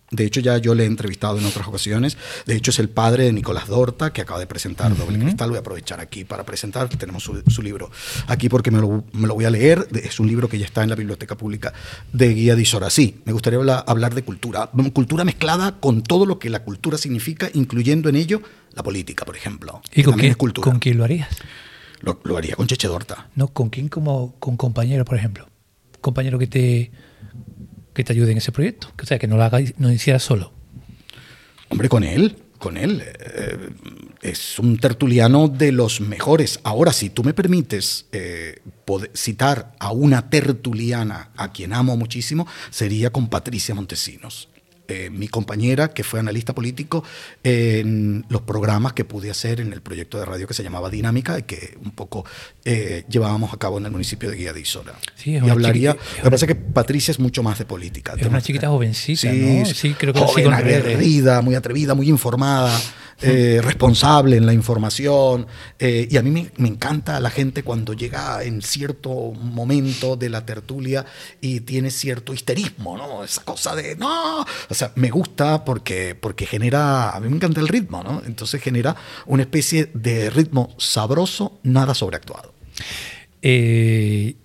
De 0.10 0.24
hecho, 0.24 0.40
ya 0.40 0.57
yo 0.57 0.74
le 0.74 0.84
he 0.84 0.86
entrevistado 0.86 1.38
en 1.38 1.45
otras 1.45 1.68
ocasiones. 1.68 2.18
De 2.45 2.56
hecho, 2.56 2.72
es 2.72 2.80
el 2.80 2.88
padre 2.88 3.26
de 3.26 3.34
Nicolás 3.34 3.68
Dorta, 3.68 4.14
que 4.14 4.22
acaba 4.22 4.40
de 4.40 4.48
presentar 4.48 4.95
Doble 4.95 5.19
Cristal. 5.19 5.49
Voy 5.49 5.57
a 5.57 5.60
aprovechar 5.60 5.99
aquí 5.99 6.24
para 6.24 6.45
presentar. 6.45 6.88
Tenemos 6.88 7.24
su, 7.24 7.61
libro 7.61 7.91
aquí 8.28 8.48
porque 8.48 8.72
me 8.72 8.80
lo, 8.80 9.03
voy 9.11 9.44
a 9.44 9.49
leer. 9.49 9.86
Es 10.02 10.22
un 10.22 10.30
libro 10.30 10.48
que 10.48 10.57
ya 10.57 10.65
está 10.65 10.82
en 10.82 10.91
la 10.91 10.95
Biblioteca 10.95 11.36
Pública 11.36 11.74
de 12.14 12.34
Guía 12.34 12.56
de 12.56 12.61
Isora. 12.61 12.90
Sí, 12.90 13.19
me 13.26 13.34
gustaría 13.34 13.60
hablar, 13.60 14.15
de 14.15 14.24
cultura. 14.24 14.72
Cultura 14.94 15.26
mezclada 15.26 15.78
con 15.82 16.03
todo 16.03 16.26
lo 16.26 16.40
que 16.40 16.49
la 16.49 16.64
cultura 16.64 16.98
significa, 16.98 17.49
incluyendo 17.53 18.07
en 18.07 18.15
ello 18.15 18.41
la 18.76 18.84
política, 18.84 19.26
por 19.26 19.36
ejemplo. 19.36 19.82
¿Y 19.94 20.03
con, 20.03 20.18
quién, 20.18 20.36
con 20.36 20.80
quién 20.80 20.99
lo 20.99 21.03
harías? 21.03 21.28
Lo, 22.02 22.38
haría 22.38 22.56
con 22.56 22.68
Cheche 22.68 22.88
Dorta. 22.88 23.30
No, 23.36 23.48
¿con 23.48 23.69
quién? 23.69 23.90
Como 23.90 24.36
con 24.40 24.57
compañeros, 24.57 25.06
por 25.06 25.18
ejemplo. 25.18 25.48
Compañero 26.02 26.38
que 26.38 26.48
te, 26.48 26.91
que 27.94 28.03
te 28.03 28.14
ayude 28.14 28.32
en 28.32 28.38
ese 28.38 28.52
proyecto. 28.52 28.90
O 29.02 29.06
sea, 29.06 29.18
que 29.18 29.28
no 29.28 29.38
lo 29.38 29.44
haga, 29.44 29.60
no 29.78 29.91
hiciera 29.91 30.19
solo. 30.19 30.53
Hombre, 31.69 31.90
con 31.90 32.03
él, 32.03 32.38
con 32.60 32.78
él. 32.78 33.03
Eh, 33.03 33.69
es 34.22 34.60
un 34.60 34.78
tertuliano 34.78 35.48
de 35.48 35.72
los 35.72 36.02
mejores. 36.02 36.60
Ahora, 36.64 36.94
si 36.94 37.10
tú 37.10 37.24
me 37.24 37.34
permites 37.34 38.06
eh, 38.11 38.61
citar 39.14 39.74
a 39.80 39.91
una 39.91 40.30
tertuliana 40.30 41.32
a 41.36 41.52
quien 41.52 41.74
amo 41.74 41.98
muchísimo, 41.98 42.48
sería 42.69 43.11
con 43.11 43.28
Patricia 43.30 43.76
Montesinos. 43.76 44.49
Eh, 44.89 45.09
mi 45.09 45.27
compañera, 45.27 45.89
que 45.89 46.03
fue 46.03 46.22
analista 46.22 46.55
político, 46.55 47.03
en 47.43 48.26
los 48.30 48.41
programas 48.41 48.93
que 48.93 49.03
pude 49.03 49.30
hacer 49.30 49.59
en 49.59 49.73
el 49.73 49.81
proyecto 49.81 50.18
de 50.18 50.23
radio 50.23 50.47
que 50.47 50.53
se 50.53 50.64
llamaba 50.64 50.89
Dinámica 50.89 51.38
y 51.38 51.43
que 51.43 51.77
un 51.84 51.91
poco 51.91 52.23
eh, 52.64 53.03
llevábamos 53.09 53.53
a 53.53 53.57
cabo 53.57 53.80
en 53.80 53.85
el 53.85 53.91
municipio 53.91 54.30
de 54.30 54.38
Guía 54.38 54.53
de 54.53 54.61
Isora. 54.61 54.93
Sí, 55.15 55.31
y 55.31 55.49
hablaría, 55.49 55.97
me 56.18 56.23
parece 56.23 56.47
que 56.47 56.55
Patricia 56.55 57.11
es 57.11 57.19
mucho 57.19 57.43
más 57.43 57.59
de 57.59 57.65
política. 57.65 58.14
Es 58.18 58.27
una 58.27 58.41
chiquita 58.41 58.69
jovencita, 58.69 59.30
sí, 59.30 59.59
¿no? 59.59 59.65
Sí, 59.65 59.93
creo 59.93 60.14
que 60.14 60.22
joven, 60.22 60.53
aguerrida, 60.53 61.41
muy 61.41 61.55
atrevida, 61.55 61.93
muy 61.93 62.07
informada. 62.07 62.72
Eh, 63.19 63.61
responsable 63.64 64.38
en 64.38 64.45
la 64.45 64.53
información. 64.53 65.48
Eh, 65.80 66.07
y 66.10 66.18
a 66.18 66.22
mí 66.22 66.30
me, 66.30 66.68
encanta 66.68 67.19
la 67.19 67.31
gente 67.31 67.64
cuando 67.64 67.94
llega 67.94 68.44
en 68.44 68.61
cierto 68.61 69.31
momento 69.31 70.15
de 70.15 70.30
la 70.30 70.45
tertulia 70.45 71.03
y 71.41 71.61
tiene 71.61 71.89
cierto 71.89 72.31
histerismo, 72.31 72.95
¿no? 72.95 73.23
Esa 73.23 73.44
cosa 73.44 73.76
de, 73.76 73.95
no, 73.95 74.41
o 74.41 74.73
sea, 74.73 74.91
me 74.95 75.10
gusta 75.10 75.65
porque, 75.65 76.14
porque 76.14 76.45
genera, 76.45 77.10
a 77.10 77.19
mí 77.19 77.27
me 77.27 77.38
encanta 77.38 77.60
el 77.60 77.68
ritmo, 77.68 78.03
¿no? 78.03 78.22
Entonces 78.23 78.61
genera 78.61 78.95
una 79.26 79.41
especie 79.41 79.89
de 79.95 80.30
ritmo 80.30 80.76
sabroso, 80.77 81.60
nada 81.64 81.95
sobreactuado. 81.95 82.53
Eh, 83.41 84.35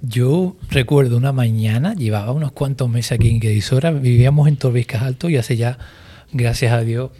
yo 0.00 0.56
recuerdo 0.70 1.16
una 1.16 1.32
mañana, 1.32 1.94
llevaba 1.94 2.30
unos 2.30 2.52
cuantos 2.52 2.88
meses 2.88 3.12
aquí 3.12 3.30
en 3.30 3.40
Guedisora, 3.40 3.90
vivíamos 3.90 4.46
en 4.46 4.56
Torbiscas 4.56 5.02
Alto 5.02 5.28
y 5.28 5.36
hace 5.36 5.56
ya 5.56 5.76
gracias 6.36 6.72
a 6.72 6.80
Dios, 6.82 7.10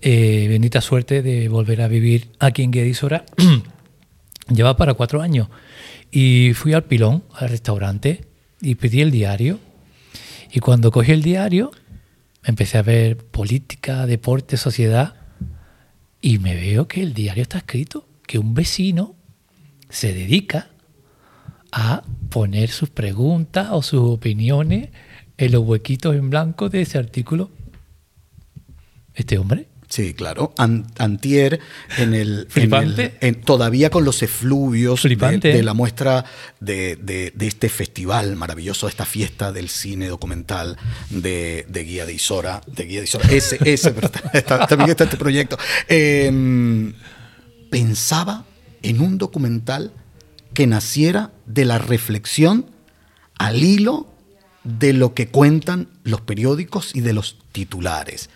eh, 0.00 0.46
bendita 0.48 0.80
suerte 0.80 1.22
de 1.22 1.48
volver 1.48 1.82
a 1.82 1.88
vivir 1.88 2.30
aquí 2.38 2.62
en 2.62 2.70
Guedisora. 2.70 3.24
Lleva 4.48 4.76
para 4.76 4.94
cuatro 4.94 5.22
años. 5.22 5.48
Y 6.10 6.52
fui 6.54 6.72
al 6.72 6.84
pilón, 6.84 7.24
al 7.34 7.48
restaurante, 7.48 8.26
y 8.60 8.74
pedí 8.74 9.00
el 9.00 9.10
diario. 9.10 9.58
Y 10.52 10.60
cuando 10.60 10.90
cogí 10.90 11.12
el 11.12 11.22
diario, 11.22 11.70
empecé 12.44 12.78
a 12.78 12.82
ver 12.82 13.16
política, 13.16 14.06
deporte, 14.06 14.56
sociedad, 14.56 15.14
y 16.20 16.38
me 16.38 16.54
veo 16.54 16.86
que 16.86 17.02
el 17.02 17.14
diario 17.14 17.42
está 17.42 17.58
escrito, 17.58 18.06
que 18.26 18.38
un 18.38 18.54
vecino 18.54 19.16
se 19.88 20.12
dedica 20.12 20.70
a 21.72 22.02
poner 22.30 22.70
sus 22.70 22.90
preguntas 22.90 23.68
o 23.72 23.82
sus 23.82 24.00
opiniones 24.00 24.90
en 25.38 25.52
los 25.52 25.62
huequitos 25.62 26.14
en 26.14 26.30
blanco 26.30 26.68
de 26.68 26.82
ese 26.82 26.98
artículo. 26.98 27.50
Este 29.14 29.38
hombre 29.38 29.68
Sí, 29.92 30.14
claro. 30.14 30.54
antier, 30.56 31.60
en 31.98 32.14
el, 32.14 32.48
en 32.54 33.34
todavía 33.42 33.90
con 33.90 34.06
los 34.06 34.22
efluvios 34.22 35.02
de, 35.02 35.62
la 35.62 35.74
muestra 35.74 36.24
de, 36.60 37.30
este 37.38 37.68
festival 37.68 38.34
maravilloso, 38.36 38.88
esta 38.88 39.04
fiesta 39.04 39.52
del 39.52 39.68
cine 39.68 40.08
documental 40.08 40.78
de, 41.10 41.66
Guía 41.70 42.06
de 42.06 42.14
Isora. 42.14 42.62
De 42.66 42.84
Guía 42.86 43.00
de 43.00 43.04
Isora. 43.04 43.28
Ese, 43.30 43.58
ese, 43.70 43.90
también 44.68 44.88
está 44.88 45.04
este 45.04 45.18
proyecto. 45.18 45.58
Em, 45.88 46.94
pensaba 47.68 48.46
en 48.80 49.02
un 49.02 49.18
documental 49.18 49.92
que 50.54 50.66
naciera 50.66 51.32
de 51.44 51.66
la 51.66 51.76
reflexión 51.76 52.64
al 53.36 53.62
hilo 53.62 54.06
de 54.64 54.94
lo 54.94 55.12
que 55.12 55.28
cuentan 55.28 55.88
los 56.02 56.22
periódicos 56.22 56.96
y 56.96 57.02
de 57.02 57.12
los 57.12 57.36
titulares 57.52 58.30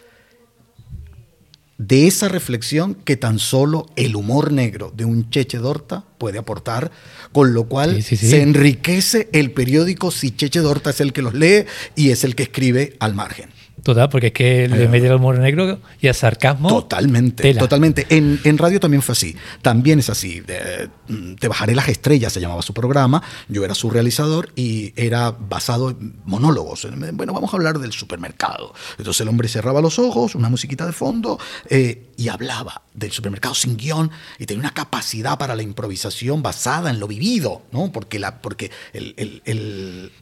de 1.79 2.07
esa 2.07 2.29
reflexión 2.29 2.95
que 2.95 3.17
tan 3.17 3.39
solo 3.39 3.87
el 3.97 4.17
humor 4.17 4.53
negro 4.53 4.93
de 4.97 5.05
un 5.05 5.31
Cheche 5.31 5.59
Dorta 5.59 6.05
puede 6.19 6.39
aportar, 6.39 6.91
con 7.33 7.53
lo 7.53 7.65
cual 7.65 8.03
se 8.03 8.43
enriquece 8.43 9.29
el 9.33 9.51
periódico 9.51 10.11
si 10.11 10.31
Cheche 10.31 10.61
Dorta 10.61 10.91
es 10.91 11.01
el 11.01 11.13
que 11.13 11.23
los 11.23 11.35
lee 11.35 11.67
y 11.95 12.11
es 12.11 12.25
el 12.25 12.35
que 12.35 12.45
escribe 12.45 12.97
al 12.99 13.15
margen. 13.15 13.51
Total, 13.83 14.09
porque 14.09 14.29
es 14.29 14.33
que 14.33 14.69
le 14.69 14.89
mete 14.89 15.07
el 15.07 15.15
humor 15.15 15.39
negro 15.39 15.79
y 16.01 16.09
el 16.09 16.15
sarcasmo. 16.15 16.69
Totalmente, 16.69 17.55
totalmente. 17.55 18.07
En, 18.09 18.41
en, 18.43 18.59
radio 18.59 18.81
también 18.81 19.03
fue 19.03 19.13
así. 19.13 19.37
También 19.63 19.99
es 19.99 20.11
así. 20.11 20.43
te 20.43 21.49
bajaré 21.49 21.75
las 21.75 21.89
estrellas, 21.89 22.33
se 22.33 22.41
llamaba 22.41 22.63
su 22.63 22.75
programa. 22.75 23.23
Yo 23.49 23.65
era 23.65 23.75
su 23.75 23.91
realizador 23.91 24.51
y 24.57 24.93
era 24.97 25.31
basado 25.31 25.91
en 25.91 26.17
monólogos. 26.25 26.87
Bueno, 27.13 27.33
vamos 27.33 27.53
a 27.53 27.57
hablar 27.57 27.79
del 27.79 27.93
supermercado. 27.93 28.75
Entonces 28.99 29.21
el 29.21 29.29
hombre 29.29 29.49
cerraba 29.49 29.81
los 29.81 29.99
ojos, 29.99 30.35
una 30.35 30.49
musiquita 30.49 30.85
de 30.87 30.93
fondo 30.93 31.39
eh, 31.69 32.09
y 32.17 32.29
hablaba 32.29 32.83
del 32.95 33.13
supermercado 33.13 33.55
sin 33.55 33.77
guion 33.77 34.11
y 34.39 34.47
tenía 34.47 34.61
una 34.61 34.75
capacidad 34.75 35.39
para 35.39 35.55
la 35.55 35.63
improvisación 35.63 36.43
basada 36.43 36.91
en 36.91 36.99
lo 36.99 37.07
vivido, 37.07 37.63
¿no? 37.73 37.93
Porque, 37.93 38.19
la, 38.19 38.41
porque 38.41 38.71
el, 38.93 39.15
el 39.17 39.43
el 39.45 40.13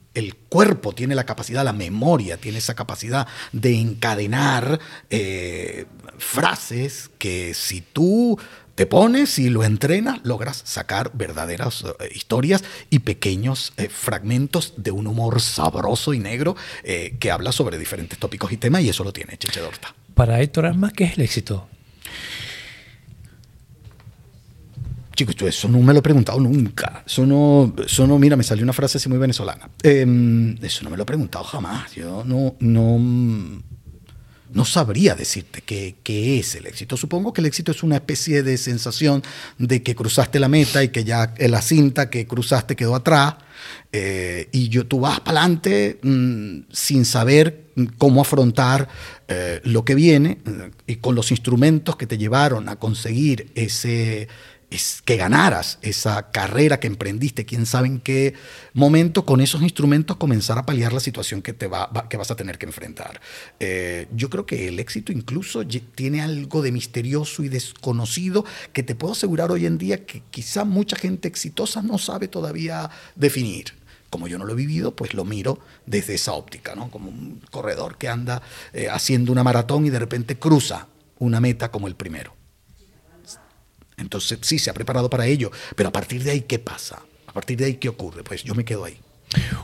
cuerpo 0.48 0.92
tiene 0.92 1.14
la 1.14 1.24
capacidad, 1.24 1.64
la 1.64 1.72
memoria 1.72 2.36
tiene 2.36 2.58
esa 2.58 2.74
capacidad 2.74 3.26
de 3.52 3.78
encadenar 3.78 4.78
eh, 5.10 5.86
frases 6.18 7.10
que 7.18 7.54
si 7.54 7.80
tú 7.80 8.38
te 8.74 8.86
pones 8.86 9.38
y 9.38 9.50
lo 9.50 9.64
entrenas, 9.64 10.20
logras 10.24 10.62
sacar 10.64 11.10
verdaderas 11.14 11.84
eh, 12.00 12.10
historias 12.14 12.64
y 12.90 13.00
pequeños 13.00 13.72
eh, 13.76 13.88
fragmentos 13.88 14.74
de 14.76 14.90
un 14.90 15.06
humor 15.06 15.40
sabroso 15.40 16.14
y 16.14 16.18
negro 16.18 16.56
que 17.18 17.30
habla 17.30 17.52
sobre 17.52 17.78
diferentes 17.78 18.18
tópicos 18.18 18.52
y 18.52 18.56
temas 18.56 18.82
y 18.82 18.88
eso 18.88 19.04
lo 19.04 19.12
tiene 19.12 19.36
Cheche 19.36 19.60
Dorta. 19.60 19.94
Para 20.14 20.40
Héctor 20.40 20.66
Armas, 20.66 20.92
¿qué 20.92 21.04
es 21.04 21.16
el 21.18 21.24
éxito? 21.24 21.68
Chicos, 25.14 25.36
eso 25.42 25.68
no 25.68 25.78
me 25.80 25.92
lo 25.92 26.00
he 26.00 26.02
preguntado 26.02 26.40
nunca. 26.40 27.04
Eso 27.06 27.24
no, 27.24 27.74
eso 27.84 28.06
no 28.06 28.18
mira, 28.18 28.36
me 28.36 28.42
salió 28.42 28.64
una 28.64 28.72
frase 28.72 28.98
así 28.98 29.08
muy 29.08 29.18
venezolana. 29.18 29.70
Em, 29.82 30.56
eso 30.62 30.82
no 30.84 30.90
me 30.90 30.96
lo 30.96 31.04
he 31.04 31.06
preguntado 31.06 31.44
jamás. 31.44 31.94
Yo 31.94 32.24
no, 32.24 32.56
no, 32.58 32.98
no 34.54 34.64
sabría 34.64 35.14
decirte 35.14 35.62
qué, 35.62 36.38
es 36.38 36.54
el 36.54 36.66
éxito. 36.66 36.96
Supongo 36.96 37.32
que 37.32 37.40
el 37.40 37.46
éxito 37.46 37.72
es 37.72 37.82
una 37.82 37.96
especie 37.96 38.42
de 38.42 38.56
sensación 38.56 39.22
de 39.58 39.82
que 39.82 39.94
cruzaste 39.94 40.40
la 40.40 40.48
meta 40.48 40.82
y 40.82 40.88
que 40.88 41.04
ya 41.04 41.34
la 41.38 41.62
cinta 41.62 42.10
que 42.10 42.26
cruzaste 42.26 42.76
quedó 42.76 42.94
atrás. 42.94 43.34
Eh, 43.92 44.48
y 44.52 44.68
yo, 44.68 44.86
tú 44.86 45.00
vas 45.00 45.20
para 45.20 45.40
adelante 45.40 45.98
mm, 46.02 46.72
sin 46.72 47.04
saber 47.04 47.64
cómo 47.98 48.20
afrontar 48.20 48.88
eh, 49.28 49.60
lo 49.64 49.84
que 49.84 49.94
viene 49.94 50.38
eh, 50.44 50.70
y 50.86 50.96
con 50.96 51.14
los 51.14 51.30
instrumentos 51.30 51.96
que 51.96 52.06
te 52.06 52.18
llevaron 52.18 52.68
a 52.68 52.76
conseguir 52.76 53.50
ese 53.54 54.28
es 54.74 55.02
que 55.04 55.16
ganaras 55.16 55.78
esa 55.82 56.30
carrera 56.30 56.80
que 56.80 56.86
emprendiste, 56.86 57.44
quién 57.44 57.66
sabe 57.66 57.86
en 57.86 58.00
qué 58.00 58.34
momento, 58.72 59.24
con 59.24 59.40
esos 59.40 59.62
instrumentos 59.62 60.16
comenzar 60.16 60.58
a 60.58 60.66
paliar 60.66 60.92
la 60.92 61.00
situación 61.00 61.42
que, 61.42 61.52
te 61.52 61.66
va, 61.66 61.90
que 62.08 62.16
vas 62.16 62.30
a 62.30 62.36
tener 62.36 62.58
que 62.58 62.66
enfrentar. 62.66 63.20
Eh, 63.60 64.08
yo 64.14 64.30
creo 64.30 64.46
que 64.46 64.68
el 64.68 64.80
éxito 64.80 65.12
incluso 65.12 65.64
tiene 65.66 66.22
algo 66.22 66.62
de 66.62 66.72
misterioso 66.72 67.42
y 67.42 67.48
desconocido 67.48 68.44
que 68.72 68.82
te 68.82 68.94
puedo 68.94 69.12
asegurar 69.12 69.50
hoy 69.50 69.66
en 69.66 69.78
día 69.78 70.04
que 70.04 70.22
quizá 70.30 70.64
mucha 70.64 70.96
gente 70.96 71.28
exitosa 71.28 71.82
no 71.82 71.98
sabe 71.98 72.28
todavía 72.28 72.90
definir 73.14 73.84
como 74.10 74.28
yo 74.28 74.38
no 74.38 74.44
lo 74.44 74.52
he 74.52 74.56
vivido, 74.56 74.94
pues 74.94 75.12
lo 75.12 75.24
miro 75.24 75.58
desde 75.86 76.14
esa 76.14 76.34
óptica, 76.34 76.76
¿no? 76.76 76.88
Como 76.88 77.08
un 77.08 77.42
corredor 77.50 77.98
que 77.98 78.08
anda 78.08 78.42
eh, 78.72 78.88
haciendo 78.88 79.32
una 79.32 79.42
maratón 79.42 79.86
y 79.86 79.90
de 79.90 79.98
repente 79.98 80.38
cruza 80.38 80.86
una 81.18 81.40
meta 81.40 81.72
como 81.72 81.88
el 81.88 81.96
primero. 81.96 82.32
Entonces 83.96 84.38
sí, 84.42 84.58
se 84.58 84.70
ha 84.70 84.74
preparado 84.74 85.08
para 85.08 85.26
ello, 85.26 85.50
pero 85.76 85.88
a 85.88 85.92
partir 85.92 86.22
de 86.24 86.32
ahí, 86.32 86.40
¿qué 86.42 86.58
pasa? 86.58 87.02
A 87.26 87.32
partir 87.32 87.58
de 87.58 87.66
ahí, 87.66 87.74
¿qué 87.74 87.88
ocurre? 87.88 88.22
Pues 88.22 88.42
yo 88.44 88.54
me 88.54 88.64
quedo 88.64 88.84
ahí. 88.84 88.98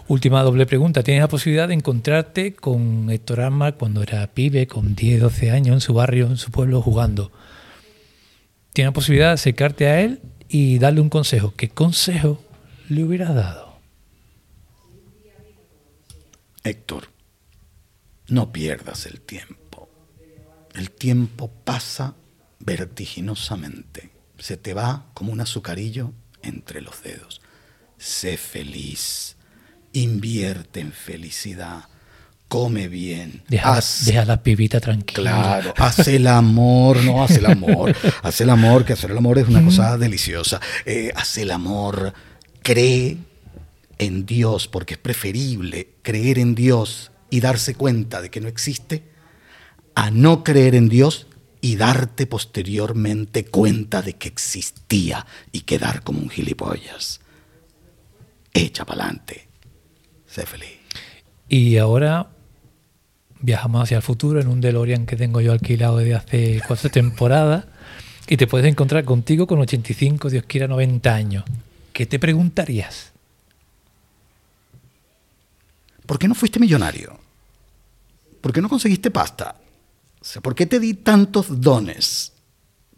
Última 0.08 0.42
doble 0.42 0.66
pregunta. 0.66 1.02
¿Tienes 1.02 1.22
la 1.22 1.28
posibilidad 1.28 1.68
de 1.68 1.74
encontrarte 1.74 2.54
con 2.54 3.10
Héctor 3.10 3.40
Arma 3.40 3.72
cuando 3.72 4.02
era 4.02 4.26
pibe, 4.28 4.66
con 4.66 4.94
10, 4.94 5.20
12 5.20 5.50
años, 5.50 5.74
en 5.74 5.80
su 5.80 5.94
barrio, 5.94 6.26
en 6.26 6.36
su 6.36 6.50
pueblo, 6.50 6.82
jugando? 6.82 7.30
¿Tienes 8.72 8.90
la 8.90 8.94
posibilidad 8.94 9.28
de 9.28 9.34
acercarte 9.34 9.86
a 9.86 10.00
él 10.00 10.20
y 10.48 10.78
darle 10.78 11.00
un 11.00 11.10
consejo? 11.10 11.54
¿Qué 11.56 11.68
consejo 11.68 12.42
le 12.88 13.04
hubieras 13.04 13.34
dado? 13.34 13.78
Héctor, 16.64 17.08
no 18.28 18.52
pierdas 18.52 19.06
el 19.06 19.20
tiempo. 19.20 19.88
El 20.74 20.90
tiempo 20.90 21.50
pasa 21.64 22.14
vertiginosamente 22.58 24.19
se 24.40 24.56
te 24.56 24.74
va 24.74 25.06
como 25.14 25.32
un 25.32 25.40
azucarillo 25.40 26.12
entre 26.42 26.80
los 26.80 27.02
dedos. 27.02 27.40
Sé 27.98 28.36
feliz, 28.36 29.36
invierte 29.92 30.80
en 30.80 30.92
felicidad, 30.92 31.84
come 32.48 32.88
bien. 32.88 33.42
Deja, 33.48 33.80
deja 34.04 34.24
la 34.24 34.42
pibita 34.42 34.80
tranquila. 34.80 35.30
Claro, 35.30 35.74
haz 35.76 36.08
el 36.08 36.26
amor, 36.26 36.96
no 37.04 37.22
haz 37.22 37.32
el 37.32 37.46
amor. 37.46 37.94
haz 38.22 38.40
el 38.40 38.50
amor, 38.50 38.84
que 38.84 38.94
hacer 38.94 39.10
el 39.10 39.18
amor 39.18 39.38
es 39.38 39.48
una 39.48 39.62
cosa 39.64 39.96
deliciosa. 39.98 40.60
Eh, 40.84 41.12
haz 41.14 41.38
el 41.38 41.50
amor, 41.50 42.14
cree 42.62 43.18
en 43.98 44.24
Dios, 44.24 44.66
porque 44.66 44.94
es 44.94 45.00
preferible 45.00 45.90
creer 46.02 46.38
en 46.38 46.54
Dios 46.54 47.12
y 47.28 47.40
darse 47.40 47.74
cuenta 47.74 48.22
de 48.22 48.30
que 48.30 48.40
no 48.40 48.48
existe 48.48 49.04
a 49.94 50.10
no 50.10 50.42
creer 50.42 50.74
en 50.74 50.88
Dios 50.88 51.26
y 51.60 51.76
darte 51.76 52.26
posteriormente 52.26 53.44
cuenta 53.44 54.02
de 54.02 54.14
que 54.14 54.28
existía 54.28 55.26
y 55.52 55.60
quedar 55.62 56.02
como 56.02 56.20
un 56.20 56.30
gilipollas. 56.30 57.20
Echa 58.52 58.84
para 58.84 59.04
adelante. 59.04 59.46
Sé 60.26 60.46
feliz. 60.46 60.78
Y 61.48 61.76
ahora 61.76 62.30
viajamos 63.40 63.82
hacia 63.82 63.96
el 63.96 64.02
futuro 64.02 64.40
en 64.40 64.48
un 64.48 64.60
DeLorean 64.60 65.06
que 65.06 65.16
tengo 65.16 65.40
yo 65.40 65.52
alquilado 65.52 65.98
desde 65.98 66.14
hace 66.14 66.62
cuatro 66.66 66.90
temporadas 66.92 67.66
y 68.28 68.36
te 68.36 68.46
puedes 68.46 68.70
encontrar 68.70 69.04
contigo 69.04 69.46
con 69.46 69.58
85, 69.58 70.30
Dios 70.30 70.44
quiera 70.46 70.68
90 70.68 71.14
años. 71.14 71.44
¿Qué 71.92 72.06
te 72.06 72.18
preguntarías? 72.18 73.12
¿Por 76.06 76.18
qué 76.18 76.28
no 76.28 76.34
fuiste 76.34 76.60
millonario? 76.60 77.18
¿Por 78.40 78.52
qué 78.52 78.60
no 78.60 78.68
conseguiste 78.68 79.10
pasta? 79.10 79.56
¿Por 80.42 80.54
qué 80.54 80.66
te 80.66 80.80
di 80.80 80.94
tantos 80.94 81.60
dones? 81.60 82.32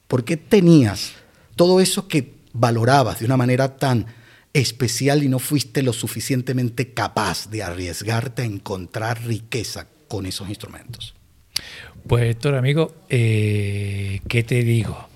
¿Por 0.09 0.24
qué 0.24 0.36
tenías 0.36 1.12
todo 1.57 1.81
eso 1.81 2.09
que 2.09 2.35
valorabas 2.53 3.20
de 3.20 3.27
una 3.27 3.36
manera 3.36 3.77
tan 3.77 4.07
especial 4.53 5.23
y 5.23 5.28
no 5.28 5.39
fuiste 5.39 5.82
lo 5.82 5.93
suficientemente 5.93 6.93
capaz 6.93 7.49
de 7.49 7.62
arriesgarte 7.62 8.43
a 8.43 8.44
encontrar 8.44 9.24
riqueza 9.24 9.86
con 10.09 10.27
esos 10.27 10.49
instrumentos? 10.49 11.15
Pues 12.07 12.24
Héctor, 12.24 12.57
amigo, 12.57 12.94
eh, 13.09 14.20
¿qué 14.28 14.43
te 14.43 14.62
digo? 14.62 15.09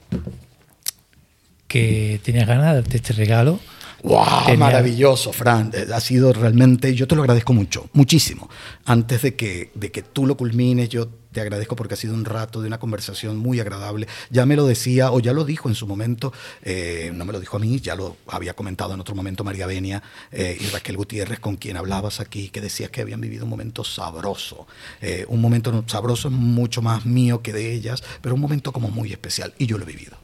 Que 1.67 2.21
tenías 2.23 2.47
ganas 2.47 2.67
de 2.67 2.75
darte 2.81 2.97
este 2.97 3.13
regalo. 3.13 3.61
¡Wow! 4.03 4.57
Maravilloso, 4.57 5.33
Fran. 5.33 5.73
Eh, 5.75 5.87
ha 5.93 6.01
sido 6.01 6.33
realmente, 6.33 6.95
yo 6.95 7.09
te 7.09 7.17
lo 7.17 7.23
agradezco 7.23 7.53
mucho, 7.53 7.91
muchísimo. 7.93 8.49
Antes 8.85 9.23
de 9.23 9.35
que, 9.35 9.73
de 9.75 9.91
que 9.91 10.03
tú 10.03 10.27
lo 10.27 10.37
culmines, 10.37 10.89
yo 10.89 11.09
te 11.37 11.43
agradezco 11.43 11.77
porque 11.77 11.93
ha 11.93 11.97
sido 11.99 12.15
un 12.15 12.25
rato 12.25 12.63
de 12.63 12.67
una 12.67 12.79
conversación 12.79 13.37
muy 13.37 13.61
agradable. 13.61 14.09
Ya 14.31 14.47
me 14.47 14.57
lo 14.57 14.65
decía, 14.65 15.13
o 15.13 15.21
ya 15.21 15.35
lo 15.35 15.45
dijo 15.45 15.69
en 15.69 15.75
su 15.75 15.87
momento, 15.87 16.33
eh, 16.63 17.11
no 17.13 17.27
me 17.27 17.33
lo 17.35 17.41
dijo 17.41 17.59
a 17.59 17.61
mí, 17.61 17.79
ya 17.79 17.95
lo 17.95 18.17
había 18.27 18.55
comentado 18.55 18.95
en 18.95 19.01
otro 19.01 19.15
momento 19.15 19.45
María 19.45 19.67
Benia 19.67 20.03
eh, 20.33 20.57
y 20.59 20.67
Raquel 20.69 20.97
Gutiérrez, 20.97 21.39
con 21.39 21.57
quien 21.57 21.77
hablabas 21.77 22.21
aquí, 22.21 22.49
que 22.49 22.63
decías 22.63 22.89
que 22.89 23.03
habían 23.03 23.21
vivido 23.21 23.45
un 23.45 23.51
momento 23.51 23.85
sabroso. 23.85 24.67
Eh, 25.03 25.27
un 25.29 25.43
momento 25.43 25.85
sabroso 25.87 26.31
mucho 26.31 26.81
más 26.81 27.05
mío 27.05 27.43
que 27.43 27.53
de 27.53 27.71
ellas, 27.75 28.03
pero 28.23 28.35
un 28.35 28.41
momento 28.41 28.73
como 28.73 28.89
muy 28.89 29.13
especial, 29.13 29.53
y 29.59 29.67
yo 29.67 29.77
lo 29.77 29.85
he 29.85 29.89
vivido. 29.89 30.17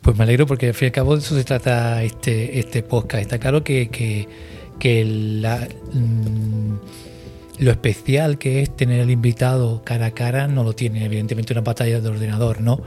Pues 0.00 0.16
me 0.16 0.22
alegro 0.22 0.46
porque 0.46 0.68
al 0.68 0.74
fin 0.74 0.86
y 0.86 0.90
al 0.90 0.92
cabo 0.92 1.16
de 1.16 1.22
eso 1.24 1.34
se 1.34 1.42
trata 1.42 2.04
este, 2.04 2.60
este 2.60 2.84
podcast. 2.84 3.22
Está 3.22 3.40
claro 3.40 3.64
que, 3.64 3.88
que, 4.78 5.04
la... 5.04 5.66
Mm, 5.92 7.09
lo 7.60 7.70
especial 7.70 8.38
que 8.38 8.62
es 8.62 8.74
tener 8.74 9.02
al 9.02 9.10
invitado 9.10 9.82
cara 9.84 10.06
a 10.06 10.10
cara 10.12 10.48
no 10.48 10.64
lo 10.64 10.72
tiene, 10.72 11.04
evidentemente, 11.04 11.52
una 11.52 11.62
pantalla 11.62 12.00
de 12.00 12.08
ordenador, 12.08 12.62
¿no? 12.62 12.80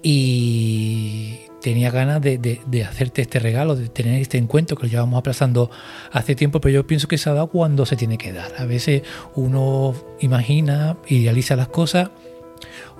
Y 0.00 1.40
tenía 1.60 1.90
ganas 1.90 2.22
de, 2.22 2.60
hacerte 2.88 3.22
este 3.22 3.40
regalo, 3.40 3.74
de 3.74 3.88
tener 3.88 4.22
este 4.22 4.38
encuentro 4.38 4.76
que 4.76 4.84
lo 4.84 4.88
llevamos 4.88 5.18
aplazando 5.18 5.70
hace 6.12 6.36
tiempo, 6.36 6.60
pero 6.60 6.72
yo 6.72 6.86
pienso 6.86 7.08
que 7.08 7.18
se 7.18 7.28
ha 7.28 7.32
dado 7.32 7.48
cuando 7.48 7.84
se 7.84 7.96
tiene 7.96 8.16
que 8.16 8.32
dar. 8.32 8.52
A 8.58 8.64
veces 8.64 9.02
uno 9.34 9.94
imagina, 10.20 10.96
idealiza 11.08 11.56
las 11.56 11.68
cosas 11.68 12.10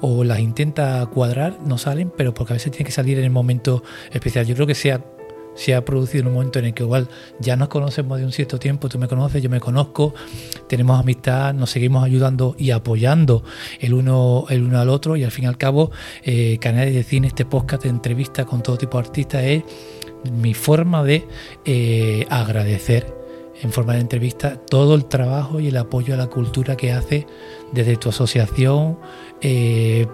o 0.01 0.25
las 0.25 0.41
intenta 0.41 1.07
cuadrar, 1.07 1.61
no 1.65 1.79
salen, 1.79 2.13
pero 2.17 2.35
porque 2.35 2.55
a 2.55 2.57
veces 2.57 2.73
tiene 2.73 2.87
que 2.87 2.93
salir 2.93 3.19
en 3.19 3.25
el 3.25 3.31
momento 3.31 3.85
especial. 4.11 4.45
Yo 4.45 4.57
creo 4.57 4.67
que 4.67 4.75
sea 4.75 5.01
se 5.57 5.75
ha 5.75 5.85
producido 5.85 6.23
en 6.23 6.29
un 6.29 6.35
momento 6.35 6.59
en 6.59 6.67
el 6.67 6.75
que 6.75 6.83
igual 6.83 7.09
ya 7.41 7.57
nos 7.57 7.69
conocemos 7.69 8.19
de 8.19 8.25
un 8.25 8.33
cierto 8.33 8.59
tiempo, 8.59 8.89
tú 8.89 8.99
me 8.99 9.09
conoces, 9.09 9.43
yo 9.43 9.51
me 9.51 9.61
conozco, 9.61 10.15
tenemos 10.69 11.01
amistad, 11.01 11.55
nos 11.55 11.71
seguimos 11.71 12.05
ayudando 12.05 12.55
y 12.59 12.71
apoyando 12.71 13.43
el 13.81 13.95
uno, 13.95 14.45
el 14.49 14.63
uno 14.63 14.79
al 14.79 14.89
otro 14.89 15.17
y 15.17 15.25
al 15.25 15.31
fin 15.31 15.45
y 15.45 15.49
al 15.49 15.59
cabo 15.59 15.91
eh, 16.23 16.59
Canales 16.61 16.95
de 16.95 17.03
Cine, 17.03 17.29
este 17.29 17.45
podcast 17.45 17.83
de 17.83 17.89
entrevista 17.89 18.45
con 18.45 18.63
todo 18.63 18.77
tipo 18.77 18.99
de 18.99 19.07
artistas 19.07 19.43
es 19.43 19.65
mi 20.31 20.55
forma 20.55 21.03
de 21.05 21.27
eh, 21.65 22.27
agradecer 22.31 23.15
en 23.63 23.73
forma 23.73 23.95
de 23.95 24.01
entrevista 24.01 24.57
todo 24.57 24.95
el 24.95 25.07
trabajo 25.07 25.61
y 25.61 25.69
el 25.69 25.77
apoyo 25.77 26.15
a 26.15 26.17
la 26.17 26.27
cultura 26.27 26.77
que 26.77 26.93
hace 26.93 27.27
desde 27.73 27.97
tu 27.97 28.11
asociación, 28.11 28.99
eh, 29.43 30.07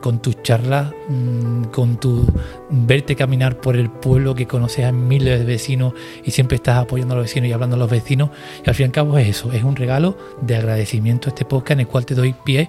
con 0.00 0.20
tus 0.20 0.42
charlas, 0.42 0.92
mm, 1.08 1.64
con 1.64 1.98
tu 2.00 2.26
verte 2.70 3.14
caminar 3.14 3.60
por 3.60 3.76
el 3.76 3.88
pueblo 3.88 4.34
que 4.34 4.46
conoces 4.46 4.84
a 4.84 4.92
miles 4.92 5.38
de 5.38 5.44
vecinos 5.44 5.94
y 6.24 6.32
siempre 6.32 6.56
estás 6.56 6.76
apoyando 6.78 7.14
a 7.14 7.18
los 7.18 7.26
vecinos 7.26 7.48
y 7.48 7.52
hablando 7.52 7.76
a 7.76 7.78
los 7.78 7.90
vecinos. 7.90 8.30
Y 8.64 8.68
al 8.68 8.74
fin 8.74 8.84
y 8.84 8.86
al 8.86 8.92
cabo 8.92 9.18
es 9.18 9.28
eso, 9.28 9.52
es 9.52 9.62
un 9.62 9.76
regalo 9.76 10.18
de 10.40 10.56
agradecimiento 10.56 11.28
a 11.28 11.30
este 11.30 11.44
podcast 11.44 11.72
en 11.72 11.80
el 11.80 11.86
cual 11.86 12.04
te 12.04 12.14
doy 12.14 12.34
pie, 12.44 12.68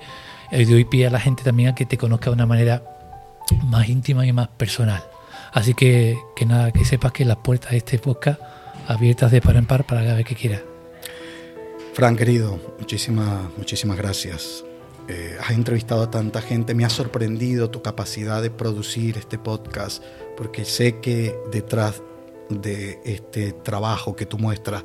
eh, 0.52 0.66
doy 0.66 0.86
pie 0.86 1.08
a 1.08 1.10
la 1.10 1.20
gente 1.20 1.44
también 1.44 1.70
a 1.70 1.76
que 1.76 1.86
te 1.86 1.98
conozca 1.98 2.30
de 2.30 2.36
una 2.36 2.46
manera 2.46 2.84
más 3.64 3.90
íntima 3.90 4.26
y 4.26 4.34
más 4.34 4.48
personal. 4.50 5.04
Así 5.52 5.74
que, 5.74 6.18
que 6.36 6.46
nada, 6.46 6.72
que 6.72 6.86
sepas 6.86 7.12
que 7.12 7.26
las 7.26 7.38
puertas 7.38 7.72
de 7.72 7.78
este 7.78 7.98
podcast 7.98 8.40
abiertas 8.88 9.32
de 9.32 9.42
par 9.42 9.56
en 9.56 9.66
par 9.66 9.86
para 9.86 10.02
cada 10.02 10.16
vez 10.16 10.26
que 10.26 10.36
quieras. 10.36 10.62
Fran, 11.94 12.16
querido, 12.16 12.60
muchísimas, 12.80 13.50
muchísimas 13.58 13.98
gracias. 13.98 14.64
Eh, 15.10 15.36
has 15.42 15.52
entrevistado 15.52 16.04
a 16.04 16.12
tanta 16.12 16.40
gente, 16.40 16.76
me 16.76 16.86
ha 16.86 16.90
sorprendido 16.90 17.72
tu 17.72 17.82
capacidad 17.82 18.44
de 18.44 18.52
producir 18.52 19.18
este 19.18 19.40
podcast, 19.40 20.04
porque 20.38 20.66
sé 20.66 21.00
que 21.00 21.36
detrás 21.52 22.04
de 22.50 23.02
este 23.04 23.54
trabajo 23.54 24.16
que 24.16 24.28
tú 24.28 24.38
muestras 24.38 24.84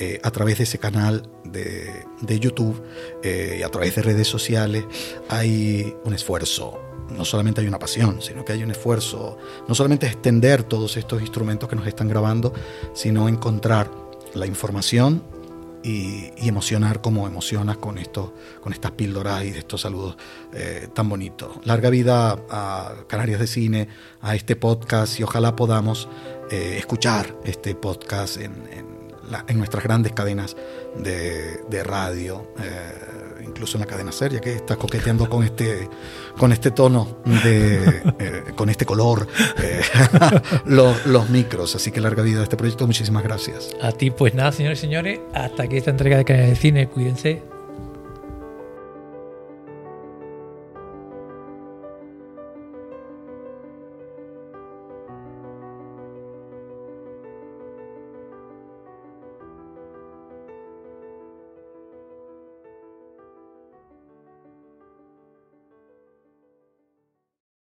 eh, 0.00 0.18
a 0.22 0.30
través 0.30 0.56
de 0.56 0.64
ese 0.64 0.78
canal 0.78 1.28
de, 1.44 2.38
YouTube 2.40 2.82
eh, 3.22 3.58
y 3.60 3.62
a 3.62 3.68
través 3.68 3.94
de 3.96 4.02
redes 4.02 4.26
sociales 4.26 4.86
hay 5.28 5.94
un 6.04 6.14
esfuerzo. 6.14 6.80
No 7.10 7.26
solamente 7.26 7.60
hay 7.60 7.68
una 7.68 7.78
pasión, 7.78 8.22
sino 8.22 8.46
que 8.46 8.54
hay 8.54 8.62
un 8.64 8.70
esfuerzo, 8.70 9.36
no 9.68 9.74
solamente 9.74 10.06
extender 10.06 10.62
todos 10.62 10.96
estos 10.96 11.20
instrumentos 11.20 11.68
que 11.68 11.76
nos 11.76 11.86
están 11.86 12.08
grabando, 12.08 12.54
sino 12.94 13.28
encontrar 13.28 13.90
la 14.34 14.46
información 14.46 15.22
y, 15.86 16.48
emocionar 16.48 17.00
como 17.00 17.26
emocionas 17.26 17.76
con, 17.76 17.98
esto, 17.98 18.34
con 18.60 18.72
estas 18.72 18.90
píldoras 18.92 19.44
y 19.44 19.50
de 19.50 19.60
estos 19.60 19.82
saludos 19.82 20.16
eh, 20.52 20.88
tan 20.92 21.08
bonitos. 21.08 21.58
Larga 21.64 21.90
vida 21.90 22.38
a 22.50 22.94
Canarias 23.06 23.38
de 23.40 23.46
Cine, 23.46 23.88
a 24.20 24.34
este 24.34 24.56
podcast 24.56 25.20
y 25.20 25.22
ojalá 25.22 25.54
podamos 25.54 26.08
eh, 26.50 26.76
escuchar 26.78 27.36
este 27.44 27.74
podcast 27.74 28.36
en, 28.38 28.52
en, 29.48 29.58
nuestras 29.58 29.82
grandes 29.82 30.12
cadenas 30.12 30.56
de, 30.98 31.82
radio. 31.84 32.52
Eh, 32.60 33.25
incluso 33.56 33.78
en 33.78 33.80
la 33.80 33.86
cadena 33.86 34.12
seria, 34.12 34.38
que 34.38 34.54
está 34.54 34.76
coqueteando 34.76 35.30
con 35.30 35.42
este, 35.42 35.88
con 36.36 36.52
este 36.52 36.70
tono, 36.70 37.18
de, 37.24 38.02
eh, 38.18 38.42
con 38.54 38.68
este 38.68 38.84
color, 38.84 39.26
eh, 39.62 39.80
los, 40.66 41.06
los, 41.06 41.30
micros. 41.30 41.74
Así 41.74 41.90
que 41.90 42.00
larga 42.02 42.22
vida 42.22 42.40
a 42.40 42.42
este 42.42 42.56
proyecto. 42.56 42.86
Muchísimas 42.86 43.22
gracias. 43.22 43.74
A 43.80 43.92
ti, 43.92 44.10
pues 44.10 44.34
nada, 44.34 44.52
señores 44.52 44.78
y 44.80 44.82
señores, 44.82 45.20
hasta 45.32 45.66
que 45.68 45.78
esta 45.78 45.90
entrega 45.90 46.18
de 46.18 46.24
Cadena 46.26 46.48
de 46.48 46.56
Cine, 46.56 46.88
cuídense. 46.88 47.55